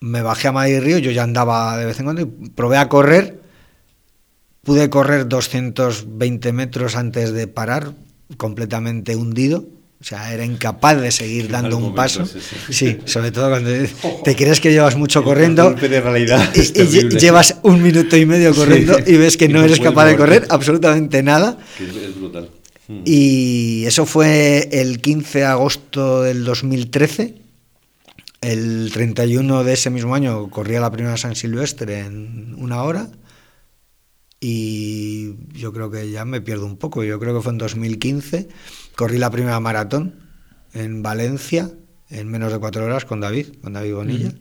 me 0.00 0.22
bajé 0.22 0.48
a 0.48 0.52
Madrid 0.52 0.80
Río, 0.80 0.98
yo 0.98 1.10
ya 1.10 1.22
andaba 1.22 1.76
de 1.78 1.86
vez 1.86 1.98
en 1.98 2.04
cuando 2.04 2.22
y 2.22 2.26
probé 2.50 2.78
a 2.78 2.88
correr. 2.88 3.40
Pude 4.62 4.90
correr 4.90 5.28
220 5.28 6.52
metros 6.52 6.96
antes 6.96 7.32
de 7.32 7.46
parar, 7.46 7.92
completamente 8.36 9.14
hundido. 9.14 9.64
O 9.98 10.04
sea, 10.04 10.32
era 10.32 10.44
incapaz 10.44 11.00
de 11.00 11.10
seguir 11.10 11.48
dando 11.48 11.78
un 11.78 11.94
paso. 11.94 12.26
Sí, 12.68 12.98
sobre 13.06 13.30
todo 13.30 13.48
cuando 13.48 13.70
te 14.24 14.36
crees 14.36 14.60
que 14.60 14.70
llevas 14.70 14.96
mucho 14.96 15.24
corriendo 15.24 15.74
y, 16.54 17.16
llevas 17.16 17.56
un 17.62 17.82
minuto 17.82 18.16
y 18.16 18.26
medio 18.26 18.54
corriendo 18.54 18.98
y 19.06 19.16
ves 19.16 19.36
que 19.36 19.48
no 19.48 19.64
eres 19.64 19.80
capaz 19.80 20.06
de 20.06 20.16
correr 20.16 20.46
absolutamente 20.50 21.22
nada. 21.22 21.58
Es 21.80 22.14
brutal. 22.14 22.50
Hmm. 22.88 23.00
Y 23.04 23.84
eso 23.86 24.04
fue 24.04 24.68
el 24.70 25.00
15 25.00 25.38
de 25.38 25.44
agosto 25.44 26.22
del 26.22 26.44
2013. 26.44 27.45
El 28.46 28.92
31 28.92 29.64
de 29.64 29.72
ese 29.72 29.90
mismo 29.90 30.14
año 30.14 30.48
corría 30.50 30.78
la 30.78 30.92
primera 30.92 31.16
San 31.16 31.34
Silvestre 31.34 31.98
en 31.98 32.54
una 32.56 32.84
hora 32.84 33.08
y 34.38 35.34
yo 35.52 35.72
creo 35.72 35.90
que 35.90 36.12
ya 36.12 36.24
me 36.24 36.40
pierdo 36.40 36.64
un 36.64 36.76
poco. 36.76 37.02
Yo 37.02 37.18
creo 37.18 37.34
que 37.34 37.42
fue 37.42 37.50
en 37.50 37.58
2015. 37.58 38.46
Corrí 38.94 39.18
la 39.18 39.30
primera 39.30 39.58
maratón 39.58 40.14
en 40.74 41.02
Valencia 41.02 41.72
en 42.08 42.28
menos 42.28 42.52
de 42.52 42.60
cuatro 42.60 42.84
horas 42.84 43.04
con 43.04 43.18
David, 43.18 43.48
con 43.64 43.72
David 43.72 43.94
Bonilla. 43.94 44.32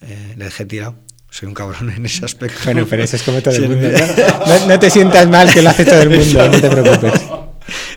Eh, 0.00 0.34
le 0.38 0.44
dejé 0.46 0.64
tirado. 0.64 0.94
Soy 1.28 1.48
un 1.48 1.54
cabrón 1.54 1.90
en 1.90 2.06
ese 2.06 2.24
aspecto. 2.24 2.60
Bueno, 2.64 2.86
pero 2.88 3.02
eso 3.02 3.16
es 3.16 3.22
como 3.24 3.42
todo 3.42 3.54
el 3.56 3.68
mundo. 3.68 3.88
¿no? 3.90 4.66
No, 4.68 4.78
te 4.78 4.88
sientas 4.88 5.28
mal 5.28 5.52
que 5.52 5.60
lo 5.60 5.68
hace 5.68 5.84
todo 5.84 6.00
el 6.00 6.10
mundo, 6.18 6.48
no 6.48 6.60
te 6.62 6.70
preocupes. 6.70 7.27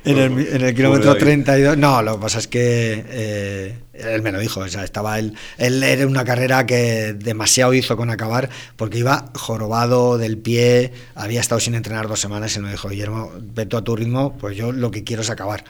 En 0.03 0.17
el, 0.17 0.47
en 0.47 0.61
el 0.61 0.73
kilómetro 0.73 1.15
32. 1.15 1.77
No, 1.77 2.01
lo 2.01 2.15
que 2.15 2.21
pasa 2.21 2.39
es 2.39 2.47
que 2.47 3.05
eh, 3.07 3.77
él 3.93 4.21
me 4.21 4.31
lo 4.31 4.39
dijo. 4.39 4.61
O 4.61 4.67
sea, 4.67 4.83
estaba 4.83 5.19
él, 5.19 5.35
él 5.57 5.83
era 5.83 6.07
una 6.07 6.25
carrera 6.25 6.65
que 6.65 7.13
demasiado 7.13 7.73
hizo 7.73 7.95
con 7.95 8.09
acabar 8.09 8.49
porque 8.77 8.97
iba 8.97 9.31
jorobado 9.35 10.17
del 10.17 10.37
pie, 10.37 10.91
había 11.13 11.39
estado 11.39 11.59
sin 11.59 11.75
entrenar 11.75 12.07
dos 12.07 12.19
semanas 12.19 12.53
y 12.53 12.57
él 12.57 12.63
me 12.63 12.71
dijo, 12.71 12.89
Guillermo, 12.89 13.31
ve 13.39 13.65
tú 13.65 13.77
a 13.77 13.83
tu 13.83 13.95
ritmo, 13.95 14.37
pues 14.37 14.57
yo 14.57 14.71
lo 14.71 14.89
que 14.89 15.03
quiero 15.03 15.21
es 15.21 15.29
acabar. 15.29 15.63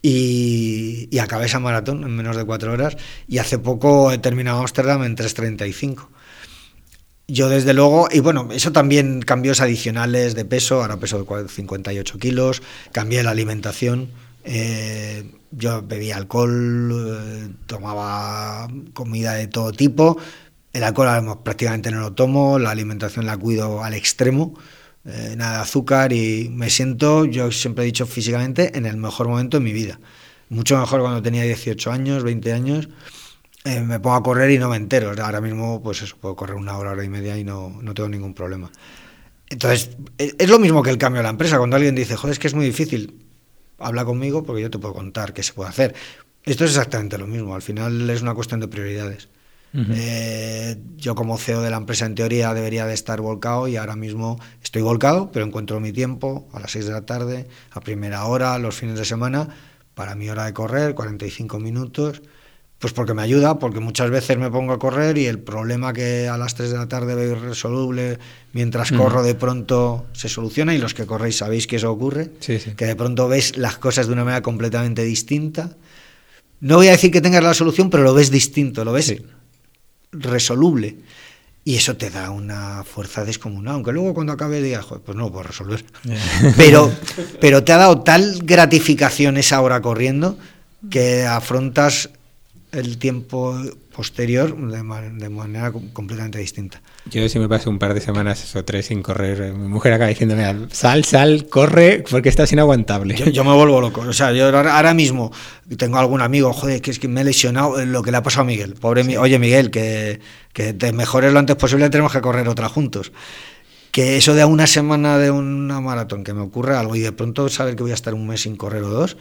Y, 0.00 1.08
y 1.10 1.18
acabé 1.18 1.46
esa 1.46 1.60
maratón 1.60 2.04
en 2.04 2.14
menos 2.14 2.36
de 2.36 2.44
cuatro 2.44 2.72
horas 2.72 2.96
y 3.26 3.38
hace 3.38 3.58
poco 3.58 4.12
he 4.12 4.18
terminado 4.18 4.60
Ámsterdam 4.60 5.02
en 5.04 5.16
3.35. 5.16 6.08
Yo 7.26 7.48
desde 7.48 7.72
luego, 7.72 8.08
y 8.10 8.20
bueno, 8.20 8.48
eso 8.52 8.70
también 8.70 9.22
cambios 9.22 9.62
adicionales 9.62 10.34
de 10.34 10.44
peso, 10.44 10.82
ahora 10.82 10.98
peso 10.98 11.24
58 11.48 12.18
kilos, 12.18 12.62
cambié 12.92 13.22
la 13.22 13.30
alimentación, 13.30 14.10
eh, 14.44 15.30
yo 15.50 15.80
bebía 15.82 16.18
alcohol, 16.18 16.92
eh, 16.92 17.48
tomaba 17.66 18.68
comida 18.92 19.32
de 19.34 19.46
todo 19.46 19.72
tipo, 19.72 20.18
el 20.74 20.84
alcohol 20.84 21.40
prácticamente 21.42 21.90
no 21.90 22.00
lo 22.00 22.12
tomo, 22.12 22.58
la 22.58 22.70
alimentación 22.70 23.24
la 23.24 23.38
cuido 23.38 23.82
al 23.82 23.94
extremo, 23.94 24.58
eh, 25.06 25.34
nada 25.34 25.56
de 25.56 25.62
azúcar 25.62 26.12
y 26.12 26.50
me 26.50 26.68
siento, 26.68 27.24
yo 27.24 27.50
siempre 27.52 27.84
he 27.84 27.86
dicho 27.86 28.04
físicamente, 28.04 28.76
en 28.76 28.84
el 28.84 28.98
mejor 28.98 29.28
momento 29.28 29.58
de 29.58 29.64
mi 29.64 29.72
vida. 29.72 29.98
Mucho 30.50 30.78
mejor 30.78 31.00
cuando 31.00 31.22
tenía 31.22 31.44
18 31.44 31.90
años, 31.90 32.22
20 32.22 32.52
años 32.52 32.88
eh, 33.64 33.80
me 33.80 33.98
pongo 33.98 34.16
a 34.16 34.22
correr 34.22 34.50
y 34.50 34.58
no 34.58 34.68
me 34.68 34.76
entero. 34.76 35.12
Ahora 35.22 35.40
mismo, 35.40 35.82
pues 35.82 36.02
eso, 36.02 36.16
puedo 36.20 36.36
correr 36.36 36.56
una 36.56 36.76
hora, 36.76 36.92
hora 36.92 37.02
y 37.04 37.08
media 37.08 37.36
y 37.38 37.44
no, 37.44 37.70
no 37.82 37.94
tengo 37.94 38.08
ningún 38.10 38.34
problema. 38.34 38.70
Entonces, 39.48 39.90
es 40.18 40.48
lo 40.50 40.58
mismo 40.58 40.82
que 40.82 40.90
el 40.90 40.98
cambio 40.98 41.20
de 41.20 41.24
la 41.24 41.30
empresa. 41.30 41.58
Cuando 41.58 41.76
alguien 41.76 41.94
dice, 41.94 42.16
joder, 42.16 42.32
es 42.32 42.38
que 42.38 42.46
es 42.46 42.54
muy 42.54 42.66
difícil, 42.66 43.24
habla 43.78 44.04
conmigo 44.04 44.42
porque 44.42 44.62
yo 44.62 44.70
te 44.70 44.78
puedo 44.78 44.94
contar 44.94 45.32
qué 45.32 45.42
se 45.42 45.54
puede 45.54 45.70
hacer. 45.70 45.94
Esto 46.44 46.64
es 46.64 46.72
exactamente 46.72 47.16
lo 47.16 47.26
mismo. 47.26 47.54
Al 47.54 47.62
final 47.62 48.08
es 48.10 48.20
una 48.20 48.34
cuestión 48.34 48.60
de 48.60 48.68
prioridades. 48.68 49.28
eh, 49.92 50.76
yo 50.96 51.14
como 51.16 51.36
CEO 51.36 51.60
de 51.62 51.70
la 51.70 51.78
empresa 51.78 52.06
en 52.06 52.14
teoría 52.14 52.54
debería 52.54 52.86
de 52.86 52.94
estar 52.94 53.20
volcado 53.20 53.66
y 53.66 53.76
ahora 53.76 53.96
mismo 53.96 54.38
estoy 54.62 54.82
volcado, 54.82 55.32
pero 55.32 55.44
encuentro 55.46 55.80
mi 55.80 55.92
tiempo 55.92 56.48
a 56.52 56.60
las 56.60 56.70
6 56.72 56.86
de 56.86 56.92
la 56.92 57.06
tarde, 57.06 57.48
a 57.72 57.80
primera 57.80 58.24
hora, 58.26 58.58
los 58.58 58.76
fines 58.76 58.98
de 58.98 59.04
semana, 59.04 59.48
para 59.94 60.14
mi 60.14 60.28
hora 60.28 60.44
de 60.44 60.52
correr, 60.52 60.94
45 60.94 61.58
minutos 61.58 62.22
pues 62.84 62.92
porque 62.92 63.14
me 63.14 63.22
ayuda, 63.22 63.58
porque 63.58 63.80
muchas 63.80 64.10
veces 64.10 64.36
me 64.36 64.50
pongo 64.50 64.74
a 64.74 64.78
correr 64.78 65.16
y 65.16 65.24
el 65.24 65.38
problema 65.38 65.94
que 65.94 66.28
a 66.28 66.36
las 66.36 66.54
3 66.54 66.70
de 66.70 66.76
la 66.76 66.86
tarde 66.86 67.14
veo 67.14 67.34
irresoluble, 67.34 68.18
mientras 68.52 68.92
corro 68.92 69.22
de 69.22 69.34
pronto 69.34 70.04
se 70.12 70.28
soluciona 70.28 70.74
y 70.74 70.76
los 70.76 70.92
que 70.92 71.06
corréis 71.06 71.38
sabéis 71.38 71.66
que 71.66 71.76
eso 71.76 71.90
ocurre, 71.90 72.32
que 72.38 72.84
de 72.84 72.94
pronto 72.94 73.26
ves 73.26 73.56
las 73.56 73.78
cosas 73.78 74.06
de 74.06 74.12
una 74.12 74.22
manera 74.22 74.42
completamente 74.42 75.02
distinta. 75.02 75.70
No 76.60 76.76
voy 76.76 76.88
a 76.88 76.90
decir 76.90 77.10
que 77.10 77.22
tengas 77.22 77.42
la 77.42 77.54
solución, 77.54 77.88
pero 77.88 78.02
lo 78.02 78.12
ves 78.12 78.30
distinto, 78.30 78.84
lo 78.84 78.92
ves 78.92 79.14
resoluble. 80.12 80.98
Y 81.64 81.76
eso 81.76 81.96
te 81.96 82.10
da 82.10 82.28
una 82.32 82.84
fuerza 82.84 83.24
descomunal, 83.24 83.76
aunque 83.76 83.92
luego 83.92 84.12
cuando 84.12 84.34
acabe 84.34 84.60
digas, 84.60 84.84
pues 84.84 85.16
no 85.16 85.22
lo 85.24 85.32
puedo 85.32 85.44
resolver. 85.44 85.82
pero, 86.58 86.92
pero 87.40 87.64
te 87.64 87.72
ha 87.72 87.78
dado 87.78 88.02
tal 88.02 88.40
gratificación 88.42 89.38
esa 89.38 89.62
hora 89.62 89.80
corriendo 89.80 90.36
que 90.90 91.24
afrontas 91.24 92.10
el 92.74 92.98
tiempo 92.98 93.56
posterior 93.94 94.56
de, 94.56 94.82
manera 95.30 95.72
completamente 95.92 96.38
distinta. 96.38 96.82
Yo 97.10 97.28
si 97.28 97.38
me 97.38 97.48
paso 97.48 97.70
un 97.70 97.78
par 97.78 97.94
de 97.94 98.00
semanas 98.00 98.54
o 98.56 98.64
tres 98.64 98.86
sin 98.86 99.02
correr, 99.02 99.52
mi 99.52 99.68
mujer 99.68 99.92
acaba 99.92 100.08
diciéndome, 100.08 100.68
sal, 100.72 101.04
sal, 101.04 101.46
corre, 101.48 102.04
porque 102.10 102.28
estás 102.28 102.52
inaguantable. 102.52 103.14
Yo, 103.32 103.44
me 103.44 103.54
vuelvo 103.54 103.80
loco. 103.80 104.00
O 104.00 104.12
sea, 104.12 104.32
yo 104.32 104.46
ahora, 104.46 104.94
mismo 104.94 105.32
tengo 105.76 105.98
algún 105.98 106.20
amigo, 106.20 106.52
joder, 106.52 106.82
que 106.82 106.90
es 106.90 106.98
que 106.98 107.08
me 107.08 107.20
he 107.20 107.24
lesionado 107.24 107.84
lo 107.84 108.02
que 108.02 108.10
le 108.10 108.16
ha 108.16 108.22
pasado 108.22 108.42
a 108.42 108.46
Miguel. 108.46 108.74
Pobre 108.74 109.16
Oye, 109.18 109.38
Miguel, 109.38 109.70
que, 109.70 110.20
que 110.52 110.72
te 110.72 110.92
mejores 110.92 111.32
lo 111.32 111.38
antes 111.38 111.56
posible, 111.56 111.88
tenemos 111.90 112.12
que 112.12 112.20
correr 112.20 112.48
otra 112.48 112.68
juntos 112.68 113.12
que 113.94 114.16
eso 114.16 114.34
de 114.34 114.44
una 114.44 114.66
semana 114.66 115.18
de 115.18 115.30
una 115.30 115.80
maratón, 115.80 116.24
que 116.24 116.34
me 116.34 116.40
ocurre 116.40 116.76
algo 116.76 116.96
y 116.96 117.00
de 117.00 117.12
pronto 117.12 117.48
saber 117.48 117.76
que 117.76 117.84
voy 117.84 117.92
a 117.92 117.94
estar 117.94 118.12
un 118.12 118.26
mes 118.26 118.40
sin 118.40 118.56
correr 118.56 118.82
o 118.82 118.88
dos, 118.88 119.16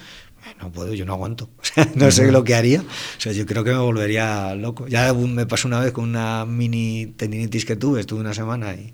no 0.60 0.72
puedo, 0.72 0.94
yo 0.94 1.06
no 1.06 1.14
aguanto. 1.14 1.50
no 1.96 2.12
sé 2.12 2.32
lo 2.32 2.44
que 2.44 2.56
haría. 2.56 2.82
O 2.82 3.22
sea, 3.22 3.32
yo 3.32 3.46
creo 3.46 3.64
que 3.64 3.72
me 3.72 3.78
volvería 3.78 4.56
loco. 4.56 4.88
Ya 4.88 5.14
me 5.14 5.46
pasó 5.46 5.68
una 5.68 5.80
vez 5.80 5.92
con 5.92 6.06
una 6.06 6.46
mini 6.46 7.14
tendinitis 7.18 7.66
que 7.66 7.76
tuve, 7.76 8.02
estuve 8.02 8.22
una 8.22 8.34
semana 8.34 8.76
y, 8.76 8.94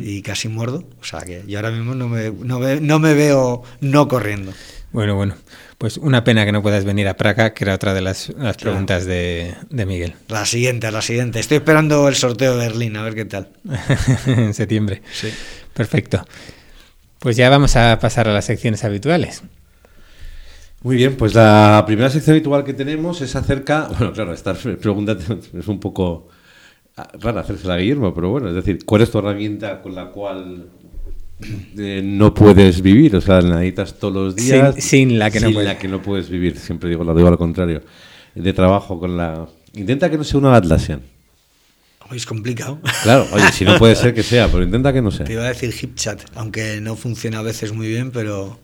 y 0.00 0.22
casi 0.22 0.48
muerdo. 0.48 0.84
O 1.00 1.04
sea, 1.04 1.20
que 1.20 1.44
yo 1.46 1.58
ahora 1.58 1.70
mismo 1.70 1.94
no 1.94 2.08
me, 2.08 2.30
no, 2.30 2.60
no 2.60 2.98
me 2.98 3.14
veo 3.14 3.62
no 3.80 4.08
corriendo. 4.08 4.52
Bueno, 4.92 5.14
bueno. 5.14 5.34
Pues 5.78 5.96
una 5.96 6.24
pena 6.24 6.44
que 6.44 6.52
no 6.52 6.60
puedas 6.60 6.84
venir 6.84 7.08
a 7.08 7.16
Praga, 7.16 7.54
que 7.54 7.64
era 7.64 7.74
otra 7.74 7.94
de 7.94 8.02
las, 8.02 8.28
las 8.36 8.58
preguntas 8.58 9.06
de, 9.06 9.54
de, 9.70 9.86
Miguel. 9.86 10.14
La 10.28 10.44
siguiente, 10.44 10.90
la 10.90 11.00
siguiente. 11.00 11.40
Estoy 11.40 11.56
esperando 11.56 12.06
el 12.06 12.16
sorteo 12.16 12.58
de 12.58 12.68
Berlín, 12.68 12.98
a 12.98 13.02
ver 13.02 13.14
qué 13.14 13.24
tal. 13.24 13.48
en 14.26 14.52
septiembre. 14.52 15.00
Sí. 15.10 15.32
Perfecto. 15.72 16.26
Pues 17.18 17.36
ya 17.36 17.48
vamos 17.48 17.76
a 17.76 17.98
pasar 17.98 18.28
a 18.28 18.34
las 18.34 18.44
secciones 18.44 18.84
habituales. 18.84 19.42
Muy 20.82 20.96
bien, 20.96 21.16
pues 21.16 21.34
la 21.34 21.82
primera 21.86 22.08
sección 22.08 22.34
habitual 22.34 22.64
que 22.64 22.72
tenemos 22.72 23.20
es 23.20 23.36
acerca. 23.36 23.88
Bueno, 23.98 24.12
claro, 24.12 24.32
esta 24.32 24.54
pregunta 24.54 25.16
es 25.58 25.68
un 25.68 25.78
poco 25.78 26.28
rara 27.20 27.40
hacerse 27.40 27.70
a 27.70 27.76
Guillermo, 27.76 28.14
pero 28.14 28.30
bueno, 28.30 28.48
es 28.48 28.54
decir, 28.54 28.84
¿cuál 28.84 29.02
es 29.02 29.10
tu 29.10 29.18
herramienta 29.18 29.82
con 29.82 29.94
la 29.94 30.06
cual 30.10 30.68
eh, 31.78 32.00
no 32.04 32.32
puedes 32.32 32.80
vivir? 32.80 33.16
O 33.16 33.20
sea, 33.20 33.40
la 33.40 33.56
necesitas 33.56 33.98
todos 33.98 34.14
los 34.14 34.36
días. 34.36 34.74
Sin, 34.78 35.18
la 35.18 35.30
que 35.30 35.40
no 35.40 35.50
puedes. 35.52 35.68
la 35.68 35.78
que 35.78 35.88
no 35.88 36.02
puedes 36.02 36.28
vivir, 36.30 36.56
siempre 36.56 36.88
digo, 36.88 37.04
lo 37.04 37.14
digo 37.14 37.28
al 37.28 37.38
contrario. 37.38 37.82
De 38.34 38.52
trabajo 38.52 38.98
con 38.98 39.16
la. 39.16 39.48
Intenta 39.74 40.10
que 40.10 40.16
no 40.16 40.24
sea 40.24 40.38
una 40.38 40.54
Atlassian. 40.54 41.02
Es 42.12 42.26
complicado. 42.26 42.80
Claro, 43.04 43.26
oye, 43.32 43.52
si 43.52 43.64
no 43.64 43.78
puede 43.78 43.94
ser 43.94 44.12
que 44.12 44.24
sea, 44.24 44.48
pero 44.48 44.64
intenta 44.64 44.92
que 44.92 45.00
no 45.00 45.10
sea. 45.12 45.26
Te 45.26 45.34
iba 45.34 45.44
a 45.44 45.48
decir 45.48 45.72
HipChat, 45.72 46.22
aunque 46.34 46.80
no 46.80 46.96
funciona 46.96 47.38
a 47.38 47.42
veces 47.42 47.72
muy 47.72 47.86
bien, 47.86 48.10
pero 48.10 48.58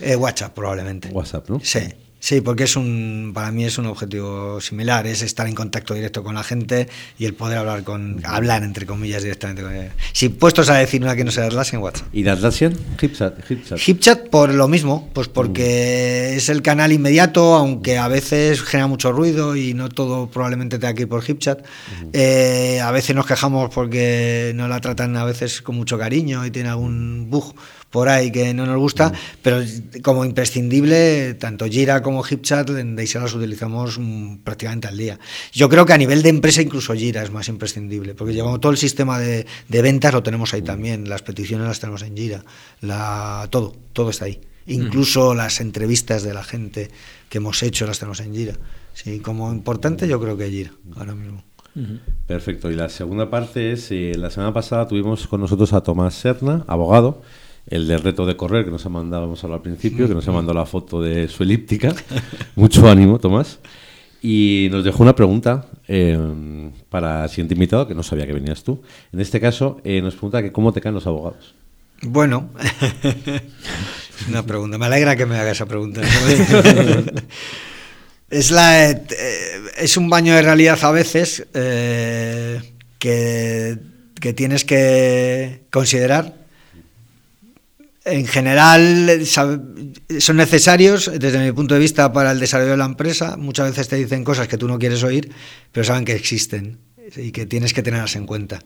eh, 0.00 0.16
WhatsApp 0.16 0.54
probablemente. 0.54 1.08
WhatsApp, 1.08 1.48
¿no? 1.48 1.60
Sí. 1.62 1.80
Sí, 2.20 2.40
porque 2.40 2.64
es 2.64 2.74
un, 2.74 3.30
para 3.32 3.52
mí 3.52 3.64
es 3.64 3.78
un 3.78 3.86
objetivo 3.86 4.60
similar, 4.60 5.06
es 5.06 5.22
estar 5.22 5.46
en 5.46 5.54
contacto 5.54 5.94
directo 5.94 6.24
con 6.24 6.34
la 6.34 6.42
gente 6.42 6.88
y 7.16 7.26
el 7.26 7.34
poder 7.34 7.58
hablar 7.58 7.84
con, 7.84 8.20
hablar 8.24 8.64
entre 8.64 8.86
comillas 8.86 9.22
directamente 9.22 9.62
con 9.62 9.72
ella. 9.74 9.92
Si 10.12 10.28
puestos 10.28 10.68
a 10.68 10.74
decir 10.74 11.00
una 11.00 11.14
que 11.14 11.22
no 11.22 11.30
sea 11.30 11.46
Atlassian, 11.46 11.80
WhatsApp. 11.80 12.08
¿Y 12.12 12.24
de 12.24 12.30
Atlassian? 12.30 12.76
HipChat. 13.00 13.38
HipChat. 13.78 14.28
por 14.30 14.52
lo 14.52 14.66
mismo, 14.66 15.08
pues 15.12 15.28
porque 15.28 16.34
es 16.34 16.48
el 16.48 16.60
canal 16.60 16.92
inmediato, 16.92 17.54
aunque 17.54 17.98
a 17.98 18.08
veces 18.08 18.62
genera 18.62 18.88
mucho 18.88 19.12
ruido 19.12 19.54
y 19.54 19.74
no 19.74 19.88
todo 19.88 20.28
probablemente 20.28 20.80
tenga 20.80 20.94
que 20.94 21.02
ir 21.02 21.08
por 21.08 21.22
HipChat. 21.22 21.64
Eh, 22.12 22.80
a 22.82 22.90
veces 22.90 23.14
nos 23.14 23.26
quejamos 23.26 23.72
porque 23.72 24.52
no 24.56 24.66
la 24.66 24.80
tratan 24.80 25.16
a 25.16 25.24
veces 25.24 25.62
con 25.62 25.76
mucho 25.76 25.96
cariño 25.96 26.44
y 26.44 26.50
tiene 26.50 26.70
algún 26.70 27.30
bug 27.30 27.54
por 27.90 28.08
ahí 28.08 28.30
que 28.30 28.52
no 28.54 28.66
nos 28.66 28.76
gusta, 28.76 29.12
pero 29.42 29.60
como 30.02 30.24
imprescindible, 30.24 31.34
tanto 31.34 31.66
Jira 31.66 32.02
como 32.02 32.22
HipChat 32.22 32.70
en 32.70 32.96
Deisera 32.96 33.24
las 33.24 33.34
utilizamos 33.34 33.98
mm, 33.98 34.38
prácticamente 34.38 34.88
al 34.88 34.96
día. 34.96 35.18
Yo 35.52 35.68
creo 35.68 35.86
que 35.86 35.94
a 35.94 35.98
nivel 35.98 36.22
de 36.22 36.28
empresa 36.28 36.60
incluso 36.60 36.94
Jira 36.94 37.22
es 37.22 37.30
más 37.30 37.48
imprescindible, 37.48 38.14
porque 38.14 38.34
llevamos 38.34 38.60
todo 38.60 38.72
el 38.72 38.78
sistema 38.78 39.18
de, 39.18 39.46
ventas 39.68 40.12
lo 40.12 40.22
tenemos 40.22 40.52
ahí 40.54 40.62
también, 40.62 41.08
las 41.08 41.22
peticiones 41.22 41.66
las 41.66 41.80
tenemos 41.80 42.02
en 42.02 42.16
Jira, 42.16 42.44
la, 42.80 43.48
todo, 43.50 43.74
todo 43.92 44.10
está 44.10 44.26
ahí. 44.26 44.40
Incluso 44.66 45.34
las 45.34 45.62
entrevistas 45.62 46.22
de 46.22 46.34
la 46.34 46.44
gente 46.44 46.90
que 47.30 47.38
hemos 47.38 47.62
hecho 47.62 47.86
las 47.86 47.98
tenemos 47.98 48.20
en 48.20 48.34
Jira. 48.34 48.54
Sí, 48.92 49.20
como 49.20 49.50
importante 49.50 50.06
yo 50.06 50.20
creo 50.20 50.36
que 50.36 50.50
Jira 50.50 50.72
ahora 50.96 51.14
mismo. 51.14 51.42
Perfecto. 52.26 52.70
Y 52.70 52.74
la 52.74 52.88
segunda 52.88 53.30
parte 53.30 53.72
es, 53.72 53.90
eh, 53.92 54.12
la 54.16 54.30
semana 54.30 54.52
pasada 54.52 54.88
tuvimos 54.88 55.26
con 55.26 55.40
nosotros 55.40 55.72
a 55.72 55.82
Tomás 55.82 56.14
Serna, 56.14 56.64
abogado, 56.66 57.22
el 57.70 57.86
del 57.86 58.00
reto 58.00 58.26
de 58.26 58.36
correr 58.36 58.64
que 58.64 58.70
nos 58.70 58.84
ha 58.86 58.88
mandado, 58.88 59.24
hemos 59.24 59.42
hablado 59.44 59.58
al 59.58 59.62
principio, 59.62 60.08
que 60.08 60.14
nos 60.14 60.26
ha 60.26 60.32
mandado 60.32 60.58
la 60.58 60.66
foto 60.66 61.02
de 61.02 61.28
su 61.28 61.42
elíptica. 61.42 61.94
Mucho 62.56 62.88
ánimo, 62.88 63.18
Tomás. 63.18 63.58
Y 64.20 64.68
nos 64.70 64.84
dejó 64.84 65.02
una 65.02 65.14
pregunta 65.14 65.66
eh, 65.86 66.18
para 66.88 67.24
el 67.24 67.30
siguiente 67.30 67.54
invitado, 67.54 67.86
que 67.86 67.94
no 67.94 68.02
sabía 68.02 68.26
que 68.26 68.32
venías 68.32 68.64
tú. 68.64 68.82
En 69.12 69.20
este 69.20 69.40
caso, 69.40 69.80
eh, 69.84 70.02
nos 70.02 70.14
pregunta 70.14 70.42
que 70.42 70.50
cómo 70.50 70.72
te 70.72 70.80
caen 70.80 70.94
los 70.94 71.06
abogados. 71.06 71.54
Bueno, 72.02 72.50
una 74.28 74.44
pregunta. 74.44 74.78
Me 74.78 74.86
alegra 74.86 75.14
que 75.14 75.26
me 75.26 75.36
haga 75.36 75.52
esa 75.52 75.66
pregunta. 75.66 76.00
es, 78.30 78.50
la, 78.50 78.90
eh, 78.90 78.98
es 79.76 79.96
un 79.96 80.08
baño 80.08 80.34
de 80.34 80.42
realidad 80.42 80.78
a 80.82 80.90
veces 80.90 81.46
que, 81.52 83.78
que 84.20 84.32
tienes 84.32 84.64
que 84.64 85.62
considerar 85.70 86.47
en 88.10 88.26
general 88.26 89.24
son 89.24 90.36
necesarios 90.36 91.10
desde 91.18 91.38
mi 91.44 91.52
punto 91.52 91.74
de 91.74 91.80
vista 91.80 92.12
para 92.12 92.32
el 92.32 92.40
desarrollo 92.40 92.72
de 92.72 92.76
la 92.76 92.84
empresa. 92.84 93.36
Muchas 93.36 93.70
veces 93.70 93.88
te 93.88 93.96
dicen 93.96 94.24
cosas 94.24 94.48
que 94.48 94.58
tú 94.58 94.68
no 94.68 94.78
quieres 94.78 95.02
oír, 95.02 95.30
pero 95.72 95.84
saben 95.84 96.04
que 96.04 96.14
existen 96.14 96.78
y 97.16 97.32
que 97.32 97.46
tienes 97.46 97.72
que 97.72 97.82
tenerlas 97.82 98.16
en 98.16 98.26
cuenta. 98.26 98.60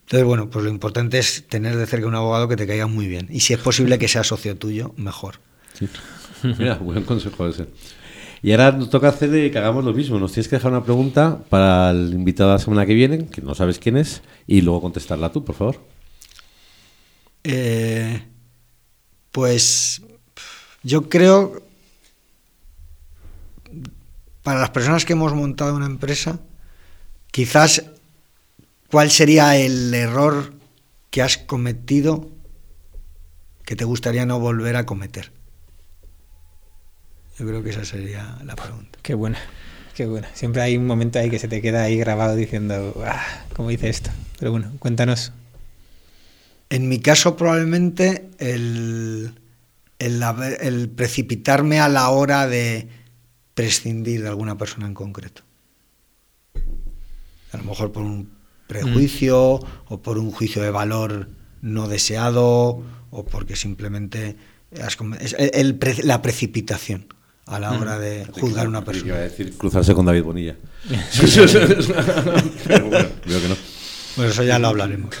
Entonces, 0.00 0.24
bueno, 0.24 0.48
pues 0.48 0.64
lo 0.64 0.70
importante 0.70 1.18
es 1.18 1.44
tener 1.48 1.76
de 1.76 1.86
cerca 1.86 2.06
un 2.06 2.14
abogado 2.14 2.48
que 2.48 2.56
te 2.56 2.66
caiga 2.66 2.86
muy 2.86 3.08
bien. 3.08 3.28
Y 3.30 3.40
si 3.40 3.52
es 3.52 3.60
posible 3.60 3.98
que 3.98 4.08
sea 4.08 4.24
socio 4.24 4.56
tuyo, 4.56 4.94
mejor. 4.96 5.34
Mira, 6.42 6.76
buen 6.76 7.04
consejo 7.04 7.46
ese. 7.46 7.66
Y 8.42 8.52
ahora 8.52 8.72
nos 8.72 8.88
toca 8.88 9.08
hacer 9.08 9.50
que 9.50 9.58
hagamos 9.58 9.84
lo 9.84 9.92
mismo. 9.92 10.18
Nos 10.18 10.32
tienes 10.32 10.48
que 10.48 10.56
dejar 10.56 10.70
una 10.70 10.84
pregunta 10.84 11.40
para 11.48 11.90
el 11.90 12.14
invitado 12.14 12.50
de 12.50 12.54
la 12.54 12.58
semana 12.58 12.86
que 12.86 12.94
viene, 12.94 13.26
que 13.26 13.42
no 13.42 13.54
sabes 13.54 13.78
quién 13.78 13.96
es, 13.96 14.22
y 14.46 14.62
luego 14.62 14.80
contestarla 14.80 15.30
tú, 15.30 15.44
por 15.44 15.54
favor. 15.54 15.84
Eh, 17.44 18.22
pues 19.38 20.02
yo 20.82 21.08
creo, 21.08 21.62
para 24.42 24.58
las 24.58 24.70
personas 24.70 25.04
que 25.04 25.12
hemos 25.12 25.32
montado 25.32 25.76
una 25.76 25.86
empresa, 25.86 26.40
quizás 27.30 27.84
cuál 28.90 29.12
sería 29.12 29.56
el 29.56 29.94
error 29.94 30.54
que 31.10 31.22
has 31.22 31.38
cometido 31.38 32.28
que 33.64 33.76
te 33.76 33.84
gustaría 33.84 34.26
no 34.26 34.40
volver 34.40 34.74
a 34.74 34.86
cometer. 34.86 35.30
Yo 37.38 37.46
creo 37.46 37.62
que 37.62 37.70
esa 37.70 37.84
sería 37.84 38.40
la 38.44 38.56
pregunta. 38.56 38.98
Qué 39.02 39.14
buena, 39.14 39.38
qué 39.94 40.06
buena. 40.06 40.28
Siempre 40.34 40.62
hay 40.62 40.76
un 40.76 40.84
momento 40.84 41.20
ahí 41.20 41.30
que 41.30 41.38
se 41.38 41.46
te 41.46 41.62
queda 41.62 41.84
ahí 41.84 41.96
grabado 41.96 42.34
diciendo, 42.34 43.04
ah, 43.06 43.44
¿cómo 43.54 43.68
dice 43.68 43.88
esto? 43.88 44.10
Pero 44.40 44.50
bueno, 44.50 44.72
cuéntanos. 44.80 45.30
En 46.70 46.88
mi 46.88 46.98
caso, 47.00 47.36
probablemente 47.36 48.28
el, 48.38 49.32
el, 49.98 50.88
precipitarme 50.90 51.80
a 51.80 51.88
la 51.88 52.10
hora 52.10 52.46
de 52.46 52.88
prescindir 53.54 54.22
de 54.22 54.28
alguna 54.28 54.58
persona 54.58 54.86
en 54.86 54.94
concreto. 54.94 55.42
A 57.52 57.56
lo 57.56 57.64
mejor 57.64 57.90
por 57.92 58.02
un 58.02 58.30
prejuicio 58.66 59.60
mm. 59.62 59.92
o 59.92 60.02
por 60.02 60.18
un 60.18 60.30
juicio 60.30 60.62
de 60.62 60.70
valor 60.70 61.28
no 61.62 61.88
deseado 61.88 62.82
o 63.10 63.24
porque 63.24 63.56
simplemente 63.56 64.36
la 66.04 66.20
precipitación 66.20 67.06
a 67.46 67.58
la 67.58 67.72
hora 67.72 67.98
de 67.98 68.26
mm. 68.26 68.32
juzgar 68.32 68.66
a 68.66 68.68
una 68.68 68.84
persona. 68.84 69.06
Iba 69.08 69.16
a 69.16 69.22
decir 69.22 69.56
cruzarse 69.56 69.94
con 69.94 70.04
David 70.04 70.22
Bonilla. 70.22 70.56
Veo 72.68 73.40
que 73.40 73.48
no. 73.48 73.77
Bueno, 74.18 74.32
eso 74.32 74.42
ya 74.42 74.58
lo 74.58 74.66
hablaremos. 74.66 75.14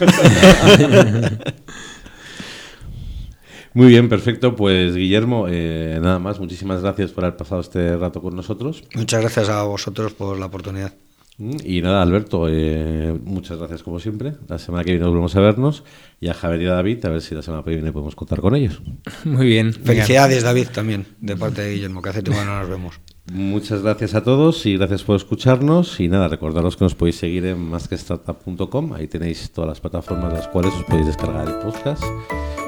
Muy 3.74 3.86
bien, 3.86 4.08
perfecto. 4.08 4.56
Pues 4.56 4.96
Guillermo, 4.96 5.46
eh, 5.48 6.00
nada 6.02 6.18
más, 6.18 6.40
muchísimas 6.40 6.82
gracias 6.82 7.12
por 7.12 7.24
haber 7.24 7.36
pasado 7.36 7.60
este 7.60 7.96
rato 7.96 8.20
con 8.20 8.34
nosotros. 8.34 8.82
Muchas 8.96 9.20
gracias 9.20 9.50
a 9.50 9.62
vosotros 9.62 10.14
por 10.14 10.36
la 10.36 10.46
oportunidad. 10.46 10.94
Mm, 11.36 11.58
y 11.64 11.80
nada, 11.80 12.02
Alberto, 12.02 12.48
eh, 12.50 13.16
muchas 13.22 13.58
gracias 13.58 13.84
como 13.84 14.00
siempre. 14.00 14.32
La 14.48 14.58
semana 14.58 14.82
que 14.82 14.90
viene 14.90 15.06
volvemos 15.06 15.36
a 15.36 15.40
vernos. 15.42 15.84
Y 16.20 16.26
a 16.26 16.34
Javier 16.34 16.62
y 16.62 16.66
a 16.66 16.72
David, 16.72 17.06
a 17.06 17.10
ver 17.10 17.22
si 17.22 17.36
la 17.36 17.42
semana 17.42 17.62
que 17.62 17.70
viene 17.70 17.92
podemos 17.92 18.16
contar 18.16 18.40
con 18.40 18.56
ellos. 18.56 18.82
Muy 19.24 19.46
bien. 19.46 19.72
Felicidades, 19.72 20.42
David, 20.42 20.70
también, 20.74 21.06
de 21.20 21.36
parte 21.36 21.62
de 21.62 21.74
Guillermo, 21.74 22.02
que 22.02 22.08
hace 22.08 22.24
tiempo 22.24 22.44
no 22.44 22.58
nos 22.58 22.68
vemos. 22.68 22.98
Muchas 23.32 23.82
gracias 23.82 24.14
a 24.14 24.22
todos 24.22 24.64
y 24.64 24.76
gracias 24.76 25.02
por 25.02 25.16
escucharnos. 25.16 26.00
Y 26.00 26.08
nada, 26.08 26.28
recordaros 26.28 26.76
que 26.76 26.84
nos 26.84 26.94
podéis 26.94 27.16
seguir 27.16 27.44
en 27.46 27.58
masquestartup.com. 27.68 28.94
Ahí 28.94 29.06
tenéis 29.06 29.50
todas 29.52 29.68
las 29.68 29.80
plataformas 29.80 30.32
de 30.32 30.38
las 30.38 30.48
cuales 30.48 30.72
os 30.74 30.84
podéis 30.84 31.06
descargar 31.06 31.46
el 31.46 31.54
podcast 31.56 32.02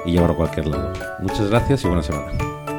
y 0.05 0.13
llevarlo 0.13 0.35
a 0.35 0.39
cualquier 0.39 0.67
lado. 0.67 0.93
Muchas 1.21 1.49
gracias 1.49 1.85
y 1.85 1.87
buena 1.87 2.03
semana. 2.03 2.70